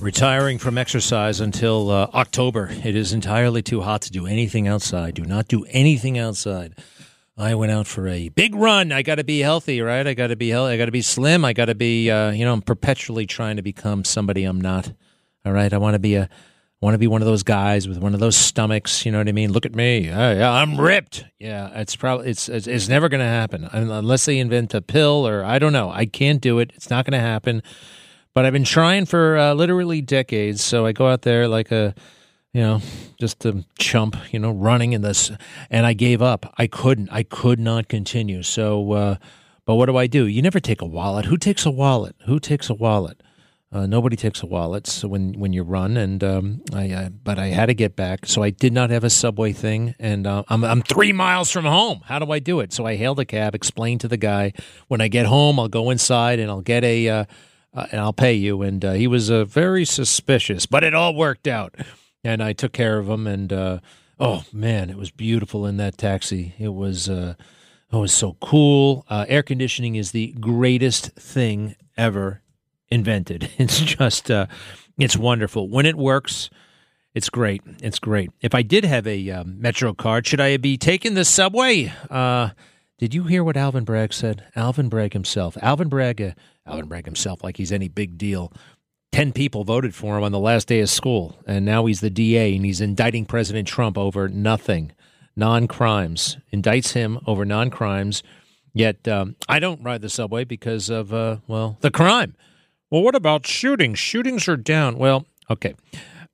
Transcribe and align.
Retiring 0.00 0.58
from 0.58 0.76
exercise 0.76 1.40
until 1.40 1.90
uh, 1.90 2.10
October. 2.12 2.70
It 2.84 2.94
is 2.94 3.12
entirely 3.12 3.62
too 3.62 3.80
hot 3.80 4.02
to 4.02 4.12
do 4.12 4.26
anything 4.26 4.68
outside. 4.68 5.14
Do 5.14 5.24
not 5.24 5.48
do 5.48 5.64
anything 5.70 6.18
outside. 6.18 6.74
I 7.38 7.54
went 7.54 7.72
out 7.72 7.86
for 7.86 8.06
a 8.06 8.28
big 8.28 8.54
run. 8.54 8.92
I 8.92 9.02
got 9.02 9.16
to 9.16 9.24
be 9.24 9.40
healthy, 9.40 9.80
right? 9.80 10.06
I 10.06 10.14
got 10.14 10.28
to 10.28 10.36
be 10.36 10.50
healthy. 10.50 10.74
I 10.74 10.76
got 10.76 10.86
to 10.86 10.92
be 10.92 11.02
slim. 11.02 11.44
I 11.44 11.52
got 11.54 11.66
to 11.66 11.74
be, 11.74 12.10
uh, 12.10 12.30
you 12.30 12.44
know, 12.44 12.52
I'm 12.52 12.62
perpetually 12.62 13.26
trying 13.26 13.56
to 13.56 13.62
become 13.62 14.04
somebody 14.04 14.44
I'm 14.44 14.60
not. 14.60 14.92
All 15.44 15.52
right. 15.52 15.72
I 15.72 15.78
want 15.78 15.94
to 15.94 15.98
be 15.98 16.14
a, 16.16 16.28
want 16.80 16.94
to 16.94 16.98
be 16.98 17.06
one 17.06 17.22
of 17.22 17.26
those 17.26 17.42
guys 17.42 17.88
with 17.88 17.98
one 17.98 18.14
of 18.14 18.20
those 18.20 18.36
stomachs. 18.36 19.04
You 19.04 19.12
know 19.12 19.18
what 19.18 19.28
I 19.28 19.32
mean? 19.32 19.52
Look 19.52 19.66
at 19.66 19.74
me. 19.74 20.06
Yeah, 20.06 20.52
I'm 20.52 20.80
ripped. 20.80 21.24
Yeah, 21.38 21.70
it's 21.80 21.96
probably 21.96 22.28
it's 22.28 22.48
it's, 22.48 22.66
it's 22.66 22.88
never 22.88 23.08
going 23.08 23.20
to 23.20 23.26
happen 23.26 23.64
unless 23.72 24.24
they 24.26 24.38
invent 24.38 24.72
a 24.74 24.80
pill 24.80 25.26
or 25.26 25.44
I 25.44 25.58
don't 25.58 25.72
know. 25.72 25.90
I 25.90 26.06
can't 26.06 26.40
do 26.40 26.58
it. 26.58 26.70
It's 26.74 26.90
not 26.90 27.04
going 27.04 27.18
to 27.20 27.26
happen. 27.26 27.62
But 28.36 28.44
I've 28.44 28.52
been 28.52 28.64
trying 28.64 29.06
for 29.06 29.38
uh, 29.38 29.54
literally 29.54 30.02
decades. 30.02 30.62
So 30.62 30.84
I 30.84 30.92
go 30.92 31.08
out 31.08 31.22
there 31.22 31.48
like 31.48 31.72
a, 31.72 31.94
you 32.52 32.60
know, 32.60 32.82
just 33.18 33.46
a 33.46 33.64
chump, 33.78 34.14
you 34.30 34.38
know, 34.38 34.50
running 34.50 34.92
in 34.92 35.00
this, 35.00 35.32
and 35.70 35.86
I 35.86 35.94
gave 35.94 36.20
up. 36.20 36.52
I 36.58 36.66
couldn't. 36.66 37.08
I 37.10 37.22
could 37.22 37.58
not 37.58 37.88
continue. 37.88 38.42
So, 38.42 38.92
uh, 38.92 39.16
but 39.64 39.76
what 39.76 39.86
do 39.86 39.96
I 39.96 40.06
do? 40.06 40.26
You 40.26 40.42
never 40.42 40.60
take 40.60 40.82
a 40.82 40.84
wallet. 40.84 41.24
Who 41.24 41.38
takes 41.38 41.64
a 41.64 41.70
wallet? 41.70 42.14
Who 42.26 42.38
takes 42.38 42.68
a 42.68 42.74
wallet? 42.74 43.22
Uh, 43.72 43.86
nobody 43.86 44.16
takes 44.16 44.42
a 44.42 44.46
wallet 44.46 44.86
so 44.86 45.08
when 45.08 45.32
when 45.40 45.54
you 45.54 45.62
run, 45.62 45.96
and 45.96 46.22
um, 46.22 46.62
I, 46.74 46.82
I, 46.82 47.08
but 47.08 47.38
I 47.38 47.46
had 47.46 47.66
to 47.66 47.74
get 47.74 47.96
back, 47.96 48.26
so 48.26 48.42
I 48.42 48.50
did 48.50 48.74
not 48.74 48.90
have 48.90 49.02
a 49.02 49.08
subway 49.08 49.54
thing, 49.54 49.94
and 49.98 50.26
uh, 50.26 50.42
I'm 50.48 50.62
I'm 50.62 50.82
three 50.82 51.12
miles 51.14 51.50
from 51.50 51.64
home. 51.64 52.02
How 52.04 52.18
do 52.18 52.30
I 52.30 52.40
do 52.40 52.60
it? 52.60 52.74
So 52.74 52.84
I 52.84 52.96
hailed 52.96 53.18
a 53.18 53.24
cab, 53.24 53.54
explained 53.54 54.02
to 54.02 54.08
the 54.08 54.18
guy, 54.18 54.52
when 54.88 55.00
I 55.00 55.08
get 55.08 55.24
home, 55.24 55.58
I'll 55.58 55.68
go 55.68 55.88
inside 55.88 56.38
and 56.38 56.50
I'll 56.50 56.60
get 56.60 56.84
a 56.84 57.08
uh, 57.08 57.24
uh, 57.76 57.86
and 57.92 58.00
I'll 58.00 58.12
pay 58.14 58.32
you. 58.32 58.62
And 58.62 58.84
uh, 58.84 58.92
he 58.92 59.06
was 59.06 59.30
uh, 59.30 59.44
very 59.44 59.84
suspicious, 59.84 60.66
but 60.66 60.82
it 60.82 60.94
all 60.94 61.14
worked 61.14 61.46
out. 61.46 61.74
And 62.24 62.42
I 62.42 62.54
took 62.54 62.72
care 62.72 62.98
of 62.98 63.08
him. 63.08 63.26
And 63.26 63.52
uh, 63.52 63.80
oh 64.18 64.44
man, 64.52 64.90
it 64.90 64.96
was 64.96 65.10
beautiful 65.10 65.66
in 65.66 65.76
that 65.76 65.98
taxi. 65.98 66.54
It 66.58 66.74
was 66.74 67.08
uh, 67.08 67.34
it 67.92 67.96
was 67.96 68.12
so 68.12 68.36
cool. 68.40 69.04
Uh, 69.08 69.26
air 69.28 69.42
conditioning 69.42 69.94
is 69.94 70.10
the 70.10 70.34
greatest 70.40 71.12
thing 71.12 71.76
ever 71.96 72.42
invented. 72.88 73.50
It's 73.58 73.80
just 73.80 74.30
it's 74.98 75.16
wonderful 75.16 75.68
when 75.68 75.86
it 75.86 75.96
works. 75.96 76.48
It's 77.14 77.30
great. 77.30 77.62
It's 77.82 77.98
great. 77.98 78.30
If 78.40 78.54
I 78.54 78.62
did 78.62 78.84
have 78.84 79.06
a 79.06 79.44
Metro 79.44 79.94
card, 79.94 80.26
should 80.26 80.40
I 80.40 80.56
be 80.56 80.76
taking 80.76 81.14
the 81.14 81.24
subway? 81.24 81.92
did 82.98 83.14
you 83.14 83.24
hear 83.24 83.44
what 83.44 83.58
Alvin 83.58 83.84
Bragg 83.84 84.14
said? 84.14 84.44
Alvin 84.56 84.88
Bragg 84.88 85.12
himself. 85.12 85.56
Alvin 85.60 85.88
Bragg 85.88 86.34
Alvin 86.66 87.04
himself 87.04 87.44
like 87.44 87.56
he's 87.56 87.72
any 87.72 87.88
big 87.88 88.18
deal. 88.18 88.52
Ten 89.12 89.32
people 89.32 89.64
voted 89.64 89.94
for 89.94 90.18
him 90.18 90.24
on 90.24 90.32
the 90.32 90.38
last 90.38 90.68
day 90.68 90.80
of 90.80 90.90
school, 90.90 91.38
and 91.46 91.64
now 91.64 91.86
he's 91.86 92.00
the 92.00 92.10
DA 92.10 92.54
and 92.54 92.64
he's 92.64 92.80
indicting 92.80 93.24
President 93.24 93.66
Trump 93.66 93.96
over 93.96 94.28
nothing, 94.28 94.92
non 95.36 95.68
crimes. 95.68 96.36
Indicts 96.52 96.92
him 96.92 97.18
over 97.26 97.44
non 97.44 97.70
crimes. 97.70 98.22
Yet 98.74 99.08
um, 99.08 99.36
I 99.48 99.58
don't 99.58 99.82
ride 99.82 100.02
the 100.02 100.10
subway 100.10 100.44
because 100.44 100.90
of, 100.90 101.14
uh, 101.14 101.38
well, 101.46 101.78
the 101.80 101.90
crime. 101.90 102.36
Well, 102.90 103.02
what 103.02 103.14
about 103.14 103.46
shootings? 103.46 103.98
Shootings 103.98 104.48
are 104.48 104.56
down. 104.56 104.98
Well, 104.98 105.24
okay. 105.50 105.74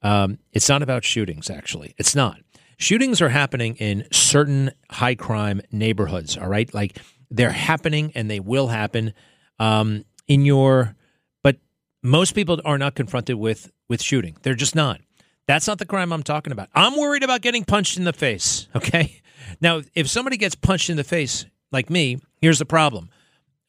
Um, 0.02 0.38
it's 0.52 0.68
not 0.68 0.82
about 0.82 1.04
shootings, 1.04 1.48
actually. 1.50 1.94
It's 1.98 2.16
not. 2.16 2.40
Shootings 2.78 3.22
are 3.22 3.28
happening 3.28 3.76
in 3.76 4.08
certain 4.10 4.72
high 4.90 5.14
crime 5.14 5.60
neighborhoods, 5.70 6.36
all 6.36 6.48
right? 6.48 6.72
Like 6.74 6.98
they're 7.30 7.50
happening 7.50 8.10
and 8.16 8.28
they 8.28 8.40
will 8.40 8.66
happen. 8.66 9.14
Um, 9.60 10.04
in 10.28 10.44
your 10.44 10.94
but 11.42 11.56
most 12.02 12.32
people 12.34 12.60
are 12.64 12.78
not 12.78 12.94
confronted 12.94 13.36
with 13.36 13.72
with 13.88 14.02
shooting. 14.02 14.36
They're 14.42 14.54
just 14.54 14.74
not. 14.74 15.00
That's 15.46 15.66
not 15.66 15.78
the 15.78 15.86
crime 15.86 16.12
I'm 16.12 16.22
talking 16.22 16.52
about. 16.52 16.68
I'm 16.74 16.96
worried 16.96 17.22
about 17.22 17.42
getting 17.42 17.64
punched 17.64 17.96
in 17.96 18.04
the 18.04 18.12
face, 18.12 18.68
okay? 18.76 19.20
Now, 19.60 19.82
if 19.94 20.08
somebody 20.08 20.36
gets 20.36 20.54
punched 20.54 20.88
in 20.88 20.96
the 20.96 21.04
face 21.04 21.46
like 21.72 21.90
me, 21.90 22.18
here's 22.40 22.58
the 22.58 22.64
problem. 22.64 23.10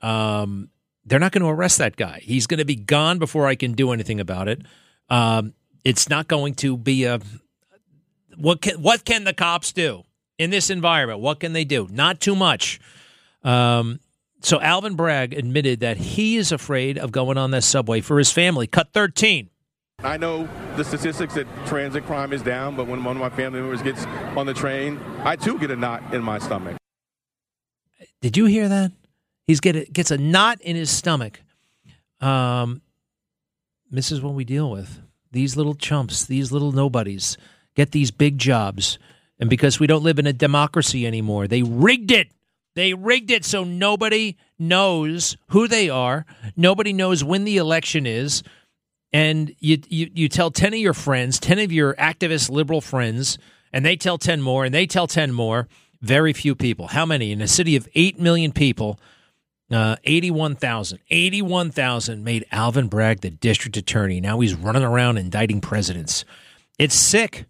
Um, 0.02 0.70
they're 1.06 1.20
not 1.20 1.32
going 1.32 1.42
to 1.42 1.50
arrest 1.50 1.80
that 1.80 1.96
guy. 1.96 2.20
He's 2.24 2.48
going 2.48 2.60
to 2.60 2.66
be 2.66 2.76
gone 2.76 3.20
before 3.20 3.48
I 3.48 3.56
can 3.56 3.74
do 3.74 3.92
anything 3.92 4.20
about 4.20 4.48
it. 4.48 4.62
Um, 5.10 5.54
it's 5.84 6.10
not 6.10 6.28
going 6.28 6.56
to 6.56 6.78
be 6.78 7.06
a 7.06 7.20
what 8.38 8.62
can 8.62 8.82
what 8.82 9.06
can 9.06 9.26
the 9.26 9.34
cops 9.34 9.72
do 9.72 10.04
in 10.38 10.50
this 10.50 10.70
environment? 10.70 11.20
What 11.20 11.40
can 11.40 11.54
they 11.54 11.66
do? 11.66 11.88
Not 11.92 12.20
too 12.20 12.36
much. 12.36 12.80
Um, 13.44 14.00
so 14.44 14.62
Alvin 14.62 14.96
Bragg 14.96 15.34
admitted 15.34 15.80
that 15.80 15.98
he 15.98 16.38
is 16.38 16.52
afraid 16.52 16.98
of 16.98 17.12
going 17.12 17.38
on 17.38 17.52
that 17.52 17.64
subway 17.64 18.02
for 18.02 18.18
his 18.18 18.32
family. 18.32 18.68
Cut 18.68 18.94
13. 18.94 19.50
I 20.00 20.18
know 20.18 20.50
the 20.76 20.84
statistics 20.84 21.36
that 21.36 21.48
transit 21.66 22.06
crime 22.06 22.34
is 22.34 22.42
down, 22.42 22.76
but 22.76 22.88
when 22.88 23.04
one 23.04 23.16
of 23.16 23.22
my 23.22 23.30
family 23.30 23.62
members 23.62 23.82
gets 23.82 24.06
on 24.36 24.46
the 24.46 24.54
train, 24.54 25.00
I 25.24 25.38
too 25.38 25.58
get 25.58 25.72
a 25.72 25.76
knot 25.76 26.14
in 26.14 26.22
my 26.22 26.40
stomach. 26.40 26.76
Did 28.22 28.36
you 28.36 28.46
hear 28.46 28.68
that? 28.68 28.92
He's 29.48 29.60
get 29.60 29.76
a, 29.76 29.86
gets 29.86 30.12
a 30.12 30.18
knot 30.18 30.62
in 30.62 30.76
his 30.76 30.90
stomach. 30.90 31.42
Um, 32.20 32.82
this 33.92 34.12
is 34.12 34.22
what 34.22 34.34
we 34.34 34.44
deal 34.44 34.70
with. 34.70 35.02
These 35.32 35.56
little 35.56 35.76
chumps, 35.76 36.26
these 36.26 36.52
little 36.52 36.72
nobodies, 36.72 37.38
get 37.76 37.92
these 37.92 38.12
big 38.12 38.38
jobs, 38.38 38.98
and 39.40 39.50
because 39.50 39.80
we 39.80 39.88
don't 39.88 40.04
live 40.04 40.20
in 40.20 40.28
a 40.28 40.34
democracy 40.34 41.08
anymore, 41.08 41.48
they 41.48 41.64
rigged 41.64 42.12
it. 42.12 42.30
They 42.76 42.94
rigged 42.94 43.32
it 43.32 43.46
so 43.46 43.64
nobody 43.64 44.38
knows 44.58 45.38
who 45.50 45.68
they 45.68 45.90
are. 45.90 46.26
Nobody 46.56 46.94
knows 46.94 47.24
when 47.24 47.44
the 47.44 47.58
election 47.58 48.06
is. 48.06 48.44
And 49.12 49.56
you, 49.60 49.78
you, 49.90 50.10
you 50.14 50.30
tell 50.30 50.50
10 50.50 50.74
of 50.74 50.80
your 50.80 50.94
friends, 50.94 51.40
10 51.40 51.60
of 51.60 51.72
your 51.72 51.94
activist 51.96 52.50
liberal 52.50 52.82
friends, 52.82 53.38
and 53.72 53.86
they 53.86 53.96
tell 53.96 54.18
10 54.18 54.42
more, 54.42 54.66
and 54.66 54.74
they 54.74 54.88
tell 54.88 55.08
10 55.08 55.32
more. 55.32 55.68
Very 56.02 56.34
few 56.34 56.56
people. 56.56 56.88
How 56.88 57.06
many? 57.06 57.32
In 57.32 57.42
a 57.42 57.48
city 57.48 57.76
of 57.76 57.88
8 57.96 58.20
million 58.20 58.52
people, 58.52 59.00
uh, 59.72 59.96
81,000. 60.04 61.00
81,000 61.10 62.24
made 62.24 62.46
Alvin 62.52 62.88
Bragg 62.88 63.22
the 63.22 63.30
district 63.30 63.78
attorney. 63.78 64.20
Now 64.20 64.40
he's 64.40 64.54
running 64.54 64.84
around 64.84 65.18
indicting 65.18 65.62
presidents. 65.62 66.26
It's 66.78 66.96
sick. 66.96 67.46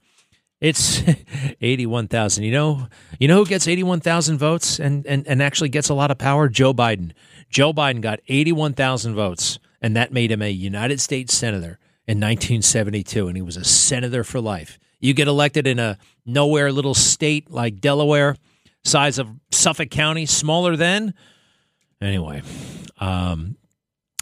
It's 0.64 1.04
81,000. 1.62 2.46
You 2.46 2.52
know, 2.54 2.88
you 3.20 3.28
know 3.28 3.36
who 3.36 3.46
gets 3.46 3.68
81,000 3.68 4.38
votes 4.38 4.80
and, 4.80 5.06
and, 5.06 5.28
and 5.28 5.44
actually 5.44 5.68
gets 5.68 5.90
a 5.90 5.94
lot 5.94 6.10
of 6.10 6.18
power? 6.18 6.48
Joe 6.48 6.74
Biden. 6.74 7.12
Joe 7.50 7.74
Biden 7.74 8.00
got 8.00 8.22
81,000 8.30 9.14
votes, 9.14 9.60
and 9.82 9.96
that 9.98 10.14
made 10.14 10.32
him 10.32 10.42
a 10.42 10.50
United 10.50 11.02
States 11.02 11.36
Senator 11.36 11.80
in 12.08 12.18
1972, 12.18 13.28
and 13.28 13.36
he 13.36 13.42
was 13.42 13.58
a 13.58 13.66
senator 13.66 14.24
for 14.24 14.40
life. 14.40 14.80
You 15.02 15.14
get 15.14 15.28
elected 15.28 15.68
in 15.68 15.80
a 15.80 15.98
nowhere 16.26 16.72
little 16.72 16.94
state 16.94 17.52
like 17.52 17.82
Delaware, 17.82 18.38
size 18.86 19.20
of 19.20 19.28
Suffolk 19.52 19.90
County, 19.90 20.26
smaller 20.26 20.78
than. 20.78 21.14
Anyway, 22.02 22.42
um, 23.00 23.58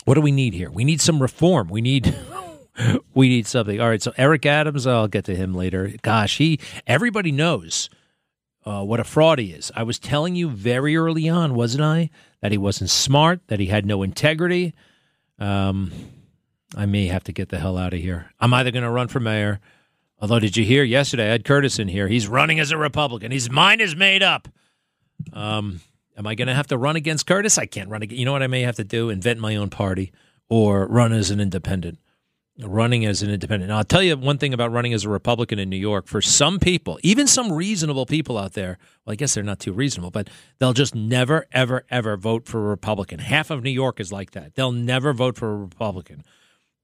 what 0.06 0.16
do 0.16 0.22
we 0.22 0.32
need 0.32 0.56
here? 0.56 0.72
We 0.72 0.86
need 0.86 1.02
some 1.02 1.22
reform. 1.22 1.70
We 1.70 1.82
need 1.82 2.18
we 3.14 3.30
need 3.30 3.48
something. 3.48 3.80
All 3.80 3.90
right, 3.90 4.02
so 4.02 4.14
Eric 4.18 4.46
Adams, 4.46 4.88
I'll 4.88 5.08
get 5.08 5.26
to 5.26 5.36
him 5.36 5.54
later. 5.54 5.94
Gosh, 6.02 6.38
he 6.38 6.60
everybody 6.88 7.32
knows 7.32 7.90
uh, 8.66 8.84
what 8.84 9.00
a 9.00 9.04
fraud 9.04 9.40
he 9.40 9.52
is. 9.52 9.72
I 9.76 9.84
was 9.84 10.00
telling 10.00 10.36
you 10.36 10.50
very 10.50 10.96
early 10.96 11.28
on, 11.28 11.56
wasn't 11.56 11.84
I, 11.84 12.10
that 12.42 12.52
he 12.52 12.58
wasn't 12.58 12.90
smart, 12.90 13.42
that 13.48 13.60
he 13.60 13.68
had 13.68 13.86
no 13.86 14.04
integrity. 14.04 14.74
Um, 15.40 15.92
I 16.76 16.86
may 16.86 17.08
have 17.08 17.24
to 17.26 17.34
get 17.34 17.50
the 17.50 17.60
hell 17.60 17.78
out 17.78 17.94
of 17.94 18.00
here. 18.00 18.32
I'm 18.40 18.54
either 18.54 18.72
going 18.72 18.84
to 18.84 18.92
run 18.92 19.08
for 19.08 19.20
mayor. 19.20 19.60
Although, 20.20 20.40
did 20.40 20.56
you 20.56 20.64
hear 20.64 20.84
yesterday? 20.84 21.28
Had 21.28 21.44
Curtis 21.44 21.80
in 21.80 21.88
here. 21.88 22.08
He's 22.08 22.28
running 22.28 22.60
as 22.60 22.72
a 22.72 22.78
Republican. 22.78 23.32
His 23.32 23.50
mind 23.50 23.82
is 23.82 23.96
made 23.96 24.22
up. 24.22 24.48
Um, 25.34 25.82
am 26.16 26.28
I 26.28 26.36
going 26.36 26.48
to 26.48 26.54
have 26.54 26.68
to 26.68 26.78
run 26.78 26.96
against 26.96 27.26
Curtis? 27.26 27.58
I 27.58 27.66
can't 27.66 27.90
run 27.90 28.04
against. 28.04 28.20
You 28.20 28.26
know 28.26 28.32
what 28.32 28.44
I 28.44 28.48
may 28.48 28.62
have 28.62 28.76
to 28.76 28.84
do? 28.84 29.10
Invent 29.10 29.40
my 29.40 29.56
own 29.56 29.70
party 29.70 30.12
or 30.48 30.86
run 30.86 31.12
as 31.12 31.32
an 31.32 31.40
independent. 31.40 31.98
Running 32.60 33.06
as 33.06 33.24
an 33.24 33.30
independent. 33.30 33.70
Now, 33.70 33.78
I'll 33.78 33.84
tell 33.84 34.04
you 34.04 34.16
one 34.18 34.38
thing 34.38 34.54
about 34.54 34.72
running 34.72 34.94
as 34.94 35.06
a 35.06 35.10
Republican 35.10 35.58
in 35.58 35.70
New 35.70 35.78
York. 35.78 36.08
For 36.08 36.22
some 36.22 36.60
people, 36.60 37.00
even 37.02 37.28
some 37.28 37.52
reasonable 37.52 38.06
people 38.06 38.38
out 38.38 38.54
there, 38.54 38.78
well, 39.06 39.14
I 39.14 39.16
guess 39.16 39.34
they're 39.34 39.44
not 39.44 39.60
too 39.60 39.74
reasonable, 39.74 40.12
but 40.12 40.30
they'll 40.60 40.74
just 40.74 40.94
never, 40.94 41.48
ever, 41.52 41.86
ever 41.90 42.18
vote 42.18 42.46
for 42.46 42.60
a 42.60 42.70
Republican. 42.70 43.20
Half 43.20 43.52
of 43.52 43.64
New 43.64 43.72
York 43.72 44.00
is 44.00 44.12
like 44.12 44.32
that. 44.32 44.56
They'll 44.56 44.72
never 44.72 45.14
vote 45.14 45.38
for 45.38 45.52
a 45.52 45.58
Republican, 45.58 46.24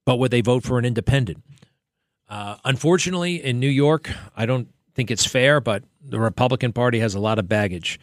but 0.05 0.17
would 0.17 0.31
they 0.31 0.41
vote 0.41 0.63
for 0.63 0.79
an 0.79 0.85
independent? 0.85 1.43
Uh, 2.29 2.57
unfortunately, 2.65 3.43
in 3.43 3.59
New 3.59 3.69
York, 3.69 4.09
I 4.35 4.45
don't 4.45 4.69
think 4.95 5.11
it's 5.11 5.25
fair, 5.25 5.61
but 5.61 5.83
the 6.01 6.19
Republican 6.19 6.73
Party 6.73 6.99
has 6.99 7.13
a 7.13 7.19
lot 7.19 7.39
of 7.39 7.47
baggage. 7.47 7.99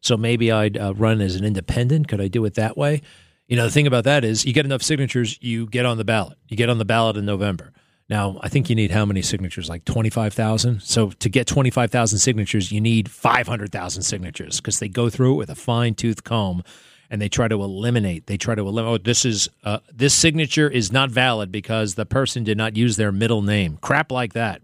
So 0.00 0.16
maybe 0.16 0.50
I'd 0.50 0.76
uh, 0.78 0.94
run 0.94 1.20
as 1.20 1.34
an 1.34 1.44
independent. 1.44 2.08
Could 2.08 2.20
I 2.20 2.28
do 2.28 2.44
it 2.44 2.54
that 2.54 2.76
way? 2.76 3.02
You 3.48 3.56
know, 3.56 3.64
the 3.64 3.70
thing 3.70 3.86
about 3.86 4.04
that 4.04 4.24
is 4.24 4.44
you 4.44 4.52
get 4.52 4.66
enough 4.66 4.82
signatures, 4.82 5.38
you 5.40 5.66
get 5.66 5.86
on 5.86 5.96
the 5.96 6.04
ballot. 6.04 6.38
You 6.48 6.56
get 6.56 6.68
on 6.68 6.76
the 6.76 6.84
ballot 6.84 7.16
in 7.16 7.24
November. 7.24 7.72
Now, 8.08 8.38
I 8.42 8.48
think 8.48 8.68
you 8.68 8.76
need 8.76 8.90
how 8.90 9.06
many 9.06 9.22
signatures? 9.22 9.68
Like 9.70 9.84
25,000? 9.86 10.82
So 10.82 11.10
to 11.10 11.28
get 11.28 11.46
25,000 11.46 12.18
signatures, 12.18 12.70
you 12.70 12.80
need 12.80 13.10
500,000 13.10 14.02
signatures 14.02 14.60
because 14.60 14.78
they 14.78 14.88
go 14.88 15.08
through 15.08 15.34
it 15.34 15.36
with 15.36 15.50
a 15.50 15.54
fine 15.54 15.94
tooth 15.94 16.24
comb 16.24 16.62
and 17.10 17.22
they 17.22 17.28
try 17.30 17.48
to 17.48 17.62
eliminate. 17.62 18.26
They 18.26 18.36
try 18.36 18.54
to 18.54 18.62
eliminate. 18.62 19.00
Oh, 19.00 19.02
this 19.02 19.24
is 19.24 19.48
uh, 19.64 19.78
this 19.92 20.14
signature 20.14 20.68
is 20.68 20.92
not 20.92 21.10
valid 21.10 21.50
because 21.50 21.94
the 21.94 22.06
person 22.06 22.44
did 22.44 22.58
not 22.58 22.76
use 22.76 22.96
their 22.96 23.12
middle 23.12 23.40
name. 23.40 23.78
Crap 23.80 24.12
like 24.12 24.34
that. 24.34 24.60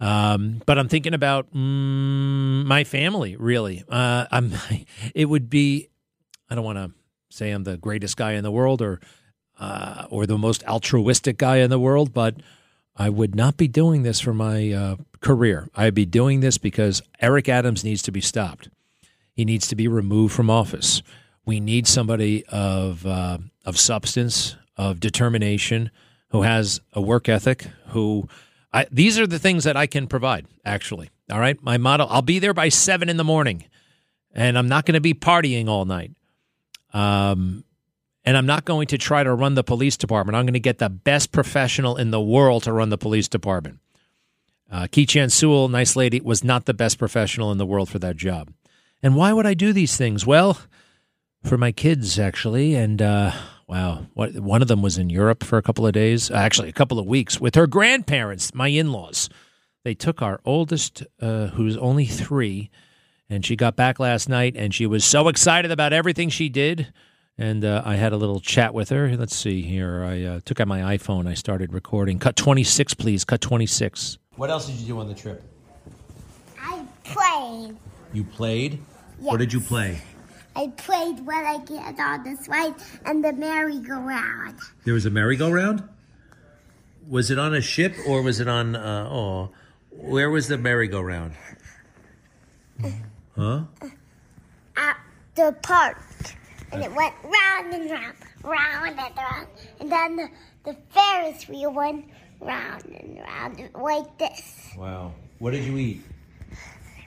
Um, 0.00 0.60
but 0.66 0.78
I'm 0.78 0.88
thinking 0.88 1.14
about 1.14 1.50
mm, 1.54 2.64
my 2.66 2.84
family. 2.84 3.36
Really, 3.36 3.82
uh, 3.88 4.26
I'm. 4.30 4.52
It 5.14 5.26
would 5.26 5.48
be. 5.48 5.88
I 6.50 6.54
don't 6.54 6.64
want 6.64 6.78
to 6.78 6.90
say 7.34 7.50
I'm 7.50 7.64
the 7.64 7.76
greatest 7.76 8.16
guy 8.16 8.32
in 8.32 8.44
the 8.44 8.50
world 8.50 8.80
or 8.80 9.00
uh, 9.58 10.06
or 10.10 10.26
the 10.26 10.38
most 10.38 10.64
altruistic 10.64 11.38
guy 11.38 11.58
in 11.58 11.70
the 11.70 11.78
world, 11.78 12.12
but 12.12 12.36
I 12.96 13.08
would 13.08 13.34
not 13.34 13.56
be 13.56 13.68
doing 13.68 14.02
this 14.02 14.20
for 14.20 14.34
my 14.34 14.72
uh, 14.72 14.96
career. 15.20 15.68
I'd 15.74 15.94
be 15.94 16.06
doing 16.06 16.40
this 16.40 16.58
because 16.58 17.02
Eric 17.20 17.48
Adams 17.48 17.84
needs 17.84 18.02
to 18.02 18.12
be 18.12 18.20
stopped. 18.20 18.68
He 19.32 19.44
needs 19.44 19.66
to 19.68 19.76
be 19.76 19.88
removed 19.88 20.34
from 20.34 20.48
office. 20.48 21.02
We 21.44 21.60
need 21.60 21.86
somebody 21.86 22.44
of 22.46 23.04
uh, 23.04 23.38
of 23.64 23.78
substance, 23.78 24.56
of 24.76 25.00
determination, 25.00 25.90
who 26.28 26.42
has 26.42 26.80
a 26.92 27.00
work 27.00 27.28
ethic. 27.28 27.66
Who 27.88 28.28
I, 28.72 28.86
these 28.90 29.18
are 29.18 29.26
the 29.26 29.38
things 29.38 29.64
that 29.64 29.76
I 29.76 29.86
can 29.86 30.06
provide. 30.06 30.46
Actually, 30.64 31.10
all 31.30 31.40
right. 31.40 31.60
My 31.62 31.78
motto: 31.78 32.06
I'll 32.06 32.22
be 32.22 32.38
there 32.38 32.54
by 32.54 32.68
seven 32.68 33.08
in 33.08 33.16
the 33.16 33.24
morning, 33.24 33.64
and 34.32 34.56
I'm 34.56 34.68
not 34.68 34.86
going 34.86 34.94
to 34.94 35.00
be 35.00 35.14
partying 35.14 35.68
all 35.68 35.84
night. 35.84 36.12
Um, 36.94 37.64
and 38.24 38.36
I'm 38.38 38.46
not 38.46 38.64
going 38.64 38.86
to 38.86 38.98
try 38.98 39.22
to 39.22 39.34
run 39.34 39.54
the 39.54 39.64
police 39.64 39.98
department. 39.98 40.36
I'm 40.36 40.46
going 40.46 40.54
to 40.54 40.60
get 40.60 40.78
the 40.78 40.88
best 40.88 41.32
professional 41.32 41.96
in 41.96 42.10
the 42.10 42.20
world 42.20 42.62
to 42.62 42.72
run 42.72 42.88
the 42.88 42.96
police 42.96 43.28
department. 43.28 43.80
Uh, 44.70 44.84
Keechant 44.84 45.30
Sewell, 45.30 45.68
nice 45.68 45.94
lady, 45.94 46.20
was 46.20 46.42
not 46.42 46.64
the 46.64 46.72
best 46.72 46.98
professional 46.98 47.52
in 47.52 47.58
the 47.58 47.66
world 47.66 47.90
for 47.90 47.98
that 47.98 48.16
job. 48.16 48.50
And 49.02 49.14
why 49.14 49.32
would 49.32 49.44
I 49.44 49.52
do 49.52 49.72
these 49.74 49.96
things? 49.96 50.26
Well, 50.26 50.58
for 51.44 51.58
my 51.58 51.70
kids, 51.70 52.18
actually. 52.18 52.74
And 52.74 53.02
uh, 53.02 53.32
wow, 53.68 54.06
what, 54.14 54.34
one 54.36 54.62
of 54.62 54.68
them 54.68 54.80
was 54.80 54.96
in 54.96 55.10
Europe 55.10 55.44
for 55.44 55.58
a 55.58 55.62
couple 55.62 55.86
of 55.86 55.92
days, 55.92 56.30
actually, 56.30 56.70
a 56.70 56.72
couple 56.72 56.98
of 56.98 57.06
weeks 57.06 57.38
with 57.38 57.54
her 57.56 57.66
grandparents, 57.66 58.54
my 58.54 58.68
in 58.68 58.92
laws. 58.92 59.28
They 59.84 59.94
took 59.94 60.22
our 60.22 60.40
oldest, 60.46 61.02
uh, 61.20 61.48
who's 61.48 61.76
only 61.76 62.06
three, 62.06 62.70
and 63.30 63.44
she 63.44 63.56
got 63.56 63.76
back 63.76 63.98
last 63.98 64.28
night 64.28 64.54
and 64.56 64.74
she 64.74 64.86
was 64.86 65.04
so 65.04 65.28
excited 65.28 65.70
about 65.70 65.92
everything 65.92 66.28
she 66.28 66.48
did. 66.48 66.92
And 67.36 67.64
uh, 67.64 67.82
I 67.84 67.96
had 67.96 68.12
a 68.12 68.16
little 68.16 68.38
chat 68.38 68.74
with 68.74 68.90
her. 68.90 69.16
Let's 69.16 69.34
see 69.34 69.62
here. 69.62 70.04
I 70.04 70.22
uh, 70.22 70.40
took 70.44 70.60
out 70.60 70.68
my 70.68 70.96
iPhone. 70.96 71.26
I 71.26 71.34
started 71.34 71.72
recording. 71.72 72.20
Cut 72.20 72.36
26, 72.36 72.94
please. 72.94 73.24
Cut 73.24 73.40
26. 73.40 74.18
What 74.36 74.50
else 74.50 74.66
did 74.66 74.76
you 74.76 74.86
do 74.86 75.00
on 75.00 75.08
the 75.08 75.14
trip? 75.14 75.42
I 76.60 76.84
played. 77.02 77.76
You 78.12 78.22
played? 78.22 78.74
Yes. 78.74 78.80
What 79.18 79.38
did 79.38 79.52
you 79.52 79.60
play? 79.60 80.00
I 80.54 80.68
played 80.76 81.26
when 81.26 81.44
I 81.44 81.58
get 81.58 81.98
on 81.98 82.22
the 82.22 82.36
slide 82.40 82.74
and 83.04 83.24
the 83.24 83.32
merry-go-round. 83.32 84.60
There 84.84 84.94
was 84.94 85.04
a 85.04 85.10
merry-go-round? 85.10 85.88
Was 87.08 87.32
it 87.32 87.38
on 87.38 87.52
a 87.52 87.60
ship 87.60 87.96
or 88.06 88.22
was 88.22 88.38
it 88.38 88.46
on, 88.46 88.76
uh, 88.76 89.08
oh, 89.10 89.50
where 89.90 90.30
was 90.30 90.46
the 90.46 90.56
merry-go-round? 90.56 91.34
Huh? 93.36 93.62
At 94.76 94.96
the 95.34 95.54
park. 95.62 95.98
And 96.72 96.82
it 96.82 96.92
went 96.94 97.14
round 97.22 97.72
and 97.72 97.90
round, 97.90 98.16
round 98.42 98.98
and 98.98 99.16
round. 99.16 99.46
And 99.80 99.92
then 99.92 100.16
the, 100.16 100.28
the 100.64 100.76
Ferris 100.90 101.48
wheel 101.48 101.72
went 101.72 102.06
round 102.40 102.84
and 102.84 103.20
round 103.20 103.70
like 103.74 104.18
this. 104.18 104.70
Wow. 104.76 105.12
What 105.38 105.52
did 105.52 105.64
you 105.64 105.76
eat? 105.78 106.02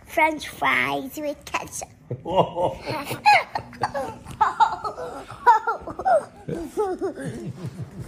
French 0.05 0.47
fries 0.47 1.17
with 1.17 1.43
ketchup. 1.45 1.89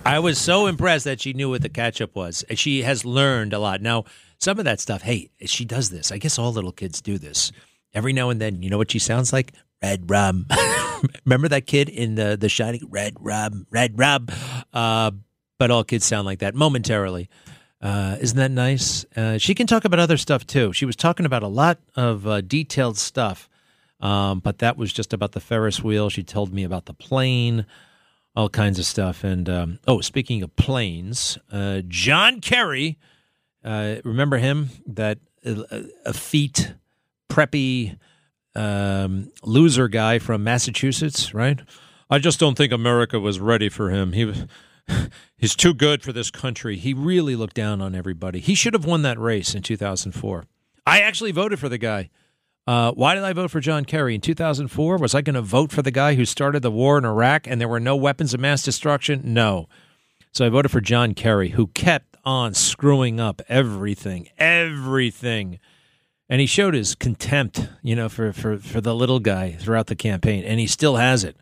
I 0.06 0.20
was 0.20 0.38
so 0.38 0.68
impressed 0.68 1.06
that 1.06 1.20
she 1.20 1.34
knew 1.34 1.50
what 1.50 1.62
the 1.62 1.70
ketchup 1.70 2.16
was. 2.16 2.46
She 2.56 2.84
has 2.84 3.04
learned 3.04 3.54
a 3.54 3.60
lot. 3.60 3.82
Now, 3.82 4.06
some 4.38 4.58
of 4.58 4.66
that 4.66 4.80
stuff, 4.80 5.02
hey, 5.02 5.30
she 5.46 5.66
does 5.66 5.90
this. 5.90 6.12
I 6.12 6.18
guess 6.18 6.40
all 6.40 6.54
little 6.54 6.72
kids 6.72 7.02
do 7.02 7.18
this. 7.18 7.52
Every 7.94 8.14
now 8.14 8.30
and 8.30 8.40
then, 8.40 8.62
you 8.62 8.70
know 8.70 8.78
what 8.78 8.92
she 8.92 9.00
sounds 9.00 9.34
like? 9.34 9.54
Red 9.82 10.10
rum. 10.10 10.46
Remember 11.26 11.48
that 11.48 11.66
kid 11.66 11.90
in 11.90 12.16
the 12.16 12.38
the 12.40 12.50
Shining? 12.50 12.82
Red 12.90 13.16
rum, 13.20 13.66
red 13.72 13.98
rum. 13.98 14.28
Uh, 14.74 15.12
but 15.58 15.72
all 15.72 15.84
kids 15.84 16.06
sound 16.06 16.26
like 16.26 16.40
that 16.40 16.56
momentarily. 16.56 17.30
Uh, 17.82 18.18
isn't 18.20 18.38
that 18.38 18.52
nice? 18.52 19.06
Uh, 19.16 19.38
she 19.38 19.56
can 19.56 19.66
talk 19.68 19.86
about 19.86 20.00
other 20.00 20.18
stuff 20.18 20.46
too. 20.46 20.74
She 20.74 20.86
was 20.86 20.96
talking 20.96 21.26
about 21.26 21.44
a 21.44 21.48
lot 21.48 21.80
of 21.96 22.28
uh, 22.28 22.42
detailed 22.42 22.98
stuff, 22.98 23.50
um, 24.02 24.40
but 24.40 24.60
that 24.60 24.78
was 24.78 24.92
just 24.92 25.14
about 25.14 25.32
the 25.32 25.40
Ferris 25.40 25.82
wheel. 25.82 26.10
She 26.10 26.24
told 26.24 26.54
me 26.54 26.64
about 26.64 26.86
the 26.86 26.94
plane, 26.94 27.66
all 28.36 28.50
kinds 28.50 28.80
of 28.80 28.86
stuff. 28.86 29.24
And 29.24 29.50
um, 29.50 29.80
oh, 29.88 30.02
speaking 30.02 30.44
of 30.44 30.56
planes, 30.58 31.38
uh, 31.52 31.82
John 31.88 32.42
Kerry, 32.42 32.98
uh, 33.64 33.96
remember 34.04 34.38
him? 34.38 34.70
That 34.86 35.20
uh, 35.46 35.64
effete, 36.06 36.74
preppy 37.30 37.98
um, 38.56 39.32
loser 39.44 39.88
guy 39.88 40.20
from 40.20 40.44
Massachusetts, 40.44 41.34
right? 41.34 41.60
I 42.10 42.20
just 42.20 42.40
don't 42.40 42.58
think 42.58 42.74
America 42.74 43.20
was 43.20 43.40
ready 43.40 43.70
for 43.70 43.90
him. 43.90 44.14
He 44.14 44.26
was. 44.26 44.46
He's 45.38 45.56
too 45.56 45.74
good 45.76 46.02
for 46.02 46.12
this 46.12 46.32
country. 46.32 46.76
He 46.76 46.94
really 46.94 47.36
looked 47.36 47.54
down 47.56 47.80
on 47.80 47.94
everybody. 47.94 48.40
He 48.40 48.56
should 48.56 48.74
have 48.74 48.86
won 48.86 49.04
that 49.04 49.20
race 49.20 49.54
in 49.54 49.62
2004. 49.62 50.46
I 50.86 51.02
actually 51.02 51.32
voted 51.32 51.60
for 51.60 51.70
the 51.70 51.78
guy. 51.78 52.10
Uh, 52.68 52.92
why 52.92 53.16
did 53.16 53.24
I 53.24 53.34
vote 53.34 53.52
for 53.52 53.60
John 53.60 53.86
Kerry 53.86 54.16
in 54.16 54.22
2004? 54.22 54.98
Was 54.98 55.16
I 55.16 55.22
going 55.22 55.36
to 55.36 55.42
vote 55.42 55.72
for 55.72 55.82
the 55.82 55.92
guy 55.92 56.16
who 56.16 56.26
started 56.26 56.62
the 56.62 56.72
war 56.72 56.98
in 56.98 57.06
Iraq 57.06 57.48
and 57.48 57.62
there 57.62 57.68
were 57.68 57.80
no 57.80 57.96
weapons 57.96 58.34
of 58.34 58.40
mass 58.40 58.64
destruction? 58.64 59.22
No. 59.24 59.68
So 60.32 60.46
I 60.46 60.50
voted 60.50 60.72
for 60.72 60.82
John 60.82 61.14
Kerry, 61.14 61.50
who 61.50 61.68
kept 61.68 62.18
on 62.26 62.54
screwing 62.54 63.20
up 63.20 63.42
everything, 63.50 64.30
everything. 64.38 65.60
And 66.30 66.40
he 66.40 66.48
showed 66.48 66.76
his 66.76 66.94
contempt, 66.94 67.68
you 67.82 67.96
know, 67.96 68.08
for, 68.08 68.32
for, 68.32 68.60
for 68.60 68.82
the 68.82 68.94
little 68.94 69.20
guy 69.20 69.54
throughout 69.54 69.88
the 69.88 69.96
campaign. 69.96 70.44
And 70.44 70.60
he 70.60 70.68
still 70.68 70.98
has 70.98 71.24
it. 71.24 71.36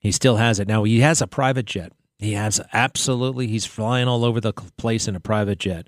He 0.00 0.10
still 0.10 0.36
has 0.36 0.58
it. 0.58 0.66
Now, 0.66 0.82
he 0.84 1.00
has 1.00 1.22
a 1.22 1.26
private 1.26 1.66
jet. 1.66 1.92
He 2.18 2.32
has 2.32 2.60
absolutely, 2.72 3.46
he's 3.46 3.64
flying 3.64 4.08
all 4.08 4.24
over 4.24 4.40
the 4.40 4.52
place 4.52 5.06
in 5.06 5.14
a 5.14 5.20
private 5.20 5.60
jet. 5.60 5.86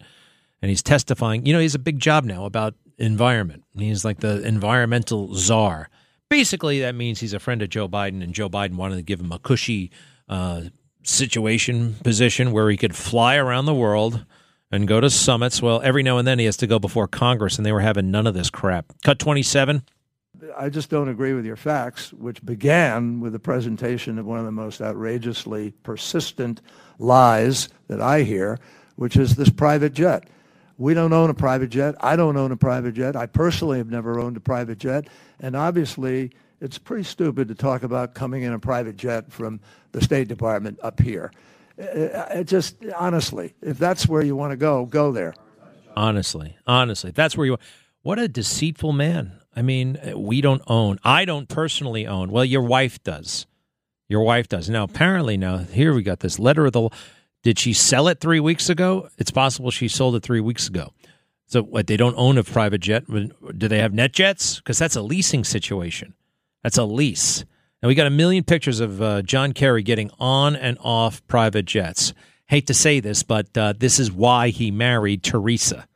And 0.62 0.68
he's 0.68 0.82
testifying. 0.82 1.44
You 1.44 1.52
know, 1.52 1.58
he's 1.58 1.74
a 1.74 1.80
big 1.80 1.98
job 1.98 2.24
now 2.24 2.44
about 2.44 2.74
environment. 2.98 3.64
He's 3.76 4.04
like 4.04 4.20
the 4.20 4.46
environmental 4.46 5.34
czar. 5.34 5.88
Basically, 6.28 6.80
that 6.80 6.94
means 6.94 7.18
he's 7.18 7.32
a 7.32 7.40
friend 7.40 7.62
of 7.62 7.70
Joe 7.70 7.88
Biden, 7.88 8.22
and 8.22 8.32
Joe 8.32 8.48
Biden 8.48 8.76
wanted 8.76 8.96
to 8.96 9.02
give 9.02 9.18
him 9.18 9.32
a 9.32 9.38
cushy 9.40 9.90
uh, 10.28 10.62
situation 11.02 11.96
position 12.04 12.52
where 12.52 12.70
he 12.70 12.76
could 12.76 12.94
fly 12.94 13.36
around 13.36 13.64
the 13.64 13.74
world 13.74 14.24
and 14.70 14.86
go 14.86 15.00
to 15.00 15.10
summits. 15.10 15.60
Well, 15.60 15.80
every 15.82 16.02
now 16.02 16.18
and 16.18 16.26
then 16.26 16.38
he 16.38 16.44
has 16.44 16.56
to 16.58 16.66
go 16.66 16.78
before 16.78 17.08
Congress, 17.08 17.56
and 17.56 17.66
they 17.66 17.72
were 17.72 17.80
having 17.80 18.10
none 18.10 18.26
of 18.26 18.34
this 18.34 18.50
crap. 18.50 18.92
Cut 19.02 19.18
27. 19.18 19.82
I 20.56 20.68
just 20.68 20.88
don't 20.88 21.08
agree 21.08 21.34
with 21.34 21.44
your 21.44 21.56
facts, 21.56 22.12
which 22.12 22.44
began 22.44 23.20
with 23.20 23.32
the 23.32 23.38
presentation 23.38 24.18
of 24.18 24.26
one 24.26 24.38
of 24.38 24.44
the 24.44 24.52
most 24.52 24.80
outrageously 24.80 25.72
persistent 25.82 26.62
lies 26.98 27.68
that 27.88 28.00
I 28.00 28.22
hear, 28.22 28.58
which 28.96 29.16
is 29.16 29.36
this 29.36 29.50
private 29.50 29.92
jet. 29.92 30.28
We 30.78 30.94
don't 30.94 31.12
own 31.12 31.28
a 31.28 31.34
private 31.34 31.68
jet. 31.68 31.94
I 32.00 32.16
don't 32.16 32.38
own 32.38 32.52
a 32.52 32.56
private 32.56 32.94
jet. 32.94 33.16
I 33.16 33.26
personally 33.26 33.78
have 33.78 33.90
never 33.90 34.18
owned 34.18 34.38
a 34.38 34.40
private 34.40 34.78
jet. 34.78 35.08
And 35.38 35.54
obviously, 35.54 36.30
it's 36.60 36.78
pretty 36.78 37.04
stupid 37.04 37.48
to 37.48 37.54
talk 37.54 37.82
about 37.82 38.14
coming 38.14 38.44
in 38.44 38.52
a 38.54 38.58
private 38.58 38.96
jet 38.96 39.30
from 39.30 39.60
the 39.92 40.00
State 40.00 40.28
Department 40.28 40.78
up 40.82 41.00
here. 41.00 41.32
It 41.78 42.44
just, 42.44 42.76
honestly, 42.96 43.54
if 43.62 43.78
that's 43.78 44.06
where 44.06 44.22
you 44.22 44.36
want 44.36 44.52
to 44.52 44.56
go, 44.56 44.86
go 44.86 45.12
there. 45.12 45.34
Honestly, 45.96 46.56
honestly, 46.66 47.10
that's 47.10 47.36
where 47.36 47.46
you. 47.46 47.58
What 48.02 48.18
a 48.18 48.28
deceitful 48.28 48.92
man. 48.92 49.32
I 49.54 49.62
mean, 49.62 49.96
uh, 49.96 50.18
we 50.18 50.40
don't 50.40 50.62
own. 50.66 50.98
I 51.02 51.24
don't 51.24 51.48
personally 51.48 52.06
own. 52.06 52.30
Well, 52.30 52.44
your 52.44 52.62
wife 52.62 53.02
does. 53.02 53.46
Your 54.08 54.22
wife 54.22 54.48
does. 54.48 54.70
Now, 54.70 54.84
apparently, 54.84 55.36
now 55.36 55.58
here 55.58 55.92
we 55.94 56.02
got 56.02 56.20
this 56.20 56.38
letter 56.38 56.66
of 56.66 56.72
the 56.72 56.90
Did 57.42 57.58
she 57.58 57.72
sell 57.72 58.08
it 58.08 58.20
three 58.20 58.40
weeks 58.40 58.68
ago? 58.68 59.08
It's 59.18 59.30
possible 59.30 59.70
she 59.70 59.88
sold 59.88 60.14
it 60.16 60.22
three 60.22 60.40
weeks 60.40 60.68
ago. 60.68 60.92
So 61.46 61.62
what? 61.62 61.86
They 61.88 61.96
don't 61.96 62.14
own 62.16 62.38
a 62.38 62.44
private 62.44 62.80
jet. 62.80 63.04
Do 63.06 63.68
they 63.68 63.78
have 63.78 63.92
NetJets? 63.92 64.58
Because 64.58 64.78
that's 64.78 64.96
a 64.96 65.02
leasing 65.02 65.44
situation. 65.44 66.14
That's 66.62 66.78
a 66.78 66.84
lease. 66.84 67.44
And 67.82 67.88
we 67.88 67.94
got 67.94 68.06
a 68.06 68.10
million 68.10 68.44
pictures 68.44 68.80
of 68.80 69.00
uh, 69.00 69.22
John 69.22 69.52
Kerry 69.52 69.82
getting 69.82 70.10
on 70.18 70.54
and 70.54 70.76
off 70.80 71.26
private 71.26 71.64
jets. 71.64 72.12
Hate 72.46 72.66
to 72.66 72.74
say 72.74 73.00
this, 73.00 73.22
but 73.22 73.56
uh, 73.56 73.74
this 73.78 73.98
is 73.98 74.12
why 74.12 74.48
he 74.48 74.70
married 74.70 75.22
Teresa. 75.22 75.86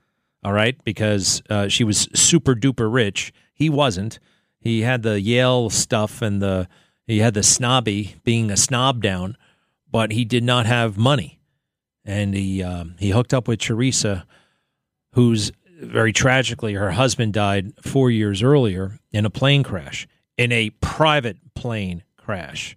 All 0.43 0.53
right, 0.53 0.83
because 0.85 1.43
uh, 1.51 1.69
she 1.69 1.85
was 1.85 2.09
super 2.15 2.55
duper 2.55 2.93
rich. 2.93 3.33
He 3.55 3.71
wasn't. 3.71 4.19
He 4.61 4.83
had 4.83 5.03
the 5.03 5.21
Yale 5.21 5.71
stuff 5.71 6.23
and 6.23 6.41
the 6.41 6.69
he 7.07 7.19
had 7.19 7.35
the 7.35 7.43
snobby 7.43 8.15
being 8.25 8.51
a 8.51 8.57
snob 8.57 9.03
down, 9.03 9.37
but 9.91 10.13
he 10.13 10.25
did 10.25 10.43
not 10.43 10.65
have 10.65 10.97
money, 10.97 11.39
and 12.05 12.35
he 12.35 12.63
um, 12.63 12.95
he 12.99 13.11
hooked 13.11 13.35
up 13.35 13.47
with 13.47 13.61
Teresa, 13.61 14.27
who's 15.13 15.53
very 15.81 16.13
tragically 16.13 16.75
her 16.75 16.93
husband 16.93 17.35
died 17.35 17.73
four 17.83 18.11
years 18.11 18.43
earlier 18.43 18.99
in 19.13 19.27
a 19.27 19.31
plane 19.31 19.63
crash 19.63 20.07
in 20.37 20.51
a 20.53 20.71
private 20.81 21.37
plane 21.55 22.03
crash. 22.17 22.77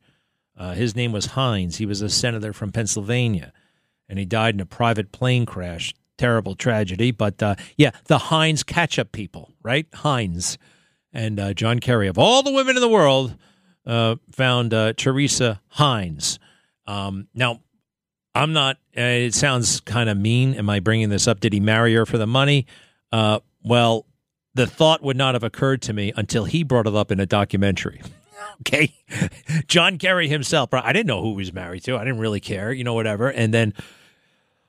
Uh, 0.57 0.73
his 0.73 0.95
name 0.95 1.11
was 1.11 1.27
Heinz. 1.27 1.77
He 1.77 1.85
was 1.85 2.01
a 2.01 2.09
senator 2.09 2.51
from 2.51 2.71
Pennsylvania, 2.71 3.53
and 4.09 4.17
he 4.17 4.25
died 4.25 4.55
in 4.55 4.59
a 4.59 4.65
private 4.65 5.11
plane 5.11 5.45
crash. 5.45 5.93
Terrible 6.17 6.55
tragedy, 6.55 7.11
but 7.11 7.43
uh, 7.43 7.55
yeah, 7.77 7.91
the 8.05 8.17
Heinz 8.17 8.63
ketchup 8.63 9.11
people, 9.11 9.53
right? 9.61 9.85
Heinz 9.93 10.57
and 11.13 11.39
uh, 11.39 11.53
John 11.53 11.79
Kerry 11.79 12.07
of 12.07 12.17
all 12.17 12.41
the 12.41 12.51
women 12.51 12.75
in 12.75 12.81
the 12.81 12.89
world 12.89 13.35
uh, 13.85 14.15
found 14.31 14.73
uh, 14.73 14.93
Teresa 14.93 15.61
Heinz. 15.67 16.39
Um, 16.87 17.27
now, 17.35 17.61
I'm 18.33 18.51
not. 18.51 18.77
Uh, 18.97 19.01
it 19.01 19.35
sounds 19.35 19.79
kind 19.81 20.09
of 20.09 20.17
mean. 20.17 20.55
Am 20.55 20.71
I 20.71 20.79
bringing 20.79 21.09
this 21.09 21.27
up? 21.27 21.39
Did 21.39 21.53
he 21.53 21.59
marry 21.59 21.93
her 21.93 22.05
for 22.07 22.17
the 22.17 22.27
money? 22.27 22.65
well, 23.63 24.05
the 24.55 24.65
thought 24.65 25.03
would 25.03 25.17
not 25.17 25.35
have 25.35 25.43
occurred 25.43 25.83
to 25.83 25.93
me 25.93 26.11
until 26.15 26.45
he 26.45 26.63
brought 26.63 26.87
it 26.87 26.95
up 26.95 27.11
in 27.11 27.19
a 27.19 27.25
documentary. 27.27 28.01
okay. 28.61 28.93
John 29.67 29.97
Kerry 29.97 30.27
himself, 30.27 30.73
I 30.73 30.93
didn't 30.93 31.07
know 31.07 31.21
who 31.21 31.31
he 31.31 31.37
was 31.37 31.53
married 31.53 31.83
to. 31.83 31.95
I 31.95 32.03
didn't 32.03 32.19
really 32.19 32.39
care, 32.39 32.71
you 32.71 32.83
know, 32.83 32.93
whatever. 32.93 33.29
And 33.29 33.53
then 33.53 33.73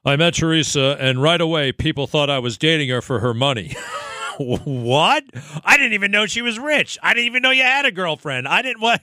I 0.05 0.17
met 0.17 0.35
Teresa, 0.35 0.97
and 1.01 1.21
right 1.21 1.41
away, 1.41 1.73
people 1.73 2.07
thought 2.07 2.31
I 2.31 2.39
was 2.39 2.57
dating 2.57 2.89
her 2.91 3.03
for 3.03 3.21
her 3.21 3.35
money. 3.35 3.77
what? 4.39 5.25
I 5.65 5.77
didn't 5.77 5.93
even 5.95 6.11
know 6.11 6.27
she 6.27 6.43
was 6.43 6.59
rich. 6.59 6.99
I 7.03 7.15
didn't 7.15 7.27
even 7.27 7.43
know 7.43 7.51
you 7.51 7.63
had 7.63 7.85
a 7.85 7.93
girlfriend. 7.93 8.49
I 8.49 8.63
didn't 8.63 8.81
what. 8.81 9.03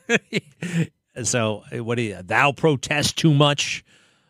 so, 1.24 1.64
what 1.72 1.96
do 1.96 2.02
you, 2.02 2.22
thou 2.24 2.52
protest 2.52 3.18
too 3.18 3.34
much? 3.34 3.84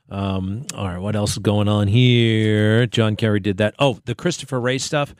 Um, 0.09 0.65
all 0.75 0.87
right, 0.87 0.99
what 0.99 1.15
else 1.15 1.31
is 1.31 1.39
going 1.39 1.67
on 1.67 1.87
here? 1.87 2.85
John 2.87 3.15
Kerry 3.15 3.39
did 3.39 3.57
that. 3.57 3.75
Oh, 3.79 3.99
the 4.05 4.15
Christopher 4.15 4.59
Wray 4.59 4.77
stuff. 4.77 5.15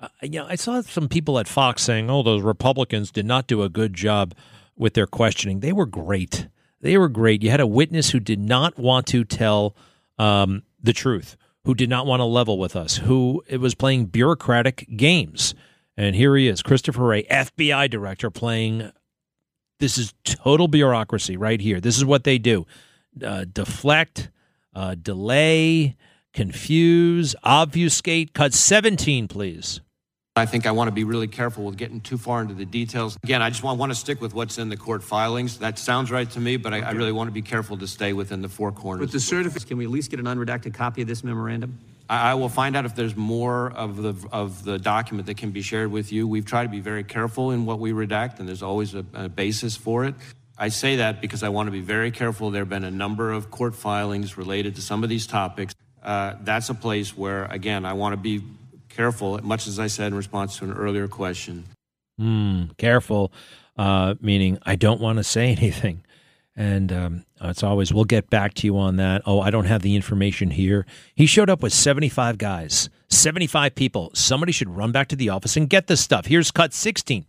Uh, 0.00 0.08
you 0.22 0.38
know, 0.40 0.46
I 0.48 0.54
saw 0.54 0.80
some 0.80 1.08
people 1.08 1.38
at 1.38 1.48
Fox 1.48 1.82
saying, 1.82 2.08
"Oh, 2.08 2.22
those 2.22 2.42
Republicans 2.42 3.10
did 3.10 3.26
not 3.26 3.46
do 3.46 3.62
a 3.62 3.68
good 3.68 3.94
job 3.94 4.34
with 4.76 4.94
their 4.94 5.06
questioning." 5.06 5.60
They 5.60 5.72
were 5.72 5.86
great. 5.86 6.48
They 6.80 6.96
were 6.96 7.08
great. 7.08 7.42
You 7.42 7.50
had 7.50 7.60
a 7.60 7.66
witness 7.66 8.10
who 8.10 8.20
did 8.20 8.38
not 8.38 8.78
want 8.78 9.06
to 9.08 9.24
tell 9.24 9.74
um, 10.18 10.62
the 10.80 10.92
truth, 10.92 11.36
who 11.64 11.74
did 11.74 11.90
not 11.90 12.06
want 12.06 12.20
to 12.20 12.24
level 12.24 12.58
with 12.58 12.76
us, 12.76 12.98
who 12.98 13.42
it 13.48 13.58
was 13.58 13.74
playing 13.74 14.06
bureaucratic 14.06 14.86
games. 14.96 15.54
And 15.96 16.14
here 16.14 16.36
he 16.36 16.46
is, 16.46 16.62
Christopher 16.62 17.02
Wray, 17.02 17.24
FBI 17.24 17.90
director, 17.90 18.30
playing. 18.30 18.92
This 19.80 19.98
is 19.98 20.14
total 20.24 20.68
bureaucracy 20.68 21.36
right 21.36 21.60
here. 21.60 21.80
This 21.80 21.96
is 21.96 22.04
what 22.04 22.22
they 22.22 22.38
do: 22.38 22.66
uh, 23.24 23.46
deflect, 23.52 24.30
uh, 24.74 24.94
delay, 24.94 25.96
confuse, 26.32 27.34
obfuscate. 27.42 28.32
Cut 28.32 28.54
seventeen, 28.54 29.26
please. 29.26 29.80
I 30.38 30.46
think 30.46 30.66
I 30.66 30.70
want 30.70 30.88
to 30.88 30.92
be 30.92 31.04
really 31.04 31.28
careful 31.28 31.64
with 31.64 31.76
getting 31.76 32.00
too 32.00 32.18
far 32.18 32.40
into 32.40 32.54
the 32.54 32.64
details. 32.64 33.18
Again, 33.22 33.42
I 33.42 33.50
just 33.50 33.62
want, 33.62 33.78
want 33.78 33.92
to 33.92 33.96
stick 33.96 34.20
with 34.20 34.34
what's 34.34 34.58
in 34.58 34.68
the 34.68 34.76
court 34.76 35.02
filings. 35.02 35.58
That 35.58 35.78
sounds 35.78 36.10
right 36.10 36.30
to 36.30 36.40
me, 36.40 36.56
but 36.56 36.72
I, 36.72 36.80
I 36.80 36.90
really 36.92 37.12
want 37.12 37.28
to 37.28 37.32
be 37.32 37.42
careful 37.42 37.76
to 37.78 37.86
stay 37.86 38.12
within 38.12 38.42
the 38.42 38.48
four 38.48 38.72
corners. 38.72 39.00
With 39.00 39.12
the 39.12 39.20
certificate, 39.20 39.68
can 39.68 39.78
we 39.78 39.84
at 39.84 39.90
least 39.90 40.10
get 40.10 40.20
an 40.20 40.26
unredacted 40.26 40.74
copy 40.74 41.02
of 41.02 41.08
this 41.08 41.22
memorandum? 41.22 41.78
I, 42.08 42.30
I 42.30 42.34
will 42.34 42.48
find 42.48 42.76
out 42.76 42.84
if 42.84 42.94
there's 42.94 43.16
more 43.16 43.70
of 43.72 43.96
the 43.96 44.14
of 44.32 44.64
the 44.64 44.78
document 44.78 45.26
that 45.26 45.36
can 45.36 45.50
be 45.50 45.62
shared 45.62 45.90
with 45.90 46.12
you. 46.12 46.26
We've 46.26 46.46
tried 46.46 46.64
to 46.64 46.70
be 46.70 46.80
very 46.80 47.04
careful 47.04 47.50
in 47.50 47.66
what 47.66 47.78
we 47.78 47.92
redact, 47.92 48.38
and 48.38 48.48
there's 48.48 48.62
always 48.62 48.94
a, 48.94 49.04
a 49.14 49.28
basis 49.28 49.76
for 49.76 50.04
it. 50.04 50.14
I 50.56 50.68
say 50.68 50.96
that 50.96 51.20
because 51.20 51.42
I 51.42 51.50
want 51.50 51.68
to 51.68 51.70
be 51.70 51.80
very 51.80 52.10
careful. 52.10 52.50
There 52.50 52.62
have 52.62 52.68
been 52.68 52.84
a 52.84 52.90
number 52.90 53.30
of 53.30 53.50
court 53.50 53.76
filings 53.76 54.36
related 54.36 54.74
to 54.76 54.82
some 54.82 55.04
of 55.04 55.08
these 55.08 55.26
topics. 55.26 55.74
Uh, 56.02 56.34
that's 56.42 56.68
a 56.68 56.74
place 56.74 57.16
where, 57.16 57.44
again, 57.44 57.84
I 57.84 57.92
want 57.92 58.12
to 58.12 58.16
be 58.16 58.42
careful, 58.98 59.38
much 59.44 59.68
as 59.68 59.78
I 59.78 59.86
said 59.86 60.08
in 60.08 60.14
response 60.16 60.58
to 60.58 60.64
an 60.64 60.72
earlier 60.72 61.06
question. 61.06 61.64
Mm, 62.20 62.76
careful, 62.78 63.32
uh, 63.76 64.16
meaning 64.20 64.58
I 64.66 64.74
don't 64.74 65.00
want 65.00 65.18
to 65.18 65.24
say 65.24 65.52
anything. 65.58 66.04
And 66.56 66.92
um, 66.92 67.24
it's 67.40 67.62
always, 67.62 67.94
we'll 67.94 68.04
get 68.04 68.28
back 68.28 68.54
to 68.54 68.66
you 68.66 68.76
on 68.76 68.96
that. 68.96 69.22
Oh, 69.24 69.40
I 69.40 69.50
don't 69.50 69.66
have 69.66 69.82
the 69.82 69.94
information 69.94 70.50
here. 70.50 70.84
He 71.14 71.26
showed 71.26 71.48
up 71.48 71.62
with 71.62 71.72
75 71.72 72.36
guys, 72.38 72.90
75 73.08 73.76
people. 73.76 74.10
Somebody 74.14 74.50
should 74.50 74.68
run 74.68 74.90
back 74.90 75.06
to 75.08 75.16
the 75.16 75.28
office 75.28 75.56
and 75.56 75.70
get 75.70 75.86
this 75.86 76.00
stuff. 76.00 76.26
Here's 76.26 76.50
cut 76.50 76.74
16. 76.74 77.24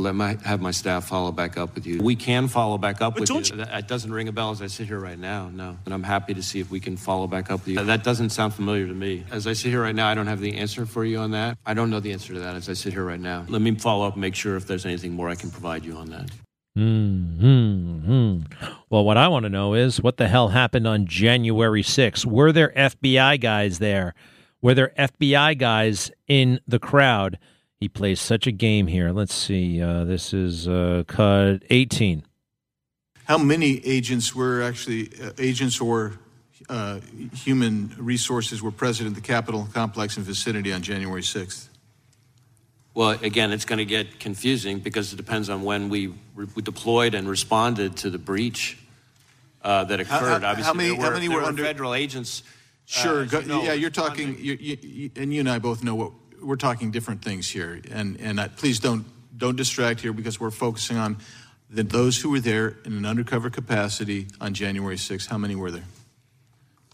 Let 0.00 0.16
my 0.16 0.36
have 0.44 0.60
my 0.60 0.72
staff 0.72 1.06
follow 1.06 1.30
back 1.30 1.56
up 1.56 1.76
with 1.76 1.86
you. 1.86 2.02
We 2.02 2.16
can 2.16 2.48
follow 2.48 2.78
back 2.78 3.00
up 3.00 3.14
but 3.14 3.20
with 3.20 3.30
you. 3.30 3.58
you. 3.58 3.64
That 3.64 3.86
doesn't 3.86 4.12
ring 4.12 4.26
a 4.26 4.32
bell 4.32 4.50
as 4.50 4.60
I 4.60 4.66
sit 4.66 4.88
here 4.88 4.98
right 4.98 5.18
now. 5.18 5.50
No, 5.50 5.78
and 5.84 5.94
I'm 5.94 6.02
happy 6.02 6.34
to 6.34 6.42
see 6.42 6.58
if 6.58 6.68
we 6.68 6.80
can 6.80 6.96
follow 6.96 7.28
back 7.28 7.48
up 7.48 7.60
with 7.60 7.68
you. 7.68 7.84
That 7.84 8.02
doesn't 8.02 8.30
sound 8.30 8.54
familiar 8.54 8.88
to 8.88 8.92
me. 8.92 9.22
As 9.30 9.46
I 9.46 9.52
sit 9.52 9.68
here 9.68 9.80
right 9.80 9.94
now, 9.94 10.08
I 10.08 10.14
don't 10.16 10.26
have 10.26 10.40
the 10.40 10.56
answer 10.56 10.84
for 10.84 11.04
you 11.04 11.18
on 11.18 11.30
that. 11.30 11.58
I 11.64 11.74
don't 11.74 11.90
know 11.90 12.00
the 12.00 12.12
answer 12.12 12.34
to 12.34 12.40
that 12.40 12.56
as 12.56 12.68
I 12.68 12.72
sit 12.72 12.92
here 12.92 13.04
right 13.04 13.20
now. 13.20 13.46
Let 13.48 13.62
me 13.62 13.72
follow 13.76 14.04
up 14.04 14.14
and 14.14 14.20
make 14.20 14.34
sure 14.34 14.56
if 14.56 14.66
there's 14.66 14.84
anything 14.84 15.12
more 15.12 15.28
I 15.28 15.36
can 15.36 15.52
provide 15.52 15.84
you 15.84 15.94
on 15.94 16.10
that. 16.10 16.28
Hmm. 16.74 18.40
Well, 18.90 19.04
what 19.04 19.16
I 19.16 19.28
want 19.28 19.44
to 19.44 19.48
know 19.48 19.74
is 19.74 20.02
what 20.02 20.16
the 20.16 20.26
hell 20.26 20.48
happened 20.48 20.88
on 20.88 21.06
January 21.06 21.84
6th? 21.84 22.26
Were 22.26 22.50
there 22.50 22.72
FBI 22.76 23.40
guys 23.40 23.78
there? 23.78 24.12
Were 24.60 24.74
there 24.74 24.92
FBI 24.98 25.56
guys 25.56 26.10
in 26.26 26.58
the 26.66 26.80
crowd? 26.80 27.38
He 27.84 27.88
plays 27.90 28.18
such 28.18 28.46
a 28.46 28.50
game 28.50 28.86
here. 28.86 29.12
Let's 29.12 29.34
see. 29.34 29.82
Uh, 29.82 30.04
this 30.04 30.32
is 30.32 30.66
uh, 30.66 31.04
cut 31.06 31.64
18. 31.68 32.24
How 33.26 33.36
many 33.36 33.84
agents 33.84 34.34
were 34.34 34.62
actually 34.62 35.10
uh, 35.22 35.32
agents 35.36 35.82
or 35.82 36.14
uh, 36.70 37.00
human 37.34 37.94
resources 37.98 38.62
were 38.62 38.70
present 38.70 39.06
at 39.06 39.14
the 39.14 39.20
Capitol 39.20 39.68
complex 39.74 40.16
and 40.16 40.24
vicinity 40.24 40.72
on 40.72 40.80
January 40.80 41.20
6th? 41.20 41.68
Well, 42.94 43.10
again, 43.10 43.52
it's 43.52 43.66
going 43.66 43.80
to 43.80 43.84
get 43.84 44.18
confusing 44.18 44.78
because 44.78 45.12
it 45.12 45.16
depends 45.16 45.50
on 45.50 45.62
when 45.62 45.90
we, 45.90 46.06
re- 46.34 46.46
we 46.54 46.62
deployed 46.62 47.14
and 47.14 47.28
responded 47.28 47.98
to 47.98 48.08
the 48.08 48.16
breach 48.16 48.78
uh, 49.60 49.84
that 49.84 50.00
occurred. 50.00 50.40
How, 50.40 50.40
how, 50.40 50.50
Obviously, 50.52 50.62
how 50.64 50.72
many, 50.72 50.88
there 50.88 50.98
were, 51.00 51.04
how 51.04 51.10
many 51.10 51.28
were, 51.28 51.42
were 51.42 51.42
under 51.42 51.62
federal 51.64 51.92
agents? 51.92 52.44
uh, 52.46 52.50
Sure. 52.86 53.26
Go, 53.26 53.40
you 53.40 53.46
know, 53.46 53.62
yeah, 53.62 53.74
you're 53.74 53.90
talking, 53.90 54.28
under- 54.28 54.40
you, 54.40 54.56
you, 54.58 54.78
you, 54.80 55.10
and 55.16 55.34
you 55.34 55.40
and 55.40 55.50
I 55.50 55.58
both 55.58 55.84
know 55.84 55.94
what 55.94 56.12
we're 56.44 56.56
talking 56.56 56.90
different 56.90 57.22
things 57.22 57.48
here, 57.48 57.80
and 57.90 58.20
and 58.20 58.40
I, 58.40 58.48
please 58.48 58.78
don't 58.78 59.04
don't 59.36 59.56
distract 59.56 60.00
here 60.00 60.12
because 60.12 60.38
we're 60.38 60.50
focusing 60.50 60.96
on 60.96 61.16
the, 61.70 61.82
those 61.82 62.20
who 62.20 62.30
were 62.30 62.40
there 62.40 62.76
in 62.84 62.92
an 62.92 63.06
undercover 63.06 63.50
capacity 63.50 64.28
on 64.40 64.54
January 64.54 64.96
6th. 64.96 65.28
How 65.28 65.38
many 65.38 65.56
were 65.56 65.70
there? 65.70 65.84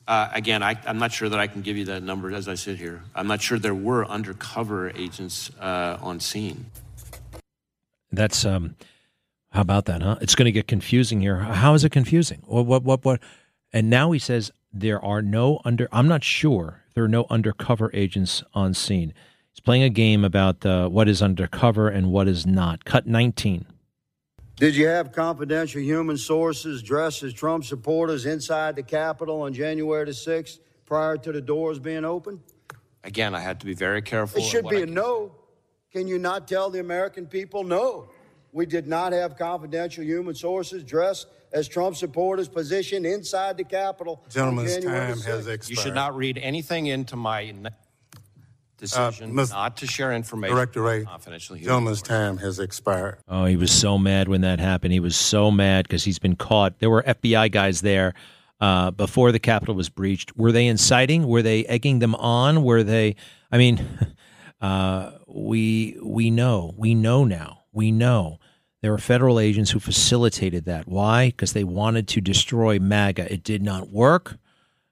Uh, 0.09 0.29
again, 0.33 0.63
I, 0.63 0.77
I'm 0.87 0.99
not 0.99 1.13
sure 1.13 1.29
that 1.29 1.39
I 1.39 1.47
can 1.47 1.63
give 1.63 1.77
you 1.77 1.85
that 1.87 2.03
number 2.03 2.33
as 2.33 2.49
I 2.49 2.55
sit 2.55 2.79
here. 2.79 3.03
I'm 3.15 3.27
not 3.27 3.41
sure 3.43 3.59
there 3.59 3.75
were 3.75 4.05
undercover 4.07 4.91
agents 4.91 5.51
uh, 5.61 5.99
on 6.01 6.19
scene. 6.19 6.67
That's 8.11 8.45
um, 8.45 8.75
how 9.51 9.61
about 9.61 9.85
that, 9.85 10.03
huh? 10.03 10.17
It's 10.21 10.35
going 10.35 10.47
to 10.47 10.53
get 10.53 10.67
confusing 10.67 11.21
here. 11.21 11.37
How 11.37 11.75
is 11.75 11.85
it 11.85 11.91
confusing? 11.91 12.43
What, 12.47 12.67
what, 12.67 12.83
what, 12.83 13.05
what? 13.05 13.21
And 13.73 13.89
now 13.89 14.11
he 14.11 14.19
says 14.19 14.51
there 14.73 15.05
are 15.05 15.23
no 15.23 15.61
under. 15.65 15.89
I'm 15.93 16.09
not 16.09 16.25
sure 16.25 16.83
there 16.95 17.05
are 17.05 17.09
no 17.09 17.27
undercover 17.31 17.91
agents 17.93 18.43
on 18.53 18.75
scene. 18.75 19.15
He's 19.53 19.61
playing 19.61 19.83
a 19.83 19.91
game 19.91 20.25
about 20.25 20.65
uh, 20.65 20.89
what 20.89 21.09
is 21.09 21.21
undercover 21.21 21.89
and 21.89 22.11
what 22.11 22.29
is 22.29 22.47
not. 22.47 22.85
Cut 22.85 23.07
19. 23.07 23.67
Did 24.57 24.77
you 24.77 24.87
have 24.87 25.13
confidential 25.13 25.81
human 25.81 26.17
sources 26.17 26.83
dressed 26.83 27.23
as 27.23 27.33
Trump 27.33 27.65
supporters 27.65 28.27
inside 28.27 28.77
the 28.77 28.83
Capitol 28.83 29.43
on 29.43 29.53
January 29.53 30.05
the 30.05 30.13
6th 30.13 30.61
prior 30.87 31.17
to 31.19 31.33
the 31.33 31.41
doors 31.41 31.79
being 31.79 32.05
open? 32.05 32.41
Again, 33.03 33.35
I 33.35 33.41
had 33.41 33.59
to 33.61 33.67
be 33.67 33.75
very 33.75 34.03
careful. 34.03 34.41
It 34.41 34.45
should 34.45 34.69
be 34.69 34.79
I 34.79 34.81
a 34.81 34.87
no. 34.87 35.35
Can 35.93 36.07
you 36.07 36.19
not 36.19 36.47
tell 36.47 36.71
the 36.71 36.81
American 36.81 37.27
people 37.27 37.65
no? 37.65 38.11
We 38.53 38.67
did 38.67 38.87
not 38.87 39.13
have 39.13 39.37
confidential 39.37 40.05
human 40.05 40.35
sources 40.35 40.85
dressed 40.85 41.27
as 41.53 41.67
Trump 41.69 41.97
supporters 41.97 42.49
positioned 42.49 43.07
inside 43.07 43.57
the 43.57 43.65
Capitol. 43.65 44.21
on 44.25 44.31
Gentleman's 44.31 44.75
January 44.75 44.99
time 45.09 45.19
the 45.19 45.25
has 45.25 45.47
expired. 45.47 45.77
You 45.77 45.83
should 45.83 45.95
not 45.95 46.15
read 46.17 46.39
anything 46.39 46.87
into 46.87 47.17
my 47.17 47.45
n- 47.45 47.71
decision 48.81 49.35
Ms. 49.35 49.51
not 49.51 49.77
to 49.79 49.87
share 49.87 50.13
information. 50.13 50.57
Director 50.57 50.83
Wray, 50.83 51.05
confidential 51.05 51.55
human 51.57 51.69
gentleman's 51.69 52.03
time 52.03 52.39
has 52.39 52.59
expired. 52.59 53.19
Oh, 53.29 53.45
he 53.45 53.57
was 53.57 53.71
so 53.71 53.97
mad 53.99 54.27
when 54.29 54.41
that 54.41 54.59
happened. 54.59 54.93
He 54.93 55.01
was 55.01 55.15
so 55.17 55.51
mad 55.51 55.87
because 55.87 56.03
he's 56.05 56.19
been 56.19 56.37
caught. 56.37 56.79
There 56.81 56.91
were 56.91 57.03
FBI 57.03 57.51
guys 57.53 57.81
there. 57.83 58.15
uh, 58.61 58.91
before 58.91 59.33
the 59.33 59.39
Capitol 59.39 59.75
was 59.75 59.89
breached. 59.89 60.37
Were 60.37 60.53
they 60.53 60.67
inciting? 60.67 61.27
Were 61.27 61.41
they 61.43 61.65
egging 61.65 61.99
them 62.01 62.15
on? 62.17 62.63
Were 62.63 62.83
they? 62.83 63.17
I 63.51 63.57
mean, 63.59 63.83
uh, 64.61 65.13
we 65.27 65.97
we 66.03 66.31
know 66.31 66.75
we 66.77 66.95
know 66.95 67.25
now 67.25 67.63
we 67.73 67.91
know 67.91 68.39
there 68.83 68.91
were 68.91 68.99
federal 68.99 69.39
agents 69.41 69.71
who 69.71 69.81
facilitated 69.81 70.65
that. 70.67 70.87
Why? 70.89 71.29
Because 71.29 71.53
they 71.55 71.65
wanted 71.65 72.07
to 72.09 72.21
destroy 72.21 72.79
MAGA. 72.79 73.33
It 73.33 73.45
did 73.45 73.63
not 73.63 73.89
work. 73.91 74.37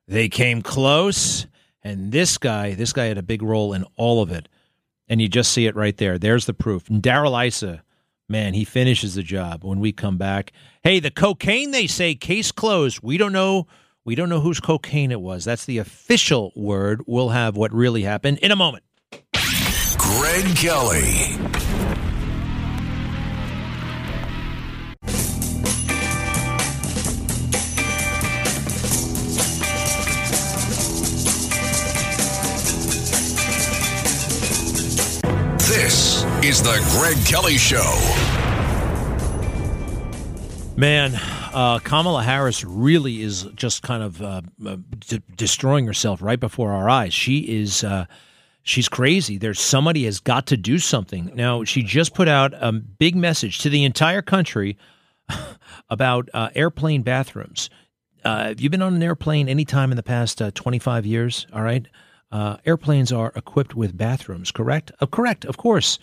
They 0.06 0.28
came 0.30 0.62
close, 0.62 1.46
and 1.88 2.12
this 2.12 2.38
guy 2.38 2.74
this 2.74 2.92
guy 2.92 3.06
had 3.06 3.18
a 3.18 3.22
big 3.22 3.42
role 3.42 3.72
in 3.72 3.84
all 3.96 4.22
of 4.22 4.30
it. 4.30 4.48
And 5.08 5.22
you 5.22 5.28
just 5.28 5.52
see 5.52 5.66
it 5.66 5.74
right 5.74 5.96
there. 5.96 6.18
There's 6.18 6.44
the 6.44 6.52
proof. 6.52 6.84
Darrell 7.00 7.34
Issa, 7.34 7.82
man, 8.28 8.52
he 8.52 8.64
finishes 8.64 9.14
the 9.14 9.22
job 9.22 9.64
when 9.64 9.80
we 9.80 9.90
come 9.90 10.18
back. 10.18 10.52
Hey, 10.82 11.00
the 11.00 11.10
cocaine 11.10 11.70
they 11.70 11.86
say 11.86 12.14
case 12.14 12.52
closed. 12.52 13.00
We 13.02 13.16
don't 13.16 13.32
know. 13.32 13.66
We 14.04 14.14
don't 14.14 14.28
know 14.28 14.40
whose 14.40 14.60
cocaine 14.60 15.10
it 15.10 15.20
was. 15.20 15.44
That's 15.44 15.64
the 15.64 15.78
official 15.78 16.52
word. 16.54 17.02
We'll 17.06 17.30
have 17.30 17.56
what 17.56 17.72
really 17.72 18.02
happened 18.02 18.38
in 18.38 18.50
a 18.50 18.56
moment. 18.56 18.84
Greg 19.98 20.56
Kelly. 20.56 21.57
Is 36.48 36.62
the 36.62 36.82
Greg 36.92 37.26
Kelly 37.26 37.58
Show. 37.58 37.76
Man, 40.78 41.14
uh, 41.52 41.78
Kamala 41.80 42.22
Harris 42.22 42.64
really 42.64 43.20
is 43.20 43.42
just 43.54 43.82
kind 43.82 44.02
of 44.02 44.22
uh, 44.22 44.40
uh, 44.64 44.76
d- 44.98 45.20
destroying 45.36 45.86
herself 45.86 46.22
right 46.22 46.40
before 46.40 46.72
our 46.72 46.88
eyes. 46.88 47.12
She 47.12 47.40
is. 47.40 47.84
Uh, 47.84 48.06
she's 48.62 48.88
crazy. 48.88 49.36
There's 49.36 49.60
somebody 49.60 50.06
has 50.06 50.20
got 50.20 50.46
to 50.46 50.56
do 50.56 50.78
something. 50.78 51.30
Now, 51.34 51.64
she 51.64 51.82
just 51.82 52.14
put 52.14 52.28
out 52.28 52.54
a 52.54 52.72
big 52.72 53.14
message 53.14 53.58
to 53.58 53.68
the 53.68 53.84
entire 53.84 54.22
country 54.22 54.78
about 55.90 56.30
uh, 56.32 56.48
airplane 56.54 57.02
bathrooms. 57.02 57.68
Uh, 58.24 58.44
have 58.44 58.60
you 58.60 58.70
been 58.70 58.80
on 58.80 58.94
an 58.94 59.02
airplane 59.02 59.50
any 59.50 59.66
time 59.66 59.92
in 59.92 59.96
the 59.98 60.02
past 60.02 60.40
uh, 60.40 60.50
25 60.54 61.04
years? 61.04 61.46
All 61.52 61.62
right. 61.62 61.86
Uh, 62.32 62.56
airplanes 62.64 63.12
are 63.12 63.32
equipped 63.36 63.74
with 63.74 63.98
bathrooms, 63.98 64.50
correct? 64.50 64.92
Uh, 64.98 65.04
correct, 65.04 65.44
of 65.44 65.58
course. 65.58 65.98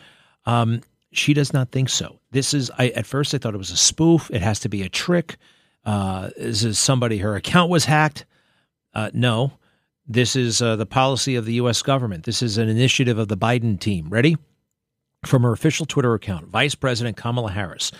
Um, 0.45 0.81
she 1.11 1.33
does 1.33 1.53
not 1.53 1.71
think 1.71 1.89
so. 1.89 2.19
This 2.31 2.53
is, 2.53 2.71
I, 2.77 2.89
at 2.89 3.05
first, 3.05 3.33
I 3.33 3.37
thought 3.37 3.53
it 3.53 3.57
was 3.57 3.71
a 3.71 3.77
spoof. 3.77 4.29
It 4.31 4.41
has 4.41 4.59
to 4.61 4.69
be 4.69 4.83
a 4.83 4.89
trick. 4.89 5.37
Uh, 5.85 6.29
this 6.37 6.63
is 6.63 6.79
somebody, 6.79 7.19
her 7.19 7.35
account 7.35 7.69
was 7.69 7.85
hacked. 7.85 8.25
Uh, 8.93 9.09
no, 9.13 9.53
this 10.07 10.35
is 10.35 10.61
uh, 10.61 10.75
the 10.75 10.85
policy 10.85 11.35
of 11.35 11.45
the 11.45 11.53
U.S. 11.53 11.81
government. 11.81 12.25
This 12.25 12.41
is 12.41 12.57
an 12.57 12.69
initiative 12.69 13.17
of 13.17 13.27
the 13.27 13.37
Biden 13.37 13.79
team. 13.79 14.09
Ready? 14.09 14.37
From 15.25 15.43
her 15.43 15.51
official 15.51 15.85
Twitter 15.85 16.13
account, 16.13 16.47
Vice 16.47 16.75
President 16.75 17.17
Kamala 17.17 17.51
Harris. 17.51 17.91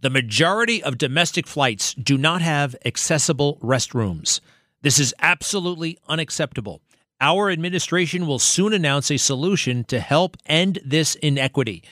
The 0.00 0.10
majority 0.10 0.82
of 0.82 0.98
domestic 0.98 1.46
flights 1.46 1.94
do 1.94 2.18
not 2.18 2.42
have 2.42 2.74
accessible 2.84 3.56
restrooms. 3.62 4.40
This 4.82 4.98
is 4.98 5.14
absolutely 5.20 5.98
unacceptable. 6.08 6.82
Our 7.22 7.50
administration 7.50 8.26
will 8.26 8.40
soon 8.40 8.72
announce 8.72 9.08
a 9.12 9.16
solution 9.16 9.84
to 9.84 10.00
help 10.00 10.36
end 10.44 10.80
this 10.84 11.14
inequity. 11.14 11.84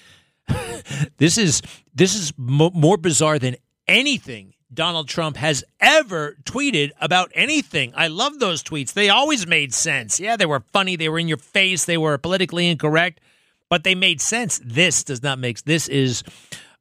this 1.18 1.38
is 1.38 1.62
this 1.94 2.16
is 2.16 2.32
mo- 2.36 2.72
more 2.74 2.96
bizarre 2.96 3.38
than 3.38 3.54
anything 3.86 4.54
Donald 4.74 5.08
Trump 5.08 5.36
has 5.36 5.62
ever 5.78 6.36
tweeted 6.42 6.90
about 7.00 7.30
anything. 7.34 7.92
I 7.96 8.08
love 8.08 8.40
those 8.40 8.62
tweets. 8.62 8.92
They 8.92 9.08
always 9.08 9.46
made 9.46 9.72
sense. 9.72 10.18
Yeah, 10.18 10.36
they 10.36 10.46
were 10.46 10.64
funny, 10.72 10.96
they 10.96 11.08
were 11.08 11.20
in 11.20 11.28
your 11.28 11.36
face, 11.36 11.84
they 11.84 11.96
were 11.96 12.18
politically 12.18 12.68
incorrect, 12.68 13.20
but 13.68 13.84
they 13.84 13.94
made 13.94 14.20
sense. 14.20 14.60
This 14.64 15.04
does 15.04 15.22
not 15.22 15.38
make 15.38 15.62
this 15.62 15.86
is 15.86 16.24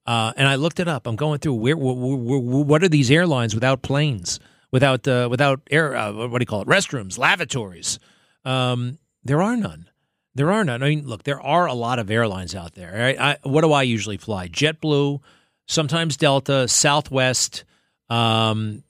uh, 0.06 0.32
and 0.36 0.48
I 0.48 0.56
looked 0.56 0.80
it 0.80 0.88
up. 0.88 1.06
I'm 1.06 1.14
going 1.14 1.38
through 1.38 1.54
where, 1.54 1.76
where, 1.76 1.94
where, 1.94 2.40
what 2.40 2.82
are 2.82 2.88
these 2.88 3.12
airlines 3.12 3.54
without 3.54 3.82
planes, 3.82 4.40
without 4.72 5.06
uh, 5.06 5.28
without 5.30 5.60
air 5.70 5.94
uh, 5.94 6.12
what 6.12 6.38
do 6.38 6.42
you 6.42 6.46
call 6.46 6.62
it? 6.62 6.68
Restrooms, 6.68 7.16
lavatories. 7.16 8.00
Um, 8.44 8.98
there 9.24 9.42
are 9.42 9.56
none. 9.56 9.88
There 10.34 10.52
are 10.52 10.64
none. 10.64 10.82
I 10.82 10.88
mean, 10.88 11.06
look, 11.06 11.24
there 11.24 11.40
are 11.40 11.66
a 11.66 11.74
lot 11.74 11.98
of 11.98 12.10
airlines 12.10 12.54
out 12.54 12.74
there. 12.74 12.92
Right? 12.92 13.20
I, 13.20 13.36
what 13.42 13.62
do 13.62 13.72
I 13.72 13.82
usually 13.82 14.16
fly? 14.16 14.48
JetBlue, 14.48 15.20
sometimes 15.66 16.16
Delta, 16.16 16.68
Southwest, 16.68 17.64
um, 18.08 18.82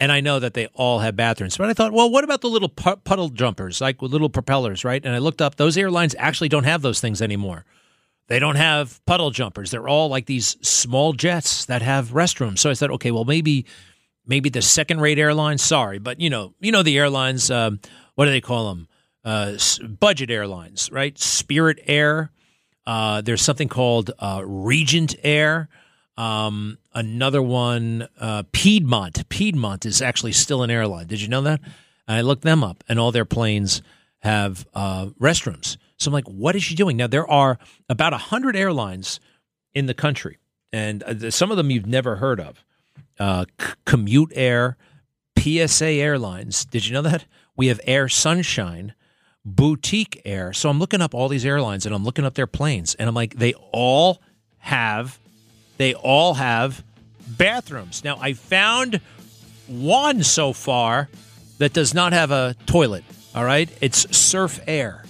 and 0.00 0.12
I 0.12 0.20
know 0.20 0.38
that 0.38 0.54
they 0.54 0.66
all 0.74 1.00
have 1.00 1.16
bathrooms. 1.16 1.56
But 1.56 1.68
I 1.68 1.74
thought, 1.74 1.92
well, 1.92 2.10
what 2.10 2.24
about 2.24 2.40
the 2.40 2.48
little 2.48 2.68
puddle 2.68 3.28
jumpers, 3.30 3.80
like 3.80 4.00
with 4.00 4.12
little 4.12 4.28
propellers, 4.30 4.84
right? 4.84 5.04
And 5.04 5.14
I 5.14 5.18
looked 5.18 5.42
up; 5.42 5.56
those 5.56 5.76
airlines 5.76 6.14
actually 6.18 6.48
don't 6.48 6.64
have 6.64 6.82
those 6.82 7.00
things 7.00 7.20
anymore. 7.20 7.64
They 8.28 8.38
don't 8.38 8.56
have 8.56 9.04
puddle 9.06 9.30
jumpers. 9.30 9.70
They're 9.70 9.88
all 9.88 10.08
like 10.08 10.26
these 10.26 10.56
small 10.66 11.14
jets 11.14 11.64
that 11.64 11.82
have 11.82 12.10
restrooms. 12.10 12.58
So 12.58 12.70
I 12.70 12.74
said, 12.74 12.90
okay, 12.92 13.10
well, 13.10 13.24
maybe 13.24 13.66
maybe 14.26 14.50
the 14.50 14.62
second 14.62 15.00
rate 15.00 15.18
airlines. 15.18 15.62
Sorry, 15.62 15.98
but 15.98 16.20
you 16.20 16.30
know, 16.30 16.54
you 16.60 16.70
know 16.70 16.82
the 16.82 16.98
airlines. 16.98 17.50
Um, 17.50 17.80
what 18.18 18.24
do 18.24 18.32
they 18.32 18.40
call 18.40 18.70
them? 18.70 18.88
Uh, 19.24 19.56
budget 20.00 20.28
airlines, 20.28 20.90
right? 20.90 21.16
Spirit 21.16 21.78
Air. 21.86 22.32
Uh, 22.84 23.20
there's 23.20 23.42
something 23.42 23.68
called 23.68 24.10
uh, 24.18 24.42
Regent 24.44 25.14
Air. 25.22 25.68
Um, 26.16 26.78
another 26.92 27.40
one, 27.40 28.08
uh, 28.18 28.42
Piedmont. 28.50 29.28
Piedmont 29.28 29.86
is 29.86 30.02
actually 30.02 30.32
still 30.32 30.64
an 30.64 30.70
airline. 30.70 31.06
Did 31.06 31.20
you 31.20 31.28
know 31.28 31.42
that? 31.42 31.60
I 32.08 32.22
looked 32.22 32.42
them 32.42 32.64
up, 32.64 32.82
and 32.88 32.98
all 32.98 33.12
their 33.12 33.24
planes 33.24 33.82
have 34.18 34.66
uh, 34.74 35.10
restrooms. 35.20 35.76
So 35.96 36.08
I'm 36.08 36.12
like, 36.12 36.26
what 36.26 36.56
is 36.56 36.64
she 36.64 36.74
doing? 36.74 36.96
Now, 36.96 37.06
there 37.06 37.28
are 37.30 37.56
about 37.88 38.10
100 38.10 38.56
airlines 38.56 39.20
in 39.74 39.86
the 39.86 39.94
country, 39.94 40.38
and 40.72 41.04
uh, 41.04 41.30
some 41.30 41.52
of 41.52 41.56
them 41.56 41.70
you've 41.70 41.86
never 41.86 42.16
heard 42.16 42.40
of. 42.40 42.64
C- 43.20 43.74
Commute 43.84 44.32
Air, 44.34 44.76
PSA 45.38 45.86
Airlines. 45.86 46.64
Did 46.64 46.84
you 46.84 46.94
know 46.94 47.02
that? 47.02 47.24
We 47.58 47.66
have 47.66 47.80
Air 47.84 48.08
Sunshine, 48.08 48.94
Boutique 49.44 50.22
Air. 50.24 50.52
So 50.52 50.70
I'm 50.70 50.78
looking 50.78 51.02
up 51.02 51.12
all 51.12 51.28
these 51.28 51.44
airlines 51.44 51.84
and 51.84 51.94
I'm 51.94 52.04
looking 52.04 52.24
up 52.24 52.34
their 52.34 52.46
planes 52.46 52.94
and 52.94 53.08
I'm 53.08 53.14
like, 53.16 53.34
they 53.34 53.52
all 53.72 54.22
have, 54.58 55.18
they 55.76 55.92
all 55.92 56.34
have 56.34 56.84
bathrooms. 57.26 58.04
Now 58.04 58.16
I 58.20 58.34
found 58.34 59.00
one 59.66 60.22
so 60.22 60.52
far 60.52 61.08
that 61.58 61.72
does 61.72 61.92
not 61.94 62.12
have 62.12 62.30
a 62.30 62.54
toilet. 62.66 63.02
All 63.34 63.44
right, 63.44 63.68
it's 63.80 64.16
Surf 64.16 64.60
Air. 64.68 65.04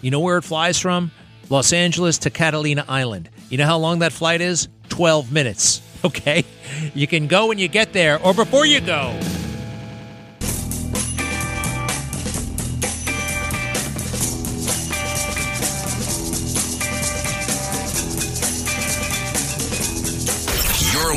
You 0.00 0.10
know 0.10 0.20
where 0.20 0.38
it 0.38 0.42
flies 0.42 0.80
from? 0.80 1.12
Los 1.50 1.72
Angeles 1.72 2.18
to 2.18 2.30
Catalina 2.30 2.84
Island. 2.88 3.30
You 3.48 3.58
know 3.58 3.66
how 3.66 3.78
long 3.78 4.00
that 4.00 4.12
flight 4.12 4.40
is? 4.40 4.68
12 4.88 5.32
minutes. 5.32 5.80
Okay? 6.04 6.44
You 6.94 7.06
can 7.06 7.28
go 7.28 7.46
when 7.46 7.60
you 7.60 7.68
get 7.68 7.92
there 7.92 8.20
or 8.24 8.34
before 8.34 8.66
you 8.66 8.80
go. 8.80 9.16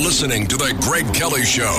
Listening 0.06 0.46
to 0.46 0.56
The 0.56 0.72
Greg 0.82 1.12
Kelly 1.16 1.42
Show. 1.42 1.74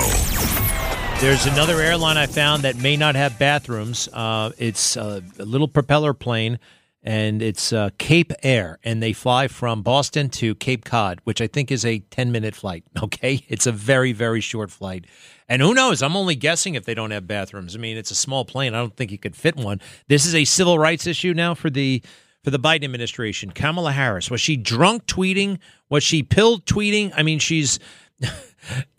There's 1.21 1.45
another 1.45 1.79
airline 1.79 2.17
I 2.17 2.27
found 2.27 2.63
that 2.63 2.75
may 2.75 2.97
not 2.97 3.15
have 3.15 3.39
bathrooms. 3.39 4.09
Uh, 4.11 4.51
it's 4.57 4.97
a, 4.97 5.23
a, 5.39 5.45
little 5.45 5.69
propeller 5.69 6.13
plane, 6.13 6.59
and 7.01 7.41
it's 7.41 7.71
uh, 7.71 7.89
Cape 7.97 8.33
Air, 8.43 8.79
and 8.83 9.01
they 9.01 9.13
fly 9.13 9.47
from 9.47 9.81
Boston 9.81 10.27
to 10.31 10.55
Cape 10.55 10.83
Cod, 10.83 11.21
which 11.23 11.39
I 11.39 11.47
think 11.47 11.71
is 11.71 11.85
a 11.85 11.99
10 11.99 12.33
minute 12.33 12.53
flight. 12.53 12.83
Okay, 13.01 13.45
it's 13.47 13.65
a 13.65 13.71
very 13.71 14.11
very 14.11 14.41
short 14.41 14.71
flight, 14.71 15.05
and 15.47 15.61
who 15.61 15.73
knows? 15.73 16.03
I'm 16.03 16.17
only 16.17 16.35
guessing 16.35 16.75
if 16.75 16.83
they 16.83 16.93
don't 16.93 17.11
have 17.11 17.27
bathrooms. 17.27 17.77
I 17.77 17.79
mean, 17.79 17.95
it's 17.95 18.11
a 18.11 18.15
small 18.15 18.43
plane. 18.43 18.73
I 18.73 18.79
don't 18.79 18.95
think 18.97 19.09
you 19.09 19.17
could 19.17 19.37
fit 19.37 19.55
one. 19.55 19.79
This 20.09 20.25
is 20.25 20.35
a 20.35 20.43
civil 20.43 20.77
rights 20.77 21.07
issue 21.07 21.33
now 21.33 21.53
for 21.53 21.69
the 21.69 22.03
for 22.43 22.51
the 22.51 22.59
Biden 22.59 22.83
administration. 22.83 23.51
Kamala 23.51 23.93
Harris 23.93 24.29
was 24.29 24.41
she 24.41 24.57
drunk 24.57 25.05
tweeting? 25.05 25.59
Was 25.89 26.03
she 26.03 26.23
pill 26.23 26.59
tweeting? 26.59 27.13
I 27.15 27.23
mean, 27.23 27.39
she's. 27.39 27.79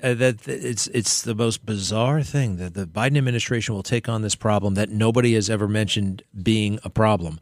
Uh, 0.02 0.14
that 0.14 0.48
it's 0.48 0.86
it's 0.86 1.22
the 1.22 1.34
most 1.34 1.66
bizarre 1.66 2.22
thing 2.22 2.56
that 2.56 2.72
the 2.72 2.86
Biden 2.86 3.18
administration 3.18 3.74
will 3.74 3.82
take 3.82 4.08
on 4.08 4.22
this 4.22 4.34
problem 4.34 4.74
that 4.74 4.88
nobody 4.88 5.34
has 5.34 5.50
ever 5.50 5.68
mentioned 5.68 6.22
being 6.42 6.78
a 6.84 6.88
problem. 6.88 7.38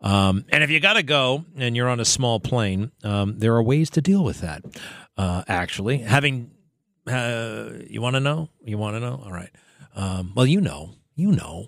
Um, 0.00 0.44
and 0.48 0.62
if 0.62 0.70
you 0.70 0.80
got 0.80 0.94
to 0.94 1.02
go 1.02 1.44
and 1.56 1.76
you're 1.76 1.88
on 1.88 2.00
a 2.00 2.04
small 2.04 2.40
plane, 2.40 2.92
um, 3.02 3.38
there 3.38 3.54
are 3.54 3.62
ways 3.62 3.90
to 3.90 4.00
deal 4.00 4.24
with 4.24 4.40
that. 4.40 4.64
Uh, 5.16 5.42
actually, 5.46 5.98
having 5.98 6.52
uh, 7.06 7.70
you 7.86 8.00
want 8.00 8.14
to 8.14 8.20
know, 8.20 8.48
you 8.64 8.78
want 8.78 8.96
to 8.96 9.00
know. 9.00 9.20
All 9.24 9.32
right. 9.32 9.50
Um, 9.94 10.32
well, 10.34 10.46
you 10.46 10.60
know, 10.60 10.94
you 11.16 11.32
know, 11.32 11.66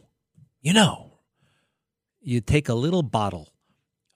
you 0.62 0.72
know. 0.72 1.08
You 2.22 2.40
take 2.40 2.68
a 2.68 2.74
little 2.74 3.02
bottle. 3.02 3.48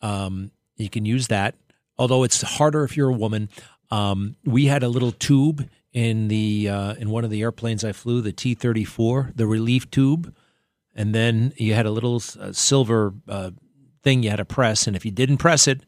Um, 0.02 0.50
you 0.76 0.90
can 0.90 1.06
use 1.06 1.28
that, 1.28 1.54
although 1.98 2.22
it's 2.22 2.42
harder 2.42 2.84
if 2.84 2.96
you're 2.96 3.08
a 3.08 3.14
woman. 3.14 3.48
Um, 3.94 4.34
we 4.44 4.66
had 4.66 4.82
a 4.82 4.88
little 4.88 5.12
tube 5.12 5.68
in 5.92 6.26
the 6.26 6.68
uh, 6.68 6.94
in 6.94 7.10
one 7.10 7.24
of 7.24 7.30
the 7.30 7.42
airplanes 7.42 7.84
I 7.84 7.92
flew, 7.92 8.20
the 8.20 8.32
T 8.32 8.54
thirty 8.54 8.84
four, 8.84 9.30
the 9.36 9.46
relief 9.46 9.88
tube, 9.90 10.34
and 10.96 11.14
then 11.14 11.52
you 11.56 11.74
had 11.74 11.86
a 11.86 11.92
little 11.92 12.16
uh, 12.40 12.52
silver 12.52 13.14
uh, 13.28 13.50
thing 14.02 14.24
you 14.24 14.30
had 14.30 14.36
to 14.36 14.44
press, 14.44 14.88
and 14.88 14.96
if 14.96 15.04
you 15.04 15.12
didn't 15.12 15.36
press 15.36 15.68
it, 15.68 15.82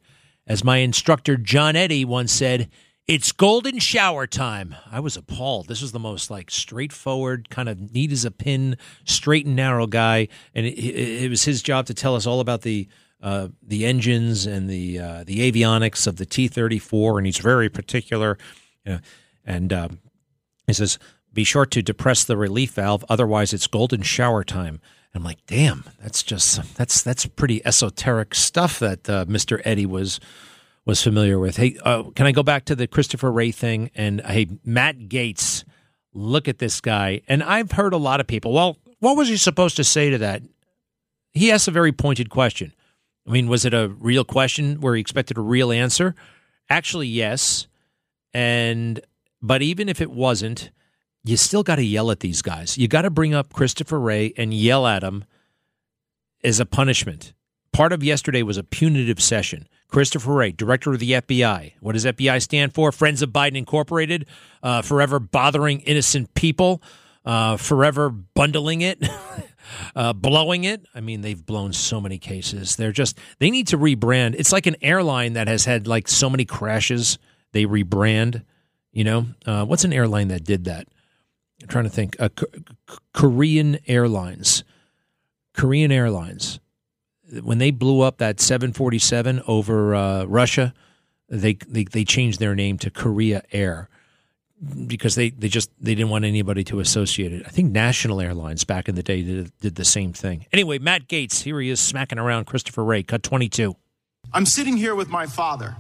as 0.47 0.63
my 0.63 0.77
instructor 0.77 1.37
John 1.37 1.75
Eddie 1.75 2.05
once 2.05 2.33
said, 2.33 2.71
it's 3.09 3.33
golden 3.33 3.81
shower 3.81 4.27
time. 4.27 4.77
I 4.91 5.01
was 5.01 5.17
appalled. 5.17 5.67
This 5.67 5.83
was 5.83 5.91
the 5.91 5.99
most 5.99 6.31
like 6.31 6.49
straightforward, 6.51 7.51
kind 7.51 7.69
of 7.69 7.93
neat 7.93 8.13
as 8.13 8.25
a 8.25 8.31
pin, 8.31 8.77
straight 9.05 9.47
and 9.47 9.57
narrow 9.57 9.89
guy, 9.89 10.29
and 10.55 10.65
it, 10.65 10.79
it 11.25 11.29
was 11.29 11.43
his 11.43 11.61
job 11.61 11.87
to 11.87 11.95
tell 11.95 12.15
us 12.15 12.27
all 12.27 12.39
about 12.39 12.63
the 12.63 12.89
uh, 13.23 13.49
the 13.63 13.87
engines 13.87 14.47
and 14.47 14.69
the 14.69 14.99
uh, 14.99 15.25
the 15.25 15.51
avionics 15.51 16.07
of 16.07 16.17
the 16.17 16.27
T 16.27 16.49
thirty 16.49 16.79
four, 16.79 17.19
and 17.19 17.27
he's 17.27 17.39
very 17.39 17.69
particular. 17.69 18.39
And 19.45 19.73
um, 19.73 20.01
he 20.67 20.73
says, 20.73 20.99
"Be 21.33 21.45
sure 21.45 21.67
to 21.67 21.83
depress 21.83 22.25
the 22.25 22.37
relief 22.37 22.73
valve, 22.73 23.05
otherwise 23.09 23.53
it's 23.53 23.67
golden 23.67 24.03
shower 24.03 24.45
time." 24.45 24.81
And 25.13 25.21
I'm 25.21 25.25
like, 25.25 25.45
"Damn, 25.47 25.85
that's 26.01 26.23
just 26.23 26.77
that's 26.77 27.03
that's 27.03 27.27
pretty 27.27 27.65
esoteric 27.65 28.35
stuff 28.35 28.79
that 28.79 29.09
uh, 29.09 29.25
Mister 29.29 29.61
Eddie 29.65 29.87
was." 29.87 30.21
was 30.85 31.03
familiar 31.03 31.37
with. 31.37 31.57
Hey, 31.57 31.77
uh, 31.83 32.05
can 32.15 32.27
I 32.27 32.33
go 32.33 32.45
back 32.45 32.65
to 32.67 32.77
the 32.77 32.87
Christopher 32.87 33.33
Wray 33.33 33.51
thing? 33.51 33.91
And 33.97 34.21
hey, 34.21 34.47
Matt 34.65 35.09
Gaetz, 35.09 35.65
look 36.15 36.47
at 36.47 36.59
this 36.59 36.81
guy. 36.81 37.23
And 37.27 37.43
I've 37.43 37.73
heard 37.73 37.93
a 37.93 37.97
lot 37.97 38.21
of 38.21 38.29
people, 38.29 38.53
well, 38.53 38.79
what 39.01 39.17
was 39.17 39.27
he 39.27 39.37
supposed 39.37 39.77
to 39.79 39.83
say 39.85 40.11
to 40.11 40.19
that? 40.19 40.43
He 41.33 41.51
asked 41.51 41.67
a 41.67 41.73
very 41.73 41.91
pointed 41.91 42.31
question. 42.31 42.73
I 43.27 43.31
mean, 43.31 43.49
was 43.49 43.65
it 43.65 43.75
a 43.75 43.89
real 43.89 44.25
question 44.25 44.81
where 44.81 44.95
he 44.95 45.01
expected 45.01 45.37
a 45.37 45.43
real 45.43 45.73
answer? 45.73 46.15
Actually, 46.71 47.09
yes. 47.09 47.67
And 48.33 49.01
but 49.43 49.63
even 49.63 49.89
if 49.89 50.01
it 50.01 50.11
wasn't, 50.11 50.71
you 51.25 51.37
still 51.37 51.63
got 51.63 51.77
to 51.77 51.85
yell 51.85 52.11
at 52.11 52.21
these 52.21 52.43
guys. 52.43 52.79
You 52.79 52.89
got 52.89 53.03
to 53.03 53.11
bring 53.11 53.35
up 53.35 53.53
Christopher 53.53 53.99
Wray 53.99 54.33
and 54.37 54.55
yell 54.55 54.87
at 54.87 55.03
him 55.03 55.25
as 56.45 56.61
a 56.61 56.67
punishment. 56.67 57.33
Part 57.73 57.93
of 57.93 58.03
yesterday 58.03 58.43
was 58.43 58.57
a 58.57 58.63
punitive 58.63 59.21
session. 59.21 59.69
Christopher 59.89 60.35
Wray, 60.35 60.53
director 60.53 60.93
of 60.93 60.99
the 60.99 61.13
FBI. 61.13 61.75
What 61.81 61.93
does 61.93 62.05
FBI 62.05 62.41
stand 62.43 62.75
for? 62.75 62.91
Friends 62.93 63.23
of 63.23 63.31
Biden 63.31 63.57
Incorporated, 63.57 64.27
uh, 64.63 64.83
forever 64.83 65.19
bothering 65.19 65.81
innocent 65.81 66.35
people, 66.35 66.83
uh, 67.25 67.57
forever 67.57 68.09
bundling 68.09 68.81
it, 68.81 69.03
uh, 69.95 70.13
blowing 70.13 70.65
it. 70.65 70.87
I 70.95 71.01
mean, 71.01 71.21
they've 71.21 71.45
blown 71.45 71.73
so 71.73 72.01
many 72.01 72.19
cases. 72.19 72.77
They're 72.77 72.93
just, 72.93 73.19
they 73.39 73.51
need 73.51 73.69
to 73.69 73.79
rebrand. 73.79 74.35
It's 74.39 74.53
like 74.53 74.67
an 74.67 74.77
airline 74.83 75.35
that 75.35 75.49
has 75.49 75.65
had 75.65 75.87
like 75.87 76.09
so 76.09 76.31
many 76.31 76.45
crashes. 76.45 77.19
They 77.53 77.65
rebrand, 77.65 78.43
you 78.93 79.05
know? 79.05 79.27
Uh, 79.45 79.65
what's 79.65 79.85
an 79.85 79.93
airline 79.93 80.29
that 80.29 80.45
did 80.45 80.65
that? 80.65 80.89
I'm 81.63 81.69
trying 81.69 81.85
to 81.85 81.91
think. 81.91 82.17
Uh, 82.19 82.29
Korean 83.13 83.79
Airlines. 83.87 84.65
Korean 85.55 85.91
Airlines 85.91 86.61
when 87.43 87.59
they 87.59 87.71
blew 87.71 88.01
up 88.01 88.19
that 88.19 88.41
747 88.41 89.43
over 89.47 89.95
uh, 89.95 90.25
Russia, 90.25 90.75
they, 91.29 91.55
they 91.55 91.85
they 91.85 92.05
changed 92.05 92.39
their 92.39 92.55
name 92.55 92.79
to 92.79 92.91
Korea 92.91 93.43
Air 93.53 93.89
because 94.87 95.15
they, 95.15 95.31
they 95.31 95.49
just 95.49 95.71
they 95.81 95.95
didn't 95.95 96.11
want 96.11 96.25
anybody 96.25 96.65
to 96.65 96.81
associate 96.81 97.33
it. 97.33 97.43
I 97.47 97.51
think 97.51 97.73
National 97.73 98.21
Airlines 98.21 98.65
back 98.65 98.89
in 98.89 98.95
the 98.95 99.03
day 99.03 99.23
did, 99.23 99.53
did 99.61 99.75
the 99.75 99.85
same 99.85 100.13
thing. 100.13 100.47
Anyway, 100.53 100.79
Matt 100.79 101.09
Gaetz 101.09 101.43
here 101.43 101.61
he 101.61 101.71
is 101.71 101.81
smacking 101.81 102.19
around 102.19 102.47
Christopher 102.47 102.85
Wray, 102.85 103.03
cut 103.03 103.23
22. 103.23 103.77
I'm 104.33 104.47
sitting 104.47 104.77
here 104.77 104.95
with 104.95 105.09
my 105.09 105.27
father. 105.27 105.77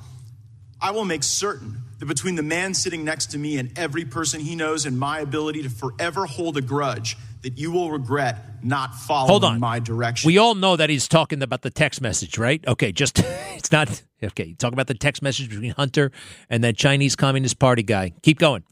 I 0.81 0.91
will 0.91 1.07
make 1.07 1.23
certain 1.23 1.79
that 1.99 2.07
between 2.07 2.35
the 2.35 2.43
man 2.43 2.75
sitting 2.75 3.03
next 3.03 3.27
to 3.31 3.39
me 3.39 3.57
and 3.57 3.77
every 3.79 4.05
person 4.05 4.41
he 4.41 4.55
knows 4.55 4.85
and 4.85 4.99
my 4.99 5.21
ability 5.21 5.63
to 5.63 5.71
forever 5.71 6.27
hold 6.27 6.57
a 6.59 6.61
grudge 6.61 7.17
that 7.43 7.59
you 7.59 7.71
will 7.71 7.91
regret 7.91 8.65
not 8.65 8.95
following 8.95 9.31
Hold 9.31 9.45
on. 9.45 9.61
my 9.61 9.79
direction. 9.79 10.27
We 10.27 10.39
all 10.39 10.55
know 10.55 10.77
that 10.77 10.91
he's 10.91 11.07
talking 11.09 11.43
about 11.43 11.63
the 11.63 11.71
text 11.71 12.01
message, 12.01 12.39
right? 12.39 12.67
Okay, 12.67 12.93
just 12.93 13.19
it's 13.55 13.71
not 13.71 14.03
okay. 14.23 14.55
Talk 14.55 14.73
about 14.73 14.87
the 14.87 14.95
text 14.95 15.23
message 15.23 15.49
between 15.51 15.73
Hunter 15.73 16.11
and 16.51 16.65
that 16.65 16.77
Chinese 16.77 17.17
Communist 17.17 17.59
Party 17.59 17.83
guy. 17.83 18.13
Keep 18.23 18.39
going. 18.39 18.65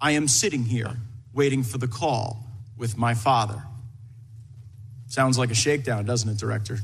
I 0.00 0.12
am 0.12 0.28
sitting 0.28 0.64
here 0.64 0.96
waiting 1.32 1.62
for 1.62 1.78
the 1.78 1.88
call 1.88 2.44
with 2.76 2.96
my 2.96 3.14
father. 3.14 3.62
Sounds 5.06 5.38
like 5.38 5.50
a 5.50 5.54
shakedown, 5.54 6.04
doesn't 6.04 6.28
it, 6.28 6.38
Director? 6.38 6.78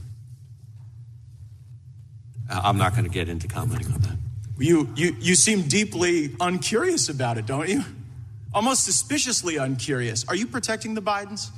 Uh, 2.49 2.61
I'm 2.65 2.79
not 2.79 2.93
going 2.93 3.05
to 3.05 3.11
get 3.11 3.29
into 3.29 3.49
commenting 3.49 3.93
on 3.93 4.01
that. 4.01 4.17
You, 4.59 4.89
you, 4.95 5.17
you 5.21 5.35
seem 5.35 5.63
deeply 5.63 6.35
uncurious 6.41 7.09
about 7.09 7.39
it, 7.39 7.47
don't 7.47 7.69
you? 7.69 7.83
Almost 8.53 8.85
suspiciously 8.85 9.57
uncurious. 9.57 10.25
Are 10.29 10.35
you 10.35 10.47
protecting 10.47 10.95
the 10.95 11.03
Bidens? 11.03 11.51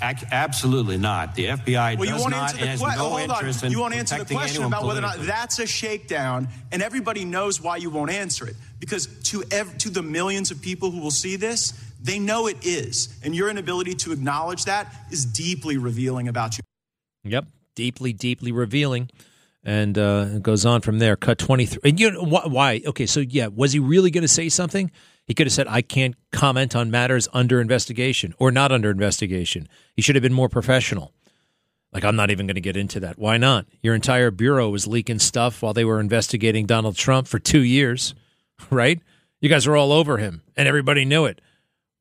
Absolutely 0.00 0.96
not. 0.96 1.34
The 1.34 1.46
FBI 1.46 1.96
well, 1.96 2.08
does 2.08 2.08
you 2.08 2.14
won't 2.16 2.30
not 2.30 2.42
answer 2.50 2.56
the 2.58 2.66
has 2.66 2.80
que- 2.80 2.88
no 2.88 3.08
hold 3.08 3.20
interest 3.20 3.62
on. 3.62 3.66
in 3.66 3.72
You 3.72 3.80
won't 3.80 3.94
answer 3.94 4.24
the 4.24 4.34
question 4.34 4.64
about 4.64 4.84
whether 4.84 4.98
or 4.98 5.02
not 5.02 5.18
that's 5.20 5.58
a 5.58 5.66
shakedown, 5.66 6.48
and 6.72 6.82
everybody 6.82 7.24
knows 7.24 7.60
why 7.60 7.76
you 7.76 7.90
won't 7.90 8.10
answer 8.10 8.46
it. 8.48 8.56
Because 8.80 9.06
to 9.30 9.44
ev- 9.50 9.78
to 9.78 9.90
the 9.90 10.02
millions 10.02 10.50
of 10.50 10.60
people 10.60 10.90
who 10.90 11.00
will 11.00 11.12
see 11.12 11.36
this, 11.36 11.72
they 12.02 12.18
know 12.18 12.46
it 12.48 12.66
is, 12.66 13.16
and 13.22 13.34
your 13.34 13.48
inability 13.48 13.94
to 13.94 14.12
acknowledge 14.12 14.64
that 14.64 14.92
is 15.10 15.24
deeply 15.24 15.76
revealing 15.76 16.26
about 16.28 16.58
you. 16.58 16.64
Yep, 17.24 17.46
deeply, 17.74 18.12
deeply 18.12 18.52
revealing. 18.52 19.08
And 19.64 19.98
uh, 19.98 20.26
it 20.36 20.42
goes 20.42 20.64
on 20.64 20.80
from 20.80 21.00
there. 21.00 21.16
Cut 21.16 21.38
23. 21.38 21.90
And 21.90 21.98
you 21.98 22.10
know 22.12 22.24
wh- 22.24 22.48
why? 22.50 22.82
Okay, 22.86 23.06
so 23.06 23.20
yeah, 23.20 23.48
was 23.48 23.72
he 23.72 23.80
really 23.80 24.10
going 24.12 24.22
to 24.22 24.28
say 24.28 24.48
something? 24.48 24.92
He 25.26 25.34
could 25.34 25.46
have 25.46 25.52
said, 25.52 25.66
I 25.68 25.82
can't 25.82 26.14
comment 26.30 26.76
on 26.76 26.90
matters 26.90 27.28
under 27.32 27.60
investigation 27.60 28.34
or 28.38 28.52
not 28.52 28.70
under 28.70 28.90
investigation. 28.90 29.68
He 29.94 30.02
should 30.02 30.14
have 30.14 30.22
been 30.22 30.32
more 30.32 30.48
professional. 30.48 31.12
Like, 31.92 32.04
I'm 32.04 32.16
not 32.16 32.30
even 32.30 32.46
going 32.46 32.56
to 32.56 32.60
get 32.60 32.76
into 32.76 33.00
that. 33.00 33.18
Why 33.18 33.36
not? 33.36 33.66
Your 33.82 33.94
entire 33.94 34.30
bureau 34.30 34.68
was 34.68 34.86
leaking 34.86 35.18
stuff 35.18 35.62
while 35.62 35.72
they 35.72 35.84
were 35.84 35.98
investigating 35.98 36.66
Donald 36.66 36.96
Trump 36.96 37.26
for 37.26 37.38
two 37.38 37.62
years, 37.62 38.14
right? 38.70 39.00
You 39.40 39.48
guys 39.48 39.66
were 39.66 39.76
all 39.76 39.92
over 39.92 40.18
him 40.18 40.42
and 40.56 40.68
everybody 40.68 41.04
knew 41.04 41.24
it. 41.24 41.40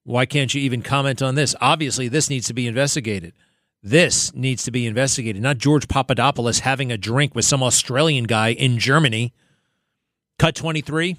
Why 0.03 0.25
can't 0.25 0.53
you 0.53 0.61
even 0.61 0.83
comment 0.83 1.21
on 1.21 1.35
this? 1.35 1.55
Obviously, 1.59 2.07
this 2.07 2.29
needs 2.29 2.47
to 2.47 2.53
be 2.53 2.67
investigated. 2.67 3.33
This 3.81 4.33
needs 4.33 4.63
to 4.63 4.71
be 4.71 4.85
investigated, 4.85 5.41
not 5.41 5.57
George 5.57 5.87
Papadopoulos 5.87 6.59
having 6.59 6.91
a 6.91 6.97
drink 6.97 7.35
with 7.35 7.45
some 7.45 7.63
Australian 7.63 8.25
guy 8.25 8.49
in 8.49 8.79
Germany. 8.79 9.33
Cut 10.37 10.55
23. 10.55 11.17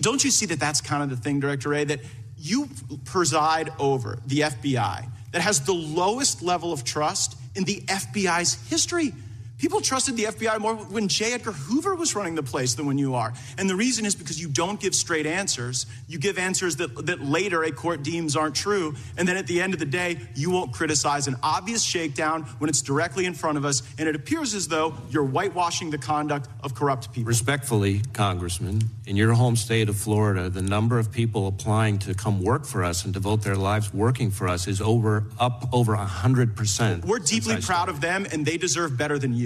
Don't 0.00 0.22
you 0.22 0.30
see 0.30 0.46
that 0.46 0.60
that's 0.60 0.80
kind 0.80 1.02
of 1.02 1.10
the 1.10 1.16
thing, 1.16 1.40
Director 1.40 1.70
Wray, 1.70 1.84
that 1.84 2.00
you 2.38 2.68
preside 3.04 3.72
over 3.78 4.18
the 4.26 4.40
FBI 4.40 5.08
that 5.32 5.42
has 5.42 5.60
the 5.60 5.74
lowest 5.74 6.42
level 6.42 6.72
of 6.72 6.84
trust 6.84 7.36
in 7.54 7.64
the 7.64 7.80
FBI's 7.86 8.68
history? 8.68 9.12
People 9.58 9.80
trusted 9.80 10.18
the 10.18 10.24
FBI 10.24 10.60
more 10.60 10.76
when 10.76 11.08
J. 11.08 11.32
Edgar 11.32 11.52
Hoover 11.52 11.94
was 11.94 12.14
running 12.14 12.34
the 12.34 12.42
place 12.42 12.74
than 12.74 12.84
when 12.84 12.98
you 12.98 13.14
are. 13.14 13.32
And 13.56 13.70
the 13.70 13.74
reason 13.74 14.04
is 14.04 14.14
because 14.14 14.38
you 14.38 14.48
don't 14.48 14.78
give 14.78 14.94
straight 14.94 15.24
answers. 15.24 15.86
You 16.08 16.18
give 16.18 16.36
answers 16.38 16.76
that, 16.76 17.06
that 17.06 17.22
later 17.22 17.64
a 17.64 17.72
court 17.72 18.02
deems 18.02 18.36
aren't 18.36 18.54
true. 18.54 18.94
And 19.16 19.26
then 19.26 19.38
at 19.38 19.46
the 19.46 19.62
end 19.62 19.72
of 19.72 19.78
the 19.78 19.86
day, 19.86 20.18
you 20.34 20.50
won't 20.50 20.74
criticize 20.74 21.26
an 21.26 21.36
obvious 21.42 21.82
shakedown 21.82 22.42
when 22.58 22.68
it's 22.68 22.82
directly 22.82 23.24
in 23.24 23.32
front 23.32 23.56
of 23.56 23.64
us. 23.64 23.82
And 23.98 24.06
it 24.06 24.14
appears 24.14 24.54
as 24.54 24.68
though 24.68 24.94
you're 25.08 25.24
whitewashing 25.24 25.90
the 25.90 25.98
conduct 25.98 26.48
of 26.62 26.74
corrupt 26.74 27.12
people. 27.14 27.28
Respectfully, 27.28 28.02
Congressman, 28.12 28.82
in 29.06 29.16
your 29.16 29.32
home 29.32 29.56
state 29.56 29.88
of 29.88 29.96
Florida, 29.96 30.50
the 30.50 30.62
number 30.62 30.98
of 30.98 31.10
people 31.10 31.46
applying 31.46 31.98
to 32.00 32.12
come 32.12 32.42
work 32.42 32.66
for 32.66 32.84
us 32.84 33.06
and 33.06 33.14
devote 33.14 33.42
their 33.42 33.56
lives 33.56 33.94
working 33.94 34.30
for 34.30 34.48
us 34.48 34.68
is 34.68 34.82
over 34.82 35.24
up 35.38 35.68
over 35.72 35.94
hundred 35.96 36.56
percent. 36.56 37.04
We're 37.04 37.20
deeply 37.20 37.56
proud 37.60 37.88
of 37.88 38.00
them, 38.00 38.26
and 38.30 38.44
they 38.44 38.58
deserve 38.58 38.98
better 38.98 39.18
than 39.18 39.32
you. 39.32 39.45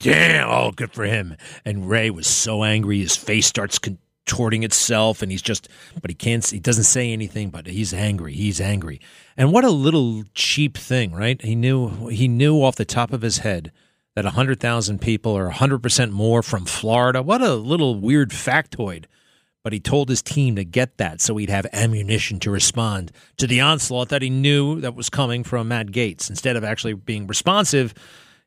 Damn, 0.00 0.48
oh, 0.48 0.72
good 0.72 0.92
for 0.92 1.04
him. 1.04 1.36
And 1.64 1.88
Wray 1.88 2.10
was 2.10 2.26
so 2.26 2.64
angry, 2.64 2.98
his 2.98 3.16
face 3.16 3.46
starts 3.46 3.78
contorting 3.78 4.64
itself, 4.64 5.22
and 5.22 5.30
he's 5.30 5.42
just, 5.42 5.68
but 6.00 6.10
he 6.10 6.14
can't, 6.14 6.44
he 6.44 6.58
doesn't 6.58 6.84
say 6.84 7.12
anything, 7.12 7.50
but 7.50 7.66
he's 7.66 7.94
angry. 7.94 8.34
He's 8.34 8.60
angry. 8.60 9.00
And 9.36 9.52
what 9.52 9.64
a 9.64 9.70
little 9.70 10.24
cheap 10.34 10.76
thing, 10.76 11.12
right? 11.12 11.40
He 11.40 11.54
knew, 11.54 12.08
he 12.08 12.26
knew 12.26 12.62
off 12.62 12.76
the 12.76 12.84
top 12.84 13.12
of 13.12 13.22
his 13.22 13.38
head 13.38 13.70
that 14.14 14.24
100,000 14.24 15.00
people 15.00 15.36
are 15.36 15.50
100% 15.50 16.10
more 16.10 16.42
from 16.42 16.64
Florida. 16.64 17.22
What 17.22 17.40
a 17.40 17.54
little 17.54 17.94
weird 17.98 18.30
factoid. 18.30 19.04
But 19.64 19.72
he 19.72 19.78
told 19.78 20.08
his 20.08 20.22
team 20.22 20.56
to 20.56 20.64
get 20.64 20.98
that 20.98 21.20
so 21.20 21.36
he'd 21.36 21.48
have 21.48 21.66
ammunition 21.72 22.40
to 22.40 22.50
respond 22.50 23.12
to 23.36 23.46
the 23.46 23.60
onslaught 23.60 24.08
that 24.08 24.20
he 24.20 24.28
knew 24.28 24.80
that 24.80 24.96
was 24.96 25.08
coming 25.08 25.44
from 25.44 25.68
Matt 25.68 25.92
Gaetz. 25.92 26.28
Instead 26.28 26.56
of 26.56 26.64
actually 26.64 26.94
being 26.94 27.28
responsive, 27.28 27.94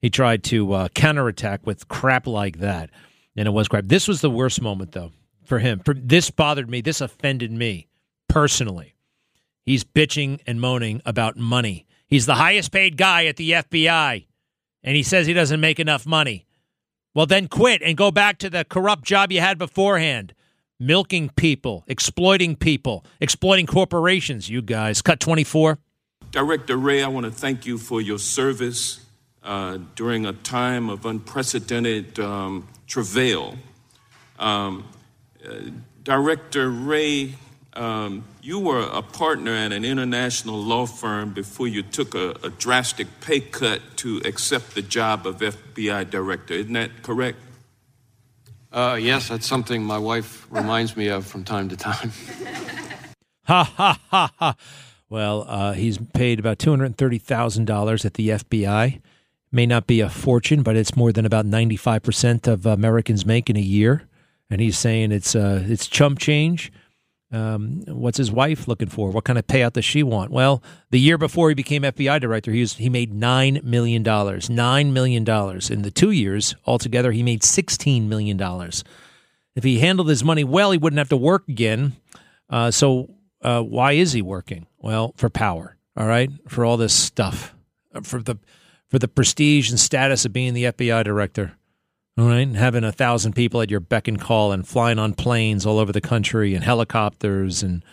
he 0.05 0.09
tried 0.11 0.43
to 0.43 0.71
uh, 0.71 0.87
counterattack 0.89 1.65
with 1.65 1.87
crap 1.87 2.27
like 2.27 2.59
that, 2.59 2.91
and 3.35 3.47
it 3.47 3.51
was 3.51 3.67
crap. 3.67 3.85
This 3.87 4.07
was 4.07 4.21
the 4.21 4.29
worst 4.29 4.61
moment, 4.61 4.91
though, 4.91 5.09
for 5.45 5.57
him. 5.57 5.81
This 5.83 6.29
bothered 6.29 6.69
me. 6.69 6.81
This 6.81 7.01
offended 7.01 7.51
me 7.51 7.87
personally. 8.27 8.93
He's 9.63 9.83
bitching 9.83 10.41
and 10.45 10.61
moaning 10.61 11.01
about 11.07 11.37
money. 11.37 11.87
He's 12.05 12.27
the 12.27 12.35
highest 12.35 12.71
paid 12.71 12.97
guy 12.97 13.25
at 13.25 13.37
the 13.37 13.49
FBI, 13.49 14.27
and 14.83 14.95
he 14.95 15.01
says 15.01 15.25
he 15.25 15.33
doesn't 15.33 15.59
make 15.59 15.79
enough 15.79 16.05
money. 16.05 16.45
Well, 17.15 17.25
then 17.25 17.47
quit 17.47 17.81
and 17.81 17.97
go 17.97 18.11
back 18.11 18.37
to 18.37 18.49
the 18.51 18.63
corrupt 18.63 19.05
job 19.05 19.31
you 19.31 19.41
had 19.41 19.57
beforehand. 19.57 20.35
milking 20.79 21.29
people, 21.29 21.83
exploiting 21.87 22.55
people, 22.55 23.03
exploiting 23.19 23.65
corporations. 23.65 24.51
You 24.51 24.61
guys, 24.61 25.01
cut 25.01 25.19
24. 25.19 25.79
Director 26.29 26.77
Wray, 26.77 27.01
I 27.01 27.07
want 27.07 27.25
to 27.25 27.31
thank 27.31 27.65
you 27.65 27.79
for 27.79 28.01
your 28.01 28.19
service 28.19 29.04
uh, 29.45 29.77
during 29.95 30.25
a 30.25 30.33
time 30.33 30.89
of 30.89 31.05
unprecedented 31.05 32.19
um, 32.19 32.67
travail. 32.87 33.55
Um, 34.39 34.87
uh, 35.47 35.53
Director 36.03 36.69
Wray, 36.69 37.35
um, 37.73 38.25
you 38.41 38.59
were 38.59 38.81
a 38.81 39.01
partner 39.01 39.51
at 39.51 39.71
an 39.71 39.85
international 39.85 40.57
law 40.57 40.85
firm 40.85 41.33
before 41.33 41.67
you 41.67 41.83
took 41.83 42.15
a, 42.15 42.31
a 42.43 42.49
drastic 42.49 43.07
pay 43.21 43.39
cut 43.39 43.81
to 43.97 44.21
accept 44.25 44.75
the 44.75 44.81
job 44.81 45.25
of 45.25 45.37
FBI 45.39 46.09
director. 46.09 46.53
Isn't 46.53 46.73
that 46.73 47.03
correct? 47.03 47.37
Uh, 48.71 48.97
yes, 48.99 49.29
that's 49.29 49.45
something 49.47 49.83
my 49.83 49.97
wife 49.97 50.45
reminds 50.49 50.97
me 50.97 51.07
of 51.07 51.25
from 51.25 51.43
time 51.43 51.69
to 51.69 51.77
time. 51.77 52.11
Ha 53.47 53.63
ha 53.63 53.99
ha 54.09 54.31
ha. 54.39 54.55
Well, 55.07 55.45
uh, 55.47 55.73
he's 55.73 55.99
paid 55.99 56.39
about 56.39 56.57
two 56.57 56.71
hundred 56.71 56.97
thirty 56.97 57.19
thousand 57.19 57.65
dollars 57.65 58.05
at 58.05 58.15
the 58.15 58.29
FBI. 58.29 59.01
May 59.51 59.65
not 59.65 59.87
be 59.87 60.01
a 60.01 60.09
fortune, 60.09 60.63
but 60.63 60.75
it's 60.75 60.95
more 60.95 61.11
than 61.11 61.25
about 61.25 61.45
ninety 61.45 61.77
five 61.77 62.03
percent 62.03 62.47
of 62.47 62.65
Americans 62.65 63.25
make 63.25 63.49
in 63.49 63.55
a 63.55 63.61
year. 63.61 64.07
And 64.49 64.61
he's 64.61 64.77
saying 64.77 65.11
it's 65.11 65.35
uh, 65.35 65.63
it's 65.65 65.87
chump 65.87 66.19
change. 66.19 66.71
Um, 67.31 67.83
what's 67.87 68.17
his 68.17 68.31
wife 68.31 68.67
looking 68.67 68.87
for? 68.87 69.09
What 69.09 69.23
kind 69.23 69.39
of 69.39 69.47
payout 69.47 69.73
does 69.73 69.83
she 69.83 70.03
want? 70.03 70.31
Well, 70.31 70.63
the 70.91 70.99
year 70.99 71.17
before 71.17 71.49
he 71.49 71.55
became 71.55 71.81
FBI 71.81 72.21
director, 72.21 72.51
he 72.51 72.61
was 72.61 72.75
he 72.75 72.89
made 72.89 73.13
nine 73.13 73.59
million 73.63 74.03
dollars. 74.03 74.49
Nine 74.49 74.93
million 74.93 75.23
dollars 75.23 75.69
in 75.69 75.81
the 75.81 75.91
two 75.91 76.11
years 76.11 76.55
altogether. 76.65 77.11
He 77.11 77.23
made 77.23 77.43
sixteen 77.43 78.07
million 78.07 78.37
dollars. 78.37 78.83
If 79.55 79.63
he 79.63 79.79
handled 79.79 80.09
his 80.09 80.23
money 80.23 80.43
well, 80.43 80.71
he 80.71 80.77
wouldn't 80.77 80.97
have 80.97 81.09
to 81.09 81.17
work 81.17 81.47
again. 81.47 81.93
Uh, 82.49 82.71
so 82.71 83.09
uh, 83.41 83.61
why 83.61 83.93
is 83.93 84.13
he 84.13 84.21
working? 84.21 84.67
Well, 84.77 85.13
for 85.17 85.29
power. 85.29 85.77
All 85.97 86.07
right, 86.07 86.29
for 86.49 86.65
all 86.65 86.75
this 86.75 86.93
stuff, 86.93 87.55
uh, 87.93 88.01
for 88.01 88.21
the 88.21 88.35
for 88.95 88.99
the 88.99 89.07
prestige 89.09 89.69
and 89.69 89.77
status 89.77 90.23
of 90.23 90.31
being 90.31 90.53
the 90.53 90.63
FBI 90.63 91.03
director. 91.03 91.57
All 92.17 92.27
right, 92.27 92.47
and 92.47 92.55
having 92.55 92.85
a 92.85 92.93
thousand 92.93 93.33
people 93.33 93.59
at 93.59 93.69
your 93.69 93.81
beck 93.81 94.07
and 94.07 94.17
call, 94.17 94.53
and 94.53 94.65
flying 94.65 94.99
on 94.99 95.15
planes 95.15 95.65
all 95.65 95.79
over 95.79 95.91
the 95.91 95.99
country, 95.99 96.55
and 96.55 96.63
helicopters, 96.63 97.61
and 97.61 97.83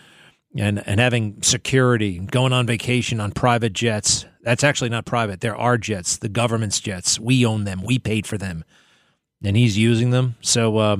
and 0.55 0.81
and 0.87 1.01
having 1.01 1.41
security, 1.41 2.19
going 2.19 2.53
on 2.53 2.65
vacation 2.65 3.19
on 3.19 3.33
private 3.33 3.73
jets. 3.73 4.25
That's 4.43 4.63
actually 4.63 4.91
not 4.91 5.03
private; 5.03 5.41
they're 5.41 5.57
our 5.57 5.77
jets, 5.77 6.15
the 6.15 6.29
government's 6.29 6.79
jets. 6.79 7.19
We 7.19 7.45
own 7.45 7.65
them. 7.65 7.83
We 7.83 7.99
paid 7.99 8.25
for 8.25 8.37
them, 8.37 8.63
and 9.43 9.57
he's 9.57 9.77
using 9.77 10.11
them. 10.11 10.37
So, 10.39 10.77
uh, 10.77 10.97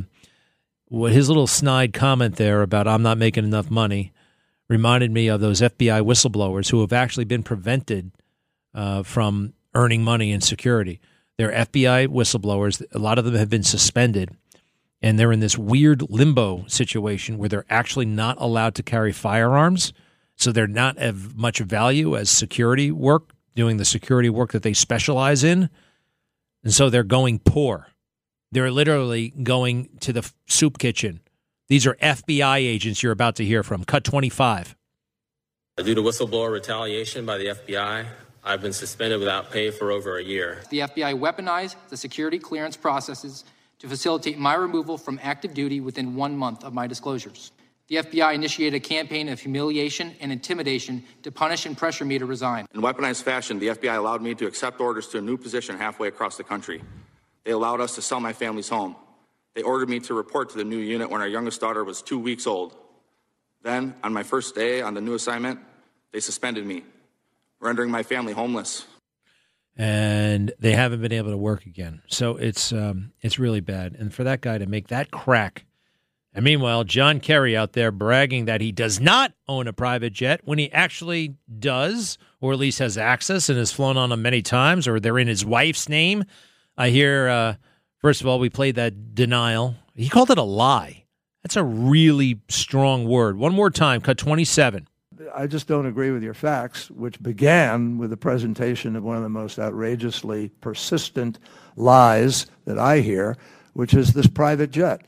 what 0.89 1.13
his 1.13 1.29
little 1.29 1.47
snide 1.47 1.93
comment 1.93 2.35
there 2.35 2.61
about 2.61 2.89
"I'm 2.89 3.03
not 3.03 3.17
making 3.17 3.45
enough 3.45 3.71
money" 3.71 4.11
reminded 4.67 5.11
me 5.11 5.29
of 5.29 5.39
those 5.39 5.61
FBI 5.61 6.01
whistleblowers 6.01 6.71
who 6.71 6.81
have 6.81 6.91
actually 6.91 7.23
been 7.23 7.41
prevented 7.41 8.11
uh, 8.73 9.03
from 9.03 9.53
earning 9.73 10.03
money 10.03 10.31
in 10.31 10.41
security. 10.41 10.99
They're 11.37 11.51
FBI 11.51 12.07
whistleblowers. 12.07 12.83
A 12.93 12.99
lot 12.99 13.17
of 13.17 13.25
them 13.25 13.35
have 13.35 13.49
been 13.49 13.63
suspended, 13.63 14.35
and 15.01 15.17
they're 15.17 15.31
in 15.31 15.39
this 15.39 15.57
weird 15.57 16.03
limbo 16.09 16.65
situation 16.67 17.37
where 17.37 17.49
they're 17.49 17.65
actually 17.69 18.05
not 18.05 18.39
allowed 18.39 18.75
to 18.75 18.83
carry 18.83 19.11
firearms. 19.11 19.93
So 20.35 20.51
they're 20.51 20.67
not 20.67 20.97
of 20.97 21.35
much 21.35 21.59
value 21.59 22.15
as 22.15 22.29
security 22.29 22.91
work, 22.91 23.33
doing 23.55 23.77
the 23.77 23.85
security 23.85 24.29
work 24.29 24.51
that 24.51 24.63
they 24.63 24.73
specialize 24.73 25.43
in. 25.43 25.69
And 26.63 26.73
so 26.73 26.89
they're 26.89 27.03
going 27.03 27.39
poor. 27.39 27.87
They're 28.51 28.71
literally 28.71 29.29
going 29.29 29.89
to 30.01 30.13
the 30.13 30.31
soup 30.47 30.77
kitchen. 30.77 31.21
These 31.67 31.87
are 31.87 31.95
FBI 31.95 32.57
agents 32.57 33.01
you're 33.01 33.11
about 33.11 33.35
to 33.37 33.45
hear 33.45 33.63
from. 33.63 33.83
Cut 33.83 34.03
25. 34.03 34.75
Due 35.77 35.95
to 35.95 36.01
whistleblower 36.01 36.51
retaliation 36.51 37.25
by 37.25 37.37
the 37.39 37.45
FBI, 37.45 38.05
I've 38.45 38.61
been 38.61 38.73
suspended 38.73 39.19
without 39.19 39.51
pay 39.51 39.71
for 39.71 39.91
over 39.91 40.17
a 40.17 40.23
year. 40.23 40.61
The 40.69 40.79
FBI 40.79 41.17
weaponized 41.17 41.75
the 41.89 41.95
security 41.95 42.39
clearance 42.39 42.75
processes 42.75 43.45
to 43.79 43.87
facilitate 43.87 44.37
my 44.37 44.53
removal 44.55 44.97
from 44.97 45.19
active 45.23 45.53
duty 45.53 45.79
within 45.79 46.15
one 46.15 46.35
month 46.35 46.63
of 46.63 46.73
my 46.73 46.85
disclosures. 46.87 47.51
The 47.87 47.97
FBI 47.97 48.33
initiated 48.33 48.75
a 48.75 48.79
campaign 48.79 49.29
of 49.29 49.39
humiliation 49.39 50.15
and 50.19 50.31
intimidation 50.31 51.03
to 51.23 51.31
punish 51.31 51.65
and 51.65 51.77
pressure 51.77 52.05
me 52.05 52.17
to 52.17 52.25
resign. 52.25 52.65
In 52.73 52.81
weaponized 52.81 53.23
fashion, 53.23 53.59
the 53.59 53.67
FBI 53.67 53.97
allowed 53.97 54.21
me 54.21 54.35
to 54.35 54.47
accept 54.47 54.79
orders 54.79 55.07
to 55.09 55.19
a 55.19 55.21
new 55.21 55.37
position 55.37 55.77
halfway 55.77 56.07
across 56.07 56.37
the 56.37 56.43
country. 56.43 56.81
They 57.43 57.51
allowed 57.51 57.81
us 57.81 57.95
to 57.95 58.01
sell 58.01 58.19
my 58.19 58.33
family's 58.33 58.69
home. 58.69 58.95
They 59.53 59.61
ordered 59.61 59.89
me 59.89 59.99
to 60.01 60.13
report 60.13 60.49
to 60.51 60.57
the 60.57 60.63
new 60.63 60.79
unit 60.79 61.09
when 61.09 61.21
our 61.21 61.27
youngest 61.27 61.61
daughter 61.61 61.83
was 61.83 62.01
two 62.01 62.19
weeks 62.19 62.47
old. 62.47 62.75
Then, 63.61 63.95
on 64.03 64.13
my 64.13 64.23
first 64.23 64.55
day 64.55 64.81
on 64.81 64.93
the 64.93 65.01
new 65.01 65.13
assignment, 65.13 65.59
they 66.11 66.19
suspended 66.19 66.65
me, 66.65 66.83
rendering 67.63 67.91
my 67.91 68.03
family 68.03 68.33
homeless. 68.33 68.85
And 69.75 70.53
they 70.59 70.73
haven't 70.73 71.01
been 71.01 71.11
able 71.11 71.31
to 71.31 71.37
work 71.37 71.65
again. 71.65 72.03
So 72.07 72.37
it's 72.37 72.71
um, 72.71 73.11
it's 73.21 73.39
really 73.39 73.61
bad. 73.61 73.95
And 73.97 74.13
for 74.13 74.23
that 74.23 74.41
guy 74.41 74.59
to 74.59 74.67
make 74.67 74.89
that 74.89 75.09
crack, 75.09 75.65
and 76.31 76.45
meanwhile, 76.45 76.83
John 76.83 77.19
Kerry 77.19 77.57
out 77.57 77.73
there 77.73 77.91
bragging 77.91 78.45
that 78.45 78.61
he 78.61 78.71
does 78.71 78.99
not 78.99 79.33
own 79.47 79.67
a 79.67 79.73
private 79.73 80.13
jet 80.13 80.41
when 80.43 80.59
he 80.59 80.71
actually 80.71 81.35
does, 81.59 82.19
or 82.39 82.53
at 82.53 82.59
least 82.59 82.79
has 82.79 82.99
access 82.99 83.49
and 83.49 83.57
has 83.57 83.71
flown 83.71 83.97
on 83.97 84.09
them 84.09 84.21
many 84.21 84.43
times, 84.43 84.87
or 84.87 84.99
they're 84.99 85.17
in 85.17 85.27
his 85.27 85.45
wife's 85.45 85.89
name. 85.89 86.23
I 86.77 86.89
hear. 86.89 87.27
Uh, 87.27 87.55
First 88.03 88.19
of 88.19 88.27
all, 88.27 88.37
we 88.37 88.49
played 88.49 88.75
that 88.75 89.15
denial. 89.15 89.75
He 89.95 90.09
called 90.09 90.29
it 90.29 90.37
a 90.37 90.43
lie. 90.43 91.05
That's 91.41 91.55
a 91.55 91.63
really 91.63 92.41
strong 92.49 93.07
word. 93.07 93.37
One 93.37 93.53
more 93.53 93.69
time, 93.69 94.01
cut 94.01 94.17
27. 94.17 94.89
I 95.33 95.47
just 95.47 95.67
don't 95.67 95.85
agree 95.85 96.11
with 96.11 96.23
your 96.23 96.33
facts, 96.33 96.89
which 96.89 97.21
began 97.21 97.97
with 97.97 98.09
the 98.09 98.17
presentation 98.17 98.95
of 98.95 99.03
one 99.03 99.17
of 99.17 99.23
the 99.23 99.29
most 99.29 99.59
outrageously 99.59 100.49
persistent 100.61 101.39
lies 101.75 102.47
that 102.65 102.79
I 102.79 102.99
hear, 102.99 103.37
which 103.73 103.93
is 103.93 104.13
this 104.13 104.27
private 104.27 104.71
jet. 104.71 105.01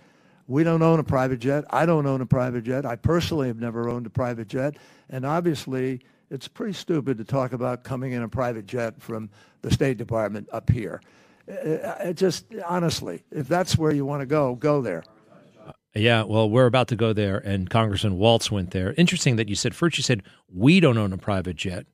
We 0.48 0.64
don't 0.64 0.82
own 0.82 1.00
a 1.00 1.04
private 1.04 1.40
jet. 1.40 1.66
I 1.70 1.86
don't 1.86 2.06
own 2.06 2.22
a 2.22 2.26
private 2.26 2.64
jet. 2.64 2.86
I 2.86 2.96
personally 2.96 3.48
have 3.48 3.60
never 3.60 3.90
owned 3.90 4.06
a 4.06 4.12
private 4.12 4.48
jet. 4.48 4.78
And 5.10 5.26
obviously, 5.26 6.02
it's 6.30 6.48
pretty 6.48 6.74
stupid 6.74 7.18
to 7.18 7.24
talk 7.24 7.54
about 7.54 7.84
coming 7.84 8.12
in 8.12 8.22
a 8.22 8.30
private 8.30 8.66
jet 8.66 9.02
from 9.02 9.30
the 9.62 9.72
State 9.72 9.98
Department 9.98 10.48
up 10.52 10.70
here. 10.70 11.02
It 11.48 12.16
just 12.16 12.46
honestly, 12.66 13.24
if 13.32 13.48
that's 13.48 13.78
where 13.78 13.92
you 13.92 14.06
want 14.06 14.22
to 14.22 14.26
go, 14.26 14.56
go 14.56 14.82
there. 14.82 15.04
Yeah, 15.96 16.24
well, 16.24 16.50
we're 16.50 16.66
about 16.66 16.90
to 16.90 16.98
go 16.98 17.14
there, 17.14 17.38
and 17.38 17.70
Congressman 17.70 18.18
Waltz 18.18 18.52
went 18.52 18.72
there. 18.72 18.94
Interesting 18.98 19.38
that 19.38 19.48
you 19.48 19.56
said 19.56 19.74
first 19.74 19.98
you 19.98 20.04
said 20.04 20.24
we 20.54 20.82
don't 20.82 20.98
own 20.98 21.14
a 21.14 21.18
private 21.18 21.56
jet, 21.56 21.86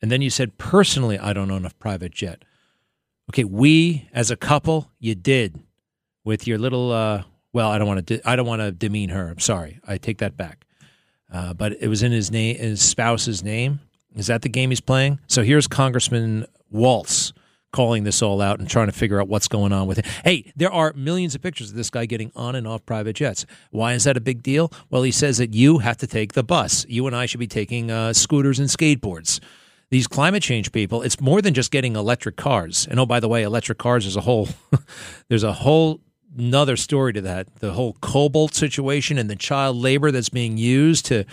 and 0.00 0.10
then 0.10 0.22
you 0.22 0.30
said 0.30 0.56
personally 0.56 1.18
I 1.18 1.32
don't 1.32 1.50
own 1.50 1.66
a 1.66 1.70
private 1.70 2.12
jet. 2.12 2.44
Okay, 3.30 3.44
we 3.44 4.08
as 4.12 4.30
a 4.30 4.36
couple, 4.36 4.90
you 5.00 5.14
did 5.14 5.58
with 6.24 6.46
your 6.46 6.58
little. 6.58 6.92
Uh, 6.92 7.24
well, 7.52 7.70
I 7.70 7.78
don't 7.78 7.88
want 7.88 8.06
to. 8.06 8.16
De- 8.16 8.28
I 8.28 8.36
don't 8.36 8.46
want 8.46 8.62
to 8.62 8.70
demean 8.70 9.10
her. 9.10 9.28
I'm 9.28 9.40
sorry. 9.40 9.80
I 9.86 9.98
take 9.98 10.18
that 10.18 10.36
back. 10.36 10.64
Uh, 11.32 11.52
but 11.54 11.72
it 11.80 11.88
was 11.88 12.02
in 12.02 12.12
his 12.12 12.30
name, 12.30 12.56
his 12.56 12.80
spouse's 12.80 13.42
name. 13.42 13.80
Is 14.14 14.26
that 14.26 14.42
the 14.42 14.48
game 14.48 14.70
he's 14.70 14.80
playing? 14.80 15.20
So 15.28 15.42
here's 15.42 15.68
Congressman 15.68 16.46
Waltz 16.70 17.32
calling 17.72 18.04
this 18.04 18.22
all 18.22 18.40
out 18.40 18.58
and 18.58 18.68
trying 18.68 18.86
to 18.86 18.92
figure 18.92 19.20
out 19.20 19.28
what's 19.28 19.48
going 19.48 19.72
on 19.72 19.86
with 19.86 19.98
it. 19.98 20.06
Hey, 20.24 20.52
there 20.56 20.72
are 20.72 20.92
millions 20.94 21.34
of 21.34 21.42
pictures 21.42 21.70
of 21.70 21.76
this 21.76 21.90
guy 21.90 22.06
getting 22.06 22.32
on 22.34 22.54
and 22.54 22.66
off 22.66 22.84
private 22.84 23.14
jets. 23.14 23.46
Why 23.70 23.94
is 23.94 24.04
that 24.04 24.16
a 24.16 24.20
big 24.20 24.42
deal? 24.42 24.72
Well, 24.90 25.02
he 25.02 25.12
says 25.12 25.38
that 25.38 25.54
you 25.54 25.78
have 25.78 25.96
to 25.98 26.06
take 26.06 26.32
the 26.32 26.42
bus. 26.42 26.84
You 26.88 27.06
and 27.06 27.14
I 27.14 27.26
should 27.26 27.40
be 27.40 27.46
taking 27.46 27.90
uh, 27.90 28.12
scooters 28.12 28.58
and 28.58 28.68
skateboards. 28.68 29.40
These 29.90 30.06
climate 30.06 30.42
change 30.42 30.70
people, 30.70 31.02
it's 31.02 31.20
more 31.20 31.42
than 31.42 31.52
just 31.52 31.72
getting 31.72 31.96
electric 31.96 32.36
cars. 32.36 32.86
And 32.88 33.00
oh, 33.00 33.06
by 33.06 33.18
the 33.18 33.28
way, 33.28 33.42
electric 33.42 33.78
cars 33.78 34.06
is 34.06 34.16
a 34.16 34.20
whole, 34.20 34.48
there's 35.28 35.42
a 35.42 35.52
whole 35.52 36.00
another 36.38 36.76
story 36.76 37.12
to 37.12 37.20
that. 37.22 37.48
The 37.56 37.72
whole 37.72 37.94
cobalt 38.00 38.54
situation 38.54 39.18
and 39.18 39.28
the 39.28 39.36
child 39.36 39.76
labor 39.76 40.10
that's 40.10 40.28
being 40.28 40.56
used 40.56 41.06
to 41.06 41.24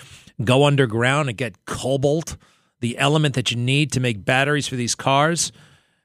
go 0.44 0.66
underground 0.66 1.30
and 1.30 1.38
get 1.38 1.66
cobalt, 1.66 2.38
the 2.80 2.98
element 2.98 3.36
that 3.36 3.52
you 3.52 3.58
need 3.58 3.92
to 3.94 4.00
make 4.00 4.24
batteries 4.24 4.68
for 4.68 4.76
these 4.76 4.96
cars. 4.96 5.52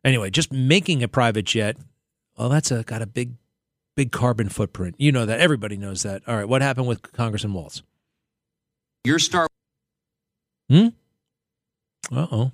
Anyway, 0.04 0.30
just 0.30 0.52
making 0.52 1.02
a 1.02 1.08
private 1.08 1.44
jet, 1.44 1.76
well, 2.36 2.48
that's 2.48 2.70
a, 2.70 2.82
got 2.82 3.02
a 3.02 3.06
big, 3.06 3.34
big 3.96 4.10
carbon 4.10 4.48
footprint. 4.48 4.96
You 4.98 5.12
know 5.12 5.26
that. 5.26 5.40
Everybody 5.40 5.76
knows 5.76 6.02
that. 6.02 6.22
All 6.26 6.36
right, 6.36 6.48
what 6.48 6.62
happened 6.62 6.86
with 6.86 7.02
Congressman 7.12 7.54
Waltz? 7.54 7.82
Your 9.04 9.18
star. 9.18 9.46
Hmm. 10.68 10.88
Uh 12.10 12.26
oh. 12.30 12.52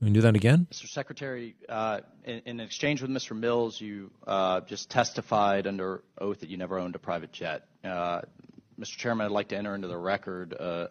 We 0.00 0.06
can 0.06 0.12
do 0.12 0.20
that 0.20 0.36
again. 0.36 0.66
Mr. 0.70 0.88
Secretary, 0.88 1.56
uh, 1.70 2.00
in, 2.24 2.42
in, 2.44 2.60
exchange 2.60 3.00
with 3.00 3.10
Mr. 3.10 3.34
Mills, 3.34 3.80
you 3.80 4.10
uh, 4.26 4.60
just 4.60 4.90
testified 4.90 5.66
under 5.66 6.02
oath 6.18 6.40
that 6.40 6.50
you 6.50 6.58
never 6.58 6.78
owned 6.78 6.94
a 6.94 6.98
private 6.98 7.32
jet. 7.32 7.66
Uh, 7.82 8.20
Mr. 8.78 8.96
Chairman, 8.98 9.24
I'd 9.24 9.32
like 9.32 9.48
to 9.48 9.56
enter 9.56 9.74
into 9.74 9.88
the 9.88 9.96
record 9.96 10.54
uh, 10.58 10.88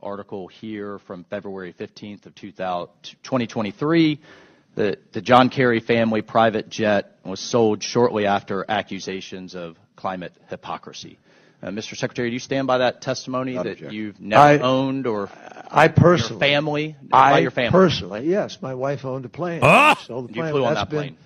article 0.00 0.46
here 0.46 1.00
from 1.00 1.24
February 1.24 1.72
15th 1.72 2.26
of 2.26 2.34
2023 2.36 4.20
the, 4.76 4.98
the 5.12 5.20
John 5.20 5.48
Kerry 5.48 5.80
family 5.80 6.22
private 6.22 6.68
jet 6.68 7.18
was 7.24 7.40
sold 7.40 7.82
shortly 7.82 8.26
after 8.26 8.64
accusations 8.68 9.54
of 9.56 9.76
climate 9.96 10.32
hypocrisy. 10.48 11.18
Uh, 11.62 11.68
Mr. 11.68 11.96
Secretary, 11.96 12.28
do 12.28 12.34
you 12.34 12.38
stand 12.38 12.66
by 12.66 12.78
that 12.78 13.00
testimony 13.00 13.54
that 13.54 13.90
you've 13.92 14.20
never 14.20 14.42
I- 14.42 14.58
owned 14.58 15.06
or 15.06 15.30
I 15.70 15.88
personally, 15.88 16.30
your 16.46 16.54
family? 16.60 16.96
I 17.10 17.32
by 17.32 17.38
your 17.40 17.50
family. 17.50 17.70
personally, 17.72 18.28
yes, 18.28 18.58
my 18.60 18.74
wife 18.74 19.04
owned 19.04 19.24
a 19.24 19.28
plane. 19.30 19.60
Ah! 19.62 19.98
Sold 20.06 20.28
the 20.28 20.34
You 20.34 20.42
plane. 20.42 20.52
flew 20.52 20.64
on 20.66 20.74
That's 20.74 20.90
that 20.90 20.90
been, 20.90 21.16
plane. 21.16 21.18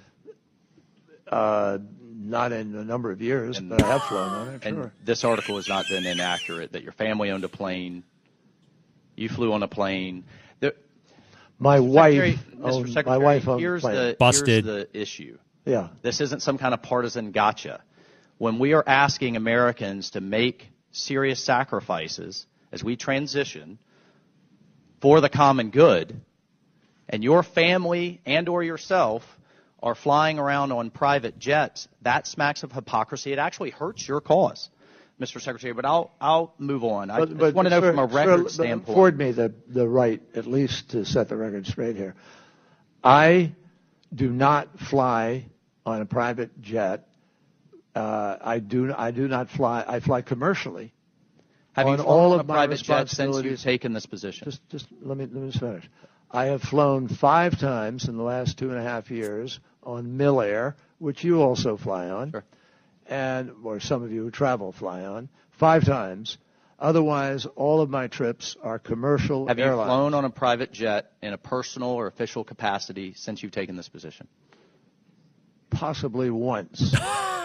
Uh, 1.28 1.78
not 2.22 2.52
in 2.52 2.74
a 2.76 2.84
number 2.84 3.10
of 3.10 3.20
years, 3.20 3.58
but 3.58 3.82
I 3.82 3.86
have 3.86 4.02
flown 4.04 4.28
on 4.28 4.48
it. 4.54 4.64
And 4.64 4.76
Sure. 4.76 4.92
this 5.04 5.24
article 5.24 5.58
is 5.58 5.68
not 5.68 5.86
then 5.90 6.06
inaccurate 6.06 6.72
that 6.72 6.82
your 6.82 6.92
family 6.92 7.30
owned 7.30 7.44
a 7.44 7.48
plane, 7.48 8.04
you 9.16 9.28
flew 9.28 9.52
on 9.52 9.62
a 9.62 9.68
plane. 9.68 10.24
The, 11.60 11.64
My 11.64 11.78
Mr. 11.78 11.88
wife 11.88 12.14
Secretary- 12.14 12.38
owned- 12.62 12.86
Mr. 12.86 13.06
my 13.06 13.18
wife 13.18 13.48
owned 13.48 13.60
here's 13.60 13.82
plane. 13.82 13.94
the, 13.94 14.16
Busted. 14.18 14.64
Here's 14.64 14.86
the 14.86 14.98
issue. 15.00 15.38
Yeah. 15.66 15.88
This 16.02 16.20
isn't 16.20 16.40
some 16.40 16.58
kind 16.58 16.72
of 16.74 16.82
partisan 16.82 17.32
gotcha. 17.32 17.82
When 18.38 18.58
we 18.58 18.72
are 18.72 18.82
asking 18.86 19.36
Americans 19.36 20.10
to 20.12 20.20
make 20.20 20.68
serious 20.92 21.42
sacrifices 21.44 22.46
as 22.72 22.82
we 22.82 22.96
transition 22.96 23.78
for 25.00 25.20
the 25.20 25.28
common 25.28 25.70
good, 25.70 26.20
and 27.08 27.22
your 27.22 27.42
family 27.42 28.20
and 28.24 28.48
or 28.48 28.62
yourself 28.62 29.22
are 29.82 29.94
flying 29.94 30.38
around 30.38 30.72
on 30.72 30.90
private 30.90 31.38
jets, 31.38 31.88
that 32.02 32.26
smacks 32.26 32.62
of 32.62 32.72
hypocrisy. 32.72 33.32
It 33.32 33.38
actually 33.38 33.70
hurts 33.70 34.06
your 34.06 34.20
cause, 34.20 34.70
Mr. 35.20 35.40
Secretary. 35.40 35.72
But 35.72 35.84
I'll 35.84 36.12
I'll 36.20 36.54
move 36.58 36.82
on. 36.82 37.10
I 37.10 37.24
just 37.24 37.54
want 37.54 37.66
to 37.66 37.70
know 37.70 37.80
sir- 37.80 37.92
from 37.92 37.98
a 37.98 38.08
sir, 38.08 38.16
record 38.16 38.42
but 38.44 38.52
standpoint. 38.52 38.88
Afford 38.88 39.18
me 39.18 39.32
the, 39.32 39.52
the 39.68 39.86
right, 39.88 40.22
at 40.34 40.46
least, 40.46 40.90
to 40.90 41.04
set 41.04 41.28
the 41.28 41.36
record 41.36 41.66
straight 41.66 41.96
here. 41.96 42.14
I 43.04 43.52
do 44.14 44.30
not 44.30 44.78
fly 44.80 45.46
on 45.84 46.00
a 46.00 46.06
private 46.06 46.60
jet. 46.60 47.06
Uh, 47.94 48.36
I 48.40 48.58
do 48.58 48.92
I 48.96 49.10
do 49.10 49.28
not 49.28 49.50
fly. 49.50 49.84
I 49.86 50.00
fly 50.00 50.22
commercially. 50.22 50.92
Have 51.72 51.86
you 51.86 51.96
flown 51.96 52.06
all 52.06 52.32
on 52.32 52.40
of 52.40 52.46
a 52.46 52.48
my 52.48 52.54
private 52.54 52.82
jet 52.82 53.08
since 53.08 53.42
you've 53.42 53.60
taken 53.60 53.92
this 53.92 54.06
position? 54.06 54.46
Just 54.46 54.68
just 54.70 54.86
let 55.02 55.16
me 55.16 55.24
let 55.24 55.34
me 55.34 55.48
just 55.48 55.60
finish. 55.60 55.88
I 56.30 56.46
have 56.46 56.62
flown 56.62 57.08
five 57.08 57.58
times 57.58 58.08
in 58.08 58.16
the 58.16 58.22
last 58.22 58.56
two 58.58 58.70
and 58.70 58.78
a 58.78 58.82
half 58.82 59.10
years 59.10 59.58
on 59.82 60.16
MilAir, 60.16 60.74
which 60.98 61.24
you 61.24 61.42
also 61.42 61.76
fly 61.76 62.08
on, 62.08 62.32
and 63.10 63.50
or 63.64 63.80
some 63.80 64.02
of 64.02 64.12
you 64.12 64.22
who 64.22 64.30
travel 64.30 64.72
fly 64.72 65.04
on 65.04 65.28
five 65.50 65.84
times. 65.84 66.38
Otherwise, 66.78 67.44
all 67.56 67.82
of 67.82 67.90
my 67.90 68.06
trips 68.06 68.56
are 68.62 68.78
commercial 68.78 69.48
Have 69.48 69.58
you 69.58 69.64
flown 69.66 70.14
on 70.14 70.24
a 70.24 70.30
private 70.30 70.72
jet 70.72 71.12
in 71.20 71.34
a 71.34 71.38
personal 71.38 71.90
or 71.90 72.06
official 72.06 72.42
capacity 72.42 73.12
since 73.14 73.42
you've 73.42 73.52
taken 73.52 73.76
this 73.76 73.90
position? 73.90 74.28
Possibly 75.68 76.30
once. 76.30 76.96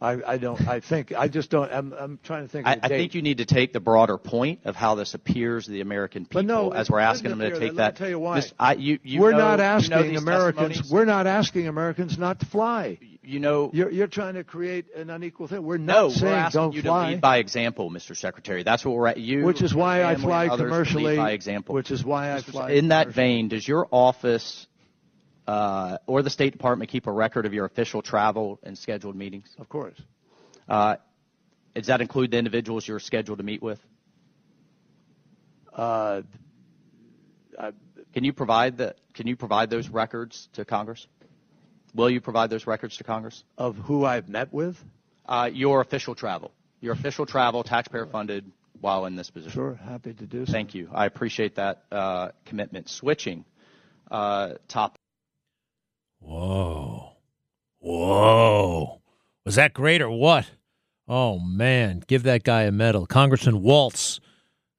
I, 0.00 0.18
I 0.26 0.38
don't. 0.38 0.66
I 0.66 0.80
think. 0.80 1.12
I 1.12 1.28
just 1.28 1.50
don't. 1.50 1.70
I'm, 1.70 1.92
I'm 1.92 2.18
trying 2.22 2.44
to 2.44 2.48
think. 2.48 2.66
I, 2.66 2.78
I 2.82 2.88
think 2.88 3.14
you 3.14 3.20
need 3.22 3.38
to 3.38 3.44
take 3.44 3.72
the 3.74 3.80
broader 3.80 4.16
point 4.16 4.60
of 4.64 4.74
how 4.74 4.94
this 4.94 5.12
appears 5.14 5.66
to 5.66 5.72
the 5.72 5.82
American 5.82 6.24
people 6.24 6.40
But 6.42 6.46
no, 6.46 6.70
as 6.72 6.88
we're 6.90 7.00
asking 7.00 7.30
them 7.30 7.40
to 7.40 7.50
take 7.58 7.72
that. 7.72 7.76
That. 7.76 7.96
tell 7.96 8.08
you 8.08 8.18
why. 8.18 8.36
This- 8.36 8.54
I, 8.58 8.74
you, 8.74 8.98
you 9.02 9.20
we're 9.20 9.32
know- 9.32 9.38
not 9.56 9.82
you 9.82 9.88
know 9.90 9.96
asking 9.98 10.16
Americans. 10.16 10.90
We're 10.90 11.04
not 11.04 11.26
asking 11.26 11.68
Americans 11.68 12.16
not 12.18 12.40
to 12.40 12.46
fly. 12.46 12.98
You 13.22 13.38
know, 13.38 13.70
you're, 13.74 13.90
you're 13.90 14.06
trying 14.06 14.34
to 14.34 14.42
create 14.44 14.86
an 14.96 15.10
unequal 15.10 15.46
thing. 15.46 15.62
We're 15.62 15.76
No, 15.76 16.08
not 16.08 16.12
saying 16.12 16.32
we're 16.32 16.38
asking 16.38 16.60
don't 16.62 16.74
you 16.74 16.82
fly. 16.82 17.04
to 17.04 17.10
lead 17.12 17.20
by 17.20 17.36
example, 17.36 17.90
Mr. 17.90 18.16
Secretary. 18.16 18.62
That's 18.62 18.84
what 18.84 18.94
we're 18.96 19.06
at. 19.08 19.18
You, 19.18 19.44
Which 19.44 19.60
is 19.62 19.74
why 19.74 20.02
I 20.02 20.16
fly 20.16 20.44
and 20.44 20.52
others 20.52 20.58
to 20.58 20.64
lead 20.64 20.70
commercially, 20.72 21.16
By 21.18 21.30
example. 21.32 21.74
which 21.74 21.90
is 21.90 22.02
why 22.04 22.32
I 22.34 22.40
fly 22.40 22.70
In 22.70 22.88
that 22.88 23.08
vein, 23.08 23.48
does 23.48 23.68
your 23.68 23.86
office 23.92 24.66
uh, 25.50 25.98
or 26.06 26.22
the 26.22 26.30
State 26.30 26.52
Department 26.52 26.90
keep 26.90 27.06
a 27.08 27.12
record 27.12 27.44
of 27.44 27.52
your 27.52 27.64
official 27.64 28.02
travel 28.02 28.60
and 28.62 28.78
scheduled 28.78 29.16
meetings? 29.16 29.48
Of 29.58 29.68
course. 29.68 30.00
Uh, 30.68 30.96
does 31.74 31.88
that 31.88 32.00
include 32.00 32.30
the 32.30 32.38
individuals 32.38 32.86
you're 32.86 33.00
scheduled 33.00 33.38
to 33.38 33.44
meet 33.44 33.60
with? 33.60 33.80
Uh, 35.74 36.22
can 38.14 38.24
you 38.24 38.32
provide 38.32 38.76
the 38.76 38.94
Can 39.14 39.26
you 39.26 39.36
provide 39.36 39.70
those 39.70 39.88
records 39.88 40.48
to 40.52 40.64
Congress? 40.64 41.06
Will 41.94 42.10
you 42.10 42.20
provide 42.20 42.50
those 42.50 42.66
records 42.68 42.96
to 42.98 43.04
Congress? 43.04 43.42
Of 43.58 43.76
who 43.76 44.04
I've 44.04 44.28
met 44.28 44.52
with? 44.52 44.76
Uh, 45.26 45.50
your 45.52 45.80
official 45.80 46.14
travel. 46.14 46.52
Your 46.80 46.92
official 46.92 47.26
travel, 47.26 47.64
taxpayer 47.64 48.06
funded, 48.06 48.50
while 48.80 49.06
in 49.06 49.16
this 49.16 49.30
position. 49.30 49.52
Sure, 49.52 49.74
happy 49.74 50.14
to 50.14 50.26
do 50.26 50.46
so. 50.46 50.52
Thank 50.52 50.74
you. 50.74 50.88
I 50.94 51.06
appreciate 51.06 51.56
that 51.56 51.82
uh, 51.90 52.28
commitment. 52.46 52.88
Switching 52.88 53.44
uh, 54.10 54.54
top. 54.68 54.99
Whoa. 56.20 57.12
Whoa. 57.78 59.00
Was 59.44 59.54
that 59.56 59.74
great 59.74 60.02
or 60.02 60.10
what? 60.10 60.50
Oh, 61.08 61.38
man. 61.40 62.04
Give 62.06 62.22
that 62.22 62.44
guy 62.44 62.62
a 62.62 62.72
medal. 62.72 63.06
Congressman 63.06 63.62
Waltz. 63.62 64.20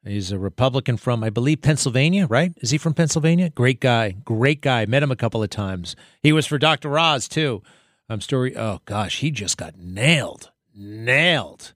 He's 0.04 0.32
a 0.32 0.40
Republican 0.40 0.98
from, 0.98 1.24
I 1.24 1.30
believe, 1.30 1.62
Pennsylvania, 1.62 2.26
right? 2.26 2.54
Is 2.58 2.72
he 2.72 2.78
from 2.78 2.94
Pennsylvania? 2.94 3.50
Great 3.50 3.80
guy. 3.80 4.12
Great 4.12 4.62
guy. 4.62 4.86
Met 4.86 5.04
him 5.04 5.12
a 5.12 5.16
couple 5.16 5.44
of 5.44 5.50
times. 5.50 5.96
He 6.24 6.32
was 6.32 6.48
for 6.48 6.58
Dr. 6.58 6.98
Oz, 6.98 7.28
too. 7.28 7.62
I'm 8.10 8.22
story. 8.22 8.56
Oh, 8.56 8.80
gosh. 8.86 9.20
He 9.20 9.30
just 9.30 9.58
got 9.58 9.78
nailed. 9.78 10.52
Nailed. 10.74 11.74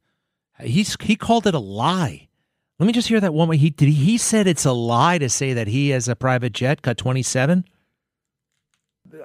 He's, 0.60 0.95
he 1.01 1.15
called 1.15 1.45
it 1.47 1.54
a 1.54 1.60
lie. 1.60 2.30
Let 2.80 2.88
me 2.88 2.93
just 2.93 3.10
hear 3.10 3.19
that 3.19 3.34
one 3.34 3.47
way. 3.47 3.58
He, 3.58 3.69
did 3.69 3.89
he, 3.89 3.93
he 3.93 4.17
said 4.17 4.47
it's 4.47 4.65
a 4.65 4.71
lie 4.71 5.17
to 5.17 5.30
say 5.30 5.54
that 5.54 5.67
he 5.67 5.89
has 5.89 6.08
a 6.08 6.15
private 6.15 6.54
jet, 6.54 6.82
cut 6.82 6.97
27? 6.97 7.65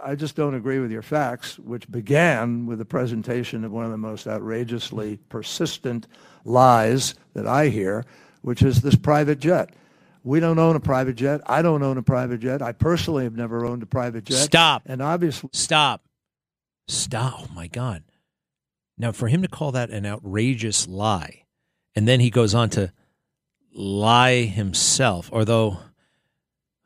I 0.03 0.15
just 0.15 0.37
don't 0.37 0.55
agree 0.55 0.79
with 0.79 0.91
your 0.91 1.03
facts, 1.03 1.59
which 1.59 1.91
began 1.91 2.67
with 2.67 2.79
the 2.79 2.85
presentation 2.85 3.65
of 3.65 3.73
one 3.73 3.85
of 3.85 3.91
the 3.91 3.97
most 3.97 4.27
outrageously 4.27 5.19
persistent 5.29 6.07
lies 6.45 7.15
that 7.35 7.47
I 7.47 7.69
hear, 7.69 8.05
which 8.43 8.63
is 8.63 8.83
this 8.83 8.95
private 8.95 9.41
jet. 9.41 9.75
We 10.23 10.39
don't 10.39 10.59
own 10.59 10.77
a 10.77 10.81
private 10.81 11.17
jet. 11.17 11.41
I 11.47 11.63
don't 11.63 11.83
own 11.83 11.97
a 11.97 12.03
private 12.03 12.41
jet. 12.41 12.61
I 12.61 12.73
personally 12.73 13.25
have 13.25 13.37
never 13.37 13.65
owned 13.65 13.83
a 13.83 13.87
private 13.87 14.25
jet. 14.25 14.37
Stop. 14.37 14.83
And 14.87 15.01
obviously, 15.01 15.51
Stop. 15.53 16.03
Stop. 16.87 17.35
Oh, 17.39 17.55
my 17.55 17.67
God. 17.67 18.03
Now, 18.99 19.13
for 19.13 19.29
him 19.29 19.43
to 19.43 19.49
call 19.49 19.73
that 19.73 19.91
an 19.91 20.05
outrageous 20.05 20.87
lie, 20.87 21.45
and 21.95 22.07
then 22.07 22.21
he 22.21 22.29
goes 22.29 22.55
on 22.55 22.69
to 22.71 22.93
lie 23.75 24.43
himself, 24.43 25.31
although 25.33 25.79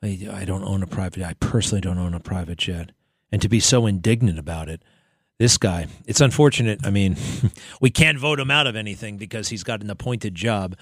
I, 0.05 0.45
don't 0.45 0.65
own 0.65 0.83
a 0.83 0.87
private 0.87 1.23
I 1.23 1.35
personally 1.35 1.81
don't 1.81 1.99
own 1.99 2.15
a 2.15 2.21
private 2.21 2.59
jet. 2.59 2.93
And 3.33 3.41
to 3.43 3.49
be 3.49 3.61
so 3.61 3.87
indignant 3.87 4.39
about 4.39 4.69
it, 4.69 4.83
this 5.39 5.59
guy, 5.59 5.89
it's 6.07 6.21
unfortunate. 6.21 6.81
I 6.85 6.91
mean, 6.91 7.17
we 7.81 7.91
can't 7.91 8.19
vote 8.19 8.39
him 8.39 8.51
out 8.51 8.67
of 8.67 8.77
anything 8.77 9.17
because 9.17 9.49
he's 9.49 9.65
got 9.65 9.83
an 9.83 9.91
appointed 9.91 10.35
job, 10.35 10.77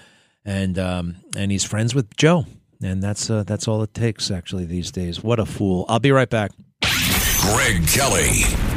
and 0.45 0.77
um, 0.77 1.15
and 1.35 1.51
he's 1.51 1.63
friends 1.63 1.95
with 1.95 2.15
Joe, 2.15 2.45
and 2.81 3.01
that's 3.01 3.29
uh, 3.31 3.43
that's 3.43 3.67
all 3.67 3.81
it 3.81 3.95
takes 3.95 4.29
actually 4.29 4.65
these 4.65 4.91
days. 4.91 5.23
What 5.23 5.39
a 5.39 5.45
fool! 5.45 5.85
I'll 5.89 5.99
be 5.99 6.11
right 6.11 6.29
back. 6.29 6.51
Greg 7.41 7.87
Kelly. 7.87 8.72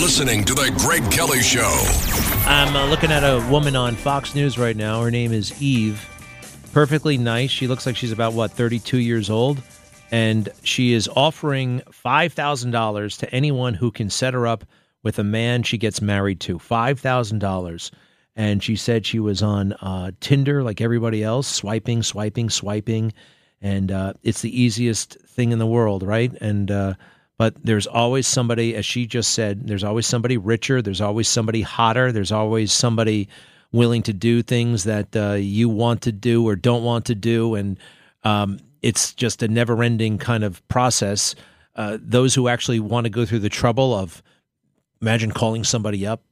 Listening 0.00 0.42
to 0.46 0.54
The 0.54 0.74
Greg 0.78 1.08
Kelly 1.12 1.42
Show. 1.42 1.84
I'm 2.46 2.74
uh, 2.74 2.86
looking 2.86 3.12
at 3.12 3.22
a 3.22 3.46
woman 3.50 3.76
on 3.76 3.94
Fox 3.94 4.34
News 4.34 4.58
right 4.58 4.74
now. 4.74 5.02
Her 5.02 5.10
name 5.10 5.30
is 5.30 5.60
Eve. 5.62 6.02
Perfectly 6.72 7.18
nice. 7.18 7.50
She 7.50 7.66
looks 7.66 7.84
like 7.84 7.96
she's 7.96 8.10
about, 8.10 8.32
what, 8.32 8.50
32 8.50 8.96
years 8.96 9.28
old? 9.28 9.62
And 10.10 10.48
she 10.62 10.94
is 10.94 11.06
offering 11.14 11.82
$5,000 11.90 13.18
to 13.18 13.34
anyone 13.34 13.74
who 13.74 13.90
can 13.90 14.08
set 14.08 14.32
her 14.32 14.46
up 14.46 14.64
with 15.02 15.18
a 15.18 15.24
man 15.24 15.64
she 15.64 15.76
gets 15.76 16.00
married 16.00 16.40
to. 16.40 16.58
$5,000. 16.58 17.90
And 18.36 18.62
she 18.62 18.76
said 18.76 19.04
she 19.04 19.20
was 19.20 19.42
on 19.42 19.74
uh, 19.74 20.12
Tinder 20.20 20.62
like 20.62 20.80
everybody 20.80 21.22
else, 21.22 21.46
swiping, 21.46 22.02
swiping, 22.02 22.48
swiping. 22.48 23.12
And 23.60 23.92
uh, 23.92 24.14
it's 24.22 24.40
the 24.40 24.62
easiest 24.62 25.18
thing 25.26 25.52
in 25.52 25.58
the 25.58 25.66
world, 25.66 26.02
right? 26.02 26.32
And, 26.40 26.70
uh, 26.70 26.94
but 27.40 27.54
there's 27.64 27.86
always 27.86 28.26
somebody, 28.26 28.76
as 28.76 28.84
she 28.84 29.06
just 29.06 29.32
said, 29.32 29.66
there's 29.66 29.82
always 29.82 30.06
somebody 30.06 30.36
richer, 30.36 30.82
there's 30.82 31.00
always 31.00 31.26
somebody 31.26 31.62
hotter, 31.62 32.12
there's 32.12 32.32
always 32.32 32.70
somebody 32.70 33.30
willing 33.72 34.02
to 34.02 34.12
do 34.12 34.42
things 34.42 34.84
that 34.84 35.16
uh, 35.16 35.32
you 35.40 35.66
want 35.70 36.02
to 36.02 36.12
do 36.12 36.46
or 36.46 36.54
don't 36.54 36.84
want 36.84 37.06
to 37.06 37.14
do, 37.14 37.54
and 37.54 37.78
um, 38.24 38.58
it's 38.82 39.14
just 39.14 39.42
a 39.42 39.48
never-ending 39.48 40.18
kind 40.18 40.44
of 40.44 40.68
process. 40.68 41.34
Uh, 41.74 41.96
those 42.02 42.34
who 42.34 42.46
actually 42.46 42.78
want 42.78 43.06
to 43.06 43.10
go 43.10 43.24
through 43.24 43.38
the 43.38 43.48
trouble 43.48 43.94
of 43.94 44.22
imagine 45.00 45.32
calling 45.32 45.64
somebody 45.64 46.06
up 46.06 46.22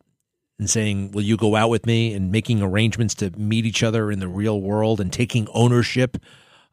and 0.58 0.68
saying, 0.68 1.12
"Will 1.12 1.22
you 1.22 1.38
go 1.38 1.56
out 1.56 1.70
with 1.70 1.86
me?" 1.86 2.12
and 2.12 2.30
making 2.30 2.60
arrangements 2.60 3.14
to 3.14 3.30
meet 3.30 3.64
each 3.64 3.82
other 3.82 4.12
in 4.12 4.20
the 4.20 4.28
real 4.28 4.60
world 4.60 5.00
and 5.00 5.10
taking 5.10 5.48
ownership. 5.54 6.18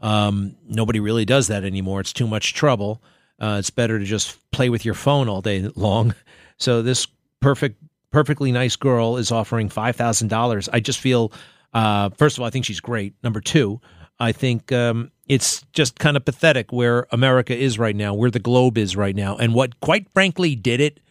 Um, 0.02 0.58
nobody 0.68 1.00
really 1.00 1.24
does 1.24 1.48
that 1.48 1.64
anymore. 1.64 2.02
It's 2.02 2.12
too 2.12 2.28
much 2.28 2.54
trouble. 2.54 3.02
Uh, 3.40 3.58
it's 3.60 3.70
better 3.70 4.00
to 4.00 4.06
just 4.06 4.38
play 4.52 4.70
with 4.70 4.86
your 4.86 4.94
phone 4.94 5.28
all 5.30 5.42
day 5.42 5.70
long. 5.76 6.14
So 6.58 6.82
this 6.82 7.08
perfect, 7.42 7.82
perfectly 8.12 8.52
nice 8.52 8.76
girl 8.78 9.18
is 9.18 9.32
offering 9.32 9.68
five 9.70 9.96
thousand 9.96 10.30
dollars. 10.30 10.70
I 10.72 10.80
just 10.80 11.00
feel 11.00 11.32
Uh, 11.74 12.10
first 12.18 12.38
of 12.38 12.42
all, 12.42 12.48
I 12.48 12.50
think 12.52 12.64
she's 12.64 12.80
great. 12.80 13.14
Number 13.22 13.42
two, 13.42 13.82
I 14.18 14.32
think 14.32 14.72
um, 14.72 15.12
it's 15.28 15.66
just 15.74 16.00
kind 16.00 16.16
of 16.16 16.24
pathetic 16.24 16.72
where 16.72 17.06
America 17.12 17.54
is 17.54 17.78
right 17.78 17.96
now, 17.96 18.14
where 18.14 18.32
the 18.32 18.40
globe 18.40 18.78
is 18.78 18.96
right 18.96 19.14
now. 19.16 19.36
And 19.36 19.54
what, 19.54 19.82
quite 19.82 20.08
frankly, 20.14 20.56
did 20.56 20.80
it 20.80 21.02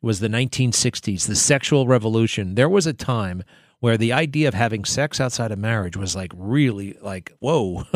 was 0.00 0.20
the 0.20 0.28
1960s, 0.28 1.26
the 1.26 1.36
sexual 1.36 1.86
revolution. 1.86 2.54
There 2.54 2.70
was 2.70 2.86
a 2.86 2.94
time 2.94 3.42
where 3.84 3.98
the 3.98 4.14
idea 4.14 4.48
of 4.48 4.54
having 4.54 4.82
sex 4.82 5.20
outside 5.20 5.52
of 5.52 5.58
marriage 5.58 5.94
was 5.94 6.16
like 6.16 6.32
really 6.34 6.96
like 7.02 7.34
whoa. 7.40 7.84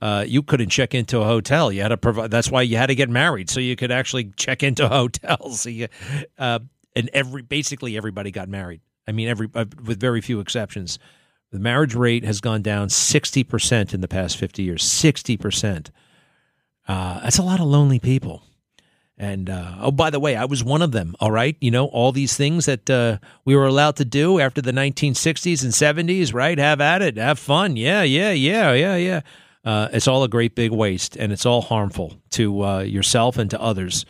Uh, 0.00 0.24
you 0.26 0.42
couldn't 0.42 0.70
check 0.70 0.92
into 0.92 1.20
a 1.20 1.24
hotel. 1.24 1.70
You 1.70 1.82
had 1.82 1.88
to 1.88 1.96
provide 1.96 2.30
that's 2.32 2.50
why 2.50 2.62
you 2.62 2.76
had 2.78 2.86
to 2.86 2.96
get 2.96 3.08
married 3.08 3.48
so 3.48 3.60
you 3.60 3.76
could 3.76 3.92
actually 3.92 4.32
check 4.36 4.62
into 4.64 4.88
hotels. 5.00 5.60
So 5.60 5.70
uh, 6.38 6.58
and 6.96 7.10
every 7.12 7.42
basically 7.42 7.96
everybody 7.96 8.30
got 8.30 8.48
married. 8.48 8.80
I 9.06 9.12
mean 9.12 9.28
every 9.28 9.48
uh, 9.54 9.66
with 9.84 10.00
very 10.00 10.22
few 10.22 10.40
exceptions. 10.40 10.98
The 11.52 11.60
marriage 11.60 11.94
rate 11.94 12.24
has 12.24 12.40
gone 12.40 12.62
down 12.62 12.88
60% 12.88 13.92
in 13.92 14.00
the 14.00 14.08
past 14.08 14.38
50 14.38 14.62
years 14.62 14.82
60% 14.82 15.90
uh, 16.88 17.20
that's 17.20 17.38
a 17.38 17.42
lot 17.42 17.60
of 17.60 17.66
lonely 17.66 18.00
people 18.00 18.42
and 19.22 19.48
uh, 19.48 19.76
oh, 19.80 19.92
by 19.92 20.10
the 20.10 20.18
way, 20.18 20.34
I 20.34 20.46
was 20.46 20.64
one 20.64 20.82
of 20.82 20.90
them. 20.90 21.14
All 21.20 21.30
right, 21.30 21.56
you 21.60 21.70
know 21.70 21.86
all 21.86 22.10
these 22.10 22.36
things 22.36 22.66
that 22.66 22.90
uh, 22.90 23.18
we 23.44 23.54
were 23.54 23.66
allowed 23.66 23.96
to 23.96 24.04
do 24.04 24.40
after 24.40 24.60
the 24.60 24.72
1960s 24.72 25.62
and 25.62 25.72
70s. 26.08 26.34
Right? 26.34 26.58
Have 26.58 26.80
at 26.80 27.02
it. 27.02 27.16
Have 27.16 27.38
fun. 27.38 27.76
Yeah, 27.76 28.02
yeah, 28.02 28.32
yeah, 28.32 28.72
yeah, 28.72 28.96
yeah. 28.96 29.20
Uh, 29.64 29.88
it's 29.92 30.08
all 30.08 30.24
a 30.24 30.28
great 30.28 30.56
big 30.56 30.72
waste, 30.72 31.16
and 31.16 31.32
it's 31.32 31.46
all 31.46 31.62
harmful 31.62 32.16
to 32.30 32.64
uh, 32.64 32.80
yourself 32.80 33.38
and 33.38 33.48
to 33.50 33.60
others. 33.60 34.04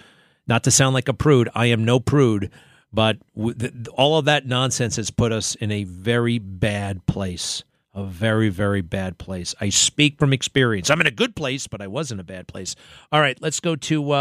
Not 0.47 0.65
to 0.65 0.71
sound 0.71 0.95
like 0.95 1.09
a 1.09 1.15
prude, 1.15 1.51
I 1.55 1.67
am 1.67 1.85
no 1.85 2.01
prude, 2.01 2.51
but 2.91 3.19
w- 3.37 3.55
th- 3.55 3.73
all 3.95 4.17
of 4.17 4.25
that 4.25 4.47
nonsense 4.47 4.97
has 4.97 5.11
put 5.11 5.31
us 5.31 5.55
in 5.57 5.71
a 5.71 5.85
very 5.85 6.39
bad 6.39 7.07
place. 7.07 7.65
A 7.95 8.05
very, 8.05 8.49
very 8.49 8.81
bad 8.81 9.19
place. 9.19 9.55
I 9.61 9.69
speak 9.69 10.19
from 10.19 10.33
experience. 10.33 10.89
I'm 10.89 11.03
in 11.03 11.07
a 11.07 11.11
good 11.11 11.37
place, 11.37 11.67
but 11.67 11.83
I 11.83 11.87
was 11.87 12.11
in 12.11 12.19
a 12.19 12.25
bad 12.25 12.49
place. 12.49 12.75
All 13.13 13.21
right, 13.21 13.37
let's 13.43 13.61
go 13.61 13.77
to 13.77 14.13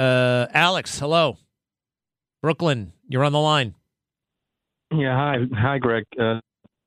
uh, 0.00 0.46
Alex, 0.54 0.98
hello. 0.98 1.36
Brooklyn, 2.42 2.92
you're 3.06 3.24
on 3.24 3.32
the 3.32 3.40
line. 3.40 3.74
Yeah, 4.90 5.14
hi, 5.14 5.36
hi, 5.54 5.78
Greg, 5.78 6.04
uh, 6.18 6.40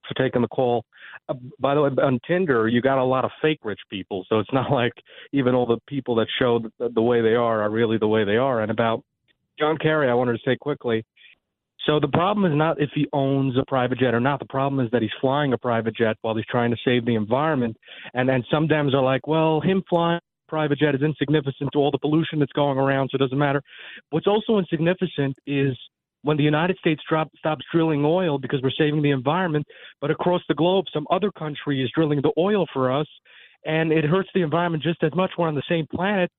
for 0.08 0.14
taking 0.18 0.42
the 0.42 0.48
call. 0.48 0.84
Uh, 1.30 1.36
by 1.60 1.76
the 1.76 1.82
way, 1.82 1.92
on 2.02 2.20
Tinder, 2.28 2.68
you 2.68 2.82
got 2.82 2.98
a 2.98 3.04
lot 3.04 3.24
of 3.24 3.32
fake 3.42 3.60
rich 3.64 3.80
people, 3.90 4.26
so 4.28 4.40
it's 4.40 4.50
not 4.54 4.72
like 4.72 4.94
even 5.32 5.54
all 5.54 5.68
the 5.68 5.78
people 5.88 6.16
that 6.16 6.28
show 6.40 6.60
the, 6.60 6.90
the 6.90 7.02
way 7.02 7.22
they 7.22 7.36
are 7.36 7.62
are 7.62 7.70
really 7.70 7.98
the 8.00 8.08
way 8.08 8.24
they 8.24 8.38
are. 8.38 8.62
And 8.62 8.72
about 8.72 9.04
John 9.60 9.78
Kerry, 9.78 10.10
I 10.10 10.16
wanted 10.16 10.34
to 10.34 10.44
say 10.44 10.58
quickly. 10.60 11.06
So 11.86 12.00
the 12.00 12.08
problem 12.08 12.52
is 12.52 12.58
not 12.58 12.82
if 12.82 12.90
he 12.96 13.08
owns 13.14 13.58
a 13.58 13.66
private 13.68 14.00
jet 14.00 14.16
or 14.16 14.22
not. 14.22 14.40
The 14.40 14.46
problem 14.46 14.84
is 14.84 14.90
that 14.92 15.02
he's 15.02 15.12
flying 15.22 15.54
a 15.54 15.58
private 15.58 15.96
jet 15.96 16.16
while 16.22 16.36
he's 16.36 16.46
trying 16.50 16.72
to 16.72 16.78
save 16.84 17.06
the 17.06 17.16
environment. 17.16 17.78
And 18.14 18.28
then 18.28 18.44
some 18.50 18.68
Dems 18.70 18.94
are 18.94 19.04
like, 19.04 19.28
well, 19.28 19.60
him 19.60 19.84
flying 19.90 20.22
private 20.54 20.78
jet 20.78 20.94
is 20.94 21.02
insignificant 21.02 21.72
to 21.74 21.80
all 21.80 21.90
the 21.90 21.98
pollution 21.98 22.38
that's 22.38 22.52
going 22.52 22.78
around, 22.78 23.10
so 23.10 23.16
it 23.16 23.18
doesn't 23.18 23.40
matter. 23.40 23.60
What's 24.12 24.28
also 24.28 24.60
insignificant 24.60 25.36
is 25.48 25.76
when 26.22 26.38
the 26.38 26.44
United 26.44 26.78
States 26.78 27.02
drop, 27.10 27.32
stops 27.40 27.66
drilling 27.74 28.06
oil 28.06 28.38
because 28.38 28.62
we're 28.62 28.70
saving 28.78 29.02
the 29.02 29.10
environment, 29.10 29.66
but 30.00 30.12
across 30.12 30.42
the 30.48 30.54
globe, 30.54 30.86
some 30.94 31.08
other 31.10 31.32
country 31.32 31.84
is 31.84 31.90
drilling 31.96 32.22
the 32.22 32.32
oil 32.38 32.68
for 32.72 32.92
us, 32.92 33.08
and 33.66 33.92
it 33.92 34.06
hurts 34.06 34.30
the 34.36 34.44
environment 34.44 34.84
just 34.84 35.02
as 35.02 35.10
much. 35.16 35.32
We're 35.40 35.48
on 35.48 35.56
the 35.56 35.64
same 35.68 35.88
planet, 35.92 36.30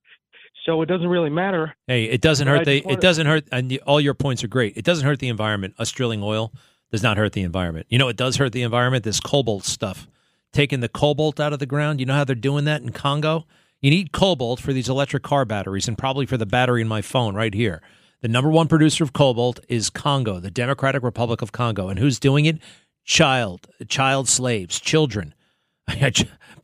so 0.64 0.80
it 0.82 0.86
doesn't 0.86 1.08
really 1.08 1.28
matter. 1.28 1.74
Hey, 1.88 2.04
it 2.04 2.20
doesn't 2.20 2.46
hurt 2.46 2.66
the. 2.66 2.88
It 2.88 3.00
doesn't 3.00 3.26
hurt, 3.26 3.48
and 3.50 3.76
all 3.84 4.00
your 4.00 4.14
points 4.14 4.44
are 4.44 4.48
great. 4.48 4.76
It 4.76 4.84
doesn't 4.84 5.04
hurt 5.04 5.18
the 5.18 5.28
environment. 5.28 5.74
Us 5.76 5.90
drilling 5.90 6.22
oil 6.22 6.52
does 6.92 7.02
not 7.02 7.16
hurt 7.16 7.32
the 7.32 7.42
environment. 7.42 7.86
You 7.88 7.98
know, 7.98 8.06
it 8.06 8.16
does 8.16 8.36
hurt 8.36 8.52
the 8.52 8.62
environment. 8.62 9.02
This 9.02 9.18
cobalt 9.18 9.64
stuff, 9.64 10.06
taking 10.52 10.78
the 10.78 10.88
cobalt 10.88 11.40
out 11.40 11.52
of 11.52 11.58
the 11.58 11.66
ground. 11.66 11.98
You 11.98 12.06
know 12.06 12.14
how 12.14 12.22
they're 12.22 12.36
doing 12.36 12.64
that 12.66 12.80
in 12.80 12.90
Congo 12.90 13.44
you 13.85 13.91
need 13.91 14.12
cobalt 14.12 14.61
for 14.61 14.72
these 14.72 14.89
electric 14.89 15.22
car 15.22 15.45
batteries 15.45 15.89
and 15.89 15.99
probably 15.99 16.24
for 16.24 16.39
the 16.39 16.47
battery 16.47 16.80
in 16.80 16.89
my 16.89 17.03
phone 17.03 17.35
right 17.35 17.53
here. 17.53 17.82
The 18.22 18.28
number 18.28 18.49
one 18.49 18.66
producer 18.66 19.05
of 19.05 19.12
cobalt 19.12 19.61
is 19.68 19.91
Congo, 19.91 20.41
the 20.41 20.51
Democratic 20.51 21.03
Republic 21.03 21.43
of 21.43 21.53
Congo. 21.53 21.91
And 21.91 21.99
who's 21.99 22.18
doing 22.18 22.47
it? 22.47 22.57
Child, 23.05 23.66
child 23.87 24.26
slaves, 24.26 24.80
children. 24.80 25.35
I 25.87 26.11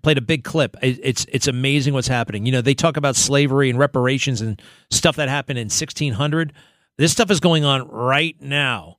played 0.01 0.17
a 0.17 0.23
big 0.23 0.45
clip. 0.45 0.79
It's 0.81 1.27
it's 1.31 1.47
amazing 1.47 1.93
what's 1.93 2.09
happening. 2.09 2.47
You 2.47 2.53
know, 2.53 2.63
they 2.63 2.73
talk 2.73 2.97
about 2.97 3.17
slavery 3.17 3.69
and 3.69 3.79
reparations 3.79 4.41
and 4.41 4.59
stuff 4.91 5.17
that 5.17 5.29
happened 5.29 5.59
in 5.59 5.67
1600. 5.67 6.55
This 6.97 7.13
stuff 7.13 7.31
is 7.31 7.39
going 7.39 7.67
on 7.67 7.87
right 7.87 8.41
now, 8.41 8.97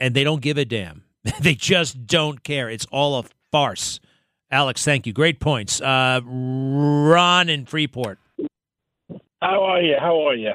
and 0.00 0.14
they 0.14 0.24
don't 0.24 0.40
give 0.40 0.56
a 0.56 0.64
damn. 0.64 1.04
they 1.40 1.54
just 1.54 2.06
don't 2.06 2.42
care. 2.42 2.70
It's 2.70 2.86
all 2.86 3.18
a 3.18 3.24
farce. 3.50 4.00
Alex, 4.52 4.84
thank 4.84 5.06
you. 5.06 5.14
Great 5.14 5.40
points. 5.40 5.80
Uh, 5.80 6.20
Ron 6.24 7.48
in 7.48 7.64
Freeport. 7.64 8.18
How 9.40 9.64
are 9.64 9.80
you? 9.80 9.96
How 9.98 10.28
are 10.28 10.34
you? 10.34 10.52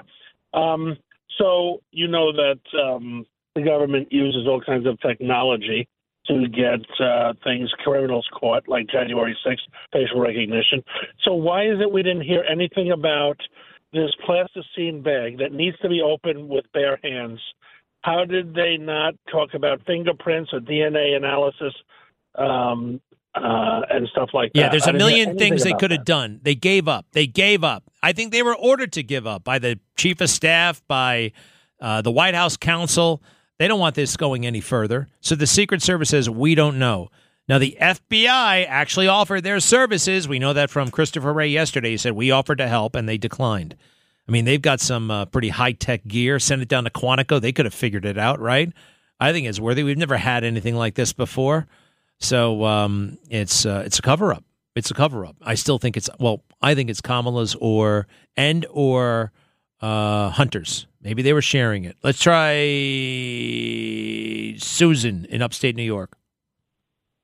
Um, 0.53 0.97
so 1.39 1.81
you 1.91 2.07
know 2.07 2.31
that 2.31 2.59
um, 2.79 3.25
the 3.55 3.63
government 3.63 4.09
uses 4.11 4.47
all 4.47 4.61
kinds 4.61 4.85
of 4.85 4.99
technology 5.01 5.87
to 6.27 6.47
get 6.47 6.85
uh, 7.03 7.33
things 7.43 7.71
criminals 7.83 8.27
caught, 8.39 8.67
like 8.67 8.87
January 8.87 9.35
6th 9.45 9.57
facial 9.91 10.19
recognition. 10.19 10.83
So 11.23 11.33
why 11.33 11.65
is 11.65 11.79
it 11.81 11.91
we 11.91 12.03
didn't 12.03 12.23
hear 12.23 12.43
anything 12.49 12.91
about 12.91 13.37
this 13.93 14.11
plasticine 14.25 15.01
bag 15.01 15.39
that 15.39 15.53
needs 15.53 15.77
to 15.79 15.89
be 15.89 16.01
opened 16.01 16.49
with 16.49 16.65
bare 16.73 16.99
hands? 17.03 17.39
How 18.01 18.25
did 18.25 18.53
they 18.53 18.77
not 18.77 19.15
talk 19.31 19.53
about 19.55 19.85
fingerprints 19.87 20.51
or 20.53 20.59
DNA 20.59 21.15
analysis 21.15 21.73
um, 22.35 23.01
uh, 23.43 23.81
and 23.89 24.07
stuff 24.09 24.29
like 24.33 24.53
that. 24.53 24.59
Yeah, 24.59 24.69
there's 24.69 24.87
a 24.87 24.93
million 24.93 25.37
things 25.37 25.63
they 25.63 25.73
could 25.73 25.91
have 25.91 26.05
done. 26.05 26.39
They 26.43 26.55
gave 26.55 26.87
up. 26.87 27.05
They 27.11 27.27
gave 27.27 27.63
up. 27.63 27.83
I 28.01 28.13
think 28.13 28.31
they 28.31 28.43
were 28.43 28.55
ordered 28.55 28.93
to 28.93 29.03
give 29.03 29.25
up 29.27 29.43
by 29.43 29.59
the 29.59 29.79
chief 29.95 30.21
of 30.21 30.29
staff, 30.29 30.81
by 30.87 31.31
uh, 31.81 32.01
the 32.01 32.11
White 32.11 32.35
House 32.35 32.57
counsel. 32.57 33.21
They 33.57 33.67
don't 33.67 33.79
want 33.79 33.95
this 33.95 34.17
going 34.17 34.45
any 34.45 34.61
further. 34.61 35.07
So 35.21 35.35
the 35.35 35.47
Secret 35.47 35.81
Service 35.81 36.09
says, 36.09 36.29
we 36.29 36.55
don't 36.55 36.77
know. 36.77 37.09
Now, 37.49 37.59
the 37.59 37.77
FBI 37.79 38.67
actually 38.67 39.07
offered 39.07 39.41
their 39.43 39.59
services. 39.59 40.27
We 40.27 40.37
know 40.37 40.53
that 40.53 40.69
from 40.69 40.91
Christopher 40.91 41.31
Wray 41.31 41.47
yesterday. 41.47 41.91
He 41.91 41.97
said, 41.97 42.11
we 42.11 42.29
offered 42.29 42.57
to 42.57 42.67
help, 42.67 42.93
and 42.93 43.07
they 43.07 43.17
declined. 43.17 43.75
I 44.27 44.31
mean, 44.31 44.43
they've 44.43 44.61
got 44.61 44.81
some 44.81 45.09
uh, 45.09 45.25
pretty 45.25 45.49
high 45.49 45.71
tech 45.71 46.05
gear. 46.05 46.39
Send 46.39 46.61
it 46.61 46.67
down 46.67 46.83
to 46.83 46.89
Quantico. 46.89 47.39
They 47.39 47.53
could 47.53 47.65
have 47.65 47.73
figured 47.73 48.03
it 48.03 48.17
out, 48.17 48.41
right? 48.41 48.71
I 49.19 49.31
think 49.31 49.47
it's 49.47 49.59
worthy. 49.59 49.83
We've 49.83 49.97
never 49.97 50.17
had 50.17 50.43
anything 50.43 50.75
like 50.75 50.95
this 50.95 51.13
before. 51.13 51.67
So 52.19 52.65
um, 52.65 53.17
it's 53.29 53.65
uh, 53.65 53.83
it's 53.85 53.99
a 53.99 54.01
cover 54.01 54.33
up. 54.33 54.43
It's 54.75 54.91
a 54.91 54.93
cover 54.93 55.25
up. 55.25 55.35
I 55.41 55.55
still 55.55 55.77
think 55.77 55.97
it's 55.97 56.09
well. 56.19 56.43
I 56.61 56.75
think 56.75 56.89
it's 56.89 57.01
Kamala's 57.01 57.55
or 57.55 58.07
and 58.35 58.65
or 58.69 59.31
uh, 59.81 60.29
Hunter's. 60.29 60.87
Maybe 61.01 61.21
they 61.21 61.33
were 61.33 61.41
sharing 61.41 61.85
it. 61.85 61.95
Let's 62.03 62.21
try 62.21 62.57
Susan 64.57 65.25
in 65.25 65.41
upstate 65.41 65.75
New 65.75 65.83
York. 65.83 66.17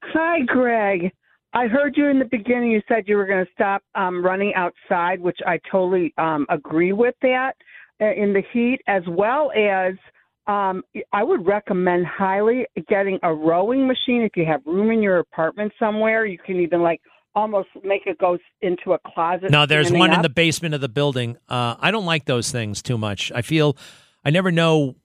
Hi, 0.03 0.41
Greg. 0.45 1.11
I 1.53 1.67
heard 1.67 1.95
you 1.97 2.07
in 2.07 2.19
the 2.19 2.25
beginning. 2.25 2.71
You 2.71 2.81
said 2.87 3.03
you 3.07 3.17
were 3.17 3.25
going 3.25 3.45
to 3.45 3.51
stop 3.53 3.83
um, 3.95 4.25
running 4.25 4.53
outside, 4.55 5.19
which 5.19 5.39
I 5.45 5.59
totally 5.71 6.13
um, 6.17 6.45
agree 6.49 6.93
with 6.93 7.15
that 7.21 7.53
uh, 8.01 8.13
in 8.13 8.33
the 8.33 8.43
heat, 8.51 8.81
as 8.87 9.03
well 9.07 9.51
as 9.51 9.93
um, 10.47 10.83
I 11.11 11.23
would 11.23 11.45
recommend 11.45 12.05
highly 12.05 12.65
getting 12.89 13.19
a 13.23 13.33
rowing 13.33 13.87
machine 13.87 14.21
if 14.21 14.35
you 14.35 14.45
have 14.45 14.61
room 14.65 14.91
in 14.91 15.01
your 15.01 15.19
apartment 15.19 15.71
somewhere. 15.79 16.25
You 16.25 16.37
can 16.37 16.57
even 16.57 16.81
like 16.81 17.01
almost 17.35 17.69
make 17.83 18.05
it 18.05 18.17
go 18.17 18.37
into 18.61 18.93
a 18.93 18.99
closet. 18.99 19.51
No, 19.51 19.65
there's 19.65 19.91
one 19.91 20.11
up. 20.11 20.17
in 20.17 20.21
the 20.21 20.29
basement 20.29 20.75
of 20.75 20.81
the 20.81 20.89
building. 20.89 21.37
Uh, 21.47 21.75
I 21.79 21.91
don't 21.91 22.05
like 22.05 22.25
those 22.25 22.51
things 22.51 22.81
too 22.81 22.97
much. 22.97 23.31
I 23.33 23.41
feel 23.41 23.77
I 24.25 24.29
never 24.29 24.51
know. 24.51 24.95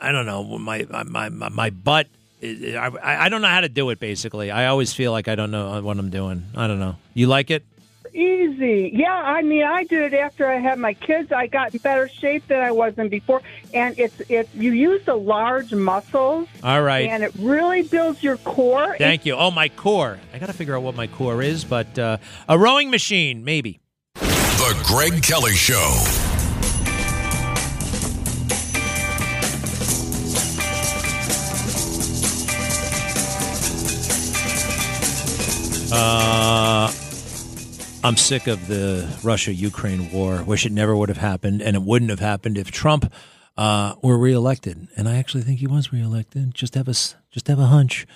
I 0.00 0.12
don't 0.12 0.26
know 0.26 0.58
my 0.58 0.86
my 0.90 1.28
my, 1.28 1.48
my 1.48 1.70
butt. 1.70 2.08
I, 2.42 2.90
I 3.04 3.28
don't 3.28 3.42
know 3.42 3.48
how 3.48 3.60
to 3.60 3.68
do 3.68 3.90
it. 3.90 4.00
Basically, 4.00 4.50
I 4.50 4.66
always 4.66 4.92
feel 4.94 5.12
like 5.12 5.28
I 5.28 5.34
don't 5.34 5.50
know 5.50 5.80
what 5.82 5.98
I'm 5.98 6.10
doing. 6.10 6.44
I 6.56 6.66
don't 6.66 6.80
know. 6.80 6.96
You 7.12 7.26
like 7.26 7.50
it? 7.50 7.64
Easy. 8.12 8.90
Yeah, 8.92 9.12
I 9.12 9.42
mean, 9.42 9.64
I 9.64 9.84
did 9.84 10.12
it 10.12 10.16
after 10.16 10.46
I 10.48 10.58
had 10.58 10.78
my 10.78 10.94
kids. 10.94 11.32
I 11.32 11.46
got 11.46 11.72
in 11.72 11.78
better 11.78 12.08
shape 12.08 12.46
than 12.48 12.60
I 12.60 12.72
was 12.72 12.98
in 12.98 13.08
before, 13.08 13.42
and 13.72 13.98
it's 13.98 14.20
it's 14.28 14.52
you 14.54 14.72
use 14.72 15.04
the 15.04 15.14
large 15.14 15.72
muscles. 15.72 16.48
All 16.62 16.82
right. 16.82 17.08
And 17.08 17.22
it 17.22 17.32
really 17.38 17.82
builds 17.82 18.22
your 18.22 18.36
core. 18.38 18.96
Thank 18.98 19.26
you. 19.26 19.34
Oh, 19.34 19.50
my 19.50 19.68
core. 19.68 20.18
I 20.34 20.38
got 20.38 20.46
to 20.46 20.52
figure 20.52 20.76
out 20.76 20.82
what 20.82 20.96
my 20.96 21.06
core 21.06 21.42
is, 21.42 21.64
but 21.64 21.98
uh, 21.98 22.18
a 22.48 22.58
rowing 22.58 22.90
machine, 22.90 23.44
maybe. 23.44 23.80
The 24.14 24.82
Greg 24.84 25.22
Kelly 25.22 25.54
Show. 25.54 26.04
Uh, 35.92 36.92
I'm 38.02 38.16
sick 38.16 38.46
of 38.46 38.66
the 38.66 39.06
Russia 39.22 39.52
Ukraine 39.52 40.10
war. 40.10 40.42
Wish 40.42 40.64
it 40.64 40.72
never 40.72 40.96
would 40.96 41.10
have 41.10 41.18
happened, 41.18 41.60
and 41.60 41.76
it 41.76 41.82
wouldn't 41.82 42.10
have 42.10 42.20
happened 42.20 42.56
if 42.56 42.70
Trump 42.70 43.12
uh, 43.58 43.94
were 44.02 44.16
reelected. 44.16 44.88
And 44.96 45.06
I 45.06 45.16
actually 45.18 45.42
think 45.42 45.58
he 45.58 45.66
was 45.66 45.92
reelected. 45.92 46.54
Just 46.54 46.74
have 46.76 46.88
a 46.88 46.92
just 46.92 47.46
have 47.48 47.58
a 47.58 47.66
hunch, 47.66 48.06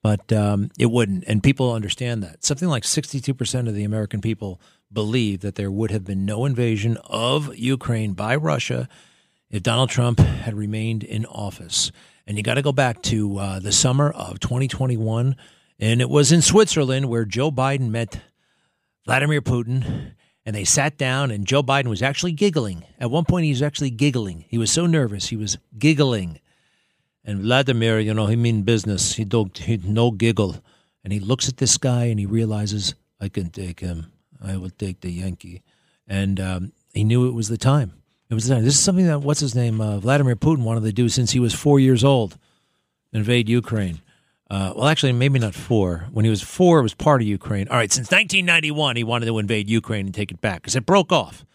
but 0.00 0.32
um, 0.32 0.70
it 0.78 0.92
wouldn't. 0.92 1.24
And 1.26 1.42
people 1.42 1.72
understand 1.72 2.22
that. 2.22 2.44
Something 2.44 2.68
like 2.68 2.84
62% 2.84 3.66
of 3.66 3.74
the 3.74 3.82
American 3.82 4.20
people 4.20 4.60
believe 4.92 5.40
that 5.40 5.56
there 5.56 5.72
would 5.72 5.90
have 5.90 6.04
been 6.04 6.24
no 6.24 6.44
invasion 6.44 6.96
of 7.06 7.56
Ukraine 7.56 8.12
by 8.12 8.36
Russia 8.36 8.88
if 9.50 9.64
Donald 9.64 9.90
Trump 9.90 10.20
had 10.20 10.54
remained 10.54 11.02
in 11.02 11.26
office. 11.26 11.90
And 12.28 12.36
you 12.36 12.44
got 12.44 12.54
to 12.54 12.62
go 12.62 12.72
back 12.72 13.02
to 13.02 13.38
uh, 13.38 13.58
the 13.58 13.72
summer 13.72 14.08
of 14.08 14.38
2021. 14.38 15.34
And 15.80 16.00
it 16.00 16.08
was 16.08 16.30
in 16.30 16.42
Switzerland 16.42 17.08
where 17.08 17.24
Joe 17.24 17.50
Biden 17.50 17.90
met 17.90 18.20
Vladimir 19.04 19.40
Putin. 19.40 20.12
And 20.44 20.56
they 20.56 20.64
sat 20.64 20.98
down, 20.98 21.30
and 21.30 21.46
Joe 21.46 21.62
Biden 21.62 21.86
was 21.86 22.02
actually 22.02 22.32
giggling. 22.32 22.84
At 22.98 23.12
one 23.12 23.24
point, 23.24 23.44
he 23.44 23.50
was 23.50 23.62
actually 23.62 23.90
giggling. 23.90 24.44
He 24.48 24.58
was 24.58 24.72
so 24.72 24.86
nervous, 24.86 25.28
he 25.28 25.36
was 25.36 25.56
giggling. 25.78 26.40
And 27.24 27.42
Vladimir, 27.42 28.00
you 28.00 28.12
know, 28.12 28.26
he 28.26 28.34
mean 28.34 28.62
business. 28.62 29.14
He 29.14 29.24
don't, 29.24 29.56
he 29.56 29.76
no 29.76 30.10
giggle. 30.10 30.56
And 31.04 31.12
he 31.12 31.20
looks 31.20 31.48
at 31.48 31.58
this 31.58 31.78
guy 31.78 32.06
and 32.06 32.18
he 32.18 32.26
realizes, 32.26 32.96
I 33.20 33.28
can 33.28 33.50
take 33.50 33.78
him. 33.78 34.10
I 34.42 34.56
will 34.56 34.70
take 34.70 35.00
the 35.00 35.12
Yankee. 35.12 35.62
And 36.08 36.40
um, 36.40 36.72
he 36.92 37.04
knew 37.04 37.28
it 37.28 37.34
was 37.34 37.48
the 37.48 37.56
time. 37.56 37.92
It 38.28 38.34
was 38.34 38.48
the 38.48 38.54
time. 38.54 38.64
This 38.64 38.74
is 38.74 38.80
something 38.80 39.06
that, 39.06 39.20
what's 39.20 39.38
his 39.38 39.54
name, 39.54 39.80
uh, 39.80 39.98
Vladimir 39.98 40.34
Putin 40.34 40.64
wanted 40.64 40.82
to 40.82 40.92
do 40.92 41.08
since 41.08 41.30
he 41.30 41.38
was 41.38 41.54
four 41.54 41.78
years 41.78 42.02
old 42.02 42.36
invade 43.12 43.48
Ukraine. 43.48 44.00
Uh, 44.52 44.70
well, 44.76 44.86
actually, 44.86 45.12
maybe 45.12 45.38
not 45.38 45.54
four. 45.54 46.08
When 46.12 46.26
he 46.26 46.30
was 46.30 46.42
four, 46.42 46.80
it 46.80 46.82
was 46.82 46.92
part 46.92 47.22
of 47.22 47.26
Ukraine. 47.26 47.68
All 47.68 47.78
right, 47.78 47.90
since 47.90 48.10
1991, 48.10 48.96
he 48.96 49.02
wanted 49.02 49.24
to 49.24 49.38
invade 49.38 49.70
Ukraine 49.70 50.04
and 50.04 50.14
take 50.14 50.30
it 50.30 50.42
back 50.42 50.60
because 50.60 50.76
it 50.76 50.84
broke 50.84 51.10
off. 51.10 51.46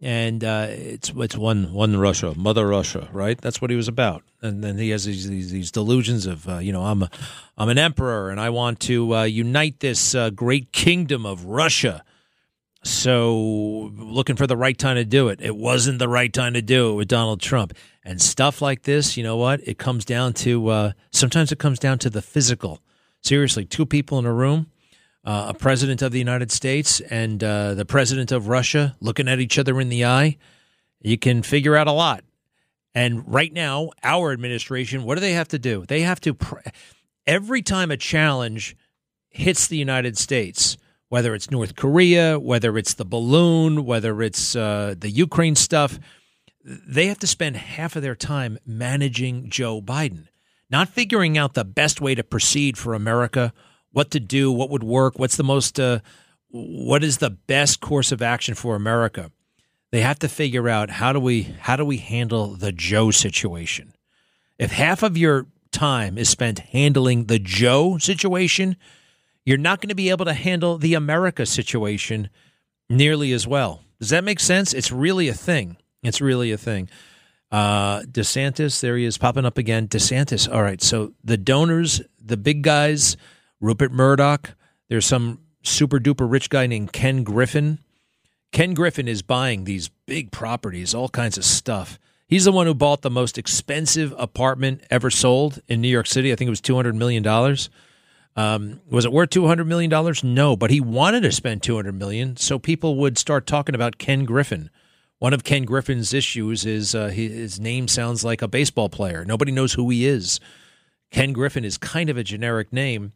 And 0.00 0.42
uh, 0.42 0.66
it's 0.68 1.12
it's 1.16 1.36
one 1.36 1.72
one 1.72 1.96
Russia, 1.96 2.34
Mother 2.36 2.66
Russia, 2.66 3.08
right? 3.12 3.40
That's 3.40 3.62
what 3.62 3.70
he 3.70 3.76
was 3.76 3.86
about. 3.86 4.24
And 4.42 4.64
then 4.64 4.76
he 4.76 4.90
has 4.90 5.04
these 5.04 5.28
these, 5.28 5.52
these 5.52 5.70
delusions 5.70 6.26
of 6.26 6.48
uh, 6.48 6.58
you 6.58 6.72
know 6.72 6.82
I'm 6.82 7.04
a, 7.04 7.10
I'm 7.56 7.68
an 7.68 7.78
emperor 7.78 8.30
and 8.30 8.40
I 8.40 8.50
want 8.50 8.80
to 8.80 9.14
uh, 9.14 9.22
unite 9.22 9.78
this 9.78 10.12
uh, 10.12 10.30
great 10.30 10.72
kingdom 10.72 11.24
of 11.24 11.44
Russia. 11.44 12.02
So 12.82 13.92
looking 13.96 14.34
for 14.34 14.48
the 14.48 14.56
right 14.56 14.76
time 14.76 14.96
to 14.96 15.04
do 15.04 15.28
it. 15.28 15.40
It 15.40 15.56
wasn't 15.56 16.00
the 16.00 16.08
right 16.08 16.32
time 16.32 16.54
to 16.54 16.62
do 16.62 16.90
it 16.90 16.94
with 16.94 17.08
Donald 17.08 17.40
Trump 17.40 17.72
and 18.06 18.22
stuff 18.22 18.62
like 18.62 18.82
this. 18.82 19.16
You 19.18 19.24
know 19.24 19.36
what? 19.36 19.60
It 19.68 19.76
comes 19.76 20.06
down 20.06 20.32
to 20.34 20.68
uh, 20.68 20.92
sometimes 21.10 21.52
it 21.52 21.58
comes 21.58 21.78
down 21.78 21.98
to 21.98 22.10
the 22.10 22.22
physical. 22.22 22.80
Seriously, 23.22 23.66
two 23.66 23.84
people 23.84 24.18
in 24.18 24.24
a 24.24 24.32
room 24.32 24.70
uh, 25.26 25.46
a 25.48 25.54
president 25.54 26.02
of 26.02 26.12
the 26.12 26.18
United 26.18 26.52
States 26.52 27.00
and 27.00 27.42
uh, 27.42 27.74
the 27.74 27.84
president 27.84 28.30
of 28.30 28.46
Russia 28.46 28.96
looking 29.00 29.28
at 29.28 29.40
each 29.40 29.58
other 29.58 29.80
in 29.80 29.88
the 29.88 30.04
eye, 30.04 30.38
you 31.00 31.18
can 31.18 31.42
figure 31.42 31.76
out 31.76 31.88
a 31.88 31.92
lot. 31.92 32.22
And 32.94 33.26
right 33.26 33.52
now, 33.52 33.90
our 34.04 34.32
administration, 34.32 35.02
what 35.02 35.16
do 35.16 35.20
they 35.20 35.32
have 35.32 35.48
to 35.48 35.58
do? 35.58 35.84
They 35.86 36.02
have 36.02 36.20
to, 36.20 36.32
pr- 36.32 36.60
every 37.26 37.60
time 37.60 37.90
a 37.90 37.96
challenge 37.96 38.76
hits 39.28 39.66
the 39.66 39.76
United 39.76 40.16
States, 40.16 40.78
whether 41.08 41.34
it's 41.34 41.50
North 41.50 41.74
Korea, 41.74 42.38
whether 42.38 42.78
it's 42.78 42.94
the 42.94 43.04
balloon, 43.04 43.84
whether 43.84 44.22
it's 44.22 44.54
uh, 44.54 44.94
the 44.96 45.10
Ukraine 45.10 45.56
stuff, 45.56 45.98
they 46.66 47.06
have 47.06 47.18
to 47.20 47.28
spend 47.28 47.56
half 47.56 47.94
of 47.94 48.02
their 48.02 48.16
time 48.16 48.58
managing 48.66 49.48
Joe 49.48 49.80
Biden, 49.80 50.26
not 50.68 50.88
figuring 50.88 51.38
out 51.38 51.54
the 51.54 51.64
best 51.64 52.00
way 52.00 52.14
to 52.16 52.24
proceed 52.24 52.76
for 52.76 52.92
America 52.92 53.52
what 53.92 54.10
to 54.10 54.20
do, 54.20 54.50
what 54.50 54.68
would 54.70 54.82
work, 54.82 55.16
what's 55.18 55.36
the 55.36 55.44
most, 55.44 55.78
uh, 55.78 56.00
what 56.48 57.04
is 57.04 57.18
the 57.18 57.30
best 57.30 57.80
course 57.80 58.10
of 58.10 58.20
action 58.20 58.54
for 58.54 58.74
America. 58.74 59.30
They 59.92 60.00
have 60.00 60.18
to 60.18 60.28
figure 60.28 60.68
out 60.68 60.90
how 60.90 61.12
do 61.12 61.20
we 61.20 61.42
how 61.60 61.76
do 61.76 61.84
we 61.84 61.98
handle 61.98 62.48
the 62.48 62.72
Joe 62.72 63.12
situation. 63.12 63.94
If 64.58 64.72
half 64.72 65.04
of 65.04 65.16
your 65.16 65.46
time 65.70 66.18
is 66.18 66.28
spent 66.28 66.58
handling 66.58 67.26
the 67.26 67.38
Joe 67.38 67.96
situation, 67.98 68.76
you're 69.44 69.56
not 69.56 69.80
going 69.80 69.90
to 69.90 69.94
be 69.94 70.10
able 70.10 70.24
to 70.24 70.34
handle 70.34 70.78
the 70.78 70.94
America 70.94 71.46
situation 71.46 72.28
nearly 72.90 73.32
as 73.32 73.46
well. 73.46 73.82
Does 74.00 74.10
that 74.10 74.24
make 74.24 74.40
sense? 74.40 74.74
It's 74.74 74.90
really 74.90 75.28
a 75.28 75.34
thing. 75.34 75.76
It's 76.06 76.20
really 76.20 76.52
a 76.52 76.58
thing. 76.58 76.88
Uh, 77.50 78.00
DeSantis, 78.02 78.80
there 78.80 78.96
he 78.96 79.04
is 79.04 79.18
popping 79.18 79.44
up 79.44 79.58
again. 79.58 79.88
DeSantis. 79.88 80.52
All 80.52 80.62
right. 80.62 80.82
So 80.82 81.12
the 81.22 81.36
donors, 81.36 82.02
the 82.22 82.36
big 82.36 82.62
guys, 82.62 83.16
Rupert 83.60 83.92
Murdoch. 83.92 84.54
There's 84.88 85.06
some 85.06 85.40
super 85.62 85.98
duper 85.98 86.30
rich 86.30 86.50
guy 86.50 86.66
named 86.66 86.92
Ken 86.92 87.22
Griffin. 87.22 87.78
Ken 88.52 88.74
Griffin 88.74 89.08
is 89.08 89.22
buying 89.22 89.64
these 89.64 89.88
big 90.06 90.30
properties, 90.30 90.94
all 90.94 91.08
kinds 91.08 91.36
of 91.36 91.44
stuff. 91.44 91.98
He's 92.28 92.44
the 92.44 92.52
one 92.52 92.66
who 92.66 92.74
bought 92.74 93.02
the 93.02 93.10
most 93.10 93.38
expensive 93.38 94.14
apartment 94.18 94.82
ever 94.90 95.10
sold 95.10 95.60
in 95.68 95.80
New 95.80 95.88
York 95.88 96.06
City. 96.06 96.32
I 96.32 96.36
think 96.36 96.48
it 96.48 96.50
was 96.50 96.60
$200 96.60 96.94
million. 96.94 97.24
Um, 98.34 98.80
was 98.90 99.04
it 99.04 99.12
worth 99.12 99.30
$200 99.30 99.66
million? 99.66 100.14
No, 100.34 100.56
but 100.56 100.70
he 100.70 100.80
wanted 100.80 101.22
to 101.22 101.32
spend 101.32 101.62
200 101.62 101.94
million 101.94 102.36
so 102.36 102.58
people 102.58 102.96
would 102.96 103.16
start 103.16 103.46
talking 103.46 103.74
about 103.74 103.98
Ken 103.98 104.24
Griffin. 104.24 104.70
One 105.18 105.32
of 105.32 105.44
Ken 105.44 105.64
Griffin's 105.64 106.12
issues 106.12 106.66
is 106.66 106.94
uh, 106.94 107.08
his 107.08 107.58
name 107.58 107.88
sounds 107.88 108.24
like 108.24 108.42
a 108.42 108.48
baseball 108.48 108.88
player. 108.88 109.24
Nobody 109.24 109.50
knows 109.50 109.72
who 109.72 109.88
he 109.88 110.06
is. 110.06 110.40
Ken 111.10 111.32
Griffin 111.32 111.64
is 111.64 111.78
kind 111.78 112.10
of 112.10 112.16
a 112.16 112.24
generic 112.24 112.72
name. 112.72 113.12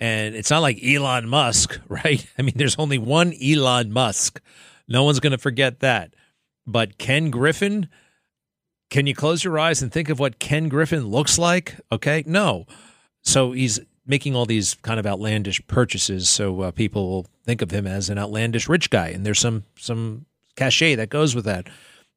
And 0.00 0.34
it's 0.34 0.50
not 0.50 0.62
like 0.62 0.82
Elon 0.82 1.28
Musk, 1.28 1.78
right? 1.88 2.26
I 2.38 2.42
mean, 2.42 2.54
there's 2.56 2.76
only 2.76 2.98
one 2.98 3.34
Elon 3.42 3.92
Musk. 3.92 4.40
No 4.88 5.04
one's 5.04 5.20
going 5.20 5.32
to 5.32 5.38
forget 5.38 5.80
that. 5.80 6.14
But 6.66 6.98
Ken 6.98 7.30
Griffin, 7.30 7.88
can 8.90 9.06
you 9.06 9.14
close 9.14 9.44
your 9.44 9.58
eyes 9.58 9.82
and 9.82 9.92
think 9.92 10.08
of 10.08 10.18
what 10.18 10.38
Ken 10.38 10.68
Griffin 10.68 11.06
looks 11.06 11.38
like? 11.38 11.76
Okay, 11.90 12.24
no. 12.26 12.66
So 13.22 13.52
he's 13.52 13.80
making 14.06 14.34
all 14.34 14.46
these 14.46 14.74
kind 14.74 14.98
of 14.98 15.06
outlandish 15.06 15.64
purchases, 15.66 16.28
so 16.28 16.62
uh, 16.62 16.70
people 16.70 17.08
will 17.08 17.26
think 17.44 17.62
of 17.62 17.70
him 17.70 17.86
as 17.86 18.10
an 18.10 18.18
outlandish 18.18 18.68
rich 18.68 18.90
guy, 18.90 19.08
and 19.08 19.24
there's 19.24 19.38
some 19.38 19.64
some 19.76 20.26
cachet 20.56 20.96
that 20.96 21.10
goes 21.10 21.34
with 21.34 21.44
that. 21.44 21.68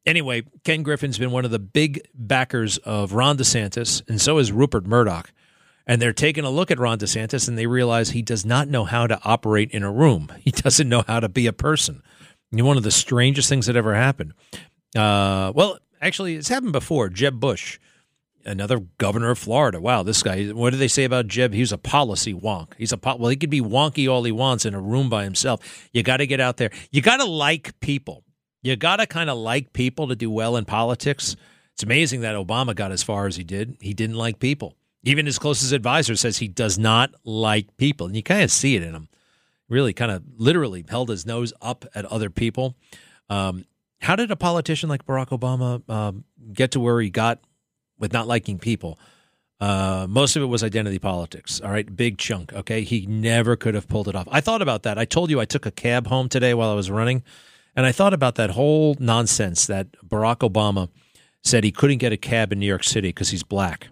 Anyway, 0.06 0.44
Ken 0.64 0.84
Griffin's 0.84 1.18
been 1.18 1.32
one 1.32 1.46
of 1.46 1.52
the 1.52 1.60
big 1.60 2.02
backers 2.14 2.78
of 2.80 3.14
Ron 3.14 3.38
DeSantis, 3.38 4.08
and 4.08 4.22
so 4.22 4.38
is 4.38 4.52
Rupert 4.52 4.86
Murdoch 4.86 5.32
and 5.88 6.02
they're 6.02 6.14
taking 6.14 6.44
a 6.44 6.50
look 6.50 6.72
at 6.72 6.80
Ron 6.80 6.98
DeSantis 6.98 7.48
and 7.48 7.58
they 7.58 7.68
realize 7.68 8.10
he 8.10 8.22
does 8.22 8.46
not 8.46 8.68
know 8.68 8.86
how 8.86 9.08
to 9.08 9.20
operate 9.24 9.72
in 9.72 9.84
a 9.84 9.92
room. 9.92 10.32
He 10.46 10.52
doesn't 10.52 10.88
know 10.88 11.04
how 11.08 11.20
to 11.20 11.28
be 11.28 11.48
a 11.48 11.54
person. 11.54 12.04
One 12.52 12.78
of 12.78 12.84
the 12.84 12.92
strangest 12.92 13.50
things 13.50 13.66
that 13.66 13.76
ever 13.76 13.96
happened. 13.96 14.34
Uh, 14.96 15.52
well, 15.56 15.80
actually, 16.00 16.36
it's 16.36 16.50
happened 16.50 16.72
before. 16.72 17.10
Jeb 17.10 17.40
Bush, 17.40 17.80
another 18.46 18.80
governor 19.00 19.32
of 19.32 19.40
Florida. 19.40 19.82
Wow, 19.82 20.04
this 20.04 20.22
guy. 20.22 20.46
What 20.50 20.70
do 20.70 20.78
they 20.78 20.88
say 20.88 21.04
about 21.04 21.28
Jeb? 21.28 21.54
He's 21.54 21.72
a 21.72 21.80
policy 21.80 22.34
wonk. 22.34 22.74
He's 22.78 22.92
a 22.92 22.98
po- 22.98 23.16
well. 23.16 23.30
He 23.30 23.36
could 23.36 23.50
be 23.50 23.60
wonky 23.60 24.10
all 24.10 24.24
he 24.24 24.32
wants 24.32 24.66
in 24.66 24.76
a 24.76 24.80
room 24.80 25.10
by 25.10 25.24
himself. 25.24 25.90
You 25.92 26.04
got 26.04 26.18
to 26.18 26.28
get 26.28 26.40
out 26.40 26.58
there. 26.58 26.70
You 26.92 27.02
got 27.02 27.18
to 27.18 27.26
like 27.26 27.78
people. 27.80 28.24
You 28.66 28.76
got 28.76 28.96
to 28.96 29.06
kind 29.06 29.30
of 29.30 29.38
like 29.38 29.74
people 29.74 30.08
to 30.08 30.16
do 30.16 30.32
well 30.32 30.58
in 30.58 30.66
politics. 30.66 31.36
It's 31.74 31.84
amazing 31.84 32.22
that 32.22 32.36
Obama 32.36 32.76
got 32.76 32.92
as 32.92 33.04
far 33.04 33.28
as 33.28 33.36
he 33.36 33.44
did. 33.44 33.78
He 33.80 33.94
didn't 33.94 34.16
like 34.16 34.40
people. 34.40 34.74
Even 35.04 35.28
his 35.28 35.38
closest 35.38 35.72
advisor 35.72 36.16
says 36.16 36.40
he 36.40 36.48
does 36.48 36.80
not 36.80 37.14
like 37.24 37.78
people. 37.78 38.08
And 38.08 38.16
you 38.16 38.24
kind 38.24 38.42
of 38.42 38.50
see 38.50 38.76
it 38.76 38.82
in 38.82 38.96
him. 38.96 39.08
Really 39.70 39.94
kind 39.94 40.12
of 40.12 40.24
literally 40.36 40.84
held 40.90 41.10
his 41.10 41.28
nose 41.28 41.54
up 41.62 41.86
at 41.94 42.06
other 42.06 42.32
people. 42.32 42.74
Um, 43.30 43.66
how 44.02 44.16
did 44.16 44.32
a 44.32 44.36
politician 44.36 44.90
like 44.90 45.06
Barack 45.06 45.28
Obama 45.28 45.88
um, 45.88 46.24
get 46.52 46.72
to 46.72 46.80
where 46.80 47.00
he 47.00 47.12
got 47.12 47.42
with 48.00 48.14
not 48.14 48.26
liking 48.26 48.58
people? 48.58 48.98
Uh, 49.60 50.08
most 50.10 50.36
of 50.36 50.42
it 50.42 50.48
was 50.48 50.64
identity 50.64 50.98
politics. 50.98 51.62
All 51.62 51.70
right, 51.70 51.96
big 51.96 52.18
chunk. 52.18 52.52
Okay, 52.52 52.82
he 52.82 53.06
never 53.06 53.56
could 53.56 53.76
have 53.76 53.88
pulled 53.88 54.08
it 54.08 54.16
off. 54.16 54.28
I 54.32 54.42
thought 54.42 54.64
about 54.64 54.84
that. 54.84 54.98
I 54.98 55.06
told 55.06 55.30
you 55.30 55.40
I 55.40 55.46
took 55.46 55.68
a 55.68 55.72
cab 55.72 56.08
home 56.08 56.30
today 56.30 56.56
while 56.56 56.72
I 56.72 56.74
was 56.74 56.90
running, 56.90 57.22
and 57.76 57.86
I 57.86 57.92
thought 57.92 58.14
about 58.14 58.36
that 58.36 58.52
whole 58.52 58.96
nonsense 59.00 59.68
that 59.68 59.88
Barack 60.08 60.50
Obama 60.50 60.90
said 61.42 61.64
he 61.64 61.72
couldn't 61.72 61.98
get 62.00 62.12
a 62.12 62.18
cab 62.18 62.52
in 62.52 62.60
New 62.60 62.66
York 62.66 62.84
City 62.84 63.10
because 63.10 63.30
he's 63.30 63.44
black 63.44 63.90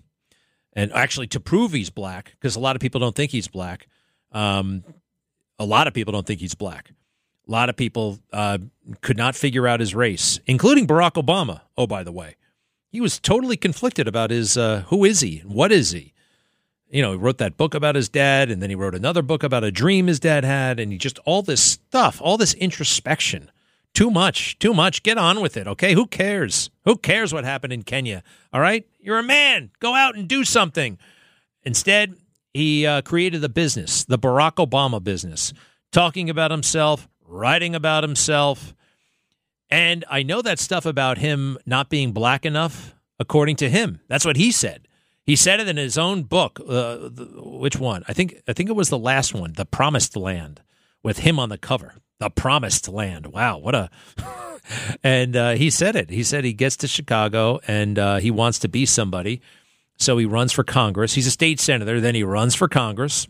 and 0.75 0.91
actually 0.93 1.27
to 1.27 1.39
prove 1.39 1.71
he's 1.71 1.89
black, 1.89 2.31
because 2.31 2.55
a 2.55 2.59
lot 2.59 2.75
of 2.75 2.81
people 2.81 2.99
don't 2.99 3.15
think 3.15 3.31
he's 3.31 3.47
black. 3.47 3.87
Um, 4.31 4.83
a 5.59 5.65
lot 5.65 5.87
of 5.87 5.93
people 5.93 6.11
don't 6.11 6.25
think 6.25 6.39
he's 6.39 6.55
black. 6.55 6.91
A 7.47 7.51
lot 7.51 7.69
of 7.69 7.75
people 7.75 8.19
uh, 8.31 8.57
could 9.01 9.17
not 9.17 9.35
figure 9.35 9.67
out 9.67 9.79
his 9.79 9.93
race, 9.93 10.39
including 10.47 10.87
Barack 10.87 11.23
Obama. 11.23 11.61
Oh, 11.77 11.87
by 11.87 12.03
the 12.03 12.11
way, 12.11 12.35
he 12.89 13.01
was 13.01 13.19
totally 13.19 13.57
conflicted 13.57 14.07
about 14.07 14.31
his 14.31 14.57
uh, 14.57 14.83
who 14.87 15.05
is 15.05 15.19
he, 15.21 15.39
and 15.39 15.51
what 15.51 15.71
is 15.71 15.91
he. 15.91 16.13
You 16.89 17.01
know, 17.01 17.11
he 17.11 17.17
wrote 17.17 17.39
that 17.39 17.57
book 17.57 17.73
about 17.73 17.95
his 17.95 18.07
dad, 18.07 18.49
and 18.49 18.61
then 18.61 18.69
he 18.69 18.75
wrote 18.75 18.95
another 18.95 19.21
book 19.21 19.43
about 19.43 19.63
a 19.63 19.71
dream 19.71 20.07
his 20.07 20.19
dad 20.19 20.43
had, 20.43 20.79
and 20.79 20.91
he 20.91 20.97
just 20.97 21.19
all 21.25 21.41
this 21.41 21.61
stuff, 21.61 22.21
all 22.21 22.37
this 22.37 22.53
introspection 22.53 23.51
too 23.93 24.11
much, 24.11 24.57
too 24.59 24.73
much. 24.73 25.03
Get 25.03 25.17
on 25.17 25.41
with 25.41 25.57
it, 25.57 25.67
okay? 25.67 25.93
Who 25.93 26.07
cares? 26.07 26.69
Who 26.85 26.97
cares 26.97 27.33
what 27.33 27.43
happened 27.43 27.73
in 27.73 27.83
Kenya? 27.83 28.23
All 28.51 28.61
right? 28.61 28.85
You're 28.99 29.19
a 29.19 29.23
man. 29.23 29.71
Go 29.79 29.93
out 29.93 30.15
and 30.15 30.27
do 30.27 30.43
something. 30.43 30.97
Instead, 31.63 32.15
he 32.53 32.85
uh, 32.85 33.01
created 33.01 33.41
the 33.41 33.49
business, 33.49 34.03
the 34.03 34.19
Barack 34.19 34.55
Obama 34.55 35.03
business, 35.03 35.53
talking 35.91 36.29
about 36.29 36.51
himself, 36.51 37.07
writing 37.25 37.75
about 37.75 38.03
himself. 38.03 38.73
And 39.69 40.05
I 40.09 40.23
know 40.23 40.41
that 40.41 40.59
stuff 40.59 40.85
about 40.85 41.17
him 41.17 41.57
not 41.65 41.89
being 41.89 42.11
black 42.11 42.45
enough, 42.45 42.95
according 43.19 43.55
to 43.57 43.69
him. 43.69 44.01
That's 44.07 44.25
what 44.25 44.37
he 44.37 44.51
said. 44.51 44.87
He 45.25 45.35
said 45.35 45.59
it 45.59 45.69
in 45.69 45.77
his 45.77 45.97
own 45.97 46.23
book. 46.23 46.59
Uh, 46.59 47.09
the, 47.09 47.29
which 47.37 47.77
one? 47.77 48.03
I 48.07 48.13
think 48.13 48.41
I 48.47 48.53
think 48.53 48.69
it 48.69 48.75
was 48.75 48.89
the 48.89 48.99
last 48.99 49.33
one, 49.33 49.53
The 49.53 49.65
Promised 49.65 50.17
Land, 50.17 50.61
with 51.01 51.19
him 51.19 51.39
on 51.39 51.49
the 51.49 51.57
cover. 51.57 51.95
The 52.19 52.29
Promised 52.29 52.87
Land. 52.87 53.27
Wow, 53.27 53.57
what 53.57 53.75
a 53.75 53.89
and 55.03 55.35
uh, 55.35 55.51
he 55.51 55.69
said 55.69 55.95
it. 55.95 56.09
He 56.09 56.23
said 56.23 56.43
he 56.43 56.53
gets 56.53 56.77
to 56.77 56.87
Chicago 56.87 57.59
and 57.67 57.99
uh, 57.99 58.17
he 58.17 58.31
wants 58.31 58.59
to 58.59 58.67
be 58.67 58.85
somebody. 58.85 59.41
So 59.97 60.17
he 60.17 60.25
runs 60.25 60.51
for 60.51 60.63
Congress. 60.63 61.13
He's 61.13 61.27
a 61.27 61.31
state 61.31 61.59
senator. 61.59 61.99
Then 61.99 62.15
he 62.15 62.23
runs 62.23 62.55
for 62.55 62.67
Congress 62.67 63.27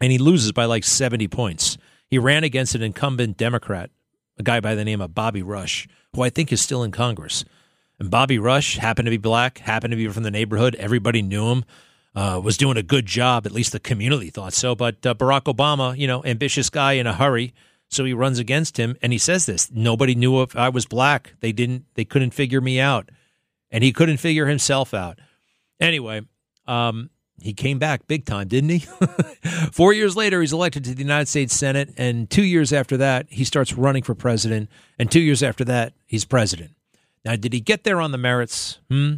and 0.00 0.12
he 0.12 0.18
loses 0.18 0.52
by 0.52 0.64
like 0.64 0.84
70 0.84 1.28
points. 1.28 1.76
He 2.08 2.18
ran 2.18 2.44
against 2.44 2.74
an 2.74 2.82
incumbent 2.82 3.36
Democrat, 3.36 3.90
a 4.38 4.42
guy 4.42 4.60
by 4.60 4.74
the 4.74 4.84
name 4.84 5.00
of 5.00 5.14
Bobby 5.14 5.42
Rush, 5.42 5.88
who 6.14 6.22
I 6.22 6.30
think 6.30 6.52
is 6.52 6.60
still 6.60 6.82
in 6.82 6.90
Congress. 6.90 7.44
And 7.98 8.10
Bobby 8.10 8.38
Rush 8.38 8.78
happened 8.78 9.06
to 9.06 9.10
be 9.10 9.18
black, 9.18 9.58
happened 9.58 9.90
to 9.90 9.96
be 9.96 10.08
from 10.08 10.22
the 10.22 10.30
neighborhood. 10.30 10.74
Everybody 10.76 11.22
knew 11.22 11.48
him. 11.48 11.64
Uh, 12.14 12.40
was 12.42 12.56
doing 12.56 12.76
a 12.76 12.82
good 12.82 13.06
job. 13.06 13.46
At 13.46 13.52
least 13.52 13.70
the 13.70 13.78
community 13.78 14.30
thought 14.30 14.52
so. 14.52 14.74
But 14.74 15.06
uh, 15.06 15.14
Barack 15.14 15.44
Obama, 15.44 15.96
you 15.96 16.06
know, 16.06 16.24
ambitious 16.24 16.68
guy 16.68 16.94
in 16.94 17.06
a 17.06 17.12
hurry, 17.12 17.52
so 17.88 18.04
he 18.04 18.12
runs 18.12 18.38
against 18.38 18.76
him, 18.76 18.96
and 19.02 19.12
he 19.12 19.18
says 19.18 19.46
this: 19.46 19.70
nobody 19.72 20.14
knew 20.14 20.42
if 20.42 20.54
I 20.56 20.68
was 20.68 20.86
black. 20.86 21.34
They 21.40 21.52
didn't. 21.52 21.84
They 21.94 22.04
couldn't 22.04 22.30
figure 22.30 22.60
me 22.60 22.80
out, 22.80 23.10
and 23.70 23.82
he 23.82 23.92
couldn't 23.92 24.18
figure 24.18 24.46
himself 24.46 24.94
out. 24.94 25.18
Anyway, 25.80 26.22
um, 26.66 27.10
he 27.40 27.52
came 27.52 27.78
back 27.78 28.06
big 28.06 28.24
time, 28.24 28.48
didn't 28.48 28.70
he? 28.70 28.78
Four 29.72 29.92
years 29.92 30.16
later, 30.16 30.40
he's 30.40 30.52
elected 30.52 30.84
to 30.84 30.94
the 30.94 31.02
United 31.02 31.28
States 31.28 31.54
Senate, 31.54 31.94
and 31.96 32.28
two 32.28 32.44
years 32.44 32.72
after 32.72 32.96
that, 32.96 33.26
he 33.30 33.44
starts 33.44 33.74
running 33.74 34.02
for 34.02 34.14
president. 34.14 34.68
And 34.98 35.10
two 35.10 35.20
years 35.20 35.42
after 35.42 35.64
that, 35.64 35.92
he's 36.04 36.24
president. 36.24 36.72
Now, 37.24 37.36
did 37.36 37.52
he 37.52 37.60
get 37.60 37.84
there 37.84 38.00
on 38.00 38.12
the 38.12 38.18
merits? 38.18 38.80
Hmm? 38.90 39.14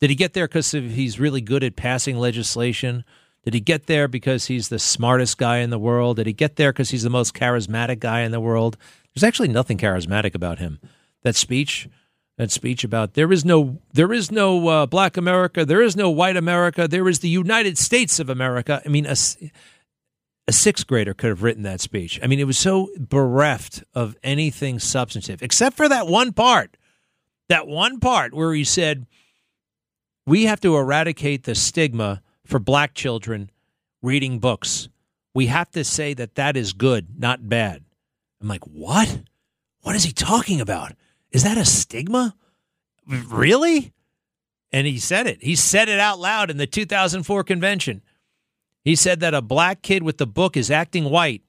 Did 0.00 0.10
he 0.10 0.16
get 0.16 0.34
there 0.34 0.46
because 0.46 0.70
he's 0.70 1.18
really 1.18 1.40
good 1.40 1.64
at 1.64 1.76
passing 1.76 2.16
legislation? 2.16 3.04
Did 3.44 3.54
he 3.54 3.60
get 3.60 3.86
there 3.86 4.08
because 4.08 4.46
he's 4.46 4.70
the 4.70 4.78
smartest 4.78 5.36
guy 5.36 5.58
in 5.58 5.68
the 5.68 5.78
world? 5.78 6.16
Did 6.16 6.26
he 6.26 6.32
get 6.32 6.56
there 6.56 6.72
because 6.72 6.90
he's 6.90 7.02
the 7.02 7.10
most 7.10 7.34
charismatic 7.34 8.00
guy 8.00 8.20
in 8.20 8.32
the 8.32 8.40
world? 8.40 8.78
There's 9.14 9.24
actually 9.24 9.48
nothing 9.48 9.76
charismatic 9.76 10.34
about 10.34 10.58
him. 10.58 10.80
That 11.22 11.36
speech, 11.36 11.88
that 12.38 12.50
speech 12.50 12.84
about 12.84 13.14
there 13.14 13.30
is 13.30 13.44
no 13.44 13.80
there 13.92 14.12
is 14.12 14.30
no 14.30 14.68
uh, 14.68 14.86
black 14.86 15.18
America, 15.18 15.64
there 15.64 15.82
is 15.82 15.94
no 15.94 16.10
white 16.10 16.36
America, 16.36 16.88
there 16.88 17.08
is 17.08 17.20
the 17.20 17.28
United 17.28 17.76
States 17.76 18.18
of 18.18 18.30
America. 18.30 18.80
I 18.84 18.88
mean, 18.88 19.04
a, 19.04 19.16
a 20.48 20.52
sixth 20.52 20.86
grader 20.86 21.12
could 21.12 21.28
have 21.28 21.42
written 21.42 21.62
that 21.64 21.82
speech. 21.82 22.18
I 22.22 22.26
mean, 22.26 22.40
it 22.40 22.46
was 22.46 22.58
so 22.58 22.88
bereft 22.98 23.84
of 23.94 24.16
anything 24.22 24.78
substantive, 24.78 25.42
except 25.42 25.76
for 25.76 25.88
that 25.88 26.06
one 26.06 26.32
part, 26.32 26.78
that 27.50 27.66
one 27.66 28.00
part 28.00 28.32
where 28.32 28.54
he 28.54 28.64
said, 28.64 29.06
"We 30.26 30.44
have 30.44 30.60
to 30.62 30.76
eradicate 30.76 31.44
the 31.44 31.54
stigma." 31.54 32.22
For 32.46 32.58
black 32.58 32.94
children 32.94 33.50
reading 34.02 34.38
books. 34.38 34.88
We 35.34 35.46
have 35.46 35.70
to 35.72 35.84
say 35.84 36.14
that 36.14 36.36
that 36.36 36.56
is 36.56 36.72
good, 36.72 37.18
not 37.18 37.48
bad. 37.48 37.84
I'm 38.40 38.48
like, 38.48 38.64
what? 38.64 39.20
What 39.80 39.96
is 39.96 40.04
he 40.04 40.12
talking 40.12 40.60
about? 40.60 40.92
Is 41.32 41.42
that 41.42 41.58
a 41.58 41.64
stigma? 41.64 42.34
Really? 43.06 43.92
And 44.72 44.86
he 44.86 44.98
said 44.98 45.26
it. 45.26 45.42
He 45.42 45.56
said 45.56 45.88
it 45.88 45.98
out 45.98 46.18
loud 46.18 46.50
in 46.50 46.56
the 46.56 46.66
2004 46.66 47.44
convention. 47.44 48.02
He 48.84 48.96
said 48.96 49.20
that 49.20 49.34
a 49.34 49.42
black 49.42 49.82
kid 49.82 50.02
with 50.02 50.18
the 50.18 50.26
book 50.26 50.56
is 50.56 50.70
acting 50.70 51.04
white, 51.04 51.42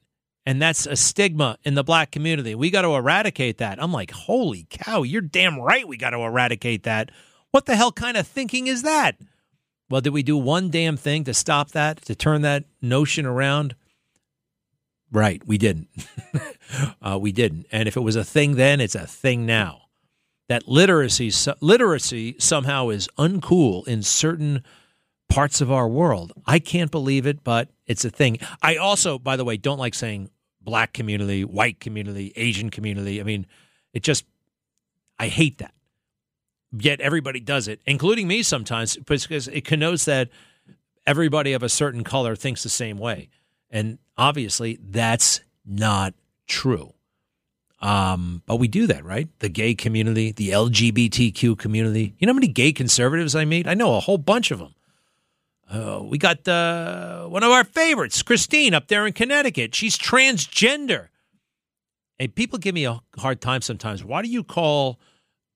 and 0.46 0.62
that's 0.62 0.86
a 0.86 0.96
stigma 0.96 1.58
in 1.64 1.76
the 1.76 1.84
black 1.84 2.12
community. 2.12 2.56
We 2.56 2.70
got 2.70 2.84
to 2.84 2.96
eradicate 2.96 3.58
that. 3.58 3.82
I'm 3.82 3.92
like, 3.92 4.12
holy 4.12 4.66
cow, 4.70 5.04
you're 5.04 5.22
damn 5.22 5.60
right 5.60 5.88
we 5.88 5.98
got 5.98 6.12
to 6.12 6.20
eradicate 6.20 6.84
that. 6.84 7.12
What 7.52 7.66
the 7.66 7.76
hell 7.76 7.92
kind 7.92 8.16
of 8.16 8.28
thinking 8.28 8.68
is 8.68 8.84
that? 8.84 9.18
Well, 9.90 10.02
did 10.02 10.14
we 10.14 10.24
do 10.24 10.38
one 10.38 10.70
damn 10.70 10.98
thing 10.98 11.24
to 11.26 11.34
stop 11.34 11.72
that, 11.72 12.02
to 12.04 12.16
turn 12.16 12.42
that 12.42 12.66
notion 12.82 13.26
around? 13.26 13.76
Right, 15.12 15.42
we 15.46 15.58
didn't. 15.58 15.90
uh, 17.02 17.20
we 17.20 17.32
didn't. 17.32 17.68
And 17.72 17.88
if 17.88 17.96
it 17.96 18.02
was 18.02 18.16
a 18.16 18.24
thing 18.24 18.56
then, 18.56 18.82
it's 18.82 18.96
a 18.96 19.06
thing 19.06 19.46
now. 19.46 19.84
That 20.50 20.68
literacy, 20.68 21.32
literacy 21.62 22.36
somehow 22.40 22.90
is 22.90 23.08
uncool 23.18 23.88
in 23.88 24.02
certain 24.02 24.64
parts 25.30 25.62
of 25.62 25.72
our 25.72 25.88
world. 25.88 26.34
I 26.46 26.60
can't 26.60 26.92
believe 26.92 27.26
it, 27.26 27.44
but 27.44 27.70
it's 27.86 28.06
a 28.06 28.10
thing. 28.10 28.40
I 28.62 28.76
also, 28.78 29.20
by 29.20 29.38
the 29.38 29.46
way, 29.46 29.58
don't 29.58 29.80
like 29.80 29.94
saying 29.94 30.30
black 30.62 30.94
community, 30.94 31.46
white 31.46 31.80
community, 31.80 32.34
Asian 32.36 32.70
community. 32.70 33.20
I 33.20 33.24
mean, 33.24 33.46
it 33.94 34.02
just, 34.04 34.26
I 35.20 35.28
hate 35.28 35.60
that 35.60 35.75
yet 36.72 37.02
everybody 37.02 37.40
does 37.40 37.68
it, 37.68 37.82
including 37.86 38.28
me 38.28 38.44
sometimes, 38.44 38.98
because 38.98 39.48
it 39.48 39.66
connotes 39.66 40.06
that 40.06 40.30
everybody 41.06 41.54
of 41.54 41.64
a 41.64 41.70
certain 41.70 42.04
color 42.04 42.36
thinks 42.36 42.64
the 42.64 42.70
same 42.70 42.98
way. 42.98 43.30
And 43.70 43.98
obviously, 44.18 44.80
that's 44.82 45.42
not 45.66 46.14
true. 46.48 46.94
Um, 47.82 48.42
but 48.46 48.56
we 48.56 48.68
do 48.68 48.88
that, 48.88 49.04
right? 49.04 49.28
The 49.40 49.50
gay 49.50 49.76
community, 49.76 50.32
the 50.32 50.50
LGBTQ 50.50 51.58
community. 51.58 52.16
You 52.18 52.28
know 52.28 52.34
how 52.34 52.36
many 52.36 52.48
gay 52.48 52.72
conservatives 52.72 53.36
I 53.36 53.46
meet? 53.46 53.68
I 53.68 53.74
know 53.74 53.96
a 53.96 54.00
whole 54.00 54.18
bunch 54.18 54.52
of 54.52 54.60
them. 54.60 54.74
Uh, 55.70 56.02
we 56.04 56.18
got 56.18 56.48
uh, 56.48 57.26
one 57.26 57.44
of 57.44 57.52
our 57.52 57.64
favorites, 57.64 58.22
Christine, 58.22 58.74
up 58.74 58.88
there 58.88 59.06
in 59.06 59.14
Connecticut. 59.14 59.76
She's 59.76 59.98
transgender. 59.98 61.10
And 62.20 62.34
people 62.34 62.60
give 62.60 62.74
me 62.74 62.86
a 62.86 63.02
hard 63.18 63.42
time 63.42 63.62
sometimes. 63.62 64.04
Why 64.04 64.22
do 64.22 64.30
you 64.30 64.44
call 64.44 65.00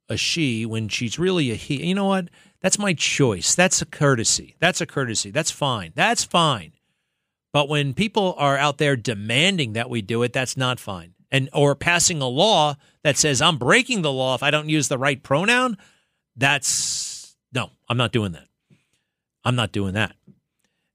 a 0.10 0.18
she 0.18 0.66
when 0.66 0.90
she's 0.90 1.20
really 1.20 1.52
a 1.52 1.56
he. 1.56 1.86
You 1.86 1.96
know 1.96 2.06
what? 2.06 2.30
That's 2.62 2.80
my 2.80 2.94
choice. 2.94 3.56
That's 3.56 3.82
a 3.82 3.86
courtesy. 3.86 4.56
That's 4.60 4.82
a 4.82 4.86
courtesy. 4.86 5.32
That's 5.32 5.52
fine. 5.52 5.94
That's 5.96 6.24
fine. 6.24 6.74
But 7.54 7.70
when 7.70 7.94
people 7.94 8.36
are 8.38 8.58
out 8.58 8.78
there 8.78 8.96
demanding 8.96 9.74
that 9.74 9.90
we 9.90 10.02
do 10.02 10.24
it, 10.24 10.34
that's 10.34 10.58
not 10.58 10.80
fine. 10.80 11.14
And 11.32 11.50
or 11.54 11.76
passing 11.76 12.22
a 12.22 12.28
law 12.28 12.76
that 13.04 13.18
says 13.18 13.42
I'm 13.42 13.58
breaking 13.58 14.02
the 14.02 14.12
law 14.12 14.36
if 14.36 14.44
I 14.44 14.52
don't 14.52 14.70
use 14.70 14.88
the 14.88 14.98
right 14.98 15.22
pronoun, 15.22 15.78
that's 16.36 17.36
no, 17.54 17.72
I'm 17.88 17.98
not 17.98 18.12
doing 18.12 18.34
that. 18.34 18.48
I'm 19.44 19.56
not 19.56 19.72
doing 19.72 19.94
that. 19.94 20.16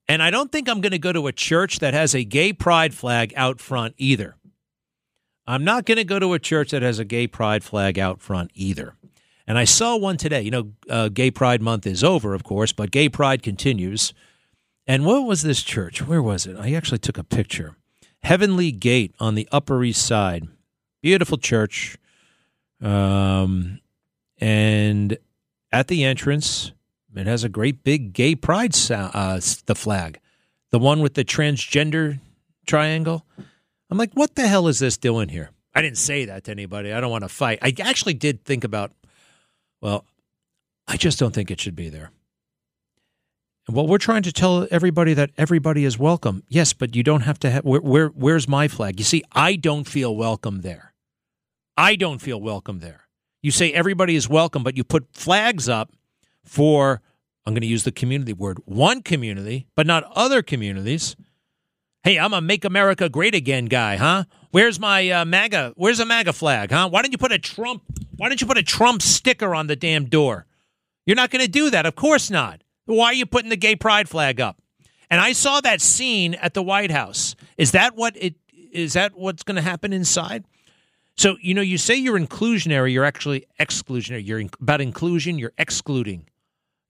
And 0.07 0.23
I 0.23 0.31
don't 0.31 0.53
think 0.53 0.69
I'm 0.69 0.81
going 0.81 0.93
to 0.93 0.99
go 0.99 1.13
to 1.13 1.27
a 1.29 1.33
church 1.33 1.79
that 1.79 1.95
has 1.95 2.15
a 2.15 2.25
gay 2.25 2.53
pride 2.53 2.95
flag 2.95 3.33
out 3.37 3.59
front 3.59 3.95
either. 3.97 4.37
I'm 5.47 5.65
not 5.65 5.87
going 5.87 5.97
to 5.97 6.05
go 6.05 6.19
to 6.19 6.35
a 6.35 6.39
church 6.39 6.71
that 6.71 6.83
has 6.83 6.99
a 6.99 7.05
gay 7.05 7.27
pride 7.27 7.65
flag 7.65 7.99
out 7.99 8.21
front 8.21 8.51
either. 8.55 8.97
And 9.47 9.59
I 9.59 9.65
saw 9.65 9.97
one 9.97 10.17
today. 10.17 10.43
You 10.43 10.51
know, 10.51 10.73
uh, 10.89 11.09
Gay 11.09 11.31
Pride 11.31 11.61
Month 11.61 11.87
is 11.87 12.03
over, 12.03 12.35
of 12.35 12.45
course, 12.45 12.73
but 12.73 12.91
Gay 12.91 13.09
Pride 13.09 13.43
continues. 13.43 14.15
And 14.87 15.05
what 15.05 15.27
was 15.27 15.43
this 15.43 15.63
church? 15.63 16.03
Where 16.03 16.23
was 16.23 16.47
it? 16.47 16.57
I 16.59 16.73
actually 16.73 16.99
took 16.99 17.19
a 17.19 17.25
picture. 17.25 17.77
Heavenly 18.23 18.73
Gate 18.73 19.15
on 19.21 19.35
the 19.35 19.49
Upper 19.53 19.85
East 19.85 20.05
Side. 20.05 20.49
Beautiful 21.03 21.37
church. 21.37 21.99
Um, 22.81 23.81
and 24.39 25.19
at 25.71 25.89
the 25.89 26.05
entrance, 26.05 26.73
it 27.15 27.27
has 27.27 27.45
a 27.45 27.49
great 27.49 27.85
big 27.85 28.13
gay 28.13 28.35
pride, 28.35 28.75
uh, 28.91 29.41
the 29.67 29.75
flag, 29.75 30.21
the 30.71 30.79
one 30.79 31.01
with 31.01 31.15
the 31.15 31.25
transgender 31.25 32.19
triangle. 32.67 33.25
I'm 33.91 33.99
like, 33.99 34.13
what 34.15 34.35
the 34.35 34.49
hell 34.49 34.69
is 34.69 34.79
this 34.79 34.97
doing 34.97 35.29
here? 35.29 35.51
I 35.75 35.83
didn't 35.83 35.99
say 35.99 36.25
that 36.25 36.45
to 36.45 36.51
anybody. 36.51 36.93
I 36.93 37.01
don't 37.01 37.11
want 37.11 37.25
to 37.25 37.29
fight. 37.29 37.59
I 37.63 37.75
actually 37.81 38.15
did 38.15 38.45
think 38.45 38.65
about 38.65 38.93
well, 39.85 40.07
I 40.89 40.97
just 40.97 41.19
don't 41.19 41.35
think 41.35 41.51
it 41.51 41.61
should 41.61 41.77
be 41.77 41.91
there. 41.91 42.11
Well, 43.69 43.87
we're 43.87 43.99
trying 43.99 44.23
to 44.23 44.33
tell 44.33 44.67
everybody 44.71 45.13
that 45.13 45.31
everybody 45.37 45.85
is 45.85 45.99
welcome. 45.99 46.43
Yes, 46.49 46.73
but 46.73 46.97
you 46.97 47.03
don't 47.03 47.21
have 47.21 47.39
to 47.41 47.51
have. 47.51 47.65
Where, 47.67 47.83
where, 47.83 48.09
where's 48.09 48.49
my 48.49 48.67
flag? 48.67 48.99
You 48.99 49.05
see, 49.05 49.23
I 49.33 49.57
don't 49.57 49.85
feel 49.85 50.17
welcome 50.17 50.63
there. 50.63 50.95
I 51.77 51.97
don't 51.97 52.19
feel 52.19 52.41
welcome 52.41 52.79
there. 52.79 53.03
You 53.43 53.51
say 53.51 53.73
everybody 53.75 54.17
is 54.17 54.27
welcome, 54.27 54.63
but 54.63 54.75
you 54.75 54.85
put 54.85 55.07
flags 55.13 55.69
up 55.69 55.93
for, 56.43 57.03
I'm 57.45 57.53
going 57.53 57.61
to 57.61 57.67
use 57.67 57.85
the 57.85 57.93
community 57.93 58.33
word, 58.33 58.61
one 58.65 59.03
community, 59.03 59.67
but 59.75 59.87
not 59.87 60.05
other 60.15 60.43
communities. 60.43 61.15
Hey, 62.05 62.19
I'm 62.19 62.33
a 62.33 62.41
Make 62.41 62.65
America 62.65 63.11
Great 63.11 63.35
Again 63.35 63.67
guy, 63.67 63.97
huh? 63.97 64.25
Where's 64.51 64.81
my 64.81 65.11
uh, 65.11 65.25
MAGA? 65.27 65.75
Where's 65.77 66.01
a 66.01 66.07
MAGA 66.07 66.33
flag, 66.33 66.71
huh? 66.71 66.89
Why 66.89 67.03
don't 67.03 67.13
you 67.13 67.19
put 67.19 67.33
a 67.33 67.39
Trump? 67.39 67.83
Why 68.17 68.29
don't 68.29 68.41
you 68.41 68.47
put 68.47 68.59
a 68.59 68.63
Trump 68.63 69.03
sticker 69.03 69.55
on 69.55 69.67
the 69.67 69.77
damn 69.77 70.07
door? 70.07 70.47
You're 71.07 71.17
not 71.17 71.31
going 71.31 71.45
to 71.45 71.51
do 71.51 71.71
that, 71.71 71.87
of 71.87 71.95
course 71.95 72.31
not. 72.31 72.63
Why 72.87 73.07
are 73.07 73.15
you 73.15 73.27
putting 73.27 73.51
the 73.51 73.57
gay 73.57 73.77
pride 73.77 74.09
flag 74.09 74.41
up? 74.41 74.61
And 75.11 75.21
I 75.21 75.33
saw 75.33 75.61
that 75.61 75.81
scene 75.81 76.35
at 76.35 76.55
the 76.55 76.63
White 76.63 76.91
House. 76.91 77.37
Is 77.57 77.73
that 77.73 77.95
what 77.95 78.17
it? 78.17 78.35
Is 78.73 78.95
that 78.95 79.17
what's 79.17 79.43
going 79.43 79.57
to 79.57 79.63
happen 79.63 79.93
inside? 79.93 80.45
So 81.17 81.37
you 81.41 81.55
know, 81.55 81.63
you 81.63 81.79
say 81.79 81.95
you're 81.95 82.19
inclusionary, 82.19 82.93
you're 82.93 83.05
actually 83.05 83.47
exclusionary. 83.61 84.27
You're 84.27 84.41
in, 84.41 84.51
about 84.61 84.81
inclusion, 84.81 85.39
you're 85.39 85.53
excluding. 85.59 86.27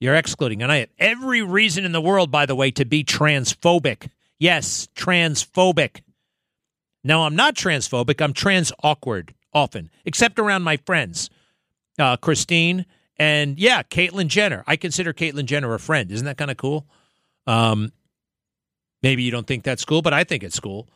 You're 0.01 0.15
excluding, 0.15 0.63
and 0.63 0.73
I 0.73 0.79
have 0.79 0.89
every 0.99 1.43
reason 1.43 1.85
in 1.85 1.93
the 1.93 2.01
world, 2.01 2.31
by 2.31 2.47
the 2.47 2.55
way, 2.55 2.71
to 2.73 2.85
be 2.85 3.05
transphobic. 3.05 4.09
Yes, 4.39 4.89
transphobic. 4.97 6.03
Now, 7.03 7.23
I'm 7.23 7.37
not 7.37 7.55
transphobic. 7.55 8.21
I'm 8.21 8.33
trans 8.33 8.73
awkward 8.83 9.35
often, 9.55 9.91
except 10.05 10.39
around 10.39 10.63
my 10.63 10.77
friends, 10.79 11.31
uh, 11.99 12.17
Christine 12.17 12.87
And 13.17 13.59
yeah, 13.59 13.83
Caitlyn 13.85 14.27
Jenner. 14.27 14.65
I 14.67 14.77
consider 14.77 15.13
Caitlyn 15.13 15.45
Jenner 15.45 15.73
a 15.75 15.79
friend. 15.79 16.11
Isn't 16.11 16.27
that 16.27 16.37
kind 16.37 16.51
of 16.51 16.57
cool? 16.57 16.87
Um, 17.47 17.93
maybe 19.03 19.23
you 19.23 19.31
don't 19.31 19.47
think 19.47 19.63
that's 19.63 19.85
cool, 19.85 20.03
but 20.03 20.13
I 20.13 20.25
think 20.25 20.43
it's 20.43 20.59
cool. 20.59 20.89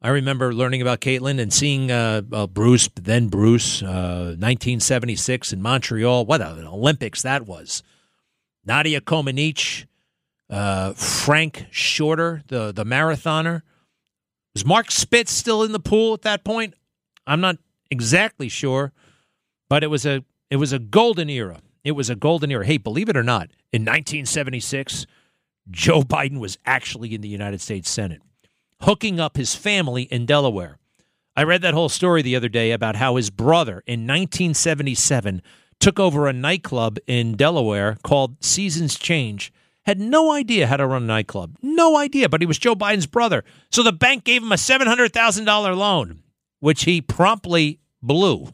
I 0.00 0.08
remember 0.08 0.52
learning 0.52 0.82
about 0.82 1.00
Caitlyn 1.00 1.38
and 1.38 1.52
seeing 1.52 1.90
uh, 1.92 2.22
uh, 2.32 2.46
Bruce, 2.48 2.88
then 2.94 3.28
Bruce, 3.28 3.82
uh, 3.82 4.34
1976 4.38 5.52
in 5.52 5.62
Montreal. 5.62 6.24
What 6.24 6.40
an 6.40 6.66
Olympics 6.66 7.22
that 7.22 7.46
was! 7.46 7.82
Nadia 8.64 9.00
Comaneci, 9.00 9.86
uh, 10.50 10.94
Frank 10.94 11.66
Shorter, 11.70 12.42
the 12.48 12.72
the 12.72 12.84
marathoner. 12.84 13.62
Was 14.54 14.64
Mark 14.64 14.90
Spitz 14.90 15.30
still 15.30 15.62
in 15.62 15.72
the 15.72 15.80
pool 15.80 16.14
at 16.14 16.22
that 16.22 16.44
point? 16.44 16.74
I'm 17.26 17.40
not 17.40 17.58
exactly 17.92 18.48
sure, 18.48 18.92
but 19.68 19.84
it 19.84 19.88
was 19.88 20.04
a 20.04 20.24
it 20.50 20.56
was 20.56 20.72
a 20.72 20.78
golden 20.78 21.30
era. 21.30 21.60
It 21.84 21.92
was 21.92 22.10
a 22.10 22.16
golden 22.16 22.50
era. 22.50 22.64
Hey, 22.64 22.78
believe 22.78 23.08
it 23.08 23.16
or 23.16 23.22
not, 23.22 23.50
in 23.72 23.82
1976, 23.82 25.06
Joe 25.70 26.02
Biden 26.14 26.40
was 26.40 26.58
actually 26.66 27.14
in 27.14 27.20
the 27.20 27.28
United 27.28 27.60
States 27.60 27.88
Senate 27.88 28.22
hooking 28.82 29.20
up 29.20 29.36
his 29.36 29.54
family 29.54 30.02
in 30.02 30.26
Delaware. 30.26 30.76
I 31.36 31.44
read 31.44 31.62
that 31.62 31.74
whole 31.74 31.88
story 31.88 32.20
the 32.20 32.36
other 32.36 32.48
day 32.48 32.72
about 32.72 32.96
how 32.96 33.16
his 33.16 33.30
brother 33.30 33.82
in 33.86 34.00
1977 34.00 35.40
took 35.80 35.98
over 35.98 36.26
a 36.26 36.32
nightclub 36.32 36.98
in 37.06 37.36
Delaware 37.36 37.96
called 38.02 38.42
Seasons 38.44 38.98
Change. 38.98 39.52
Had 39.84 40.00
no 40.00 40.32
idea 40.32 40.66
how 40.66 40.76
to 40.76 40.86
run 40.86 41.04
a 41.04 41.06
nightclub. 41.06 41.56
No 41.62 41.96
idea, 41.96 42.28
but 42.28 42.40
he 42.40 42.46
was 42.46 42.58
Joe 42.58 42.74
Biden's 42.74 43.06
brother. 43.06 43.44
So 43.70 43.82
the 43.82 43.92
bank 43.92 44.24
gave 44.24 44.42
him 44.42 44.52
a 44.52 44.56
$700,000 44.56 45.76
loan, 45.76 46.22
which 46.60 46.84
he 46.84 47.00
promptly 47.00 47.80
blew. 48.02 48.48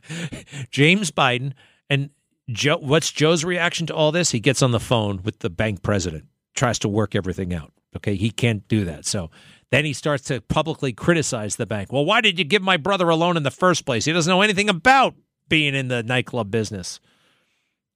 James 0.70 1.10
Biden 1.10 1.52
and 1.90 2.10
Joe, 2.50 2.78
what's 2.78 3.12
Joe's 3.12 3.44
reaction 3.44 3.86
to 3.88 3.94
all 3.94 4.12
this? 4.12 4.30
He 4.30 4.40
gets 4.40 4.62
on 4.62 4.70
the 4.70 4.80
phone 4.80 5.22
with 5.22 5.40
the 5.40 5.50
bank 5.50 5.82
president, 5.82 6.26
tries 6.54 6.78
to 6.80 6.88
work 6.88 7.14
everything 7.14 7.52
out. 7.52 7.72
Okay, 7.96 8.16
he 8.16 8.30
can't 8.30 8.66
do 8.68 8.84
that. 8.84 9.04
So 9.04 9.30
then 9.70 9.84
he 9.84 9.92
starts 9.92 10.24
to 10.24 10.40
publicly 10.40 10.92
criticize 10.92 11.56
the 11.56 11.66
bank. 11.66 11.92
Well, 11.92 12.04
why 12.04 12.20
did 12.20 12.38
you 12.38 12.44
give 12.44 12.62
my 12.62 12.76
brother 12.76 13.08
a 13.08 13.16
loan 13.16 13.36
in 13.36 13.42
the 13.42 13.50
first 13.50 13.84
place? 13.84 14.04
He 14.04 14.12
doesn't 14.12 14.30
know 14.30 14.42
anything 14.42 14.68
about 14.68 15.14
being 15.48 15.74
in 15.74 15.88
the 15.88 16.02
nightclub 16.02 16.50
business. 16.50 17.00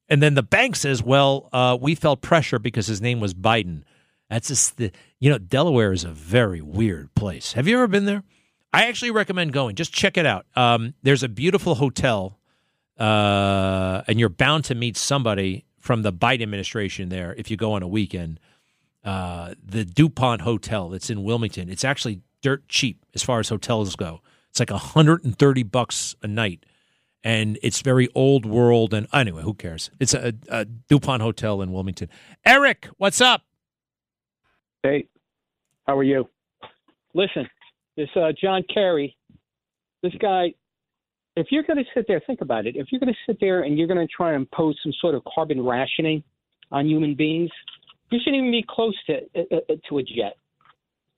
And 0.09 0.21
then 0.21 0.35
the 0.35 0.43
bank 0.43 0.75
says, 0.75 1.01
well, 1.01 1.49
uh, 1.53 1.77
we 1.79 1.95
felt 1.95 2.21
pressure 2.21 2.59
because 2.59 2.87
his 2.87 3.01
name 3.01 3.19
was 3.19 3.33
Biden. 3.33 3.83
That's 4.29 4.49
just 4.49 4.77
the, 4.77 4.91
you 5.19 5.29
know, 5.29 5.37
Delaware 5.37 5.93
is 5.93 6.03
a 6.03 6.09
very 6.09 6.61
weird 6.61 7.13
place. 7.15 7.53
Have 7.53 7.67
you 7.67 7.77
ever 7.77 7.87
been 7.87 8.05
there? 8.05 8.23
I 8.73 8.87
actually 8.87 9.11
recommend 9.11 9.53
going. 9.53 9.75
Just 9.75 9.93
check 9.93 10.17
it 10.17 10.25
out. 10.25 10.45
Um, 10.55 10.95
there's 11.03 11.23
a 11.23 11.29
beautiful 11.29 11.75
hotel, 11.75 12.39
uh, 12.97 14.01
and 14.07 14.19
you're 14.19 14.29
bound 14.29 14.65
to 14.65 14.75
meet 14.75 14.97
somebody 14.97 15.65
from 15.79 16.01
the 16.01 16.11
Biden 16.11 16.41
administration 16.41 17.09
there 17.09 17.35
if 17.37 17.51
you 17.51 17.57
go 17.57 17.73
on 17.73 17.83
a 17.83 17.87
weekend 17.87 18.39
uh, 19.03 19.53
the 19.63 19.85
DuPont 19.85 20.41
Hotel 20.41 20.89
that's 20.89 21.09
in 21.09 21.23
Wilmington. 21.23 21.69
It's 21.69 21.83
actually 21.83 22.21
dirt 22.41 22.67
cheap 22.67 23.05
as 23.13 23.23
far 23.23 23.39
as 23.39 23.49
hotels 23.49 23.95
go. 23.95 24.21
It's 24.49 24.59
like 24.59 24.69
130 24.69 25.63
bucks 25.63 26.15
a 26.21 26.27
night. 26.27 26.65
And 27.25 27.57
it's 27.63 27.81
very 27.81 28.09
old 28.15 28.45
world. 28.45 28.93
And 28.93 29.07
anyway, 29.13 29.43
who 29.43 29.53
cares? 29.53 29.89
It's 29.99 30.13
a, 30.13 30.33
a 30.49 30.65
DuPont 30.65 31.21
Hotel 31.21 31.61
in 31.61 31.71
Wilmington. 31.71 32.09
Eric, 32.45 32.89
what's 32.97 33.21
up? 33.21 33.43
Hey, 34.83 35.07
how 35.87 35.97
are 35.97 36.03
you? 36.03 36.29
Listen, 37.13 37.47
this 37.95 38.09
uh, 38.15 38.31
John 38.39 38.63
Kerry, 38.73 39.15
this 40.01 40.13
guy, 40.19 40.53
if 41.35 41.47
you're 41.49 41.63
going 41.63 41.77
to 41.77 41.85
sit 41.93 42.05
there, 42.07 42.21
think 42.25 42.41
about 42.41 42.65
it. 42.65 42.75
If 42.75 42.87
you're 42.91 42.99
going 42.99 43.13
to 43.13 43.19
sit 43.25 43.37
there 43.39 43.63
and 43.63 43.77
you're 43.77 43.87
going 43.87 44.05
to 44.05 44.13
try 44.15 44.33
and 44.33 44.41
impose 44.41 44.77
some 44.83 44.93
sort 44.99 45.15
of 45.15 45.23
carbon 45.33 45.63
rationing 45.63 46.23
on 46.71 46.87
human 46.87 47.15
beings, 47.15 47.49
you 48.11 48.19
shouldn't 48.23 48.41
even 48.41 48.51
be 48.51 48.65
close 48.67 48.95
to 49.07 49.17
uh, 49.35 49.55
uh, 49.55 49.75
to 49.89 49.97
a 49.97 50.03
jet. 50.03 50.37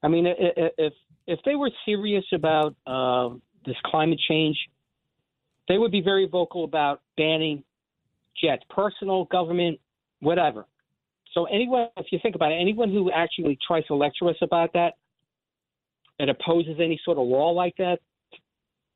I 0.02 0.08
mean, 0.08 0.26
if 0.26 0.92
if 1.26 1.40
they 1.44 1.54
were 1.54 1.70
serious 1.84 2.24
about 2.32 2.74
uh, 2.86 3.30
this 3.64 3.76
climate 3.84 4.20
change, 4.28 4.56
they 5.68 5.78
would 5.78 5.92
be 5.92 6.00
very 6.00 6.26
vocal 6.26 6.64
about 6.64 7.02
banning 7.16 7.64
jets, 8.42 8.62
personal, 8.70 9.24
government, 9.24 9.80
whatever. 10.20 10.66
So 11.32 11.44
anyone, 11.46 11.88
if 11.96 12.06
you 12.12 12.18
think 12.22 12.34
about 12.34 12.52
it, 12.52 12.56
anyone 12.60 12.90
who 12.90 13.10
actually 13.10 13.58
tries 13.66 13.84
to 13.86 13.94
lecture 13.94 14.28
us 14.28 14.36
about 14.40 14.72
that 14.72 14.94
and 16.18 16.30
opposes 16.30 16.76
any 16.78 17.00
sort 17.04 17.18
of 17.18 17.26
law 17.26 17.50
like 17.50 17.74
that, 17.78 17.98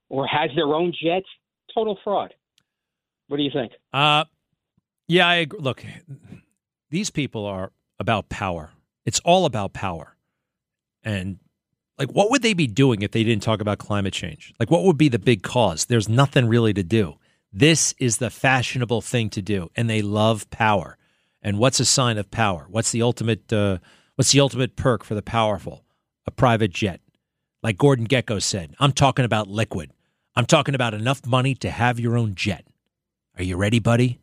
or 0.09 0.27
has 0.27 0.51
their 0.55 0.75
own 0.75 0.93
jets, 0.93 1.27
total 1.75 1.99
fraud. 2.03 2.35
What 3.29 3.37
do 3.37 3.43
you 3.43 3.51
think? 3.53 3.73
Uh, 3.93 4.25
yeah, 5.07 5.29
I 5.29 5.37
agree. 5.37 5.61
look. 5.61 5.85
These 6.91 7.11
people 7.11 7.47
are 7.47 7.73
about 7.99 8.29
power. 8.29 8.71
It's 9.05 9.21
all 9.21 9.45
about 9.45 9.73
power. 9.73 10.17
And 11.05 11.39
like 11.99 12.11
what 12.11 12.31
would 12.31 12.43
they 12.43 12.55
be 12.55 12.67
doing 12.67 13.03
if 13.03 13.13
they 13.13 13.23
didn't 13.23 13.43
talk 13.43 13.61
about 13.61 13.79
climate 13.79 14.13
change? 14.13 14.53
Like 14.59 14.71
what 14.71 14.85
would 14.85 14.99
be 14.99 15.09
the 15.09 15.19
big 15.19 15.43
cause? 15.43 15.85
There's 15.85 16.09
nothing 16.09 16.49
really 16.49 16.73
to 16.75 16.83
do. 16.83 17.15
This 17.53 17.95
is 17.99 18.19
the 18.19 18.31
fashionable 18.31 19.03
thing 19.03 19.31
to 19.31 19.43
do 19.43 19.71
and 19.77 19.89
they 19.89 20.03
love 20.03 20.49
power. 20.51 20.97
And 21.43 21.59
what's 21.59 21.81
a 21.81 21.85
sign 21.85 22.19
of 22.19 22.31
power? 22.31 22.67
What's 22.69 22.91
the 22.91 23.03
ultimate 23.03 23.53
uh, 23.53 23.79
what's 24.17 24.33
the 24.33 24.41
ultimate 24.41 24.77
perk 24.77 25.05
for 25.05 25.15
the 25.15 25.23
powerful? 25.23 25.85
A 26.27 26.31
private 26.31 26.71
jet. 26.71 27.01
Like 27.63 27.77
Gordon 27.77 28.07
Gekko 28.07 28.41
said, 28.43 28.75
I'm 28.79 28.93
talking 28.93 29.25
about 29.25 29.49
liquid. 29.49 29.93
I'm 30.37 30.47
talking 30.47 30.75
about 30.75 30.95
enough 30.95 31.27
money 31.27 31.55
to 31.57 31.71
have 31.71 32.01
your 32.01 32.17
own 32.17 32.35
jet. 32.35 32.67
Are 33.37 33.43
you 33.43 33.57
ready, 33.57 33.79
buddy? 33.79 34.19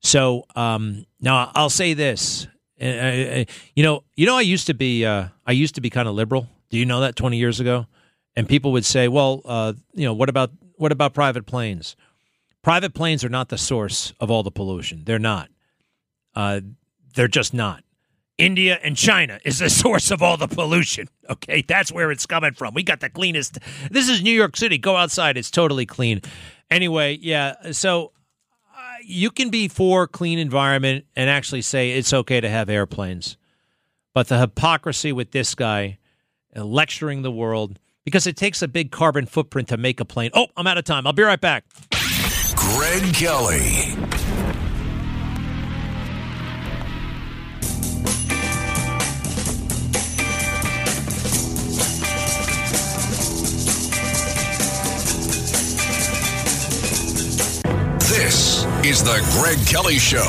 So 0.00 0.44
um, 0.54 1.06
now 1.20 1.50
I'll 1.54 1.70
say 1.70 1.94
this: 1.94 2.46
uh, 2.80 3.44
you 3.74 3.82
know, 3.82 4.04
you 4.16 4.26
know, 4.26 4.36
I 4.36 4.42
used 4.42 4.66
to 4.68 4.74
be, 4.74 5.04
uh, 5.04 5.28
I 5.46 5.52
used 5.52 5.74
to 5.74 5.80
be 5.80 5.90
kind 5.90 6.08
of 6.08 6.14
liberal. 6.14 6.48
Do 6.70 6.78
you 6.78 6.86
know 6.86 7.00
that 7.00 7.16
twenty 7.16 7.36
years 7.36 7.60
ago? 7.60 7.86
And 8.36 8.48
people 8.48 8.72
would 8.72 8.84
say, 8.84 9.08
well, 9.08 9.42
uh, 9.44 9.72
you 9.92 10.04
know, 10.04 10.14
what 10.14 10.28
about 10.28 10.50
what 10.76 10.92
about 10.92 11.14
private 11.14 11.46
planes? 11.46 11.96
Private 12.62 12.94
planes 12.94 13.24
are 13.24 13.28
not 13.28 13.48
the 13.48 13.58
source 13.58 14.12
of 14.20 14.30
all 14.30 14.42
the 14.42 14.50
pollution. 14.50 15.04
They're 15.04 15.18
not. 15.18 15.48
Uh, 16.34 16.60
they're 17.14 17.28
just 17.28 17.52
not. 17.52 17.82
India 18.40 18.78
and 18.82 18.96
China 18.96 19.38
is 19.44 19.58
the 19.58 19.70
source 19.82 20.10
of 20.10 20.22
all 20.22 20.36
the 20.36 20.48
pollution. 20.48 21.08
Okay, 21.28 21.62
that's 21.62 21.92
where 21.92 22.10
it's 22.10 22.26
coming 22.26 22.52
from. 22.52 22.74
We 22.74 22.82
got 22.82 23.00
the 23.00 23.10
cleanest. 23.10 23.58
This 23.90 24.08
is 24.08 24.22
New 24.22 24.32
York 24.32 24.56
City. 24.56 24.78
Go 24.78 24.96
outside; 24.96 25.36
it's 25.36 25.50
totally 25.50 25.86
clean. 25.86 26.22
Anyway, 26.70 27.18
yeah. 27.20 27.72
So 27.72 28.12
you 29.04 29.30
can 29.30 29.50
be 29.50 29.68
for 29.68 30.06
clean 30.06 30.38
environment 30.38 31.04
and 31.16 31.28
actually 31.28 31.62
say 31.62 31.92
it's 31.92 32.12
okay 32.12 32.40
to 32.40 32.48
have 32.48 32.68
airplanes. 32.68 33.36
But 34.14 34.28
the 34.28 34.38
hypocrisy 34.38 35.12
with 35.12 35.30
this 35.30 35.54
guy 35.54 35.98
uh, 36.56 36.64
lecturing 36.64 37.22
the 37.22 37.30
world 37.30 37.78
because 38.04 38.26
it 38.26 38.36
takes 38.36 38.62
a 38.62 38.68
big 38.68 38.90
carbon 38.90 39.26
footprint 39.26 39.68
to 39.68 39.76
make 39.76 40.00
a 40.00 40.04
plane. 40.04 40.30
Oh, 40.34 40.48
I'm 40.56 40.66
out 40.66 40.78
of 40.78 40.84
time. 40.84 41.06
I'll 41.06 41.12
be 41.12 41.22
right 41.22 41.40
back. 41.40 41.64
Greg 42.56 43.14
Kelly. 43.14 43.94
Is 58.84 59.04
the 59.04 59.20
Greg 59.32 59.58
Kelly 59.66 59.98
Show. 59.98 60.24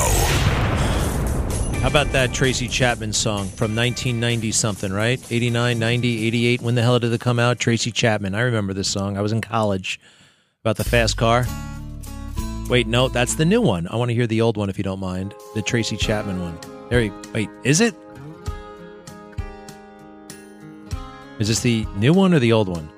How 1.80 1.88
about 1.88 2.08
that 2.12 2.34
Tracy 2.34 2.68
Chapman 2.68 3.14
song 3.14 3.46
from 3.48 3.74
1990 3.74 4.52
something, 4.52 4.92
right? 4.92 5.18
89, 5.32 5.78
90, 5.78 6.26
88. 6.26 6.60
When 6.60 6.74
the 6.74 6.82
hell 6.82 6.98
did 6.98 7.12
it 7.12 7.20
come 7.20 7.38
out? 7.38 7.58
Tracy 7.58 7.90
Chapman. 7.90 8.34
I 8.34 8.42
remember 8.42 8.74
this 8.74 8.88
song. 8.88 9.16
I 9.16 9.22
was 9.22 9.32
in 9.32 9.40
college. 9.40 9.98
About 10.60 10.76
the 10.76 10.84
fast 10.84 11.16
car. 11.16 11.46
Wait, 12.68 12.86
no, 12.86 13.08
that's 13.08 13.34
the 13.36 13.44
new 13.44 13.60
one. 13.60 13.88
I 13.88 13.96
want 13.96 14.10
to 14.10 14.14
hear 14.14 14.26
the 14.26 14.42
old 14.42 14.56
one 14.56 14.68
if 14.68 14.76
you 14.76 14.84
don't 14.84 15.00
mind. 15.00 15.34
The 15.54 15.62
Tracy 15.62 15.96
Chapman 15.96 16.40
one. 16.40 16.58
There 16.90 17.10
wait, 17.32 17.48
is 17.64 17.80
it? 17.80 17.94
Is 21.38 21.48
this 21.48 21.60
the 21.60 21.86
new 21.96 22.12
one 22.12 22.34
or 22.34 22.38
the 22.38 22.52
old 22.52 22.68
one? 22.68 22.88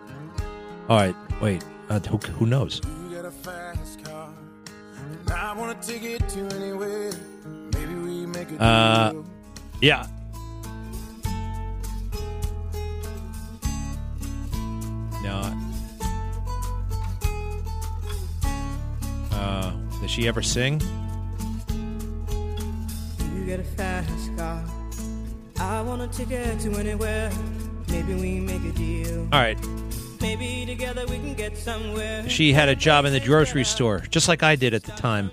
All 0.89 0.97
right, 0.97 1.17
wait. 1.41 1.65
Uh, 1.89 2.01
who, 2.01 2.19
who 2.19 2.47
knows? 2.47 2.83
Uh, 8.59 9.13
yeah. 9.81 10.07
No. 15.23 15.41
Uh, 19.33 19.73
does 20.01 20.11
she 20.11 20.29
ever 20.29 20.41
sing? 20.41 20.81
You 23.35 23.45
get 23.45 23.61
a 23.61 23.65
fast 23.65 24.37
car. 24.37 24.65
I 25.59 25.83
want 25.83 26.03
a 26.03 26.09
ticket 26.09 26.61
to 26.61 26.73
anywhere. 26.77 27.31
Maybe 27.89 28.15
we 28.15 28.41
make 28.41 28.65
a 28.65 28.73
deal. 28.73 29.29
All 29.33 29.41
right. 29.41 29.59
Maybe 30.21 30.65
together 30.67 31.05
we 31.07 31.17
can 31.19 31.35
get 31.35 31.59
somewhere. 31.59 32.27
She 32.29 32.53
had 32.53 32.69
a 32.69 32.75
job 32.75 33.05
in 33.05 33.13
the 33.13 33.21
grocery 33.21 33.65
store, 33.65 34.01
just 34.09 34.27
like 34.27 34.43
I 34.43 34.57
did 34.57 34.73
at 34.73 34.85
the 34.85 34.93
time. 34.93 35.31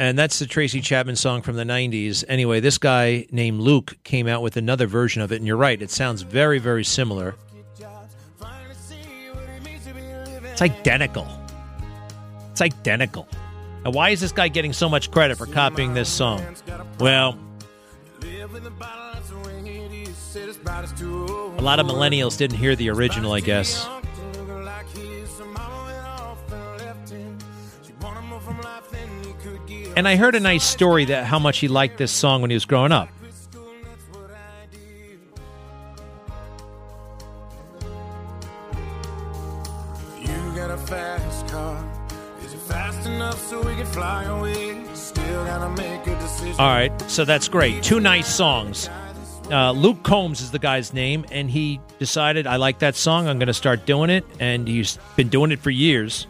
And 0.00 0.18
that's 0.18 0.38
the 0.38 0.46
Tracy 0.46 0.80
Chapman 0.80 1.14
song 1.14 1.42
from 1.42 1.56
the 1.56 1.64
90s. 1.64 2.24
Anyway, 2.26 2.60
this 2.60 2.78
guy 2.78 3.26
named 3.30 3.60
Luke 3.60 3.98
came 4.02 4.26
out 4.26 4.40
with 4.40 4.56
another 4.56 4.86
version 4.86 5.20
of 5.20 5.30
it, 5.30 5.36
and 5.36 5.46
you're 5.46 5.58
right, 5.58 5.80
it 5.80 5.90
sounds 5.90 6.22
very, 6.22 6.58
very 6.58 6.84
similar. 6.84 7.34
It's 10.44 10.62
identical. 10.62 11.28
It's 12.50 12.62
identical. 12.62 13.28
Now, 13.84 13.90
why 13.90 14.08
is 14.08 14.22
this 14.22 14.32
guy 14.32 14.48
getting 14.48 14.72
so 14.72 14.88
much 14.88 15.10
credit 15.10 15.36
for 15.36 15.44
copying 15.44 15.92
this 15.92 16.08
song? 16.08 16.56
Well, 16.98 17.38
a 21.58 21.62
lot 21.62 21.78
of 21.78 21.86
millennials 21.86 22.38
didn't 22.38 22.56
hear 22.56 22.74
the 22.74 22.88
original, 22.88 23.32
I 23.32 23.40
guess. 23.40 23.86
And 30.00 30.08
I 30.08 30.16
heard 30.16 30.34
a 30.34 30.40
nice 30.40 30.64
story 30.64 31.04
that 31.04 31.26
how 31.26 31.38
much 31.38 31.58
he 31.58 31.68
liked 31.68 31.98
this 31.98 32.10
song 32.10 32.40
when 32.40 32.48
he 32.48 32.54
was 32.54 32.64
growing 32.64 32.90
up. 32.90 33.10
You 40.18 40.26
got 40.56 40.70
a 40.70 40.78
fast 40.78 41.46
car. 41.48 41.86
Is 42.42 42.54
it 42.54 42.60
fast 42.60 43.06
enough 43.06 43.38
so 43.46 43.58
we 43.60 43.74
can 43.74 43.84
fly 43.84 44.24
away? 44.24 44.82
Still 44.94 45.44
gotta 45.44 45.68
make 45.76 46.06
a 46.06 46.18
decision. 46.18 46.58
All 46.58 46.68
right, 46.68 46.98
so 47.02 47.26
that's 47.26 47.50
great. 47.50 47.82
Two 47.82 48.00
nice 48.00 48.34
songs. 48.34 48.88
Uh, 49.50 49.72
Luke 49.72 50.02
Combs 50.02 50.40
is 50.40 50.50
the 50.50 50.58
guy's 50.58 50.94
name, 50.94 51.26
and 51.30 51.50
he 51.50 51.78
decided, 51.98 52.46
I 52.46 52.56
like 52.56 52.78
that 52.78 52.96
song. 52.96 53.28
I'm 53.28 53.38
going 53.38 53.48
to 53.48 53.52
start 53.52 53.84
doing 53.84 54.08
it. 54.08 54.24
And 54.38 54.66
he's 54.66 54.98
been 55.16 55.28
doing 55.28 55.52
it 55.52 55.58
for 55.58 55.68
years. 55.68 56.26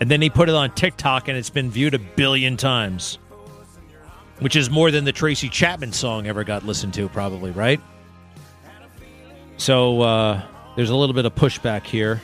And 0.00 0.10
then 0.10 0.22
he 0.22 0.30
put 0.30 0.48
it 0.48 0.54
on 0.54 0.70
TikTok, 0.70 1.28
and 1.28 1.36
it's 1.36 1.50
been 1.50 1.70
viewed 1.70 1.94
a 1.94 1.98
billion 1.98 2.56
times, 2.56 3.18
which 4.38 4.54
is 4.54 4.70
more 4.70 4.90
than 4.90 5.04
the 5.04 5.12
Tracy 5.12 5.48
Chapman 5.48 5.92
song 5.92 6.26
ever 6.26 6.44
got 6.44 6.64
listened 6.64 6.94
to, 6.94 7.08
probably, 7.08 7.50
right? 7.50 7.80
So 9.56 10.00
uh, 10.02 10.42
there's 10.76 10.90
a 10.90 10.96
little 10.96 11.14
bit 11.14 11.24
of 11.24 11.34
pushback 11.34 11.84
here. 11.84 12.22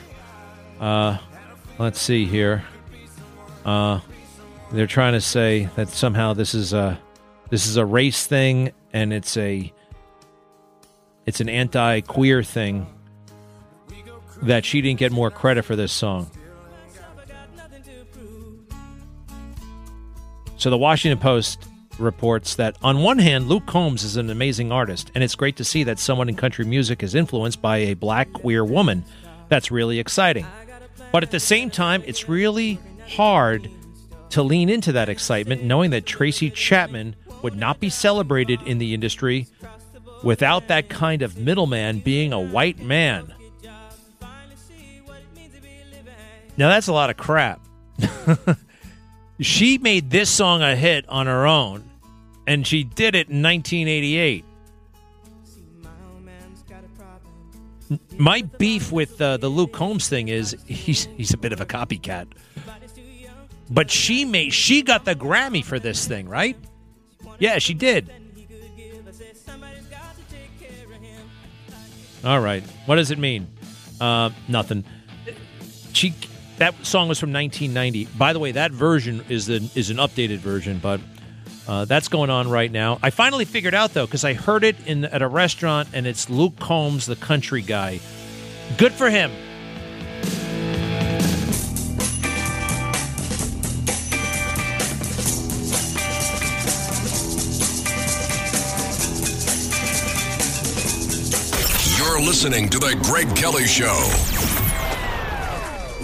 Uh, 0.79 1.17
let's 1.77 1.99
see 1.99 2.25
here. 2.25 2.63
Uh, 3.65 3.99
they're 4.71 4.87
trying 4.87 5.13
to 5.13 5.21
say 5.21 5.69
that 5.75 5.89
somehow 5.89 6.33
this 6.33 6.53
is 6.53 6.73
a 6.73 6.99
this 7.49 7.67
is 7.67 7.77
a 7.77 7.85
race 7.85 8.25
thing, 8.25 8.71
and 8.93 9.13
it's 9.13 9.37
a 9.37 9.71
it's 11.25 11.41
an 11.41 11.49
anti-queer 11.49 12.43
thing 12.43 12.87
that 14.43 14.65
she 14.65 14.81
didn't 14.81 14.99
get 14.99 15.11
more 15.11 15.31
credit 15.31 15.63
for 15.65 15.75
this 15.75 15.91
song. 15.91 16.29
So 20.57 20.69
the 20.69 20.77
Washington 20.77 21.19
Post 21.19 21.67
reports 21.99 22.55
that 22.55 22.77
on 22.81 22.99
one 22.99 23.19
hand, 23.19 23.47
Luke 23.47 23.65
Combs 23.65 24.03
is 24.03 24.17
an 24.17 24.29
amazing 24.29 24.71
artist, 24.71 25.11
and 25.13 25.23
it's 25.23 25.35
great 25.35 25.57
to 25.57 25.63
see 25.63 25.83
that 25.83 25.99
someone 25.99 26.29
in 26.29 26.35
country 26.35 26.65
music 26.65 27.03
is 27.03 27.15
influenced 27.15 27.61
by 27.61 27.77
a 27.77 27.93
black 27.93 28.31
queer 28.33 28.65
woman. 28.65 29.03
That's 29.49 29.71
really 29.71 29.99
exciting. 29.99 30.45
But 31.11 31.23
at 31.23 31.31
the 31.31 31.39
same 31.39 31.69
time, 31.69 32.03
it's 32.05 32.27
really 32.27 32.79
hard 33.07 33.69
to 34.31 34.43
lean 34.43 34.69
into 34.69 34.91
that 34.93 35.07
excitement 35.07 35.63
knowing 35.63 35.91
that 35.91 36.05
Tracy 36.05 36.49
Chapman 36.49 37.15
would 37.41 37.55
not 37.55 37.79
be 37.79 37.89
celebrated 37.89 38.61
in 38.63 38.79
the 38.79 38.93
industry 38.93 39.47
without 40.23 40.67
that 40.67 40.89
kind 40.89 41.21
of 41.21 41.37
middleman 41.37 41.99
being 41.99 42.33
a 42.33 42.39
white 42.39 42.79
man. 42.79 43.33
Now, 46.57 46.69
that's 46.69 46.87
a 46.87 46.93
lot 46.93 47.09
of 47.09 47.17
crap. 47.17 47.64
she 49.39 49.77
made 49.77 50.09
this 50.09 50.29
song 50.29 50.61
a 50.61 50.75
hit 50.75 51.07
on 51.09 51.27
her 51.27 51.45
own, 51.45 51.89
and 52.47 52.65
she 52.65 52.83
did 52.83 53.15
it 53.15 53.29
in 53.29 53.41
1988. 53.41 54.45
My 58.17 58.41
beef 58.57 58.91
with 58.91 59.21
uh, 59.21 59.37
the 59.37 59.49
Luke 59.49 59.71
Combs 59.73 60.09
thing 60.09 60.27
is 60.27 60.55
he's 60.65 61.05
he's 61.17 61.33
a 61.33 61.37
bit 61.37 61.53
of 61.53 61.61
a 61.61 61.65
copycat. 61.65 62.27
But 63.69 63.91
she 63.91 64.25
made 64.25 64.53
she 64.53 64.81
got 64.81 65.05
the 65.05 65.15
Grammy 65.15 65.63
for 65.63 65.79
this 65.79 66.07
thing, 66.07 66.27
right? 66.27 66.57
Yeah, 67.39 67.59
she 67.59 67.73
did. 67.73 68.11
All 72.23 72.39
right. 72.39 72.63
What 72.87 72.95
does 72.95 73.11
it 73.11 73.19
mean? 73.19 73.47
Uh, 74.01 74.31
nothing. 74.47 74.83
She 75.93 76.15
that 76.57 76.85
song 76.85 77.07
was 77.07 77.19
from 77.19 77.33
1990. 77.33 78.05
By 78.17 78.33
the 78.33 78.39
way, 78.39 78.53
that 78.53 78.71
version 78.71 79.23
is 79.29 79.45
the 79.45 79.69
is 79.75 79.89
an 79.89 79.97
updated 79.97 80.37
version, 80.37 80.79
but 80.79 81.01
uh, 81.67 81.85
that's 81.85 82.07
going 82.07 82.29
on 82.29 82.49
right 82.49 82.71
now. 82.71 82.99
I 83.01 83.09
finally 83.09 83.45
figured 83.45 83.73
out 83.73 83.93
though 83.93 84.05
because 84.05 84.23
I 84.23 84.33
heard 84.33 84.63
it 84.63 84.75
in 84.85 85.05
at 85.05 85.21
a 85.21 85.27
restaurant, 85.27 85.89
and 85.93 86.07
it's 86.07 86.29
Luke 86.29 86.57
Combs, 86.59 87.05
the 87.05 87.15
country 87.15 87.61
guy. 87.61 87.99
Good 88.77 88.93
for 88.93 89.09
him. 89.09 89.31
You're 101.97 102.21
listening 102.21 102.69
to 102.69 102.79
The 102.79 102.97
Greg 103.03 103.35
Kelly 103.35 103.65
Show. 103.65 104.54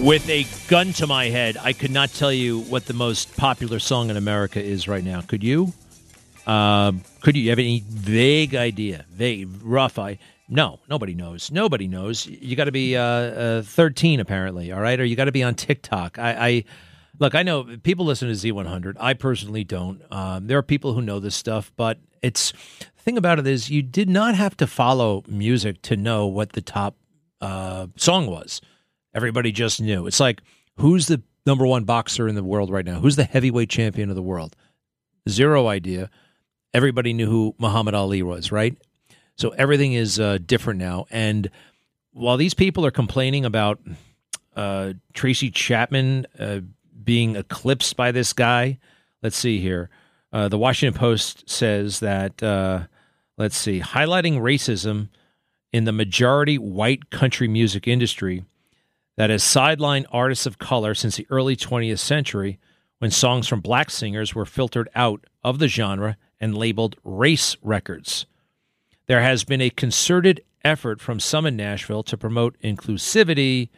With 0.01 0.27
a 0.29 0.47
gun 0.67 0.93
to 0.93 1.05
my 1.05 1.25
head, 1.25 1.57
I 1.61 1.73
could 1.73 1.91
not 1.91 2.09
tell 2.09 2.33
you 2.33 2.61
what 2.61 2.87
the 2.87 2.93
most 2.93 3.37
popular 3.37 3.77
song 3.77 4.09
in 4.09 4.17
America 4.17 4.59
is 4.59 4.87
right 4.87 5.03
now. 5.03 5.21
Could 5.21 5.43
you? 5.43 5.73
Uh, 6.47 6.93
could 7.21 7.37
you 7.37 7.51
have 7.51 7.59
any 7.59 7.83
vague 7.87 8.55
idea? 8.55 9.05
Vague, 9.11 9.47
rough 9.61 9.99
eye? 9.99 10.17
No, 10.49 10.79
nobody 10.89 11.13
knows. 11.13 11.51
Nobody 11.51 11.87
knows. 11.87 12.25
You 12.25 12.55
got 12.55 12.65
to 12.65 12.71
be 12.71 12.97
uh, 12.97 13.03
uh, 13.03 13.61
13, 13.61 14.19
apparently. 14.19 14.71
All 14.71 14.81
right, 14.81 14.99
or 14.99 15.05
you 15.05 15.15
got 15.15 15.25
to 15.25 15.31
be 15.31 15.43
on 15.43 15.53
TikTok. 15.53 16.17
I, 16.17 16.31
I 16.31 16.63
look. 17.19 17.35
I 17.35 17.43
know 17.43 17.77
people 17.83 18.03
listen 18.03 18.27
to 18.27 18.33
Z100. 18.33 18.95
I 18.99 19.13
personally 19.13 19.63
don't. 19.63 20.01
Um, 20.09 20.47
there 20.47 20.57
are 20.57 20.63
people 20.63 20.93
who 20.93 21.03
know 21.03 21.19
this 21.19 21.35
stuff, 21.35 21.71
but 21.75 21.99
it's 22.23 22.53
the 22.79 23.03
thing 23.03 23.19
about 23.19 23.37
it 23.37 23.45
is 23.45 23.69
you 23.69 23.83
did 23.83 24.09
not 24.09 24.33
have 24.33 24.57
to 24.57 24.65
follow 24.65 25.23
music 25.27 25.83
to 25.83 25.95
know 25.95 26.25
what 26.25 26.53
the 26.53 26.61
top 26.61 26.95
uh, 27.39 27.85
song 27.97 28.25
was. 28.25 28.61
Everybody 29.13 29.51
just 29.51 29.81
knew. 29.81 30.07
It's 30.07 30.19
like 30.19 30.41
who's 30.77 31.07
the 31.07 31.21
number 31.45 31.65
one 31.65 31.83
boxer 31.83 32.27
in 32.27 32.35
the 32.35 32.43
world 32.43 32.69
right 32.69 32.85
now? 32.85 32.99
Who's 32.99 33.15
the 33.15 33.23
heavyweight 33.23 33.69
champion 33.69 34.09
of 34.09 34.15
the 34.15 34.21
world? 34.21 34.55
Zero 35.29 35.67
idea. 35.67 36.09
Everybody 36.73 37.13
knew 37.13 37.29
who 37.29 37.55
Muhammad 37.57 37.93
Ali 37.93 38.23
was, 38.23 38.51
right? 38.51 38.75
So 39.35 39.49
everything 39.49 39.93
is 39.93 40.19
uh, 40.19 40.37
different 40.45 40.79
now. 40.79 41.05
And 41.09 41.49
while 42.13 42.37
these 42.37 42.53
people 42.53 42.85
are 42.85 42.91
complaining 42.91 43.45
about 43.45 43.79
uh, 44.55 44.93
Tracy 45.13 45.49
Chapman 45.49 46.27
uh, 46.39 46.59
being 47.03 47.35
eclipsed 47.35 47.95
by 47.97 48.11
this 48.11 48.33
guy, 48.33 48.77
let's 49.21 49.37
see 49.37 49.59
here. 49.59 49.89
Uh, 50.33 50.47
the 50.47 50.57
Washington 50.57 50.97
Post 50.97 51.49
says 51.49 51.99
that, 51.99 52.41
uh, 52.41 52.83
let's 53.37 53.57
see, 53.57 53.81
highlighting 53.81 54.39
racism 54.39 55.09
in 55.73 55.83
the 55.85 55.91
majority 55.91 56.57
white 56.57 57.09
country 57.09 57.47
music 57.47 57.87
industry 57.87 58.45
that 59.21 59.29
has 59.29 59.43
sidelined 59.43 60.07
artists 60.11 60.47
of 60.47 60.57
color 60.57 60.95
since 60.95 61.15
the 61.15 61.27
early 61.29 61.55
20th 61.55 61.99
century 61.99 62.57
when 62.97 63.11
songs 63.11 63.47
from 63.47 63.61
black 63.61 63.91
singers 63.91 64.33
were 64.33 64.47
filtered 64.47 64.89
out 64.95 65.27
of 65.43 65.59
the 65.59 65.67
genre 65.67 66.17
and 66.39 66.57
labeled 66.57 66.95
race 67.03 67.55
records. 67.61 68.25
There 69.05 69.21
has 69.21 69.43
been 69.43 69.61
a 69.61 69.69
concerted 69.69 70.41
effort 70.65 70.99
from 70.99 71.19
some 71.19 71.45
in 71.45 71.55
Nashville 71.55 72.01
to 72.01 72.17
promote 72.17 72.59
inclusivity, 72.63 73.69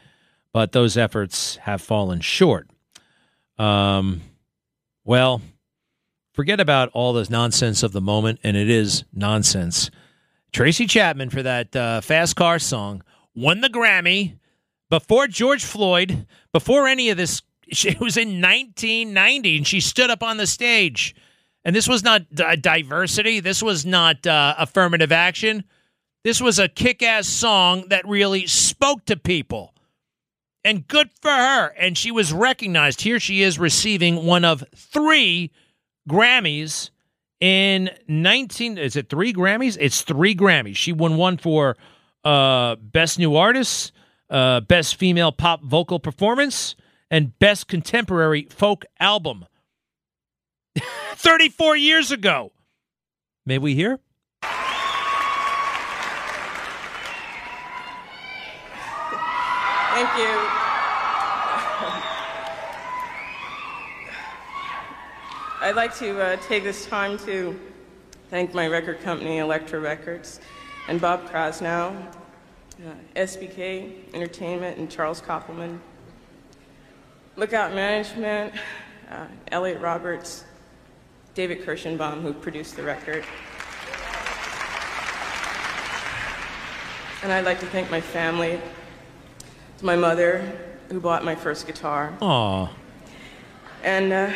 but 0.53 0.71
those 0.71 0.95
efforts 0.95 1.57
have 1.57 1.81
fallen 1.81 2.21
short. 2.21 2.69
Um, 3.57 4.21
well, 5.03 5.41
forget 6.31 6.61
about 6.61 6.89
all 6.93 7.11
this 7.11 7.29
nonsense 7.29 7.83
of 7.83 7.91
the 7.91 7.99
moment, 7.99 8.39
and 8.45 8.55
it 8.55 8.69
is 8.69 9.03
nonsense. 9.11 9.91
Tracy 10.53 10.85
Chapman 10.85 11.31
for 11.31 11.43
that 11.43 11.75
uh, 11.75 11.99
Fast 11.99 12.37
Car 12.37 12.59
song 12.59 13.03
won 13.35 13.59
the 13.59 13.67
Grammy 13.67 14.37
before 14.93 15.25
George 15.25 15.65
Floyd, 15.65 16.27
before 16.51 16.87
any 16.87 17.09
of 17.09 17.17
this. 17.17 17.41
It 17.65 17.99
was 17.99 18.17
in 18.17 18.39
1990, 18.39 19.57
and 19.57 19.65
she 19.65 19.79
stood 19.79 20.11
up 20.11 20.21
on 20.21 20.37
the 20.37 20.45
stage. 20.45 21.15
And 21.65 21.75
this 21.75 21.87
was 21.87 22.03
not 22.03 22.21
diversity. 22.61 23.39
This 23.39 23.63
was 23.63 23.83
not 23.83 24.27
uh, 24.27 24.53
affirmative 24.59 25.11
action. 25.11 25.63
This 26.23 26.39
was 26.39 26.59
a 26.59 26.67
kick 26.67 27.01
ass 27.01 27.25
song 27.27 27.85
that 27.87 28.07
really 28.07 28.45
spoke 28.45 29.05
to 29.05 29.17
people. 29.17 29.73
And 30.63 30.87
good 30.87 31.09
for 31.19 31.31
her. 31.31 31.69
And 31.69 31.97
she 31.97 32.11
was 32.11 32.31
recognized. 32.31 33.01
Here 33.01 33.19
she 33.19 33.41
is 33.41 33.57
receiving 33.57 34.27
one 34.27 34.45
of 34.45 34.63
three 34.75 35.49
Grammys 36.07 36.91
in 37.39 37.89
19 38.07 38.77
is 38.77 38.95
it 38.95 39.09
3 39.09 39.33
Grammys? 39.33 39.77
It's 39.81 40.03
3 40.03 40.35
Grammys. 40.35 40.75
She 40.75 40.93
won 40.93 41.17
one 41.17 41.37
for 41.37 41.75
uh 42.23 42.75
best 42.75 43.17
new 43.17 43.35
artist, 43.35 43.91
uh 44.33 44.59
best 44.59 44.97
female 44.97 45.31
pop 45.31 45.63
vocal 45.63 45.99
performance 45.99 46.75
and 47.09 47.37
best 47.39 47.67
contemporary 47.67 48.47
folk 48.49 48.83
album. 48.99 49.45
34 51.15 51.77
years 51.77 52.11
ago. 52.11 52.51
May 53.45 53.57
we 53.59 53.75
hear? 53.75 53.99
Thank 59.93 60.09
you. 60.17 60.25
I'd 65.61 65.75
like 65.75 65.95
to 65.97 66.19
uh, 66.19 66.37
take 66.37 66.63
this 66.63 66.87
time 66.87 67.19
to 67.19 67.59
thank 68.31 68.55
my 68.55 68.67
record 68.67 69.01
company, 69.01 69.37
Elektra 69.37 69.79
Records, 69.79 70.39
and 70.87 70.99
Bob 70.99 71.29
Krasnow, 71.29 71.95
uh, 72.79 72.91
SBK 73.15 74.13
Entertainment, 74.13 74.77
and 74.77 74.89
Charles 74.89 75.21
Koppelman, 75.21 75.79
Lookout 77.35 77.73
Management, 77.73 78.53
uh, 79.09 79.27
Elliot 79.51 79.81
Roberts, 79.81 80.43
David 81.35 81.61
Kershenbaum, 81.65 82.21
who 82.21 82.33
produced 82.33 82.75
the 82.75 82.83
record. 82.83 83.23
And 87.23 87.31
I'd 87.31 87.45
like 87.45 87.59
to 87.61 87.65
thank 87.67 87.89
my 87.89 88.01
family, 88.01 88.59
It's 89.73 89.83
my 89.83 89.95
mother, 89.95 90.41
who 90.89 90.99
bought 90.99 91.23
my 91.23 91.35
first 91.35 91.65
guitar, 91.65 92.15
Aw. 92.21 92.69
and 93.83 94.11
uh, 94.13 94.31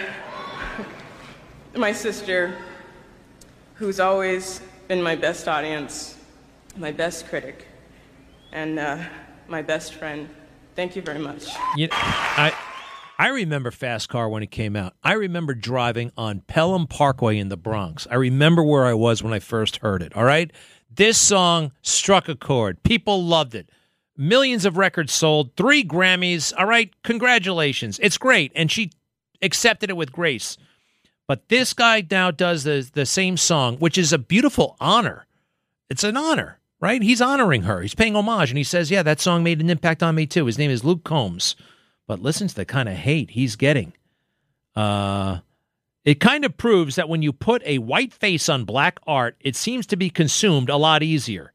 my 1.76 1.92
sister, 1.92 2.56
who's 3.76 4.00
always 4.00 4.62
been 4.88 5.04
my 5.04 5.16
best 5.16 5.48
audience, 5.48 6.18
my 6.78 6.92
best 6.92 7.28
critic, 7.28 7.67
and 8.58 8.80
uh, 8.80 8.98
my 9.48 9.62
best 9.62 9.94
friend. 9.94 10.28
Thank 10.76 10.96
you 10.96 11.02
very 11.02 11.20
much. 11.20 11.48
You 11.76 11.90
I 11.92 12.54
I 13.20 13.30
remember 13.30 13.72
Fast 13.72 14.10
Car 14.10 14.30
when 14.30 14.44
it 14.44 14.52
came 14.52 14.76
out. 14.76 14.94
I 15.04 15.14
remember 15.14 15.54
driving 15.54 16.12
on 16.18 16.42
Pelham 16.42 16.88
Parkway 16.88 17.38
in 17.38 17.50
the 17.50 17.58
Bronx. 17.58 18.08
I 18.10 18.16
remember 18.16 18.64
where 18.64 18.86
I 18.86 18.94
was 18.94 19.22
when 19.22 19.34
I 19.34 19.40
first 19.40 19.78
heard 19.78 20.02
it. 20.02 20.16
All 20.16 20.24
right, 20.24 20.52
this 20.94 21.18
song 21.18 21.72
struck 21.84 22.28
a 22.28 22.36
chord. 22.36 22.82
People 22.84 23.24
loved 23.24 23.54
it. 23.54 23.70
Millions 24.18 24.66
of 24.66 24.78
records 24.78 25.14
sold, 25.14 25.56
three 25.56 25.84
Grammys. 25.84 26.52
All 26.58 26.66
right, 26.66 26.92
congratulations. 27.04 28.00
It's 28.02 28.18
great, 28.18 28.52
and 28.56 28.72
she 28.72 28.92
accepted 29.44 29.92
it 29.92 29.98
with 29.98 30.12
grace. 30.12 30.58
But 31.28 31.50
this 31.50 31.74
guy 31.74 32.06
now 32.10 32.32
does 32.32 32.64
the 32.64 32.90
the 32.92 33.06
same 33.06 33.38
song, 33.38 33.78
which 33.78 34.00
is 34.00 34.12
a 34.14 34.18
beautiful 34.18 34.76
honor. 34.80 35.28
It's 35.90 36.04
an 36.04 36.18
honor, 36.18 36.60
right? 36.80 37.02
He's 37.02 37.22
honoring 37.22 37.64
her. 37.64 37.82
He's 37.82 37.96
paying 37.96 38.16
homage, 38.16 38.50
and 38.52 38.58
he 38.58 38.64
says, 38.64 38.92
"Yeah, 38.92 39.04
that 39.04 39.20
song 39.20 39.44
made 39.44 39.62
an 39.62 39.70
impact 39.70 40.04
on 40.04 40.16
me 40.16 40.26
too." 40.26 40.46
His 40.46 40.58
name 40.58 40.72
is 40.72 40.84
Luke 40.84 41.04
Combs. 41.04 41.56
But 42.08 42.22
listen 42.22 42.48
to 42.48 42.56
the 42.56 42.66
kind 42.66 42.88
of 42.88 42.96
hate 42.96 43.32
he's 43.32 43.58
getting. 43.58 43.94
Uh, 44.76 45.40
it 46.06 46.22
kind 46.22 46.46
of 46.46 46.56
proves 46.56 46.96
that 46.96 47.10
when 47.10 47.22
you 47.22 47.34
put 47.34 47.62
a 47.66 47.80
white 47.80 48.14
face 48.14 48.48
on 48.48 48.64
black 48.64 49.00
art, 49.06 49.36
it 49.42 49.58
seems 49.58 49.86
to 49.88 49.98
be 49.98 50.10
consumed 50.10 50.70
a 50.70 50.78
lot 50.78 51.04
easier. 51.04 51.52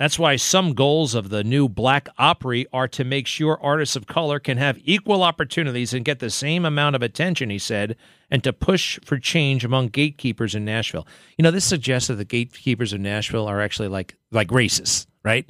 That's 0.00 0.18
why 0.18 0.36
some 0.36 0.72
goals 0.72 1.14
of 1.14 1.28
the 1.28 1.44
new 1.44 1.68
Black 1.68 2.08
Opry 2.16 2.66
are 2.72 2.88
to 2.88 3.04
make 3.04 3.26
sure 3.26 3.60
artists 3.62 3.96
of 3.96 4.06
color 4.06 4.40
can 4.40 4.56
have 4.56 4.80
equal 4.82 5.22
opportunities 5.22 5.92
and 5.92 6.06
get 6.06 6.20
the 6.20 6.30
same 6.30 6.64
amount 6.64 6.96
of 6.96 7.02
attention, 7.02 7.50
he 7.50 7.58
said, 7.58 7.96
and 8.30 8.42
to 8.42 8.54
push 8.54 8.98
for 9.04 9.18
change 9.18 9.62
among 9.62 9.88
gatekeepers 9.88 10.54
in 10.54 10.64
Nashville. 10.64 11.06
You 11.36 11.42
know, 11.42 11.50
this 11.50 11.66
suggests 11.66 12.08
that 12.08 12.14
the 12.14 12.24
gatekeepers 12.24 12.94
of 12.94 13.00
Nashville 13.00 13.46
are 13.46 13.60
actually 13.60 13.88
like 13.88 14.16
like 14.30 14.48
racists, 14.48 15.06
right? 15.22 15.46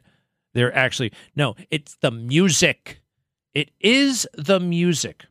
They're 0.52 0.76
actually 0.76 1.12
no, 1.36 1.54
it's 1.70 1.94
the 2.00 2.10
music. 2.10 3.02
It 3.54 3.70
is 3.78 4.26
the 4.34 4.58
music. 4.58 5.26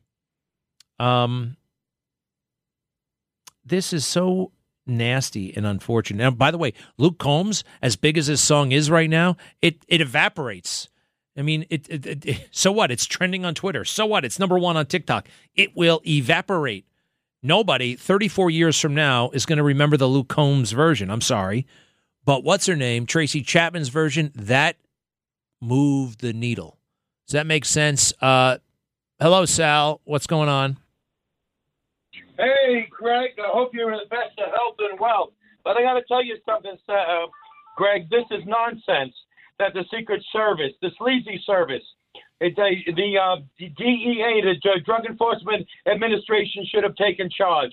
Um 0.98 1.58
this 3.66 3.92
is 3.92 4.06
so 4.06 4.52
nasty 4.90 5.56
and 5.56 5.64
unfortunate. 5.66 6.22
Now, 6.22 6.30
by 6.30 6.50
the 6.50 6.58
way, 6.58 6.74
Luke 6.98 7.18
Combs, 7.18 7.64
as 7.80 7.96
big 7.96 8.18
as 8.18 8.26
his 8.26 8.40
song 8.40 8.72
is 8.72 8.90
right 8.90 9.08
now, 9.08 9.36
it 9.62 9.84
it 9.88 10.00
evaporates. 10.00 10.88
I 11.36 11.42
mean, 11.42 11.64
it, 11.70 11.88
it, 11.88 12.26
it, 12.26 12.48
so 12.50 12.72
what? 12.72 12.90
It's 12.90 13.06
trending 13.06 13.44
on 13.44 13.54
Twitter. 13.54 13.84
So 13.84 14.04
what? 14.04 14.24
It's 14.24 14.38
number 14.38 14.58
one 14.58 14.76
on 14.76 14.86
TikTok. 14.86 15.28
It 15.54 15.76
will 15.76 16.02
evaporate. 16.06 16.84
Nobody 17.42 17.96
34 17.96 18.50
years 18.50 18.78
from 18.78 18.94
now 18.94 19.30
is 19.30 19.46
going 19.46 19.56
to 19.56 19.62
remember 19.62 19.96
the 19.96 20.08
Luke 20.08 20.28
Combs 20.28 20.72
version. 20.72 21.10
I'm 21.10 21.22
sorry. 21.22 21.66
But 22.24 22.44
what's 22.44 22.66
her 22.66 22.76
name? 22.76 23.06
Tracy 23.06 23.42
Chapman's 23.42 23.88
version, 23.88 24.32
that 24.34 24.76
moved 25.60 26.20
the 26.20 26.34
needle. 26.34 26.78
Does 27.26 27.32
that 27.32 27.46
make 27.46 27.64
sense? 27.64 28.12
Uh, 28.20 28.58
hello, 29.18 29.46
Sal. 29.46 30.00
What's 30.04 30.26
going 30.26 30.48
on? 30.48 30.76
Hey, 32.40 32.88
Greg, 32.88 33.32
I 33.36 33.52
hope 33.52 33.74
you're 33.74 33.92
in 33.92 34.00
the 34.00 34.08
best 34.08 34.32
of 34.40 34.48
health 34.56 34.76
and 34.78 34.98
wealth. 34.98 35.36
But 35.62 35.76
I 35.76 35.82
got 35.82 36.00
to 36.00 36.04
tell 36.08 36.24
you 36.24 36.38
something, 36.48 36.72
uh, 36.88 37.26
Greg. 37.76 38.08
This 38.08 38.24
is 38.30 38.40
nonsense 38.46 39.12
that 39.58 39.74
the 39.74 39.84
Secret 39.92 40.24
Service, 40.32 40.72
the 40.80 40.88
sleazy 40.96 41.36
service, 41.44 41.84
it, 42.40 42.56
uh, 42.56 42.72
the 42.96 43.18
uh, 43.20 43.36
DEA, 43.58 44.40
the 44.40 44.56
Drug 44.86 45.04
Enforcement 45.04 45.66
Administration, 45.84 46.64
should 46.72 46.82
have 46.82 46.96
taken 46.96 47.28
charge. 47.28 47.72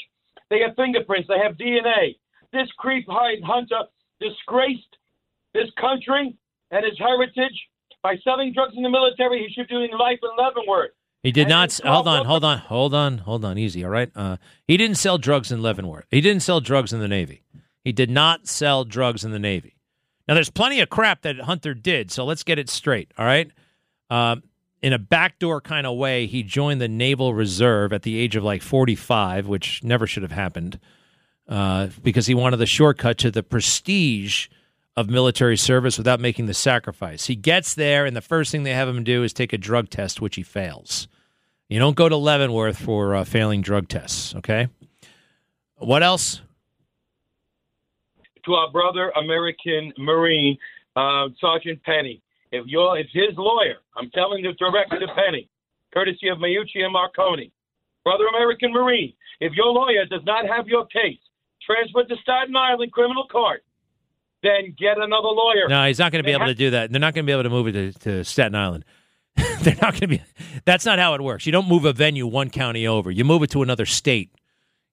They 0.50 0.60
have 0.60 0.76
fingerprints. 0.76 1.30
They 1.30 1.40
have 1.40 1.56
DNA. 1.56 2.20
This 2.52 2.68
creep 2.78 3.08
Hyde 3.08 3.44
Hunter 3.48 3.88
disgraced 4.20 4.98
this 5.54 5.72
country 5.80 6.36
and 6.72 6.84
his 6.84 7.00
heritage 7.00 7.56
by 8.04 8.18
selling 8.22 8.52
drugs 8.52 8.76
in 8.76 8.84
the 8.84 8.90
military. 8.90 9.48
He 9.48 9.54
should 9.54 9.70
be 9.70 9.76
doing 9.76 9.92
life 9.98 10.20
in 10.22 10.30
Leavenworth. 10.36 10.92
He 11.24 11.32
did 11.32 11.50
not. 11.50 11.74
Hold 11.84 12.08
on, 12.08 12.26
hold 12.26 12.44
on, 12.44 12.58
hold 12.60 12.94
on, 12.94 13.18
hold 13.20 13.44
on. 13.44 13.58
Easy, 13.58 13.84
all 13.84 13.90
right. 13.90 14.12
Uh, 14.16 14.38
he 14.68 14.78
didn't 14.78 14.98
sell 14.98 15.18
drugs 15.18 15.52
in 15.52 15.62
Leavenworth. 15.62 16.06
He 16.10 16.22
didn't 16.22 16.44
sell 16.44 16.62
drugs 16.62 16.94
in 16.94 17.00
the 17.00 17.08
Navy. 17.08 17.44
He 17.84 17.92
did 17.92 18.10
not 18.10 18.48
sell 18.48 18.84
drugs 18.84 19.24
in 19.24 19.32
the 19.32 19.40
Navy. 19.40 19.78
Now, 20.28 20.34
there's 20.34 20.50
plenty 20.50 20.82
of 20.82 20.90
crap 20.90 21.22
that 21.22 21.40
Hunter 21.40 21.74
did, 21.74 22.12
so 22.12 22.26
let's 22.26 22.44
get 22.44 22.60
it 22.60 22.70
straight, 22.70 23.12
all 23.18 23.26
right? 23.26 23.50
Um, 24.10 24.44
in 24.82 24.94
a 24.94 25.00
backdoor 25.00 25.62
kind 25.62 25.88
of 25.88 25.98
way, 25.98 26.28
he 26.28 26.44
joined 26.44 26.82
the 26.82 26.88
Naval 26.88 27.34
Reserve 27.34 27.94
at 27.94 28.04
the 28.04 28.18
age 28.18 28.36
of 28.36 28.44
like 28.44 28.62
45, 28.62 29.48
which 29.48 29.84
never 29.84 30.06
should 30.06 30.24
have 30.24 30.32
happened, 30.32 30.80
uh, 31.48 31.88
because 32.04 32.28
he 32.28 32.36
wanted 32.36 32.58
the 32.58 32.66
shortcut 32.66 33.18
to 33.20 33.32
the 33.32 33.42
prestige 33.42 34.48
of 34.98 35.10
military 35.10 35.56
service 35.56 35.98
without 35.98 36.20
making 36.20 36.48
the 36.48 36.54
sacrifice. 36.54 37.28
He 37.28 37.36
gets 37.36 37.74
there, 37.74 38.06
and 38.06 38.18
the 38.18 38.22
first 38.22 38.52
thing 38.52 38.64
they 38.64 38.74
have 38.74 38.90
him 38.90 39.06
do 39.06 39.24
is 39.24 39.32
take 39.32 39.54
a 39.54 39.58
drug 39.58 39.90
test, 39.90 40.20
which 40.20 40.36
he 40.36 40.44
fails. 40.44 41.08
You 41.70 41.80
don't 41.80 41.96
go 41.96 42.10
to 42.10 42.18
Leavenworth 42.18 42.78
for 42.78 43.16
uh, 43.16 43.24
failing 43.24 43.62
drug 43.62 43.88
tests, 43.88 44.36
okay? 44.36 44.68
What 45.78 46.04
else? 46.04 46.42
to 48.48 48.56
our 48.56 48.72
brother 48.72 49.12
American 49.22 49.94
Marine, 49.98 50.58
uh, 50.96 51.28
Sergeant 51.40 51.84
Penny. 51.84 52.22
If 52.52 52.66
you're, 52.66 52.98
if 52.98 53.08
his 53.12 53.38
lawyer, 53.38 53.76
I'm 53.96 54.10
telling 54.12 54.44
you 54.44 54.54
directly 54.54 55.00
to 55.00 55.08
Penny, 55.14 55.50
courtesy 55.94 56.30
of 56.30 56.40
Mayucci 56.40 56.80
and 56.82 56.94
Marconi, 56.94 57.52
brother 58.06 58.26
American 58.28 58.72
Marine, 58.72 59.14
if 59.42 59.52
your 59.54 59.68
lawyer 59.68 60.06
does 60.06 60.24
not 60.26 60.48
have 60.48 60.68
your 60.68 60.86
case 60.88 61.20
transferred 61.62 62.08
to 62.08 62.16
Staten 62.24 62.56
Island 62.56 62.94
criminal 62.94 63.28
court, 63.28 63.64
then 64.44 64.76
get 64.78 64.98
another 64.98 65.30
lawyer. 65.30 65.68
No, 65.68 65.86
he's 65.88 66.00
not 66.00 66.12
going 66.12 66.24
to 66.24 66.28
be 66.28 66.34
able 66.34 66.46
to 66.46 66.56
do 66.56 66.72
that. 66.72 66.92
They're 66.92 67.00
not 67.00 67.14
going 67.14 67.26
to 67.26 67.30
be 67.30 67.34
able 67.34 67.44
to 67.44 67.50
move 67.50 67.68
it 67.68 67.72
to, 67.74 68.00
to 68.00 68.24
Staten 68.24 68.56
Island. 68.56 68.86
They're 69.62 69.76
not 69.82 69.94
going 69.94 70.00
to 70.00 70.08
be. 70.08 70.22
That's 70.66 70.86
not 70.86 71.00
how 71.00 71.14
it 71.14 71.22
works. 71.22 71.46
You 71.46 71.52
don't 71.52 71.68
move 71.68 71.86
a 71.86 71.94
venue 71.94 72.26
one 72.26 72.50
county 72.50 72.88
over. 72.88 73.12
You 73.12 73.24
move 73.24 73.44
it 73.44 73.52
to 73.52 73.62
another 73.62 73.86
state. 73.86 74.32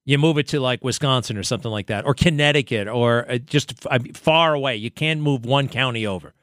You 0.05 0.18
move 0.18 0.36
it 0.36 0.49
to 0.49 0.61
like 0.61 0.84
Wisconsin 0.84 1.38
or 1.38 1.42
something 1.42 1.70
like 1.70 1.86
that, 1.86 2.05
or 2.05 2.12
Connecticut, 2.12 2.88
or 2.88 3.30
uh, 3.30 3.38
just 3.38 3.72
far 4.14 4.53
away. 4.53 4.76
You 4.76 4.90
can't 4.90 5.20
move 5.20 5.47
one 5.47 5.68
county 5.68 6.07
over. 6.07 6.34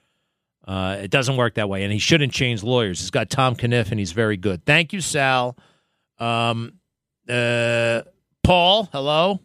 Uh, 0.67 0.97
it 1.01 1.11
doesn't 1.11 1.37
work 1.37 1.55
that 1.55 1.69
way, 1.69 1.83
and 1.83 1.93
he 1.93 1.99
shouldn't 1.99 2.33
change 2.33 2.63
lawyers. 2.63 2.99
He's 2.99 3.11
got 3.11 3.29
Tom 3.29 3.55
Kenniff, 3.55 3.91
and 3.91 3.99
he's 3.99 4.13
very 4.13 4.37
good. 4.37 4.65
Thank 4.65 4.93
you, 4.93 5.01
Sal. 5.01 5.55
Um, 6.17 6.73
uh, 7.29 8.01
Paul, 8.43 8.89
hello. 8.91 9.39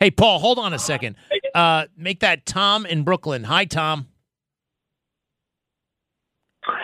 Hey, 0.00 0.10
Paul, 0.10 0.38
hold 0.40 0.58
on 0.58 0.74
a 0.74 0.78
second. 0.78 1.16
Uh, 1.54 1.86
make 1.96 2.20
that 2.20 2.44
Tom 2.44 2.84
in 2.84 3.02
Brooklyn. 3.02 3.44
Hi, 3.44 3.64
Tom. 3.64 4.08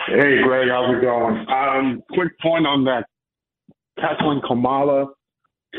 Hey, 0.07 0.41
Greg, 0.43 0.69
how's 0.69 0.95
it 0.95 1.01
going? 1.01 1.45
Um, 1.49 2.03
quick 2.13 2.37
point 2.39 2.65
on 2.65 2.83
that 2.85 3.05
Kathleen 3.99 4.41
Kamala 4.47 5.07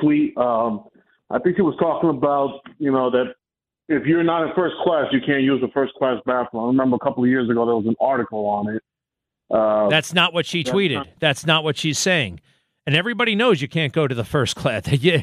tweet. 0.01 0.37
Um, 0.37 0.85
I 1.31 1.39
think 1.39 1.57
he 1.57 1.63
was 1.63 1.75
talking 1.81 2.11
about, 2.11 2.61
you 2.79 2.93
know, 2.93 3.11
that 3.11 3.35
if 3.89 4.07
you're 4.07 4.23
not 4.23 4.45
in 4.47 4.55
first 4.55 4.75
class, 4.85 5.07
you 5.11 5.21
can't 5.25 5.43
use 5.43 5.61
the 5.61 5.69
first 5.75 5.95
class 5.95 6.19
bathroom. 6.27 6.65
I 6.65 6.67
remember 6.69 6.97
a 6.97 6.99
couple 7.01 7.25
of 7.25 7.31
years 7.31 7.49
ago 7.51 7.67
there 7.67 7.75
was 7.77 7.87
an 7.87 7.97
article 8.01 8.47
on 8.47 8.77
it. 8.77 8.83
Uh, 9.51 9.89
That's 9.89 10.13
not 10.15 10.33
what 10.33 10.47
she 10.47 10.63
that's 10.63 10.75
tweeted. 10.75 10.95
not- 10.95 11.09
That's 11.21 11.47
not 11.47 11.65
what 11.65 11.77
she's 11.77 11.99
saying. 11.99 12.41
And 12.87 12.95
everybody 12.95 13.35
knows 13.35 13.63
you 13.63 13.69
can't 13.69 13.93
go 13.93 14.07
to 14.07 14.15
the 14.15 14.25
first 14.25 14.57
class. 14.57 14.87
yeah. 14.93 15.23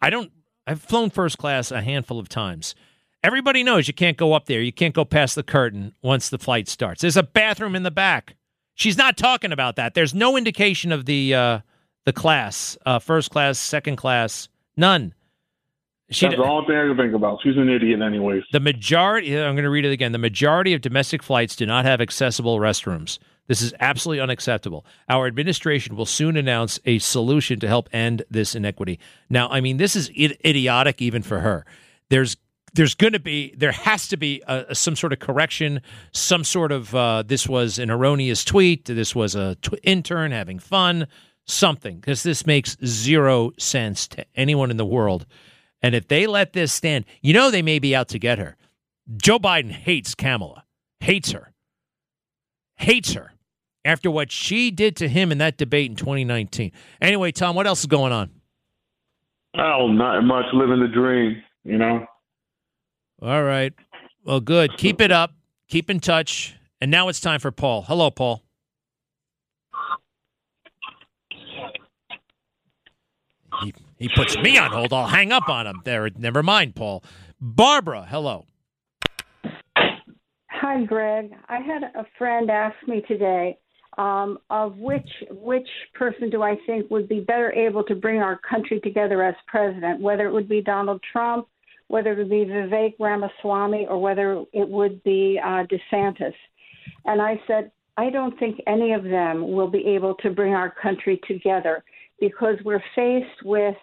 I 0.00 0.10
don't 0.10 0.30
I've 0.66 0.80
flown 0.80 1.10
first 1.10 1.38
class 1.38 1.70
a 1.70 1.82
handful 1.82 2.18
of 2.18 2.28
times. 2.28 2.74
Everybody 3.22 3.62
knows 3.62 3.88
you 3.88 3.94
can't 3.94 4.16
go 4.16 4.34
up 4.34 4.46
there. 4.46 4.60
You 4.60 4.72
can't 4.72 4.94
go 4.94 5.04
past 5.04 5.34
the 5.34 5.42
curtain 5.42 5.94
once 6.02 6.28
the 6.28 6.38
flight 6.38 6.68
starts. 6.68 7.00
There's 7.00 7.16
a 7.16 7.22
bathroom 7.22 7.74
in 7.74 7.82
the 7.82 7.90
back. 7.90 8.36
She's 8.74 8.98
not 8.98 9.16
talking 9.16 9.52
about 9.52 9.76
that. 9.76 9.94
There's 9.94 10.14
no 10.14 10.36
indication 10.36 10.92
of 10.92 11.06
the 11.06 11.34
uh 11.34 11.58
the 12.04 12.12
class, 12.12 12.76
uh, 12.84 12.98
first 12.98 13.30
class, 13.30 13.58
second 13.58 13.96
class, 13.96 14.48
none. 14.76 15.14
She 16.10 16.26
That's 16.26 16.36
the 16.36 16.44
only 16.44 16.66
thing 16.66 16.76
I 16.76 16.86
can 16.88 16.96
think 16.96 17.14
about. 17.14 17.40
She's 17.42 17.56
an 17.56 17.70
idiot, 17.70 18.02
anyways. 18.02 18.42
The 18.52 18.60
majority, 18.60 19.38
I'm 19.38 19.54
going 19.54 19.64
to 19.64 19.70
read 19.70 19.86
it 19.86 19.92
again. 19.92 20.12
The 20.12 20.18
majority 20.18 20.74
of 20.74 20.82
domestic 20.82 21.22
flights 21.22 21.56
do 21.56 21.64
not 21.64 21.86
have 21.86 22.02
accessible 22.02 22.58
restrooms. 22.58 23.18
This 23.46 23.60
is 23.60 23.74
absolutely 23.78 24.22
unacceptable. 24.22 24.86
Our 25.08 25.26
administration 25.26 25.96
will 25.96 26.06
soon 26.06 26.36
announce 26.36 26.80
a 26.86 26.98
solution 26.98 27.60
to 27.60 27.68
help 27.68 27.88
end 27.92 28.22
this 28.30 28.54
inequity. 28.54 28.98
Now, 29.28 29.48
I 29.50 29.60
mean, 29.60 29.76
this 29.76 29.96
is 29.96 30.10
idiotic 30.10 31.02
even 31.02 31.22
for 31.22 31.40
her. 31.40 31.66
There's 32.08 32.36
there's 32.72 32.94
going 32.94 33.12
to 33.12 33.20
be 33.20 33.54
there 33.56 33.72
has 33.72 34.08
to 34.08 34.16
be 34.16 34.42
a, 34.48 34.74
some 34.74 34.96
sort 34.96 35.12
of 35.12 35.20
correction, 35.20 35.80
some 36.12 36.42
sort 36.42 36.72
of 36.72 36.94
uh, 36.94 37.22
this 37.24 37.48
was 37.48 37.78
an 37.78 37.90
erroneous 37.90 38.44
tweet, 38.44 38.86
this 38.86 39.14
was 39.14 39.34
a 39.34 39.54
tw- 39.56 39.78
intern 39.84 40.32
having 40.32 40.58
fun, 40.58 41.06
something 41.44 41.96
because 41.96 42.22
this 42.22 42.46
makes 42.46 42.76
zero 42.84 43.52
sense 43.58 44.08
to 44.08 44.26
anyone 44.34 44.70
in 44.70 44.76
the 44.76 44.86
world. 44.86 45.26
And 45.82 45.94
if 45.94 46.08
they 46.08 46.26
let 46.26 46.54
this 46.54 46.72
stand, 46.72 47.04
you 47.20 47.34
know 47.34 47.50
they 47.50 47.62
may 47.62 47.78
be 47.78 47.94
out 47.94 48.08
to 48.08 48.18
get 48.18 48.38
her. 48.38 48.56
Joe 49.18 49.38
Biden 49.38 49.70
hates 49.70 50.14
Kamala, 50.14 50.64
hates 50.98 51.30
her, 51.30 51.52
hates 52.76 53.12
her 53.12 53.33
after 53.84 54.10
what 54.10 54.32
she 54.32 54.70
did 54.70 54.96
to 54.96 55.08
him 55.08 55.30
in 55.30 55.38
that 55.38 55.56
debate 55.56 55.90
in 55.90 55.96
2019. 55.96 56.72
Anyway, 57.00 57.32
Tom, 57.32 57.54
what 57.54 57.66
else 57.66 57.80
is 57.80 57.86
going 57.86 58.12
on? 58.12 58.30
Oh, 59.56 59.88
not 59.88 60.22
much. 60.22 60.46
Living 60.52 60.80
the 60.80 60.88
dream, 60.88 61.42
you 61.64 61.78
know. 61.78 62.06
All 63.22 63.42
right. 63.42 63.72
Well, 64.24 64.40
good. 64.40 64.76
Keep 64.76 65.00
it 65.00 65.12
up. 65.12 65.32
Keep 65.68 65.90
in 65.90 66.00
touch. 66.00 66.56
And 66.80 66.90
now 66.90 67.08
it's 67.08 67.20
time 67.20 67.40
for 67.40 67.52
Paul. 67.52 67.82
Hello, 67.82 68.10
Paul. 68.10 68.42
He, 73.62 73.72
he 73.96 74.08
puts 74.16 74.36
me 74.38 74.58
on 74.58 74.72
hold. 74.72 74.92
I'll 74.92 75.06
hang 75.06 75.30
up 75.30 75.48
on 75.48 75.66
him. 75.66 75.80
There. 75.84 76.10
Never 76.16 76.42
mind, 76.42 76.74
Paul. 76.74 77.04
Barbara, 77.40 78.06
hello. 78.08 78.46
Hi, 80.48 80.82
Greg. 80.84 81.30
I 81.48 81.58
had 81.58 81.84
a 81.94 82.04
friend 82.18 82.50
ask 82.50 82.74
me 82.88 83.02
today 83.06 83.58
um, 83.98 84.38
of 84.50 84.76
which 84.76 85.08
which 85.30 85.68
person 85.94 86.30
do 86.30 86.42
I 86.42 86.56
think 86.66 86.90
would 86.90 87.08
be 87.08 87.20
better 87.20 87.52
able 87.52 87.84
to 87.84 87.94
bring 87.94 88.20
our 88.20 88.38
country 88.38 88.80
together 88.80 89.22
as 89.22 89.34
president, 89.46 90.00
whether 90.00 90.26
it 90.26 90.32
would 90.32 90.48
be 90.48 90.60
Donald 90.60 91.00
Trump, 91.12 91.46
whether 91.88 92.12
it 92.12 92.18
would 92.18 92.30
be 92.30 92.44
Vivek 92.44 92.94
Ramaswamy, 92.98 93.86
or 93.88 94.00
whether 94.00 94.44
it 94.52 94.68
would 94.68 95.02
be 95.04 95.40
uh, 95.42 95.64
DeSantis. 95.64 96.34
And 97.04 97.20
I 97.20 97.40
said, 97.46 97.70
I 97.96 98.10
don't 98.10 98.38
think 98.38 98.60
any 98.66 98.92
of 98.92 99.04
them 99.04 99.52
will 99.52 99.68
be 99.68 99.86
able 99.86 100.14
to 100.16 100.30
bring 100.30 100.54
our 100.54 100.70
country 100.70 101.20
together 101.28 101.84
because 102.20 102.56
we're 102.64 102.82
faced 102.94 103.44
with 103.44 103.76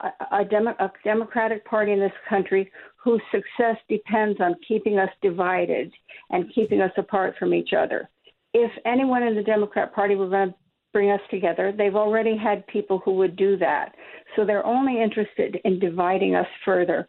a, 0.00 0.08
a, 0.32 0.44
Demo- 0.44 0.76
a 0.80 0.90
Democratic 1.04 1.64
Party 1.64 1.92
in 1.92 2.00
this 2.00 2.12
country 2.28 2.70
whose 2.96 3.20
success 3.30 3.76
depends 3.88 4.40
on 4.40 4.56
keeping 4.66 4.98
us 4.98 5.10
divided 5.22 5.92
and 6.30 6.52
keeping 6.54 6.80
us 6.80 6.92
apart 6.96 7.34
from 7.38 7.54
each 7.54 7.70
other. 7.76 8.08
If 8.54 8.70
anyone 8.86 9.24
in 9.24 9.34
the 9.34 9.42
Democrat 9.42 9.94
Party 9.94 10.14
were 10.14 10.28
going 10.28 10.50
to 10.50 10.54
bring 10.92 11.10
us 11.10 11.20
together, 11.28 11.72
they've 11.76 11.96
already 11.96 12.36
had 12.36 12.66
people 12.68 13.02
who 13.04 13.14
would 13.14 13.36
do 13.36 13.56
that. 13.58 13.94
So 14.36 14.46
they're 14.46 14.64
only 14.64 15.02
interested 15.02 15.58
in 15.64 15.80
dividing 15.80 16.36
us 16.36 16.46
further. 16.64 17.08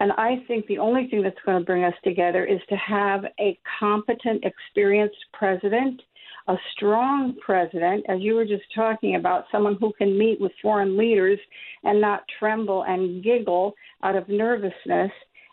And 0.00 0.12
I 0.12 0.42
think 0.46 0.66
the 0.66 0.78
only 0.78 1.06
thing 1.08 1.22
that's 1.22 1.36
going 1.44 1.58
to 1.58 1.64
bring 1.64 1.84
us 1.84 1.94
together 2.02 2.44
is 2.44 2.60
to 2.68 2.76
have 2.76 3.24
a 3.40 3.58
competent, 3.78 4.44
experienced 4.44 5.16
president, 5.32 6.00
a 6.48 6.56
strong 6.74 7.34
president, 7.44 8.04
as 8.08 8.20
you 8.20 8.34
were 8.34 8.44
just 8.44 8.64
talking 8.74 9.16
about, 9.16 9.44
someone 9.50 9.76
who 9.80 9.92
can 9.98 10.18
meet 10.18 10.40
with 10.40 10.52
foreign 10.62 10.96
leaders 10.96 11.38
and 11.82 12.00
not 12.00 12.24
tremble 12.38 12.84
and 12.84 13.22
giggle 13.22 13.74
out 14.02 14.16
of 14.16 14.28
nervousness, 14.28 15.10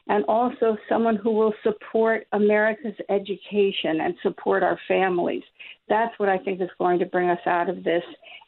and 0.08 0.26
also 0.26 0.78
someone 0.90 1.16
who 1.16 1.32
will 1.32 1.54
support 1.64 2.28
America's 2.34 2.96
education 3.10 4.02
and 4.02 4.16
support 4.22 4.64
our 4.64 4.80
families. 4.88 5.44
That's 5.88 6.18
what 6.18 6.30
I 6.30 6.38
think 6.38 6.62
is 6.62 6.70
going 6.78 7.00
to 7.00 7.06
bring 7.06 7.30
us 7.30 7.40
out 7.46 7.70
of 7.70 7.84
this. 7.84 8.04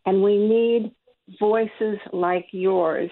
And 0.05 0.21
we 0.21 0.37
need 0.37 0.91
voices 1.39 1.97
like 2.11 2.45
yours. 2.51 3.09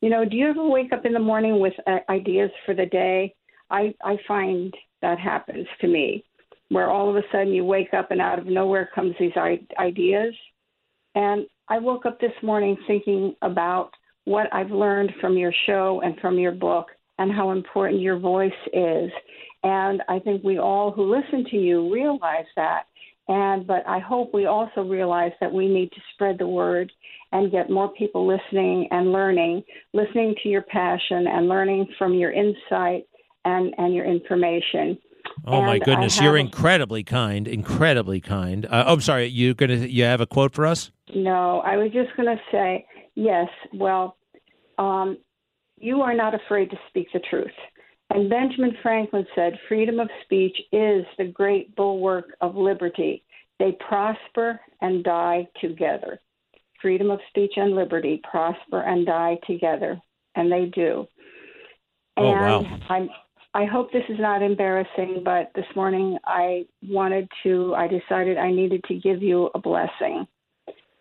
You 0.00 0.08
know, 0.08 0.24
do 0.24 0.36
you 0.36 0.48
ever 0.48 0.66
wake 0.66 0.92
up 0.92 1.04
in 1.04 1.12
the 1.12 1.18
morning 1.18 1.60
with 1.60 1.74
uh, 1.86 1.98
ideas 2.08 2.50
for 2.64 2.74
the 2.74 2.86
day? 2.86 3.34
I 3.70 3.94
I 4.02 4.16
find 4.26 4.72
that 5.02 5.18
happens 5.18 5.66
to 5.80 5.88
me, 5.88 6.24
where 6.68 6.88
all 6.88 7.10
of 7.10 7.16
a 7.16 7.22
sudden 7.30 7.52
you 7.52 7.64
wake 7.64 7.92
up 7.92 8.10
and 8.10 8.20
out 8.20 8.38
of 8.38 8.46
nowhere 8.46 8.88
comes 8.94 9.14
these 9.18 9.32
I- 9.36 9.66
ideas. 9.78 10.34
And 11.14 11.46
I 11.68 11.78
woke 11.78 12.06
up 12.06 12.20
this 12.20 12.32
morning 12.42 12.76
thinking 12.86 13.34
about 13.42 13.90
what 14.24 14.52
I've 14.52 14.70
learned 14.70 15.12
from 15.20 15.36
your 15.36 15.52
show 15.66 16.00
and 16.04 16.18
from 16.20 16.38
your 16.38 16.52
book 16.52 16.86
and 17.20 17.30
how 17.30 17.52
important 17.52 18.00
your 18.00 18.18
voice 18.18 18.50
is. 18.72 19.10
And 19.62 20.02
I 20.08 20.18
think 20.18 20.42
we 20.42 20.58
all 20.58 20.90
who 20.90 21.14
listen 21.14 21.44
to 21.50 21.56
you 21.56 21.92
realize 21.92 22.46
that. 22.56 22.84
And 23.28 23.66
but 23.66 23.86
I 23.86 24.00
hope 24.00 24.34
we 24.34 24.46
also 24.46 24.82
realize 24.82 25.32
that 25.40 25.52
we 25.52 25.68
need 25.68 25.92
to 25.92 26.00
spread 26.14 26.38
the 26.38 26.48
word 26.48 26.90
and 27.32 27.52
get 27.52 27.70
more 27.70 27.92
people 27.92 28.26
listening 28.26 28.88
and 28.90 29.12
learning, 29.12 29.62
listening 29.92 30.34
to 30.42 30.48
your 30.48 30.62
passion 30.62 31.26
and 31.28 31.46
learning 31.46 31.86
from 31.96 32.14
your 32.14 32.32
insight 32.32 33.06
and, 33.44 33.72
and 33.78 33.94
your 33.94 34.06
information. 34.06 34.98
Oh 35.46 35.60
my 35.60 35.74
And 35.74 35.82
I 35.82 35.84
goodness, 35.84 36.20
you're 36.20 36.38
incredibly 36.38 37.04
kind, 37.04 37.46
incredibly 37.46 38.20
kind. 38.20 38.64
Uh, 38.64 38.84
oh, 38.86 38.94
I'm 38.94 39.00
sorry. 39.00 39.26
You 39.26 39.54
gonna 39.54 39.76
you 39.76 40.04
have 40.04 40.20
a 40.20 40.26
quote 40.26 40.54
for 40.54 40.66
us? 40.66 40.90
No, 41.14 41.60
I 41.60 41.76
was 41.76 41.92
just 41.92 42.16
going 42.16 42.34
to 42.34 42.42
say 42.50 42.86
yes. 43.14 43.48
Well, 43.74 44.16
um, 44.78 45.18
you 45.80 46.02
are 46.02 46.14
not 46.14 46.34
afraid 46.34 46.70
to 46.70 46.76
speak 46.88 47.08
the 47.12 47.20
truth. 47.30 47.48
And 48.10 48.28
Benjamin 48.28 48.76
Franklin 48.82 49.26
said, 49.34 49.58
freedom 49.68 49.98
of 50.00 50.08
speech 50.24 50.56
is 50.72 51.04
the 51.16 51.30
great 51.32 51.74
bulwark 51.76 52.26
of 52.40 52.56
liberty. 52.56 53.24
They 53.58 53.76
prosper 53.88 54.60
and 54.80 55.04
die 55.04 55.48
together. 55.60 56.20
Freedom 56.82 57.10
of 57.10 57.20
speech 57.28 57.52
and 57.56 57.74
liberty 57.74 58.20
prosper 58.28 58.82
and 58.82 59.06
die 59.06 59.38
together. 59.46 60.00
And 60.34 60.50
they 60.50 60.66
do. 60.74 61.06
Oh, 62.16 62.32
and 62.32 62.66
wow. 62.66 62.78
I'm, 62.88 63.08
I 63.54 63.64
hope 63.64 63.92
this 63.92 64.04
is 64.08 64.18
not 64.18 64.42
embarrassing, 64.42 65.22
but 65.24 65.50
this 65.54 65.66
morning 65.76 66.18
I 66.24 66.64
wanted 66.82 67.28
to, 67.44 67.74
I 67.74 67.86
decided 67.86 68.38
I 68.38 68.50
needed 68.50 68.82
to 68.84 68.94
give 68.94 69.22
you 69.22 69.50
a 69.54 69.58
blessing. 69.58 70.26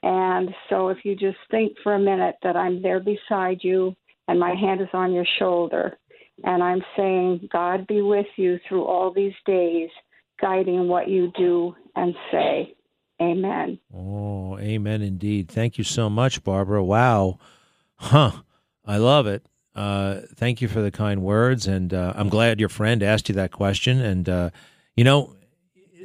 And 0.04 0.50
so 0.70 0.90
if 0.90 1.00
you 1.04 1.16
just 1.16 1.38
think 1.52 1.74
for 1.84 1.96
a 1.96 2.00
minute 2.00 2.36
that 2.44 2.56
I'm 2.56 2.82
there 2.82 3.00
beside 3.00 3.60
you 3.62 3.96
and 4.30 4.40
my 4.40 4.54
hand 4.54 4.80
is 4.80 4.88
on 4.94 5.12
your 5.12 5.26
shoulder, 5.40 5.98
and 6.44 6.64
I'm 6.64 6.84
saying, 6.96 7.50
God 7.52 7.88
be 7.88 8.02
with 8.02 8.28
you 8.38 8.60
through 8.66 8.86
all 8.86 9.12
these 9.12 9.34
days, 9.46 9.90
guiding 10.40 10.88
what 10.88 11.10
you 11.10 11.32
do 11.36 11.76
and 11.96 12.16
say. 12.32 12.76
Amen. 13.22 13.80
Oh, 13.94 14.58
amen 14.60 15.02
indeed. 15.02 15.50
Thank 15.50 15.78
you 15.78 15.84
so 15.84 16.10
much, 16.10 16.44
Barbara. 16.44 16.82
Wow. 16.82 17.40
Huh. 17.96 18.32
I 18.86 18.98
love 18.98 19.28
it. 19.28 19.46
Uh, 19.76 20.22
thank 20.36 20.62
you 20.62 20.68
for 20.68 20.82
the 20.82 20.92
kind 20.92 21.22
words. 21.22 21.68
And 21.68 21.94
uh, 21.94 22.14
I'm 22.16 22.30
glad 22.30 22.60
your 22.60 22.70
friend 22.70 23.04
asked 23.04 23.28
you 23.28 23.36
that 23.36 23.52
question. 23.52 24.00
And, 24.00 24.30
uh, 24.30 24.50
you 24.96 25.04
know, 25.04 25.36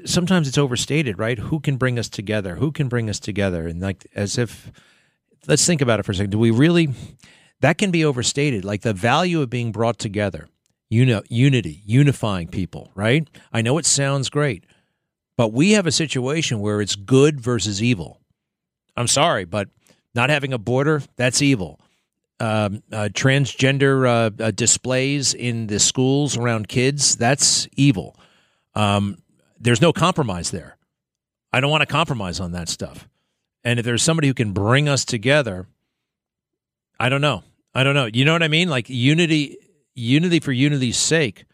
sometimes 0.04 0.48
it's 0.48 0.58
overstated, 0.58 1.18
right? 1.18 1.38
Who 1.38 1.60
can 1.60 1.76
bring 1.76 1.98
us 1.98 2.08
together? 2.08 2.56
Who 2.56 2.72
can 2.72 2.88
bring 2.88 3.08
us 3.08 3.20
together? 3.20 3.68
And 3.68 3.80
like, 3.80 4.06
as 4.16 4.36
if, 4.36 4.72
let's 5.46 5.64
think 5.64 5.80
about 5.80 6.00
it 6.00 6.02
for 6.02 6.12
a 6.12 6.14
second. 6.16 6.30
Do 6.30 6.38
we 6.38 6.50
really, 6.50 6.88
that 7.64 7.78
can 7.78 7.90
be 7.90 8.04
overstated. 8.04 8.62
Like 8.62 8.82
the 8.82 8.92
value 8.92 9.40
of 9.40 9.48
being 9.48 9.72
brought 9.72 9.98
together, 9.98 10.48
you 10.90 11.06
know, 11.06 11.22
unity, 11.30 11.80
unifying 11.86 12.46
people, 12.46 12.90
right? 12.94 13.26
I 13.54 13.62
know 13.62 13.78
it 13.78 13.86
sounds 13.86 14.28
great, 14.28 14.64
but 15.38 15.50
we 15.50 15.72
have 15.72 15.86
a 15.86 15.90
situation 15.90 16.60
where 16.60 16.82
it's 16.82 16.94
good 16.94 17.40
versus 17.40 17.82
evil. 17.82 18.20
I'm 18.98 19.08
sorry, 19.08 19.46
but 19.46 19.70
not 20.14 20.28
having 20.28 20.52
a 20.52 20.58
border, 20.58 21.00
that's 21.16 21.40
evil. 21.40 21.80
Um, 22.38 22.82
uh, 22.92 23.08
transgender 23.14 24.06
uh, 24.06 24.42
uh, 24.44 24.50
displays 24.50 25.32
in 25.32 25.66
the 25.66 25.78
schools 25.78 26.36
around 26.36 26.68
kids, 26.68 27.16
that's 27.16 27.66
evil. 27.78 28.14
Um, 28.74 29.16
there's 29.58 29.80
no 29.80 29.94
compromise 29.94 30.50
there. 30.50 30.76
I 31.50 31.60
don't 31.60 31.70
want 31.70 31.80
to 31.80 31.86
compromise 31.86 32.40
on 32.40 32.52
that 32.52 32.68
stuff. 32.68 33.08
And 33.64 33.78
if 33.78 33.86
there's 33.86 34.02
somebody 34.02 34.28
who 34.28 34.34
can 34.34 34.52
bring 34.52 34.86
us 34.86 35.06
together, 35.06 35.66
I 37.00 37.08
don't 37.08 37.22
know. 37.22 37.42
I 37.74 37.82
don't 37.82 37.94
know. 37.94 38.06
You 38.12 38.24
know 38.24 38.32
what 38.32 38.42
I 38.42 38.48
mean? 38.48 38.68
Like 38.68 38.88
unity, 38.88 39.58
unity 39.94 40.40
for 40.40 40.52
unity's 40.52 40.96
sake. 40.96 41.44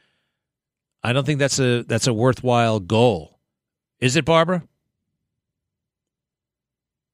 I 1.03 1.13
don't 1.13 1.25
think 1.25 1.39
that's 1.39 1.59
a 1.59 1.83
that's 1.85 2.07
a 2.07 2.13
worthwhile 2.13 2.79
goal. 2.79 3.39
Is 4.01 4.17
it, 4.17 4.25
Barbara? 4.25 4.63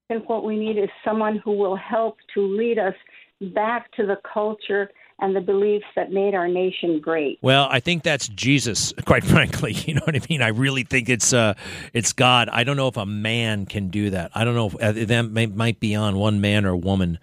I 0.09 0.13
think 0.13 0.29
what 0.29 0.43
we 0.43 0.57
need 0.57 0.77
is 0.77 0.89
someone 1.03 1.37
who 1.43 1.51
will 1.51 1.75
help 1.75 2.17
to 2.33 2.41
lead 2.41 2.79
us 2.79 2.95
back 3.41 3.91
to 3.93 4.05
the 4.05 4.17
culture 4.33 4.89
and 5.19 5.35
the 5.35 5.41
beliefs 5.41 5.85
that 5.95 6.11
made 6.11 6.35
our 6.35 6.47
nation 6.47 6.99
great. 6.99 7.39
Well, 7.41 7.67
I 7.71 7.79
think 7.79 8.03
that's 8.03 8.27
Jesus, 8.29 8.93
quite 9.05 9.23
frankly. 9.25 9.73
You 9.73 9.95
know 9.95 10.01
what 10.03 10.15
I 10.15 10.21
mean? 10.29 10.41
I 10.41 10.49
really 10.49 10.83
think 10.83 11.09
it's 11.09 11.33
uh, 11.33 11.55
it's 11.93 12.13
God. 12.13 12.49
I 12.49 12.63
don't 12.63 12.77
know 12.77 12.87
if 12.87 12.97
a 12.97 13.05
man 13.05 13.65
can 13.65 13.89
do 13.89 14.11
that. 14.11 14.31
I 14.35 14.43
don't 14.43 14.55
know 14.55 14.67
if 14.67 14.75
uh, 14.75 15.05
that 15.05 15.31
may, 15.31 15.45
might 15.47 15.79
be 15.79 15.95
on 15.95 16.17
one 16.17 16.41
man 16.41 16.65
or 16.65 16.75
woman. 16.75 17.19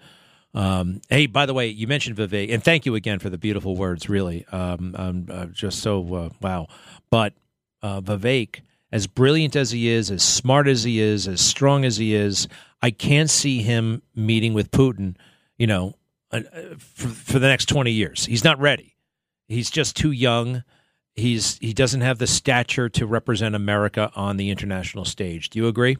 Um, 0.55 1.01
hey, 1.09 1.25
by 1.25 1.45
the 1.45 1.53
way, 1.53 1.67
you 1.67 1.85
mentioned 1.85 2.15
Vivek, 2.15 2.51
and 2.53 2.63
thank 2.63 2.85
you 2.85 2.95
again 2.95 3.19
for 3.19 3.29
the 3.29 3.37
beautiful 3.37 3.75
words. 3.75 4.07
Really, 4.07 4.45
um, 4.53 4.95
um, 4.97 5.27
uh, 5.29 5.45
just 5.47 5.79
so 5.79 6.15
uh, 6.15 6.29
wow. 6.41 6.67
But 7.09 7.33
uh, 7.81 7.99
Vivek, 7.99 8.61
as 8.91 9.05
brilliant 9.05 9.57
as 9.57 9.71
he 9.71 9.89
is, 9.89 10.09
as 10.09 10.23
smart 10.23 10.67
as 10.67 10.85
he 10.85 11.01
is, 11.01 11.27
as 11.27 11.41
strong 11.41 11.83
as 11.83 11.97
he 11.97 12.15
is, 12.15 12.47
I 12.81 12.91
can't 12.91 13.29
see 13.29 13.61
him 13.61 14.01
meeting 14.15 14.53
with 14.53 14.71
Putin. 14.71 15.17
You 15.57 15.67
know, 15.67 15.95
uh, 16.31 16.41
for, 16.77 17.09
for 17.09 17.39
the 17.39 17.47
next 17.47 17.65
twenty 17.65 17.91
years. 17.91 18.25
He's 18.25 18.45
not 18.45 18.57
ready. 18.59 18.95
He's 19.49 19.69
just 19.69 19.97
too 19.97 20.11
young. 20.11 20.63
He's 21.15 21.57
he 21.57 21.73
doesn't 21.73 22.01
have 22.01 22.17
the 22.17 22.27
stature 22.27 22.87
to 22.89 23.05
represent 23.05 23.55
America 23.55 24.09
on 24.15 24.37
the 24.37 24.49
international 24.49 25.03
stage. 25.03 25.49
Do 25.49 25.59
you 25.59 25.67
agree? 25.67 25.97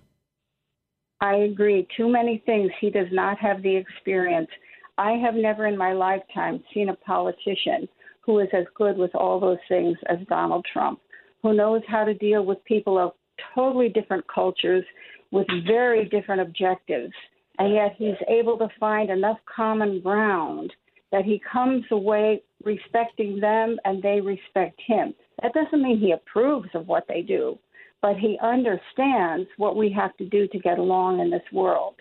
I 1.21 1.35
agree. 1.35 1.87
Too 1.95 2.09
many 2.09 2.43
things. 2.45 2.71
He 2.79 2.89
does 2.89 3.07
not 3.11 3.37
have 3.39 3.61
the 3.61 3.75
experience. 3.75 4.49
I 4.97 5.11
have 5.13 5.35
never 5.35 5.67
in 5.67 5.77
my 5.77 5.93
lifetime 5.93 6.63
seen 6.73 6.89
a 6.89 6.95
politician 6.95 7.87
who 8.21 8.39
is 8.39 8.47
as 8.53 8.65
good 8.75 8.97
with 8.97 9.13
all 9.15 9.39
those 9.39 9.57
things 9.69 9.97
as 10.07 10.17
Donald 10.27 10.65
Trump, 10.71 10.99
who 11.41 11.53
knows 11.53 11.81
how 11.87 12.03
to 12.03 12.13
deal 12.13 12.45
with 12.45 12.63
people 12.65 12.97
of 12.97 13.11
totally 13.53 13.89
different 13.89 14.25
cultures 14.33 14.83
with 15.31 15.47
very 15.67 16.05
different 16.09 16.41
objectives. 16.41 17.13
And 17.59 17.73
yet 17.73 17.95
he's 17.97 18.15
able 18.27 18.57
to 18.57 18.67
find 18.79 19.09
enough 19.09 19.37
common 19.53 20.01
ground 20.01 20.73
that 21.11 21.23
he 21.23 21.41
comes 21.51 21.85
away 21.91 22.41
respecting 22.63 23.39
them 23.39 23.77
and 23.85 24.01
they 24.01 24.19
respect 24.19 24.79
him. 24.85 25.13
That 25.41 25.53
doesn't 25.53 25.81
mean 25.81 25.99
he 25.99 26.11
approves 26.11 26.69
of 26.73 26.87
what 26.87 27.05
they 27.07 27.21
do, 27.21 27.57
but 28.05 28.17
he 28.17 28.37
understands 28.39 29.49
what 29.57 29.75
we 29.75 29.89
have 29.89 30.15
to 30.17 30.25
do 30.25 30.47
to 30.49 30.59
get 30.59 30.77
along 30.77 31.19
in 31.19 31.31
this 31.31 31.41
world. 31.51 31.95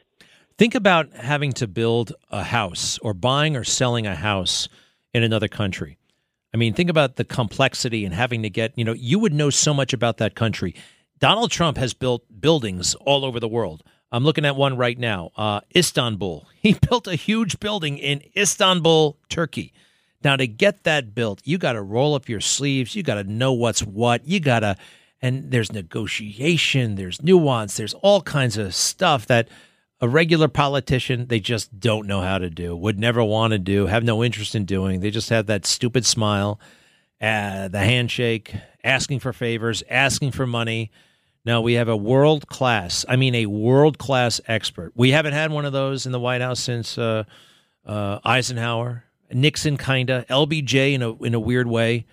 Think 0.59 0.75
about 0.75 1.11
having 1.15 1.53
to 1.55 1.67
build 1.67 2.13
a 2.31 2.43
house 2.43 2.99
or 2.99 3.15
buying 3.15 3.57
or 3.57 3.65
selling 3.65 4.07
a 4.07 4.15
house 4.15 4.69
in 5.15 5.23
another 5.23 5.49
country. 5.49 5.97
I 6.53 6.59
mean, 6.59 6.75
think 6.75 6.91
about 6.91 7.17
the 7.17 7.25
complexity 7.25 8.05
and 8.05 8.15
having 8.15 8.43
to 8.43 8.51
get, 8.51 8.77
you 8.77 8.85
know, 8.85 8.93
you 8.93 9.19
would 9.19 9.33
know 9.33 9.49
so 9.49 9.73
much 9.73 9.95
about 9.95 10.19
that 10.19 10.35
country. 10.35 10.75
Donald 11.21 11.51
Trump 11.51 11.79
has 11.79 11.95
built 11.95 12.23
buildings 12.39 12.95
all 12.97 13.25
over 13.25 13.41
the 13.41 13.49
world. 13.49 13.83
I'm 14.13 14.25
looking 14.25 14.45
at 14.45 14.57
one 14.57 14.77
right 14.77 14.99
now, 14.99 15.31
uh, 15.39 15.63
Istanbul. 15.75 16.47
He 16.61 16.75
built 16.75 17.07
a 17.07 17.15
huge 17.15 17.61
building 17.61 17.97
in 17.97 18.23
Istanbul, 18.37 19.17
Turkey. 19.31 19.73
Now, 20.23 20.37
to 20.37 20.47
get 20.47 20.85
that 20.85 21.15
built, 21.15 21.41
you 21.45 21.57
got 21.57 21.73
to 21.73 21.83
roll 21.83 22.15
up 22.15 22.29
your 22.29 22.41
sleeves. 22.41 22.95
You 22.95 23.03
got 23.03 23.15
to 23.15 23.25
know 23.25 23.55
what's 23.55 23.83
what. 23.83 24.27
You 24.27 24.41
got 24.41 24.61
to, 24.61 24.77
and 25.25 25.51
there's 25.51 25.73
negotiation, 25.73 26.97
there's 26.97 27.23
nuance, 27.23 27.79
there's 27.79 27.95
all 27.95 28.21
kinds 28.21 28.59
of 28.59 28.75
stuff 28.75 29.27
that 29.27 29.49
a 30.03 30.07
regular 30.07 30.49
politician 30.49 31.29
they 31.29 31.41
just 31.41 31.81
don't 31.81 32.07
know 32.07 32.21
how 32.21 32.37
to 32.37 32.51
do, 32.51 32.77
would 32.77 32.99
never 32.99 33.25
want 33.25 33.53
to 33.53 33.59
do, 33.59 33.87
have 33.87 34.05
no 34.05 34.23
interest 34.23 34.55
in 34.55 34.67
doing. 34.67 35.01
They 35.01 35.11
just 35.11 35.31
have 35.31 35.47
that 35.47 35.65
stupid 35.65 36.05
smile, 36.05 36.61
uh, 37.23 37.69
the 37.69 37.79
handshake, 37.79 38.55
asking 38.85 39.21
for 39.21 39.33
favors, 39.33 39.83
asking 39.89 40.33
for 40.33 40.47
money. 40.47 40.91
No, 41.43 41.63
we 41.63 41.73
have 41.73 41.89
a 41.89 41.97
world 41.97 42.47
class, 42.49 43.07
I 43.09 43.17
mean, 43.17 43.35
a 43.35 43.47
world 43.47 43.97
class 43.97 44.43
expert. 44.47 44.93
We 44.95 45.13
haven't 45.13 45.33
had 45.33 45.51
one 45.51 45.65
of 45.65 45.73
those 45.73 46.05
in 46.05 46.13
the 46.13 46.21
White 46.21 46.43
House 46.43 46.61
since 46.61 46.99
uh, 46.99 47.25
uh, 47.87 48.19
Eisenhower, 48.25 49.05
Nixon, 49.33 49.79
kind 49.79 50.11
of, 50.11 50.27
LBJ 50.27 50.93
in 50.93 51.03
a, 51.03 51.15
in 51.23 51.33
a 51.33 51.41
weird 51.41 51.67
way, 51.67 52.05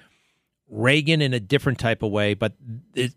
Reagan 0.71 1.21
in 1.21 1.33
a 1.33 1.39
different 1.39 1.77
type 1.77 2.01
of 2.01 2.11
way, 2.11 2.33
but 2.33 2.53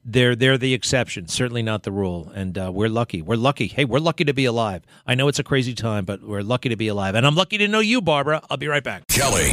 they're, 0.04 0.34
they're 0.34 0.58
the 0.58 0.74
exception, 0.74 1.28
certainly 1.28 1.62
not 1.62 1.84
the 1.84 1.92
rule. 1.92 2.30
And 2.34 2.58
uh, 2.58 2.70
we're 2.74 2.88
lucky. 2.88 3.22
We're 3.22 3.36
lucky. 3.36 3.68
Hey, 3.68 3.84
we're 3.84 4.00
lucky 4.00 4.24
to 4.24 4.34
be 4.34 4.44
alive. 4.44 4.82
I 5.06 5.14
know 5.14 5.28
it's 5.28 5.38
a 5.38 5.44
crazy 5.44 5.74
time, 5.74 6.04
but 6.04 6.20
we're 6.22 6.42
lucky 6.42 6.68
to 6.68 6.76
be 6.76 6.88
alive. 6.88 7.14
And 7.14 7.24
I'm 7.24 7.36
lucky 7.36 7.56
to 7.58 7.68
know 7.68 7.80
you, 7.80 8.02
Barbara. 8.02 8.42
I'll 8.50 8.56
be 8.56 8.66
right 8.66 8.84
back. 8.84 9.06
Kelly. 9.06 9.52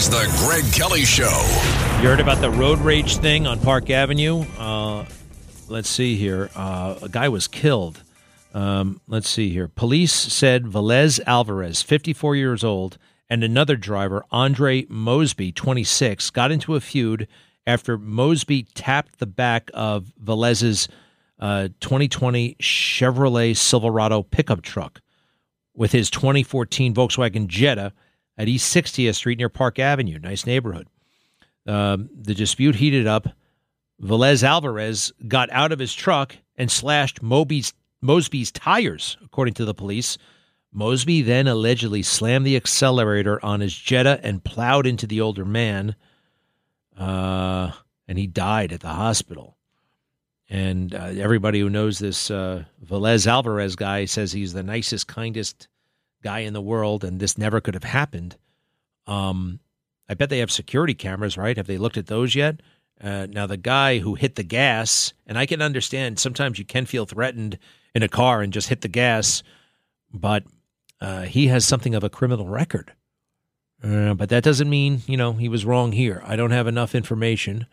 Is 0.00 0.08
the 0.08 0.34
Greg 0.38 0.72
Kelly 0.72 1.04
Show. 1.04 1.28
You 2.00 2.08
heard 2.08 2.20
about 2.20 2.40
the 2.40 2.50
road 2.50 2.78
rage 2.78 3.18
thing 3.18 3.46
on 3.46 3.60
Park 3.60 3.90
Avenue? 3.90 4.46
Uh, 4.56 5.04
let's 5.68 5.90
see 5.90 6.16
here. 6.16 6.48
Uh, 6.56 6.94
a 7.02 7.08
guy 7.10 7.28
was 7.28 7.46
killed. 7.46 8.02
Um, 8.54 9.02
let's 9.06 9.28
see 9.28 9.50
here. 9.50 9.68
Police 9.68 10.14
said 10.14 10.64
Velez 10.64 11.20
Alvarez, 11.26 11.82
54 11.82 12.34
years 12.34 12.64
old, 12.64 12.96
and 13.28 13.44
another 13.44 13.76
driver, 13.76 14.24
Andre 14.30 14.86
Mosby, 14.88 15.52
26, 15.52 16.30
got 16.30 16.50
into 16.50 16.76
a 16.76 16.80
feud 16.80 17.28
after 17.66 17.98
Mosby 17.98 18.62
tapped 18.74 19.18
the 19.18 19.26
back 19.26 19.70
of 19.74 20.14
Velez's 20.24 20.88
uh, 21.40 21.68
2020 21.80 22.54
Chevrolet 22.54 23.54
Silverado 23.54 24.22
pickup 24.22 24.62
truck 24.62 25.02
with 25.74 25.92
his 25.92 26.08
2014 26.08 26.94
Volkswagen 26.94 27.48
Jetta 27.48 27.92
at 28.40 28.48
East 28.48 28.74
60th 28.74 29.16
Street 29.16 29.36
near 29.36 29.50
Park 29.50 29.78
Avenue. 29.78 30.18
Nice 30.18 30.46
neighborhood. 30.46 30.88
Um, 31.66 32.08
the 32.18 32.32
dispute 32.32 32.76
heated 32.76 33.06
up. 33.06 33.28
Velez 34.02 34.42
Alvarez 34.42 35.12
got 35.28 35.50
out 35.52 35.72
of 35.72 35.78
his 35.78 35.92
truck 35.92 36.34
and 36.56 36.70
slashed 36.70 37.22
Mosby's, 37.22 37.74
Mosby's 38.00 38.50
tires, 38.50 39.18
according 39.22 39.52
to 39.54 39.66
the 39.66 39.74
police. 39.74 40.16
Mosby 40.72 41.20
then 41.20 41.48
allegedly 41.48 42.02
slammed 42.02 42.46
the 42.46 42.56
accelerator 42.56 43.44
on 43.44 43.60
his 43.60 43.76
Jetta 43.76 44.18
and 44.22 44.42
plowed 44.42 44.86
into 44.86 45.06
the 45.06 45.20
older 45.20 45.44
man, 45.44 45.94
uh, 46.96 47.72
and 48.08 48.16
he 48.16 48.26
died 48.26 48.72
at 48.72 48.80
the 48.80 48.88
hospital. 48.88 49.58
And 50.48 50.94
uh, 50.94 51.12
everybody 51.18 51.60
who 51.60 51.68
knows 51.68 51.98
this 51.98 52.30
uh, 52.30 52.64
Velez 52.82 53.26
Alvarez 53.26 53.76
guy 53.76 54.06
says 54.06 54.32
he's 54.32 54.54
the 54.54 54.62
nicest, 54.62 55.08
kindest 55.08 55.68
guy 56.22 56.40
in 56.40 56.52
the 56.52 56.60
world, 56.60 57.04
and 57.04 57.20
this 57.20 57.38
never 57.38 57.60
could 57.60 57.74
have 57.74 57.84
happened. 57.84 58.36
Um, 59.06 59.60
I 60.08 60.14
bet 60.14 60.28
they 60.28 60.38
have 60.38 60.50
security 60.50 60.94
cameras, 60.94 61.36
right? 61.36 61.56
Have 61.56 61.66
they 61.66 61.78
looked 61.78 61.96
at 61.96 62.06
those 62.06 62.34
yet? 62.34 62.60
Uh, 63.02 63.26
now, 63.30 63.46
the 63.46 63.56
guy 63.56 63.98
who 63.98 64.14
hit 64.14 64.34
the 64.34 64.42
gas, 64.42 65.14
and 65.26 65.38
I 65.38 65.46
can 65.46 65.62
understand 65.62 66.18
sometimes 66.18 66.58
you 66.58 66.64
can 66.64 66.84
feel 66.84 67.06
threatened 67.06 67.58
in 67.94 68.02
a 68.02 68.08
car 68.08 68.42
and 68.42 68.52
just 68.52 68.68
hit 68.68 68.82
the 68.82 68.88
gas, 68.88 69.42
but 70.12 70.44
uh, 71.00 71.22
he 71.22 71.46
has 71.46 71.64
something 71.64 71.94
of 71.94 72.04
a 72.04 72.10
criminal 72.10 72.46
record. 72.46 72.92
Uh, 73.82 74.12
but 74.12 74.28
that 74.28 74.44
doesn't 74.44 74.68
mean, 74.68 75.00
you 75.06 75.16
know, 75.16 75.32
he 75.32 75.48
was 75.48 75.64
wrong 75.64 75.92
here. 75.92 76.22
I 76.26 76.36
don't 76.36 76.50
have 76.50 76.66
enough 76.66 76.94
information. 76.94 77.66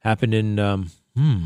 Happened 0.00 0.34
in, 0.34 0.58
um, 0.58 0.90
hmm. 1.16 1.44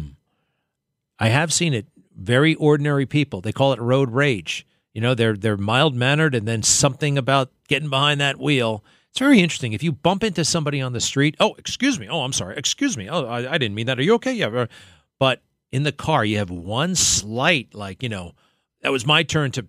I 1.19 1.29
have 1.29 1.53
seen 1.53 1.73
it. 1.73 1.87
Very 2.17 2.57
ordinary 2.57 3.07
people. 3.07 3.41
They 3.41 3.53
call 3.53 3.73
it 3.73 3.81
road 3.81 4.11
rage. 4.11 4.67
You 4.93 5.01
know, 5.01 5.15
they're 5.15 5.37
they're 5.37 5.57
mild 5.57 5.95
mannered, 5.95 6.35
and 6.35 6.47
then 6.47 6.63
something 6.63 7.17
about 7.17 7.51
getting 7.69 7.91
behind 7.91 8.21
that 8.21 8.39
wheel. 8.39 8.85
It's 9.11 9.19
very 9.19 9.41
interesting. 9.41 9.73
If 9.73 9.83
you 9.83 9.93
bump 9.93 10.23
into 10.23 10.45
somebody 10.45 10.81
on 10.81 10.93
the 10.93 11.01
street, 11.01 11.37
oh, 11.41 11.55
excuse 11.55 11.99
me, 11.99 12.09
oh, 12.09 12.21
I'm 12.23 12.33
sorry, 12.33 12.57
excuse 12.57 12.97
me, 12.97 13.09
oh, 13.09 13.25
I, 13.25 13.55
I 13.55 13.59
didn't 13.59 13.75
mean 13.75 13.87
that. 13.87 13.99
Are 13.99 14.03
you 14.03 14.15
okay? 14.15 14.33
Yeah, 14.33 14.49
uh, 14.49 14.67
but 15.19 15.43
in 15.73 15.83
the 15.85 15.93
car, 15.93 16.25
you 16.25 16.39
have 16.39 16.51
one 16.51 16.95
slight, 16.95 17.75
like 17.75 18.03
you 18.03 18.09
know, 18.09 18.33
that 18.83 18.93
was 18.93 19.07
my 19.07 19.23
turn 19.23 19.53
to 19.53 19.67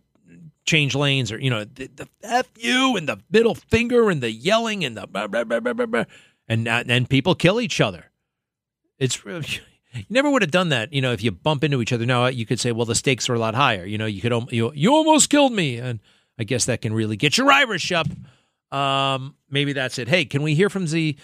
change 0.66 0.96
lanes, 0.96 1.32
or 1.32 1.40
you 1.40 1.50
know, 1.50 1.66
the, 1.66 1.88
the 1.88 2.08
f 2.24 2.48
you 2.58 2.98
and 2.98 3.08
the 3.08 3.20
middle 3.30 3.56
finger 3.56 4.10
and 4.10 4.22
the 4.22 4.32
yelling 4.32 4.84
and 4.84 4.98
the 4.98 5.08
blah, 5.08 5.28
blah, 5.28 5.44
blah, 5.44 6.04
and 6.48 6.68
uh, 6.68 6.84
and 6.88 7.10
people 7.10 7.36
kill 7.36 7.62
each 7.62 7.80
other. 7.80 8.12
It's 8.98 9.24
you 9.94 10.06
never 10.10 10.30
would 10.30 10.42
have 10.42 10.52
done 10.52 10.70
that, 10.70 10.94
you 10.94 11.02
know, 11.02 11.12
if 11.12 11.24
you 11.24 11.32
bump 11.32 11.64
into 11.64 11.82
each 11.82 11.94
other. 11.94 12.06
Now 12.06 12.28
you 12.28 12.46
could 12.46 12.60
say, 12.60 12.72
well, 12.72 12.86
the 12.86 12.96
stakes 12.96 13.30
are 13.30 13.34
a 13.34 13.40
lot 13.40 13.56
higher. 13.56 13.86
You 13.86 13.98
know, 13.98 14.06
you 14.06 14.22
could 14.22 14.34
you 14.52 14.72
you 14.74 14.94
almost 14.94 15.30
killed 15.30 15.54
me, 15.54 15.78
and 15.78 16.00
I 16.40 16.44
guess 16.44 16.66
that 16.66 16.82
can 16.82 16.94
really 16.94 17.18
get 17.18 17.38
your 17.38 17.52
Irish 17.52 17.92
up. 17.92 18.08
Um, 18.72 19.36
maybe 19.50 19.74
that's 19.74 20.00
it. 20.00 20.08
Hey, 20.08 20.26
can 20.26 20.42
we 20.42 20.56
hear 20.56 20.70
from 20.70 20.88
the? 20.88 21.18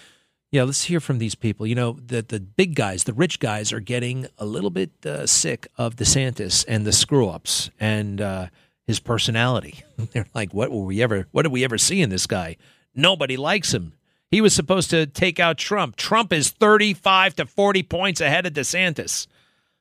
Yeah, 0.50 0.62
let's 0.62 0.84
hear 0.84 1.00
from 1.00 1.18
these 1.18 1.34
people. 1.34 1.66
You 1.66 1.74
know, 1.74 1.98
the 2.04 2.22
the 2.22 2.40
big 2.40 2.74
guys, 2.74 3.04
the 3.04 3.12
rich 3.12 3.40
guys, 3.40 3.72
are 3.72 3.80
getting 3.80 4.26
a 4.38 4.46
little 4.46 4.70
bit 4.70 4.90
uh, 5.04 5.26
sick 5.26 5.68
of 5.76 5.96
DeSantis 5.96 6.64
and 6.68 6.86
the 6.86 6.92
screw 6.92 7.28
ups 7.28 7.70
and 7.78 8.20
uh, 8.20 8.46
his 8.86 9.00
personality. 9.00 9.82
They're 10.12 10.26
like, 10.34 10.52
what 10.52 10.70
were 10.70 10.84
we 10.84 11.02
ever? 11.02 11.26
What 11.32 11.42
did 11.42 11.52
we 11.52 11.64
ever 11.64 11.78
see 11.78 12.00
in 12.00 12.10
this 12.10 12.26
guy? 12.26 12.56
Nobody 12.94 13.36
likes 13.36 13.72
him. 13.72 13.92
He 14.30 14.40
was 14.40 14.54
supposed 14.54 14.90
to 14.90 15.06
take 15.06 15.40
out 15.40 15.56
Trump. 15.56 15.96
Trump 15.96 16.32
is 16.32 16.50
35 16.50 17.36
to 17.36 17.46
40 17.46 17.82
points 17.84 18.20
ahead 18.20 18.46
of 18.46 18.52
DeSantis. 18.52 19.26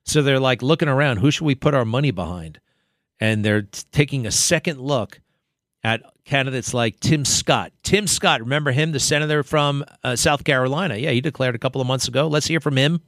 So 0.05 0.21
they're 0.21 0.39
like 0.39 0.61
looking 0.61 0.87
around, 0.87 1.17
who 1.17 1.31
should 1.31 1.45
we 1.45 1.55
put 1.55 1.73
our 1.73 1.83
money 1.85 2.11
behind? 2.11 2.61
And 3.19 3.43
they're 3.43 3.63
t- 3.63 3.83
taking 3.91 4.25
a 4.25 4.31
second 4.31 4.79
look 4.79 5.19
at 5.83 6.01
candidates 6.23 6.73
like 6.73 6.99
Tim 6.99 7.25
Scott. 7.25 7.73
Tim 7.83 8.07
Scott, 8.07 8.39
remember 8.39 8.71
him, 8.71 8.93
the 8.93 8.99
senator 8.99 9.43
from 9.43 9.83
uh, 10.03 10.15
South 10.15 10.43
Carolina? 10.43 10.95
Yeah, 10.95 11.11
he 11.11 11.19
declared 11.19 11.55
a 11.55 11.59
couple 11.59 11.81
of 11.81 11.87
months 11.87 12.07
ago. 12.07 12.27
Let's 12.27 12.47
hear 12.47 12.61
from 12.61 12.77
him. 12.77 13.01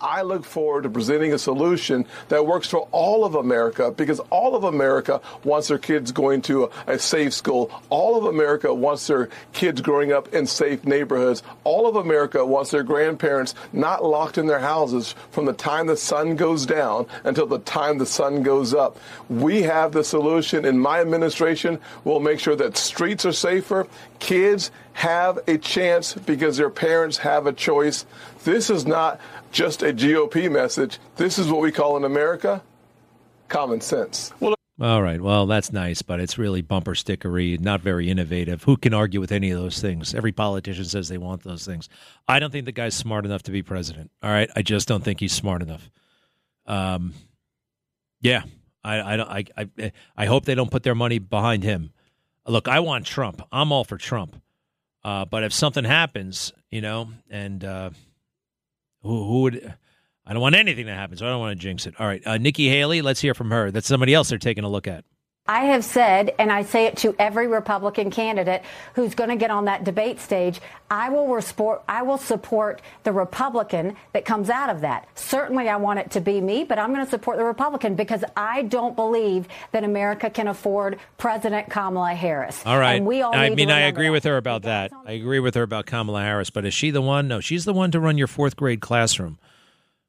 I 0.00 0.22
look 0.22 0.44
forward 0.44 0.82
to 0.82 0.90
presenting 0.90 1.32
a 1.32 1.38
solution 1.38 2.06
that 2.28 2.46
works 2.46 2.68
for 2.68 2.88
all 2.92 3.24
of 3.24 3.34
America 3.34 3.90
because 3.90 4.20
all 4.30 4.54
of 4.54 4.64
America 4.64 5.20
wants 5.44 5.68
their 5.68 5.78
kids 5.78 6.12
going 6.12 6.42
to 6.42 6.64
a, 6.64 6.70
a, 6.94 6.98
safe 6.98 7.32
school. 7.32 7.70
All 7.88 8.16
of 8.16 8.24
America 8.24 8.72
wants 8.72 9.06
their 9.06 9.28
kids 9.52 9.80
growing 9.80 10.12
up 10.12 10.34
in 10.34 10.46
safe 10.46 10.84
neighborhoods. 10.84 11.42
All 11.64 11.86
of 11.86 11.96
America 11.96 12.44
wants 12.44 12.70
their 12.70 12.82
grandparents 12.82 13.54
not 13.72 14.04
locked 14.04 14.38
in 14.38 14.46
their 14.46 14.60
houses 14.60 15.14
from 15.30 15.46
the 15.46 15.52
time 15.52 15.86
the 15.86 15.96
sun 15.96 16.36
goes 16.36 16.66
down 16.66 17.06
until 17.24 17.46
the 17.46 17.58
time 17.60 17.98
the 17.98 18.06
sun 18.06 18.42
goes 18.42 18.74
up. 18.74 18.98
We 19.28 19.62
have 19.62 19.92
the 19.92 20.04
solution 20.04 20.64
in 20.64 20.78
my 20.78 21.00
administration. 21.00 21.78
We'll 22.04 22.20
make 22.20 22.40
sure 22.40 22.56
that 22.56 22.76
streets 22.76 23.24
are 23.24 23.32
safer, 23.32 23.86
kids 24.18 24.70
have 24.92 25.38
a 25.48 25.56
chance 25.56 26.14
because 26.14 26.56
their 26.56 26.70
parents 26.70 27.16
have 27.18 27.46
a 27.46 27.52
choice. 27.52 28.04
This 28.44 28.70
is 28.70 28.86
not 28.86 29.20
just 29.50 29.82
a 29.82 29.92
GOP 29.92 30.50
message. 30.50 30.98
This 31.16 31.38
is 31.38 31.48
what 31.48 31.60
we 31.60 31.72
call 31.72 31.96
in 31.96 32.04
America 32.04 32.62
common 33.48 33.80
sense. 33.80 34.32
Well, 34.40 34.54
all 34.80 35.02
right. 35.02 35.20
Well, 35.20 35.46
that's 35.46 35.72
nice, 35.72 36.00
but 36.00 36.20
it's 36.20 36.38
really 36.38 36.62
bumper 36.62 36.94
stickery, 36.94 37.60
not 37.60 37.82
very 37.82 38.08
innovative. 38.08 38.62
Who 38.62 38.78
can 38.78 38.94
argue 38.94 39.20
with 39.20 39.30
any 39.30 39.50
of 39.50 39.60
those 39.60 39.78
things? 39.78 40.14
Every 40.14 40.32
politician 40.32 40.86
says 40.86 41.08
they 41.08 41.18
want 41.18 41.42
those 41.42 41.66
things. 41.66 41.90
I 42.26 42.38
don't 42.38 42.50
think 42.50 42.64
the 42.64 42.72
guy's 42.72 42.94
smart 42.94 43.26
enough 43.26 43.42
to 43.42 43.50
be 43.50 43.62
president. 43.62 44.10
All 44.22 44.30
right. 44.30 44.48
I 44.56 44.62
just 44.62 44.88
don't 44.88 45.04
think 45.04 45.20
he's 45.20 45.32
smart 45.34 45.60
enough. 45.60 45.90
Um, 46.64 47.12
yeah. 48.22 48.44
I, 48.82 49.12
I 49.12 49.16
don't. 49.16 49.28
I, 49.28 49.44
I 49.58 49.92
I 50.16 50.24
hope 50.24 50.46
they 50.46 50.54
don't 50.54 50.70
put 50.70 50.82
their 50.84 50.94
money 50.94 51.18
behind 51.18 51.62
him. 51.62 51.92
Look, 52.46 52.66
I 52.66 52.80
want 52.80 53.04
Trump. 53.04 53.42
I'm 53.52 53.72
all 53.72 53.84
for 53.84 53.98
Trump. 53.98 54.40
Uh, 55.04 55.26
but 55.26 55.42
if 55.42 55.52
something 55.52 55.84
happens, 55.84 56.52
you 56.70 56.80
know, 56.80 57.10
and 57.28 57.62
uh, 57.62 57.90
who, 59.02 59.24
who 59.24 59.42
would? 59.42 59.74
I 60.26 60.32
don't 60.32 60.42
want 60.42 60.54
anything 60.54 60.86
to 60.86 60.94
happen, 60.94 61.16
so 61.16 61.26
I 61.26 61.30
don't 61.30 61.40
want 61.40 61.58
to 61.58 61.62
jinx 61.62 61.86
it. 61.86 61.94
All 61.98 62.06
right, 62.06 62.24
uh, 62.26 62.38
Nikki 62.38 62.68
Haley, 62.68 63.02
let's 63.02 63.20
hear 63.20 63.34
from 63.34 63.50
her. 63.50 63.70
That's 63.70 63.86
somebody 63.86 64.14
else 64.14 64.28
they're 64.28 64.38
taking 64.38 64.64
a 64.64 64.68
look 64.68 64.86
at. 64.86 65.04
I 65.50 65.64
have 65.64 65.84
said, 65.84 66.32
and 66.38 66.52
I 66.52 66.62
say 66.62 66.86
it 66.86 66.98
to 66.98 67.12
every 67.18 67.48
Republican 67.48 68.10
candidate 68.10 68.62
who's 68.94 69.16
going 69.16 69.30
to 69.30 69.36
get 69.36 69.50
on 69.50 69.64
that 69.64 69.82
debate 69.82 70.20
stage, 70.20 70.60
I 70.88 71.08
will, 71.08 71.42
support, 71.42 71.82
I 71.88 72.02
will 72.02 72.18
support 72.18 72.80
the 73.02 73.10
Republican 73.10 73.96
that 74.12 74.24
comes 74.24 74.48
out 74.48 74.70
of 74.70 74.82
that. 74.82 75.08
Certainly, 75.18 75.68
I 75.68 75.74
want 75.74 75.98
it 75.98 76.12
to 76.12 76.20
be 76.20 76.40
me, 76.40 76.62
but 76.62 76.78
I'm 76.78 76.94
going 76.94 77.04
to 77.04 77.10
support 77.10 77.36
the 77.36 77.44
Republican 77.44 77.96
because 77.96 78.22
I 78.36 78.62
don't 78.62 78.94
believe 78.94 79.48
that 79.72 79.82
America 79.82 80.30
can 80.30 80.46
afford 80.46 81.00
President 81.18 81.68
Kamala 81.68 82.14
Harris. 82.14 82.62
All 82.64 82.78
right. 82.78 82.94
And 82.94 83.06
we 83.06 83.22
all 83.22 83.34
I 83.34 83.50
mean, 83.50 83.70
I 83.70 83.80
agree 83.80 84.10
with 84.10 84.22
her 84.24 84.36
about 84.36 84.62
that. 84.62 84.92
I 85.04 85.12
agree 85.12 85.40
with 85.40 85.56
her 85.56 85.62
about 85.62 85.86
Kamala 85.86 86.22
Harris, 86.22 86.50
but 86.50 86.64
is 86.64 86.74
she 86.74 86.92
the 86.92 87.02
one? 87.02 87.26
No, 87.26 87.40
she's 87.40 87.64
the 87.64 87.74
one 87.74 87.90
to 87.90 87.98
run 87.98 88.18
your 88.18 88.28
fourth 88.28 88.54
grade 88.54 88.80
classroom. 88.80 89.38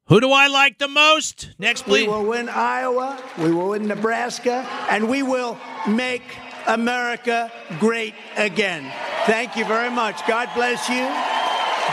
Who 0.08 0.20
do 0.20 0.32
I 0.32 0.48
like 0.48 0.78
the 0.78 0.88
most? 0.88 1.52
Next, 1.58 1.84
please. 1.84 2.08
We 2.08 2.14
will 2.14 2.26
win 2.26 2.50
Iowa, 2.50 3.22
we 3.38 3.52
will 3.52 3.70
win 3.70 3.88
Nebraska, 3.88 4.68
and 4.90 5.10
we 5.10 5.24
will 5.24 5.58
make 5.88 6.24
America 6.68 7.52
great 7.80 8.14
again. 8.38 8.92
Thank 9.26 9.56
you 9.56 9.66
very 9.66 9.90
much. 9.90 10.26
God 10.28 10.50
bless 10.56 10.90
you. 10.90 11.08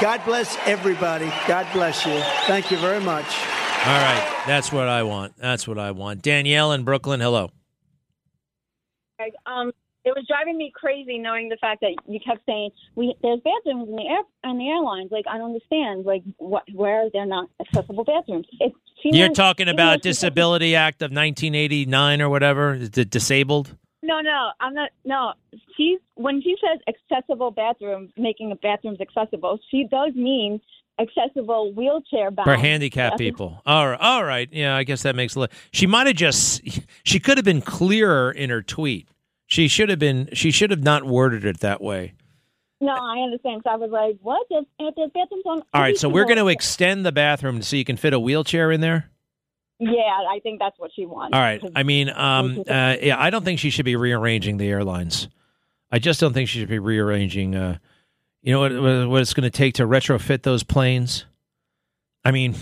God 0.01 0.25
bless 0.25 0.57
everybody. 0.67 1.33
God 1.47 1.67
bless 1.73 2.07
you. 2.07 2.21
Thank 2.47 2.71
you 2.71 2.77
very 2.79 3.01
much. 3.01 3.27
All 3.87 3.95
right. 3.95 4.43
That's 4.47 4.73
what 4.73 4.89
I 4.89 5.03
want. 5.03 5.35
That's 5.39 5.67
what 5.67 5.79
I 5.79 5.93
want. 5.93 6.23
Danielle 6.23 6.73
in 6.73 6.85
Brooklyn, 6.85 7.21
hello. 7.21 7.51
Um, 9.47 9.73
it 10.09 10.15
was 10.17 10.27
driving 10.27 10.57
me 10.57 10.73
crazy 10.75 11.19
knowing 11.19 11.49
the 11.49 11.57
fact 11.61 11.83
that 11.83 11.95
you 12.07 12.19
kept 12.19 12.41
saying 12.47 12.71
we 12.95 13.15
there's 13.23 13.41
bathrooms 13.41 13.89
in 13.89 13.97
the 13.97 14.07
air 14.07 14.23
on 14.45 14.59
the 14.59 14.69
airlines. 14.69 15.11
Like 15.11 15.27
I 15.29 15.37
don't 15.37 15.53
understand. 15.53 16.05
Like 16.05 16.23
what 16.39 16.65
where 16.73 17.09
they're 17.13 17.27
not 17.27 17.49
accessible 17.61 18.05
bathrooms? 18.05 18.47
It's 18.61 18.75
You're 19.05 19.29
talking 19.29 19.69
about 19.69 20.03
Disability 20.03 20.75
Act 20.75 21.03
of 21.03 21.11
1989 21.11 22.23
or 22.23 22.29
whatever. 22.29 22.79
The 22.79 23.05
disabled. 23.05 23.77
No, 24.03 24.21
no, 24.21 24.51
I'm 24.61 24.75
not. 24.75 24.91
No, 25.05 25.33
she's 25.77 25.99
when 26.15 26.41
she 26.41 26.57
says 26.63 26.81
accessible 26.89 27.51
bathrooms, 27.51 28.11
making 28.17 28.57
bathrooms 28.63 29.01
accessible, 29.01 29.59
she 29.71 29.87
does 29.91 30.15
mean 30.15 30.61
accessible 30.99 31.73
wheelchair 31.73 32.31
bound 32.31 32.47
for 32.47 32.57
handicapped 32.57 33.19
people. 33.19 33.61
All 33.67 33.89
right, 33.89 34.01
all 34.01 34.25
right. 34.25 34.49
Yeah, 34.53 34.77
I 34.77 34.85
guess 34.85 35.03
that 35.03 35.15
makes 35.15 35.35
a 35.35 35.41
little. 35.41 35.57
She 35.73 35.87
might 35.87 36.07
have 36.07 36.17
just. 36.17 36.63
She 37.05 37.21
could 37.21 37.39
have 37.39 37.45
been 37.45 37.61
clearer 37.61 38.31
in 38.31 38.51
her 38.51 38.63
tweet. 38.63 39.09
She 39.49 39.67
should 39.67 39.89
have 39.89 39.99
been. 39.99 40.29
She 40.35 40.51
should 40.51 40.71
have 40.71 40.83
not 40.83 41.05
worded 41.05 41.47
it 41.47 41.61
that 41.61 41.81
way. 41.81 42.13
No, 42.83 42.93
I 42.93 43.19
understand. 43.21 43.63
So 43.65 43.71
I 43.71 43.77
was 43.77 43.91
like, 43.91 44.19
"What? 44.21 44.47
There's, 44.51 44.67
there's 44.79 45.11
bathrooms 45.13 45.43
on." 45.47 45.63
All 45.73 45.81
right, 45.81 45.97
so 45.97 46.11
we're 46.11 46.27
going 46.27 46.37
to 46.37 46.49
extend 46.49 47.05
the 47.07 47.13
bathroom 47.13 47.63
so 47.63 47.75
you 47.75 47.85
can 47.85 47.97
fit 47.97 48.13
a 48.13 48.21
wheelchair 48.21 48.71
in 48.71 48.83
there. 48.83 49.11
Yeah, 49.81 50.03
I 50.31 50.39
think 50.43 50.59
that's 50.59 50.79
what 50.79 50.91
she 50.95 51.07
wants. 51.07 51.35
All 51.35 51.41
right. 51.41 51.63
I 51.75 51.83
mean, 51.83 52.11
um, 52.11 52.63
uh, 52.69 52.97
yeah, 53.01 53.17
I 53.19 53.31
don't 53.31 53.45
think 53.45 53.59
she 53.59 53.71
should 53.71 53.87
be 53.87 53.97
rearranging 53.97 54.59
the 54.59 54.69
airlines. 54.69 55.29
I 55.91 55.99
just 55.99 56.21
don't 56.21 56.35
think 56.35 56.51
she 56.51 56.59
should 56.59 56.69
be 56.69 56.79
rearranging. 56.79 57.57
Uh, 57.57 57.79
you 58.43 58.53
know 58.53 58.61
what? 58.61 59.09
What 59.09 59.23
it's 59.23 59.33
going 59.33 59.51
to 59.51 59.57
take 59.57 59.75
to 59.75 59.85
retrofit 59.85 60.43
those 60.43 60.63
planes? 60.63 61.25
I 62.23 62.33
mean, 62.33 62.55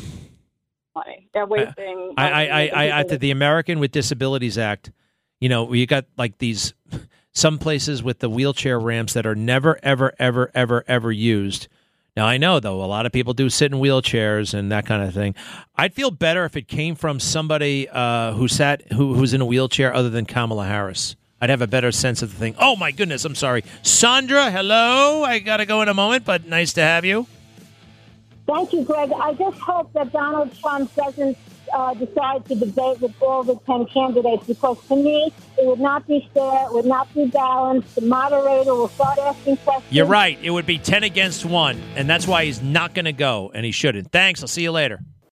they're 1.35 1.47
wasting. 1.47 2.15
I, 2.17 2.31
I, 2.31 2.45
I, 2.45 2.69
I, 2.69 2.99
I, 3.01 3.03
the 3.03 3.33
American 3.33 3.81
with 3.81 3.91
Disabilities 3.91 4.57
Act 4.57 4.93
you 5.41 5.49
know, 5.49 5.73
you 5.73 5.87
got 5.87 6.07
like 6.17 6.39
these 6.39 6.75
some 7.33 7.59
places 7.59 8.03
with 8.03 8.21
the 8.21 8.31
wheelchair 8.31 8.81
ramps 8.81 9.13
that 9.13 9.27
are 9.27 9.35
never, 9.35 9.79
ever, 9.83 10.15
ever, 10.19 10.51
ever, 10.55 10.85
ever 10.89 11.13
used. 11.13 11.69
Now 12.17 12.27
I 12.27 12.39
know 12.39 12.61
though 12.61 12.83
a 12.83 12.87
lot 12.87 13.05
of 13.05 13.13
people 13.13 13.35
do 13.35 13.51
sit 13.51 13.73
in 13.73 13.79
wheelchairs 13.79 14.55
and 14.55 14.73
that 14.73 14.87
kind 14.87 15.03
of 15.03 15.13
thing. 15.13 15.35
I'd 15.77 15.93
feel 15.93 16.11
better 16.11 16.47
if 16.47 16.57
it 16.57 16.67
came 16.67 16.95
from 16.95 17.21
somebody 17.21 17.89
uh, 17.91 18.33
who 18.33 18.49
sat 18.49 18.91
who 18.93 19.15
who's 19.15 19.35
in 19.35 19.43
a 19.43 19.47
wheelchair 19.47 19.93
other 19.93 20.09
than 20.09 20.25
Kamala 20.25 20.67
Harris. 20.67 21.15
I'd 21.39 21.51
have 21.51 21.61
a 21.61 21.67
better 21.67 21.93
sense 21.93 22.23
of 22.23 22.31
the 22.31 22.39
thing. 22.39 22.55
Oh 22.59 22.77
my 22.77 22.91
goodness, 22.91 23.23
I'm 23.27 23.35
sorry, 23.35 23.65
Sandra. 23.83 24.51
Hello, 24.51 25.23
I 25.23 25.39
got 25.41 25.59
to 25.59 25.67
go 25.67 25.83
in 25.83 25.89
a 25.89 25.95
moment, 25.95 26.25
but 26.25 26.47
nice 26.47 26.73
to 26.75 26.81
have 26.81 27.05
you. 27.05 27.27
Thank 28.47 28.73
you, 28.73 28.85
Greg. 28.85 29.13
I 29.13 29.35
just 29.35 29.59
hope 29.59 29.93
that 29.93 30.13
Donald 30.13 30.57
Trump 30.59 30.95
doesn't 30.95 31.37
uh, 31.77 31.93
decide 31.95 32.45
to 32.47 32.55
debate 32.55 33.01
with 33.01 33.15
all 33.21 33.45
the 33.45 33.57
10 33.67 33.87
candidates 33.87 34.47
because 34.47 34.79
to 34.89 34.97
me, 34.97 35.31
it 35.59 35.67
would 35.67 35.79
not 35.79 36.07
be 36.07 36.27
fair, 36.33 36.67
it 36.67 36.73
would 36.73 36.87
not 36.87 37.13
be 37.15 37.27
balanced. 37.27 37.95
The 37.95 38.01
moderator 38.01 38.75
will 38.75 38.89
start 38.89 39.19
asking 39.19 39.59
questions. 39.59 39.93
You're 39.93 40.07
right. 40.07 40.39
It 40.43 40.51
would 40.51 40.67
be 40.67 40.79
10 40.79 41.05
against 41.05 41.45
1, 41.45 41.81
and 41.97 42.09
that's 42.09 42.27
why 42.27 42.47
he's 42.47 42.63
not 42.63 42.95
going 42.95 43.05
to 43.05 43.13
go, 43.13 43.51
and 43.55 43.65
he 43.65 43.73
shouldn't. 43.73 44.11
Thanks. 44.11 44.43
I'll 44.43 44.49
see 44.49 44.63
you 44.63 44.73
later. 44.73 45.01